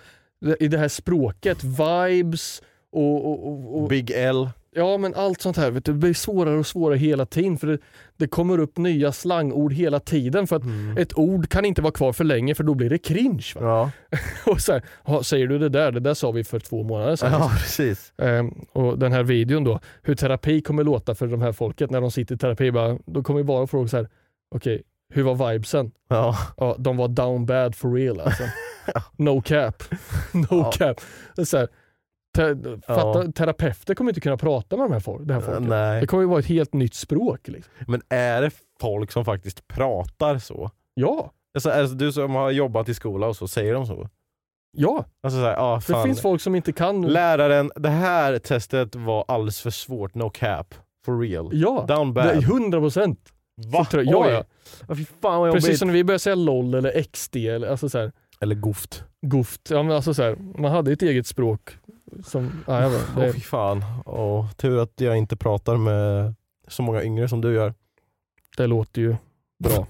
i 0.60 0.68
det 0.68 0.78
här 0.78 0.88
språket, 0.88 1.58
vibes 1.64 2.62
och, 2.92 3.26
och, 3.26 3.48
och, 3.48 3.82
och 3.82 3.88
Big 3.88 4.10
L. 4.10 4.48
ja 4.70 4.98
men 4.98 5.14
allt 5.14 5.40
sånt 5.42 5.56
här 5.56 5.70
vet 5.70 5.84
du, 5.84 5.92
det 5.92 5.98
blir 5.98 6.14
svårare 6.14 6.58
och 6.58 6.66
svårare 6.66 6.98
hela 6.98 7.26
tiden 7.26 7.58
för 7.58 7.66
det, 7.66 7.78
det 8.16 8.26
kommer 8.28 8.58
upp 8.58 8.78
nya 8.78 9.12
slangord 9.12 9.72
hela 9.72 10.00
tiden 10.00 10.46
för 10.46 10.56
att 10.56 10.62
ett 10.98 11.18
ord 11.18 11.48
kan 11.48 11.64
inte 11.64 11.82
vara 11.82 11.92
kvar 11.92 12.12
för 12.12 12.24
länge 12.24 12.54
för 12.54 12.64
då 12.64 12.74
blir 12.74 12.90
det 12.90 12.98
cringe. 12.98 13.46
Ja. 13.54 13.90
Och 14.46 14.60
så 14.60 14.72
här, 14.72 14.82
"Ja, 15.06 15.22
säger 15.22 15.46
du 15.46 15.58
det 15.58 15.68
där? 15.68 15.92
Det 15.92 16.00
där 16.00 16.14
sa 16.14 16.30
vi 16.30 16.44
för 16.44 16.58
två 16.60 16.82
månader 16.82 17.16
sedan. 17.16 17.32
ja, 17.32 17.50
precis. 17.58 18.12
Ehm, 18.18 18.48
och 18.72 18.98
den 18.98 19.12
här 19.12 19.22
videon 19.22 19.64
då, 19.64 19.80
hur 20.02 20.14
terapi 20.14 20.60
kommer 20.60 20.84
låta 20.84 21.14
för 21.14 21.26
de 21.26 21.42
här 21.42 21.52
folket 21.52 21.90
när 21.90 22.00
de 22.00 22.10
sitter 22.10 22.34
i 22.34 22.38
terapi. 22.38 22.70
Bara, 22.72 22.98
då 23.06 23.22
kommer 23.22 23.42
bara 23.42 23.66
fråga 23.66 23.88
så 23.88 23.96
här, 23.96 24.08
okej, 24.54 24.82
hur 25.14 25.22
var 25.22 25.50
vibesen? 25.52 25.90
Ja. 26.08 26.36
Ja, 26.56 26.76
de 26.78 26.96
var 26.96 27.08
down 27.08 27.46
bad 27.46 27.74
for 27.74 27.92
real 27.94 28.20
alltså. 28.20 28.42
No 29.16 29.40
cap. 29.40 29.82
no 30.32 30.46
Ja. 30.50 30.70
cap. 30.74 31.00
Så 31.46 31.56
här, 31.58 31.68
te, 32.38 32.80
fatta, 32.86 33.32
Terapeuter 33.32 33.94
kommer 33.94 34.10
inte 34.10 34.20
kunna 34.20 34.36
prata 34.36 34.76
med 34.76 34.84
de 34.86 34.92
här 34.92 35.00
folk, 35.00 35.28
det 35.28 35.34
här 35.34 35.40
folket. 35.40 35.62
Nej. 35.62 36.00
Det 36.00 36.06
kommer 36.06 36.22
ju 36.22 36.28
vara 36.28 36.38
ett 36.40 36.46
helt 36.46 36.72
nytt 36.72 36.94
språk. 36.94 37.48
Liksom. 37.48 37.72
Men 37.86 38.02
är 38.08 38.42
det 38.42 38.50
folk 38.80 39.12
som 39.12 39.24
faktiskt 39.24 39.68
pratar 39.68 40.38
så? 40.38 40.70
Ja, 40.94 41.32
Alltså, 41.54 41.70
alltså, 41.70 41.96
du 41.96 42.12
som 42.12 42.34
har 42.34 42.50
jobbat 42.50 42.88
i 42.88 42.94
skola 42.94 43.26
och 43.26 43.36
så, 43.36 43.48
säger 43.48 43.74
de 43.74 43.86
så? 43.86 44.08
ja. 44.76 45.04
Alltså, 45.22 45.40
så 45.40 45.44
här, 45.44 45.56
ah, 45.58 45.80
Det 45.88 46.02
finns 46.02 46.20
folk 46.22 46.40
som 46.40 46.54
inte 46.54 46.72
kan. 46.72 47.02
Läraren, 47.02 47.70
det 47.76 47.88
här 47.88 48.38
testet 48.38 48.94
var 48.94 49.24
alldeles 49.28 49.60
för 49.60 49.70
svårt, 49.70 50.14
no 50.14 50.30
cap. 50.30 50.74
For 51.04 51.20
real. 51.20 51.50
Ja, 51.52 51.84
Down 51.88 52.14
bad. 52.14 52.36
100 52.42 52.80
procent. 52.80 53.32
Va? 53.72 53.86
Ja, 53.92 54.02
ja. 54.02 54.18
Oj. 54.26 54.44
Ja, 54.88 54.94
fy 54.94 55.04
fan 55.04 55.40
vad. 55.40 55.52
Precis 55.52 55.78
som 55.78 55.88
när 55.88 55.94
vi 55.94 56.04
började 56.04 56.18
säga 56.18 56.34
LOL 56.34 56.74
eller 56.74 57.02
XD 57.02 57.36
eller 57.36 57.68
alltså 57.68 57.88
så 57.88 57.98
här, 57.98 58.12
Eller 58.40 58.54
goft. 58.54 59.04
Goft. 59.26 59.70
Ja, 59.70 59.82
men 59.82 59.96
alltså 59.96 60.14
så 60.14 60.22
här, 60.22 60.36
man 60.58 60.72
hade 60.72 60.92
ett 60.92 61.02
eget 61.02 61.26
språk. 61.26 61.78
Som, 62.24 62.64
ja, 62.66 62.82
jag 62.82 62.90
vet, 62.90 63.16
det, 63.16 63.32
fy 63.32 63.40
fan. 63.40 63.84
Åh, 64.06 64.50
tur 64.52 64.82
att 64.82 64.92
jag 65.00 65.16
inte 65.16 65.36
pratar 65.36 65.76
med 65.76 66.34
så 66.68 66.82
många 66.82 67.02
yngre 67.02 67.28
som 67.28 67.40
du 67.40 67.54
gör. 67.54 67.74
det 68.56 68.66
låter 68.66 69.00
ju 69.00 69.16
bra. 69.58 69.86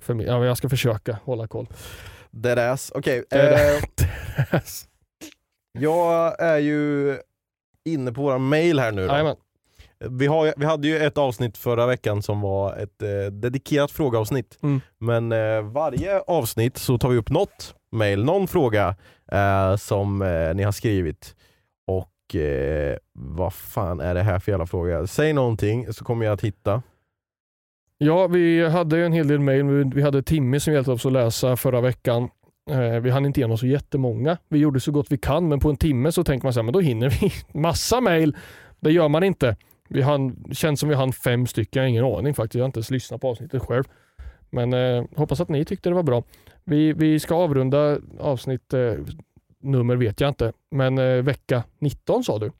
För 0.00 0.14
mig. 0.14 0.26
Ja, 0.26 0.44
jag 0.44 0.56
ska 0.56 0.68
försöka 0.68 1.18
hålla 1.24 1.46
koll. 1.46 1.68
Deadass. 2.30 2.92
Okej, 2.94 3.24
Deadass. 3.30 3.82
eh, 4.52 5.80
jag 5.80 6.40
är 6.40 6.58
ju 6.58 7.16
inne 7.84 8.12
på 8.12 8.22
våra 8.22 8.38
mail 8.38 8.78
här 8.78 8.92
nu 8.92 9.06
då. 9.06 9.36
Vi, 10.10 10.26
har, 10.26 10.54
vi 10.56 10.66
hade 10.66 10.88
ju 10.88 10.98
ett 10.98 11.18
avsnitt 11.18 11.58
förra 11.58 11.86
veckan 11.86 12.22
som 12.22 12.40
var 12.40 12.76
ett 12.76 13.02
eh, 13.02 13.32
dedikerat 13.32 13.90
frågeavsnitt. 13.90 14.58
Mm. 14.62 14.80
Men 14.98 15.32
eh, 15.32 15.62
varje 15.62 16.20
avsnitt 16.20 16.78
så 16.78 16.98
tar 16.98 17.08
vi 17.08 17.16
upp 17.16 17.30
något 17.30 17.74
mail, 17.92 18.24
någon 18.24 18.48
fråga 18.48 18.94
eh, 19.32 19.76
som 19.76 20.22
eh, 20.22 20.54
ni 20.54 20.62
har 20.62 20.72
skrivit. 20.72 21.36
Och 21.86 22.36
eh, 22.40 22.96
vad 23.12 23.52
fan 23.54 24.00
är 24.00 24.14
det 24.14 24.22
här 24.22 24.38
för 24.38 24.52
jävla 24.52 24.66
fråga? 24.66 25.06
Säg 25.06 25.32
någonting 25.32 25.92
så 25.92 26.04
kommer 26.04 26.26
jag 26.26 26.32
att 26.32 26.44
hitta. 26.44 26.82
Ja, 27.98 28.26
vi 28.26 28.68
hade 28.68 28.96
ju 28.96 29.06
en 29.06 29.12
hel 29.12 29.28
del 29.28 29.40
mail. 29.40 29.64
Vi- 29.94 30.02
hade 30.02 30.22
Timmy 30.22 30.60
som 30.60 30.72
hjälpte 30.72 30.92
oss 30.92 31.06
att 31.06 31.12
läsa 31.12 31.56
förra 31.56 31.80
veckan. 31.80 32.28
Eh, 32.70 33.00
vi 33.00 33.10
hann 33.10 33.26
inte 33.26 33.40
igenom 33.40 33.58
så 33.58 33.66
jättemånga. 33.66 34.36
Vi 34.48 34.58
gjorde 34.58 34.80
så 34.80 34.92
gott 34.92 35.06
vi 35.12 35.18
kan, 35.18 35.48
men 35.48 35.60
på 35.60 35.70
en 35.70 35.76
timme 35.76 36.12
så 36.12 36.24
tänker 36.24 36.46
man 36.46 36.52
så 36.52 36.60
här, 36.60 36.64
men 36.64 36.72
då 36.72 36.80
hinner 36.80 37.10
vi 37.10 37.32
massa 37.60 38.00
mail. 38.00 38.36
Det 38.80 38.92
gör 38.92 39.08
man 39.08 39.22
inte. 39.24 39.56
Vi 39.88 40.02
hann, 40.02 40.44
känns 40.52 40.80
som 40.80 40.88
vi 40.88 40.94
hann 40.94 41.12
fem 41.12 41.46
stycken, 41.46 41.80
jag 41.80 41.84
har 41.84 41.88
ingen 41.88 42.04
aning 42.04 42.34
faktiskt. 42.34 42.54
Jag 42.54 42.62
har 42.62 42.66
inte 42.66 42.78
ens 42.78 42.90
lyssnat 42.90 43.20
på 43.20 43.28
avsnittet 43.28 43.62
själv. 43.62 43.84
Men 44.52 44.72
eh, 44.72 45.04
hoppas 45.16 45.40
att 45.40 45.48
ni 45.48 45.64
tyckte 45.64 45.88
det 45.88 45.94
var 45.94 46.02
bra. 46.02 46.22
Vi, 46.64 46.92
vi 46.92 47.20
ska 47.20 47.34
avrunda 47.34 47.98
avsnitt, 48.18 48.74
eh, 48.74 48.94
nummer 49.60 49.96
vet 49.96 50.20
jag 50.20 50.28
inte, 50.28 50.52
men 50.70 50.98
eh, 50.98 51.22
vecka 51.22 51.64
19 51.78 52.24
sa 52.24 52.38
du. 52.38 52.52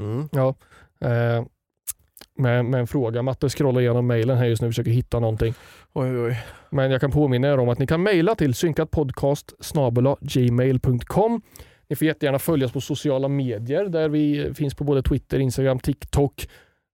Mm. 0.00 0.28
Ja. 0.32 0.54
Eh, 1.00 1.44
med, 2.38 2.64
med 2.64 2.80
en 2.80 2.86
fråga. 2.86 3.22
Matte 3.22 3.48
scrollar 3.48 3.80
igenom 3.80 4.06
mejlen 4.06 4.36
här 4.36 4.46
just 4.46 4.62
nu 4.62 4.68
och 4.68 4.72
försöker 4.72 4.90
hitta 4.90 5.20
någonting. 5.20 5.54
Oj, 5.92 6.18
oj. 6.18 6.44
Men 6.70 6.90
jag 6.90 7.00
kan 7.00 7.10
påminna 7.10 7.48
er 7.48 7.58
om 7.58 7.68
att 7.68 7.78
ni 7.78 7.86
kan 7.86 8.02
mejla 8.02 8.34
till 8.34 8.54
synkatpodcast 8.54 9.52
gmail.com. 10.20 11.42
Ni 11.88 11.96
får 11.96 12.06
jättegärna 12.06 12.38
följa 12.38 12.66
oss 12.66 12.72
på 12.72 12.80
sociala 12.80 13.28
medier 13.28 13.84
där 13.84 14.08
vi 14.08 14.54
finns 14.54 14.74
på 14.74 14.84
både 14.84 15.02
Twitter, 15.02 15.38
Instagram, 15.38 15.78
TikTok 15.78 16.48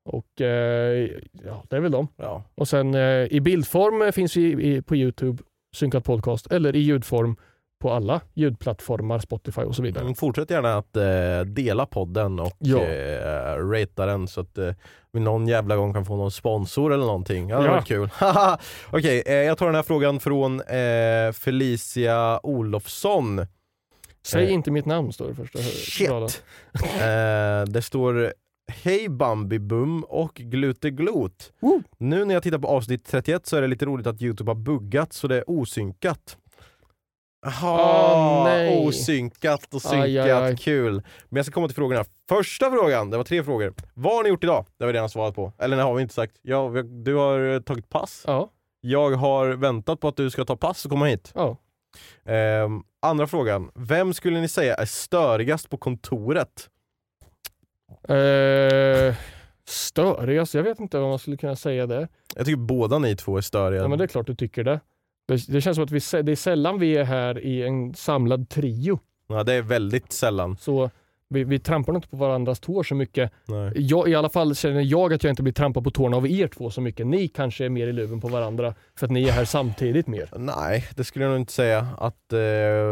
och 0.05 0.41
eh, 0.41 1.09
ja, 1.47 1.65
det 1.71 1.77
är 1.77 1.81
väl 1.81 1.93
de. 1.93 2.09
Ja. 2.17 2.43
Och 2.55 2.69
sen 2.69 2.95
eh, 2.95 3.27
i 3.33 3.41
bildform 3.41 4.03
eh, 4.03 4.11
finns 4.13 4.37
vi 4.37 4.43
i, 4.77 4.83
på 4.83 4.97
Youtube, 4.97 5.43
Synkat 5.77 6.05
Podcast, 6.05 6.53
eller 6.53 6.77
i 6.77 6.79
ljudform 6.79 7.37
på 7.81 7.93
alla 7.93 8.21
ljudplattformar, 8.35 9.19
Spotify 9.19 9.61
och 9.61 9.77
så 9.77 9.83
vidare. 9.83 10.03
Mm, 10.03 10.15
Fortsätt 10.15 10.51
gärna 10.51 10.77
att 10.77 10.97
eh, 10.97 11.41
dela 11.53 11.87
podden 11.87 12.41
och 12.41 12.53
Ja. 12.59 12.83
eh, 12.83 13.57
ratea 13.69 14.07
den 14.07 14.29
så 14.29 14.41
att 14.41 14.59
eh, 14.59 14.71
vi 15.13 15.21
någon 15.21 15.49
jävla 15.49 15.77
gång 15.77 15.95
kan 15.95 16.05
få 16.05 16.17
någon 16.17 16.31
sponsor 16.31 16.93
eller 16.93 17.05
någonting. 17.05 17.49
Ja, 17.49 17.59
det 17.61 17.67
Ja. 17.67 17.73
var 17.73 17.83
kul. 17.83 18.09
Okej, 18.93 19.23
eh, 19.27 19.35
jag 19.35 19.59
tar 19.59 19.67
den 19.67 19.75
här 19.75 19.83
frågan 19.83 20.21
från 20.21 20.61
eh, 20.61 21.33
Felicia 21.33 22.41
Olofsson. 22.47 23.47
Säg 24.27 24.51
inte 24.51 24.71
mitt 24.71 24.87
namn 24.87 25.13
står 25.13 25.29
det 25.29 25.35
första. 25.35 25.59
Shit! 25.59 26.43
det 27.75 27.83
står 27.83 28.33
Hej 28.83 29.09
Bambibum 29.09 30.05
och 30.05 30.35
Gluteglot. 30.35 31.53
Woo! 31.61 31.83
Nu 31.99 32.25
när 32.25 32.35
jag 32.35 32.43
tittar 32.43 32.59
på 32.59 32.69
avsnitt 32.69 33.05
31 33.07 33.47
så 33.47 33.57
är 33.57 33.61
det 33.63 33.69
lite 33.69 33.85
roligt 33.87 34.07
att 34.07 34.23
Youtube 34.23 34.51
har 34.51 34.57
buggat 34.57 35.13
så 35.13 35.29
det 35.29 35.37
är 35.37 35.45
osynkat. 35.51 36.37
Aha, 37.47 38.13
Åh, 38.15 38.45
nej. 38.45 38.87
osynkat 38.87 39.75
och 39.75 39.83
synkat, 39.83 40.03
Aj, 40.05 40.19
aj, 40.21 40.31
aj. 40.31 40.57
kul. 40.57 40.95
Men 41.29 41.37
jag 41.37 41.47
ska 41.47 41.53
komma 41.55 41.69
till 41.69 41.75
frågorna. 41.77 42.05
Första 42.29 42.71
frågan, 42.71 43.11
det 43.11 43.17
var 43.17 43.25
tre 43.25 43.45
frågor. 43.45 43.75
Vad 43.95 44.15
har 44.17 44.23
ni 44.23 44.29
gjort 44.29 44.45
idag? 44.45 44.67
Det 44.79 44.85
har 44.85 44.87
vi 44.87 44.93
redan 44.97 45.09
svarat 45.11 45.35
på. 45.35 45.53
Eller 45.59 45.77
det 45.77 45.83
har 45.83 45.95
vi 45.95 46.03
inte 46.03 46.15
sagt. 46.15 46.37
Ja, 46.43 46.69
vi- 46.69 47.03
du 47.05 47.15
har 47.15 47.55
eh, 47.55 47.61
tagit 47.61 47.89
pass. 47.89 48.25
Ja, 48.27 48.51
Jag 48.81 49.11
har 49.11 49.49
väntat 49.49 50.01
på 50.01 50.09
att 50.09 50.17
du 50.17 50.31
ska 50.31 50.45
ta 50.45 50.57
pass 50.57 50.85
och 50.85 50.91
komma 50.91 51.07
hit. 51.07 51.33
ja. 51.35 51.57
Ehm, 52.25 52.83
andra 53.03 53.27
frågan, 53.27 53.71
vem 53.75 54.15
skulle 54.15 54.41
ni 54.41 54.49
säga 54.49 54.75
är 54.75 54.85
störigast 54.87 55.71
på 55.71 55.77
kontoret? 55.77 56.69
Eh, 58.09 59.15
Störiga, 59.65 60.47
jag 60.55 60.63
vet 60.63 60.81
inte 60.81 60.99
vad 60.99 61.09
man 61.09 61.19
skulle 61.19 61.37
kunna 61.37 61.57
säga 61.57 61.87
där. 61.87 62.09
Jag 62.37 62.47
tycker 62.47 62.57
båda 62.57 62.99
ni 62.99 63.17
två 63.17 63.37
är 63.37 63.41
störiga. 63.41 63.83
Ja 63.83 63.89
men 63.89 63.99
det 63.99 64.05
är 64.05 64.09
klart 64.09 64.27
du 64.27 64.35
tycker 64.35 64.65
det. 64.65 64.81
Det, 65.29 65.47
det 65.49 65.61
känns 65.61 65.75
som 65.75 65.85
att 65.85 65.91
vi, 65.91 66.23
det 66.23 66.33
är 66.33 66.37
sällan 66.37 66.79
vi 66.79 66.97
är 66.97 67.05
här 67.05 67.39
i 67.39 67.63
en 67.63 67.95
samlad 67.95 68.49
trio. 68.49 69.01
Ja, 69.29 69.45
det 69.45 69.53
är 69.55 69.63
väldigt 69.63 70.13
sällan. 70.13 70.57
Så 70.57 70.91
vi, 71.29 71.45
vi 71.45 71.59
trampar 71.59 71.95
inte 71.95 72.09
på 72.09 72.17
varandras 72.17 72.61
tår 72.61 72.83
så 72.83 72.95
mycket. 72.95 73.33
Nej. 73.45 73.73
Jag, 73.75 74.09
I 74.09 74.15
alla 74.15 74.29
fall 74.29 74.55
känner 74.55 74.81
jag 74.81 75.13
att 75.13 75.25
jag 75.25 75.33
inte 75.33 75.43
blir 75.43 75.53
trampad 75.53 75.85
på 75.85 75.91
tårna 75.91 76.17
av 76.17 76.27
er 76.27 76.49
två 76.49 76.71
så 76.71 76.81
mycket. 76.81 77.07
Ni 77.07 77.29
kanske 77.29 77.65
är 77.65 77.69
mer 77.69 77.87
i 77.87 77.93
luven 77.93 78.21
på 78.21 78.29
varandra 78.29 78.75
för 78.99 79.07
att 79.07 79.13
ni 79.13 79.25
är 79.25 79.33
här 79.33 79.45
samtidigt 79.45 80.07
mer. 80.07 80.29
Nej, 80.37 80.85
det 80.97 81.05
skulle 81.05 81.25
jag 81.25 81.31
nog 81.31 81.41
inte 81.41 81.53
säga 81.53 81.89
att 81.99 82.33
eh, 82.33 82.39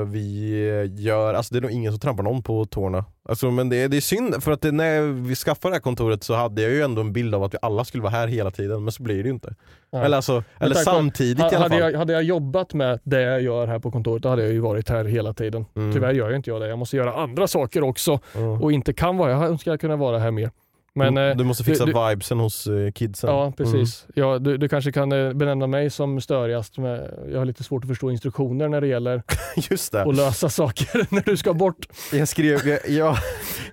vi 0.06 0.92
gör. 0.98 1.34
Alltså 1.34 1.54
det 1.54 1.58
är 1.58 1.62
nog 1.62 1.70
ingen 1.70 1.92
som 1.92 2.00
trampar 2.00 2.22
någon 2.22 2.42
på 2.42 2.64
tårna. 2.64 3.04
Alltså, 3.30 3.50
men 3.50 3.68
det, 3.68 3.76
är- 3.76 3.88
det 3.88 3.96
är 3.96 4.00
synd, 4.00 4.42
för 4.42 4.52
att 4.52 4.60
det, 4.60 4.72
när 4.72 5.02
vi 5.02 5.34
skaffade 5.34 5.72
det 5.72 5.76
här 5.76 5.80
kontoret 5.80 6.24
så 6.24 6.34
hade 6.34 6.62
jag 6.62 6.70
ju 6.70 6.82
ändå 6.82 7.00
en 7.00 7.12
bild 7.12 7.34
av 7.34 7.42
att 7.44 7.54
vi 7.54 7.58
alla 7.62 7.84
skulle 7.84 8.02
vara 8.02 8.12
här 8.12 8.26
hela 8.28 8.50
tiden, 8.50 8.84
men 8.84 8.92
så 8.92 9.02
blir 9.02 9.16
det 9.16 9.22
ju 9.28 9.30
inte. 9.30 9.54
Nej. 9.92 10.04
Eller, 10.04 10.16
alltså, 10.16 10.44
eller 10.58 10.74
tack 10.74 10.84
samtidigt 10.84 11.38
Ha- 11.42 11.52
i 11.52 11.54
alla 11.54 11.64
hade, 11.64 11.78
fall. 11.80 11.92
jag, 11.92 11.98
hade 11.98 12.12
jag 12.12 12.22
jobbat 12.22 12.74
med 12.74 13.00
det 13.04 13.20
jag 13.22 13.42
gör 13.42 13.66
här 13.66 13.78
på 13.78 13.90
kontoret, 13.90 14.22
då 14.22 14.28
hade 14.28 14.42
jag 14.42 14.52
ju 14.52 14.60
varit 14.60 14.88
här 14.88 15.04
hela 15.04 15.32
tiden. 15.32 15.66
Mm. 15.76 15.92
Tyvärr 15.92 16.12
gör 16.12 16.26
jag 16.30 16.36
inte 16.38 16.50
jag 16.50 16.60
det. 16.60 16.68
Jag 16.68 16.78
måste 16.78 16.96
göra 16.96 17.14
andra 17.14 17.46
saker 17.46 17.82
också 17.82 18.18
Ja. 18.34 18.40
och 18.60 18.72
inte 18.72 18.92
kan 18.92 19.16
vara. 19.16 19.30
Jag 19.30 19.42
önskar 19.44 19.70
jag 19.70 19.80
kunde 19.80 19.96
vara 19.96 20.18
här 20.18 20.30
mer. 20.30 20.50
Men, 20.94 21.14
du, 21.14 21.30
eh, 21.30 21.36
du 21.36 21.44
måste 21.44 21.64
fixa 21.64 21.84
du- 21.86 21.92
vibesen 22.08 22.40
hos 22.40 22.66
eh, 22.66 22.90
kidsen. 22.92 23.30
Ja, 23.30 23.52
precis. 23.56 24.06
Ja, 24.14 24.38
du, 24.38 24.56
du 24.56 24.68
kanske 24.68 24.92
kan 24.92 25.12
eh, 25.12 25.32
benämna 25.32 25.66
mig 25.66 25.90
som 25.90 26.20
störigast. 26.20 26.78
Med, 26.78 27.10
jag 27.32 27.38
har 27.38 27.44
lite 27.44 27.64
svårt 27.64 27.84
att 27.84 27.88
förstå 27.88 28.10
instruktioner 28.10 28.68
när 28.68 28.80
det 28.80 28.86
gäller 28.86 29.10
Mm. 29.12 29.22
Just 29.70 29.92
det. 29.92 30.02
att 30.02 30.16
lösa 30.16 30.48
saker 30.48 31.06
när 31.14 31.22
du 31.22 31.36
ska 31.36 31.54
bort. 31.54 31.86
Jag 32.12 32.28
skrev, 32.28 32.68
jag, 32.68 32.78
jag, 32.88 33.16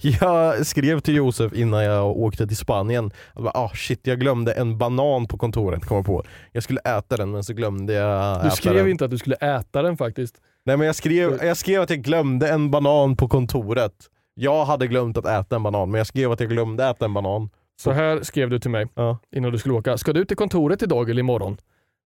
jag 0.01 0.65
skrev 0.67 0.99
till 0.99 1.15
Josef 1.15 1.53
innan 1.53 1.83
jag 1.83 2.17
åkte 2.17 2.47
till 2.47 2.57
Spanien. 2.57 3.11
Jag 3.35 3.43
bara, 3.43 3.51
ah, 3.57 3.71
shit, 3.75 3.99
jag 4.03 4.19
glömde 4.19 4.53
en 4.53 4.77
banan 4.77 5.27
på 5.27 5.37
kontoret, 5.37 5.85
kom 5.85 5.97
jag 5.97 6.05
på. 6.05 6.23
Jag 6.51 6.63
skulle 6.63 6.79
äta 6.79 7.17
den 7.17 7.31
men 7.31 7.43
så 7.43 7.53
glömde 7.53 7.93
jag 7.93 8.43
Du 8.43 8.49
skrev 8.51 8.73
den. 8.75 8.87
inte 8.89 9.05
att 9.05 9.11
du 9.11 9.17
skulle 9.17 9.35
äta 9.35 9.81
den 9.81 9.97
faktiskt. 9.97 10.35
Nej 10.65 10.77
men 10.77 10.87
jag 10.87 10.95
skrev, 10.95 11.39
jag 11.43 11.57
skrev 11.57 11.81
att 11.81 11.89
jag 11.89 11.99
glömde 11.99 12.49
en 12.49 12.71
banan 12.71 13.15
på 13.15 13.27
kontoret. 13.27 13.93
Jag 14.39 14.65
hade 14.65 14.87
glömt 14.87 15.17
att 15.17 15.25
äta 15.25 15.55
en 15.55 15.63
banan, 15.63 15.91
men 15.91 15.97
jag 15.97 16.07
skrev 16.07 16.31
att 16.31 16.39
jag 16.39 16.49
glömde 16.49 16.85
äta 16.85 17.05
en 17.05 17.13
banan. 17.13 17.49
Så 17.79 17.91
här 17.91 18.21
skrev 18.21 18.49
du 18.49 18.59
till 18.59 18.71
mig 18.71 18.87
Ja. 18.95 19.17
innan 19.31 19.51
du 19.51 19.57
skulle 19.57 19.75
åka. 19.75 19.97
Ska 19.97 20.13
du 20.13 20.25
till 20.25 20.37
kontoret 20.37 20.83
idag 20.83 21.09
eller 21.09 21.19
imorgon? 21.19 21.57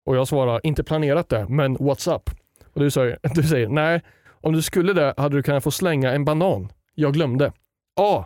Och 0.06 0.16
jag 0.16 0.28
svarar, 0.28 0.62
inte 0.64 0.84
planerat 0.84 1.30
det, 1.30 1.46
men 1.50 1.78
what's 1.78 2.16
up? 2.16 2.30
Och 2.74 2.80
du 2.80 2.92
säger, 2.92 3.18
du 3.36 3.44
säger, 3.44 3.68
nej, 3.70 4.02
om 4.32 4.54
du 4.54 4.62
skulle 4.62 4.94
det 4.94 5.14
hade 5.18 5.36
du 5.36 5.44
kunnat 5.44 5.64
få 5.64 5.72
slänga 5.72 6.12
en 6.12 6.26
banan. 6.26 6.72
Jag 6.96 7.14
glömde. 7.14 7.52
A. 8.00 8.26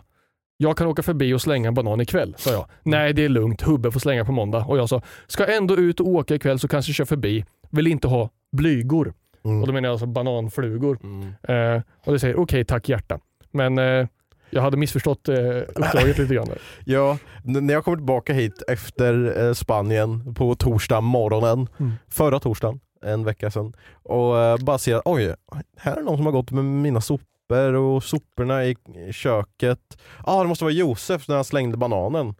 Jag 0.56 0.76
kan 0.76 0.86
åka 0.86 1.02
förbi 1.02 1.34
och 1.34 1.40
slänga 1.40 1.68
en 1.68 1.74
banan 1.74 2.00
ikväll, 2.00 2.34
sa 2.38 2.50
jag. 2.52 2.66
Nej, 2.82 3.12
det 3.12 3.24
är 3.24 3.28
lugnt. 3.28 3.62
Hubbe 3.62 3.90
får 3.90 4.00
slänga 4.00 4.24
på 4.24 4.32
måndag. 4.32 4.64
Och 4.68 4.78
jag 4.78 4.88
sa, 4.88 5.02
ska 5.26 5.46
ändå 5.56 5.76
ut 5.76 6.00
och 6.00 6.06
åka 6.08 6.34
ikväll 6.34 6.58
så 6.58 6.68
kanske 6.68 6.92
kör 6.92 7.04
förbi. 7.04 7.44
Vill 7.70 7.86
inte 7.86 8.08
ha 8.08 8.30
blygor. 8.52 9.14
Mm. 9.44 9.60
Och 9.60 9.66
då 9.66 9.72
menar 9.72 9.86
jag 9.88 9.92
alltså 9.92 10.06
bananflugor. 10.06 10.98
Mm. 11.02 11.28
Eh, 11.76 11.82
och 12.04 12.12
det 12.12 12.18
säger, 12.18 12.40
okej 12.40 12.64
tack 12.64 12.88
hjärta. 12.88 13.18
Men 13.56 13.78
eh, 13.78 14.06
jag 14.50 14.62
hade 14.62 14.76
missförstått 14.76 15.28
eh, 15.28 15.36
uppdraget 15.74 16.18
lite 16.18 16.34
grann. 16.34 16.46
där. 16.48 16.58
Ja, 16.84 17.18
när 17.44 17.74
jag 17.74 17.84
kommer 17.84 17.96
tillbaka 17.96 18.32
hit 18.32 18.62
efter 18.68 19.44
eh, 19.46 19.52
Spanien 19.52 20.34
på 20.34 20.54
torsdag 20.54 21.00
morgonen, 21.00 21.68
Mm. 21.78 21.92
förra 22.08 22.40
torsdagen, 22.40 22.80
en 23.04 23.24
vecka 23.24 23.50
sedan, 23.50 23.72
och 24.02 24.38
eh, 24.38 24.56
bara 24.58 24.78
ser 24.78 25.02
oj, 25.04 25.34
här 25.78 25.96
är 25.96 26.02
någon 26.02 26.16
som 26.16 26.26
har 26.26 26.32
gått 26.32 26.50
med 26.50 26.64
mina 26.64 27.00
sopor 27.00 27.74
och 27.74 28.04
soporna 28.04 28.64
i 28.64 28.76
i 29.08 29.12
köket. 29.12 29.78
Ja, 30.26 30.32
ah, 30.32 30.42
det 30.42 30.48
måste 30.48 30.64
vara 30.64 30.72
Josef 30.74 31.28
när 31.28 31.34
han 31.34 31.44
slängde 31.44 31.76
bananen. 31.76 32.34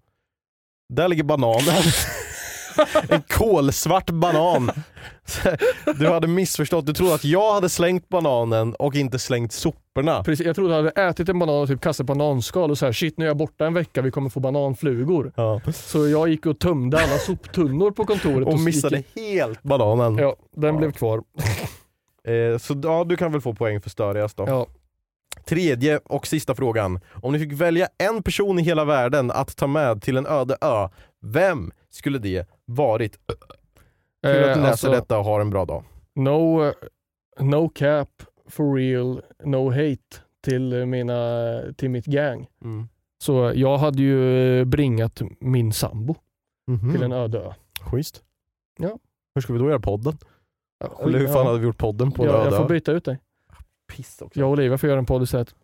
Där 0.94 1.08
ligger 1.08 1.24
bananen. 1.24 1.82
en 3.08 3.22
kolsvart 3.28 4.10
banan. 4.10 4.70
Du 5.98 6.08
hade 6.08 6.26
missförstått, 6.26 6.86
du 6.86 6.92
trodde 6.92 7.14
att 7.14 7.24
jag 7.24 7.54
hade 7.54 7.68
slängt 7.68 8.08
bananen 8.08 8.74
och 8.74 8.94
inte 8.94 9.18
slängt 9.18 9.52
soporna. 9.52 10.24
Precis, 10.24 10.46
jag 10.46 10.56
trodde 10.56 10.74
jag 10.74 10.82
hade 10.84 11.08
ätit 11.08 11.28
en 11.28 11.38
banan 11.38 11.62
och 11.62 11.68
typ 11.68 11.80
kastat 11.80 12.06
bananskal 12.06 12.70
och 12.70 12.78
så 12.78 12.84
här, 12.86 12.92
shit 12.92 13.18
nu 13.18 13.24
är 13.24 13.28
jag 13.28 13.36
borta 13.36 13.66
en 13.66 13.74
vecka, 13.74 14.02
vi 14.02 14.10
kommer 14.10 14.30
få 14.30 14.40
bananflugor. 14.40 15.32
Ja. 15.36 15.60
Så 15.74 16.08
jag 16.08 16.28
gick 16.28 16.46
och 16.46 16.58
tömde 16.58 16.98
alla 16.98 17.18
soptunnor 17.18 17.90
på 17.90 18.04
kontoret. 18.04 18.46
Och 18.46 18.52
så 18.52 18.64
missade 18.64 18.96
gick 18.96 19.06
helt 19.16 19.62
bananen. 19.62 20.18
Ja, 20.18 20.36
den 20.56 20.74
Ja. 20.74 20.78
blev 20.78 20.92
kvar. 20.92 21.22
Eh, 22.28 22.58
så 22.58 22.80
ja, 22.82 23.04
du 23.04 23.16
kan 23.16 23.32
väl 23.32 23.40
få 23.40 23.54
poäng 23.54 23.80
för 23.80 23.90
störigast 23.90 24.36
då. 24.36 24.44
Ja. 24.46 24.66
Tredje 25.44 25.98
och 26.04 26.26
sista 26.26 26.54
frågan. 26.54 27.00
Om 27.22 27.32
ni 27.32 27.38
fick 27.38 27.52
välja 27.52 27.88
en 27.98 28.22
person 28.22 28.58
i 28.58 28.62
hela 28.62 28.84
världen 28.84 29.30
att 29.30 29.56
ta 29.56 29.66
med 29.66 30.02
till 30.02 30.16
en 30.16 30.26
öde 30.26 30.56
ö, 30.60 30.88
vem 31.22 31.70
skulle 31.90 32.18
det 32.18 32.46
varit? 32.66 33.18
Kul 33.26 33.34
att 33.34 34.22
du 34.22 34.28
Eh, 34.28 34.46
läser 34.46 34.60
alltså, 34.66 34.90
detta 34.90 35.18
och 35.18 35.24
har 35.24 35.40
en 35.40 35.50
bra 35.50 35.64
dag. 35.64 35.84
No, 36.14 36.64
eh, 36.66 36.72
no 37.40 37.68
cap, 37.68 38.08
for 38.48 38.74
real, 38.74 39.22
no 39.44 39.70
hate 39.70 40.16
till, 40.44 40.86
mina, 40.86 41.60
till 41.76 41.90
mitt 41.90 42.06
gang. 42.06 42.46
Mm. 42.64 42.88
Så 43.18 43.52
jag 43.54 43.78
hade 43.78 44.02
ju 44.02 44.58
eh, 44.60 44.64
bringat 44.64 45.22
min 45.40 45.72
sambo 45.72 46.14
Mhm. 46.66 46.92
till 46.92 47.02
en 47.02 47.12
öde 47.12 47.38
ö. 47.38 47.52
Schysst. 47.80 48.22
Ja. 48.78 48.98
Hur 49.34 49.42
ska 49.42 49.52
vi 49.52 49.58
då 49.58 49.68
göra 49.68 49.80
podden? 49.80 50.18
Ja, 50.78 51.00
Eller 51.02 51.18
hur 51.18 51.26
fan 51.26 51.36
ja. 51.36 51.44
hade 51.44 51.58
vi 51.58 51.64
gjort 51.66 51.78
podden 51.78 52.12
på 52.12 52.22
en 52.22 52.28
jag, 52.28 52.40
öde 52.40 52.50
jag 52.50 52.56
får 52.62 52.68
byta 52.68 52.92
ut 52.92 53.04
dig. 53.04 53.18
Piss 53.96 54.22
också. 54.22 54.40
Jag 54.40 54.46
och 54.46 54.52
Olivia 54.52 54.78
får 54.78 54.88
göra 54.88 54.98
en 54.98 55.06
podd 55.06 55.22
istället. 55.22 55.54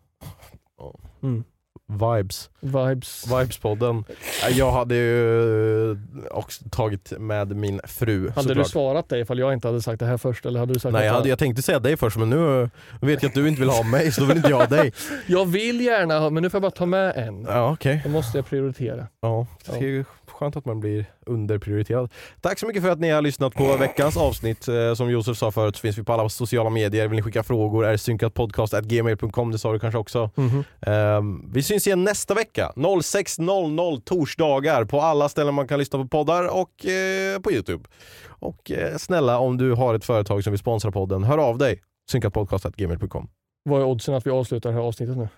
Ja. 0.79 0.95
Mm. 1.23 1.45
Vibes. 1.89 2.51
Vibes. 2.61 3.27
Vibespodden. 3.39 4.05
Ja, 4.43 4.49
Jag 4.51 4.73
hade 4.73 4.95
ju 4.95 5.91
eh, 5.91 5.97
också 6.31 6.65
tagit 6.71 7.13
med 7.19 7.57
min 7.57 7.81
fru 7.85 8.29
Hade 8.31 8.49
du 8.49 8.55
såklart. 8.55 8.67
svarat 8.71 9.09
dig 9.09 9.21
ifall 9.21 9.39
jag 9.39 9.53
inte 9.53 9.69
hade 9.69 9.83
sagt 9.83 10.01
det 10.01 10.07
här 10.07 10.17
först? 10.17 10.47
Eller 10.47 10.61
hade 10.61 10.73
du 10.73 10.81
sagt 10.81 10.93
Nej, 10.93 11.07
jag, 11.07 11.15
hade, 11.15 11.29
jag 11.29 11.39
tänkte 11.39 11.63
säga 11.63 11.79
dig 11.79 11.97
först 11.97 12.17
men 12.17 12.31
nu 12.31 12.71
vet 13.01 13.23
jag 13.23 13.29
att 13.29 13.35
du 13.35 13.49
inte 13.49 13.61
vill 13.61 13.71
ha 13.71 13.83
mig 13.83 14.13
så 14.13 14.21
då 14.21 14.27
vill 14.27 14.37
inte 14.37 14.51
jag 14.51 14.57
ha 14.57 14.67
dig. 14.67 14.93
Jag 15.27 15.47
vill 15.47 15.81
gärna 15.81 16.19
ha, 16.19 16.31
men 16.31 16.43
nu 16.43 16.51
får 16.51 16.57
jag 16.59 16.63
bara 16.63 16.71
ta 16.71 16.87
med 16.87 17.17
en. 17.17 17.43
Ja 17.43 17.73
okej. 17.73 18.01
Då 18.05 18.11
måste 18.11 18.39
jag 18.39 18.47
prioritera. 18.47 19.07
Ja, 19.21 19.47
det 19.67 19.77
är 19.77 19.81
ju 19.83 20.05
skönt 20.43 20.57
att 20.57 20.65
man 20.65 20.81
blir 20.81 21.05
underprioriterad. 21.27 22.13
Tack 22.41 22.59
så 22.59 22.67
mycket 22.67 22.83
för 22.83 22.91
att 22.91 23.01
ni 23.01 23.11
har 23.11 23.23
lyssnat 23.23 23.55
på 23.55 23.77
veckans 23.77 24.17
avsnitt. 24.17 24.69
Eh, 24.69 24.95
Som 24.95 25.11
Josef 25.11 25.37
sa 25.37 25.51
förut 25.51 25.77
så 25.77 25.81
finns 25.81 25.99
vi 25.99 26.03
på 26.03 26.13
alla 26.13 26.29
sociala 26.29 26.71
medier. 26.71 27.09
Vill 27.09 27.17
ni 27.17 27.23
skicka 27.23 27.43
frågor 27.43 27.87
är 27.87 27.97
synkatpodcast.gmail.com, 27.97 29.51
det 29.53 29.59
sa 29.59 29.73
du 29.73 29.79
kanske 29.79 29.99
också. 29.99 30.31
Mhm. 30.35 30.65
Ehm, 30.81 31.53
vi 31.53 31.63
syns 31.63 31.87
igen 31.87 32.05
nästa 32.05 32.35
vecka, 32.35 32.73
06.00 32.77 34.01
torsdagar 34.05 34.85
på 34.85 35.01
alla 35.01 35.29
ställen 35.29 35.55
man 35.55 35.69
kan 35.69 35.79
lyssna 35.79 35.99
på 35.99 36.09
poddar 36.09 36.61
och 36.61 36.87
eh, 36.87 37.39
på 37.41 37.53
Youtube. 37.53 37.89
Och 38.29 38.71
eh, 38.71 38.97
snälla 38.97 39.39
om 39.39 39.59
du 39.59 39.73
har 39.73 39.95
ett 39.95 40.05
företag 40.05 40.45
som 40.45 40.51
vill 40.51 40.59
sponsra 40.61 40.93
podden, 40.93 41.25
hör 41.25 41.39
av 41.39 41.59
dig. 41.59 41.83
synkatpodcast.gmail.com. 42.11 43.29
Vad 43.65 43.81
är 43.81 43.85
oddsen 43.85 44.15
att 44.15 44.27
vi 44.27 44.31
avslutar 44.31 44.71
det 44.71 44.77
här 44.77 44.83
avsnittet 44.83 45.17
nu? 45.17 45.29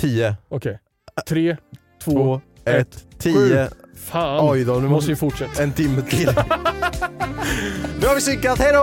10, 0.00 0.36
Okej. 0.48 0.78
Tre, 1.28 1.56
två, 2.04 2.10
2, 2.10 2.34
1, 2.36 2.42
10. 3.18 3.32
sju. 3.34 3.66
Fan. 3.96 4.50
Oj 4.50 4.64
då, 4.64 4.74
nu 4.74 4.88
måste 4.88 5.10
vi 5.10 5.16
fortsätta. 5.16 5.62
En 5.62 5.72
timme 5.72 6.02
till. 6.02 6.26
nu 8.00 8.06
har 8.06 8.14
vi 8.14 8.20
synkat, 8.20 8.58
hejdå! 8.58 8.82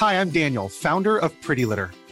Hi, 0.00 0.20
I'm 0.20 0.30
Daniel, 0.30 0.68
founder 0.68 1.16
of 1.16 1.32
Pretty 1.46 1.64
Litter. 1.64 1.90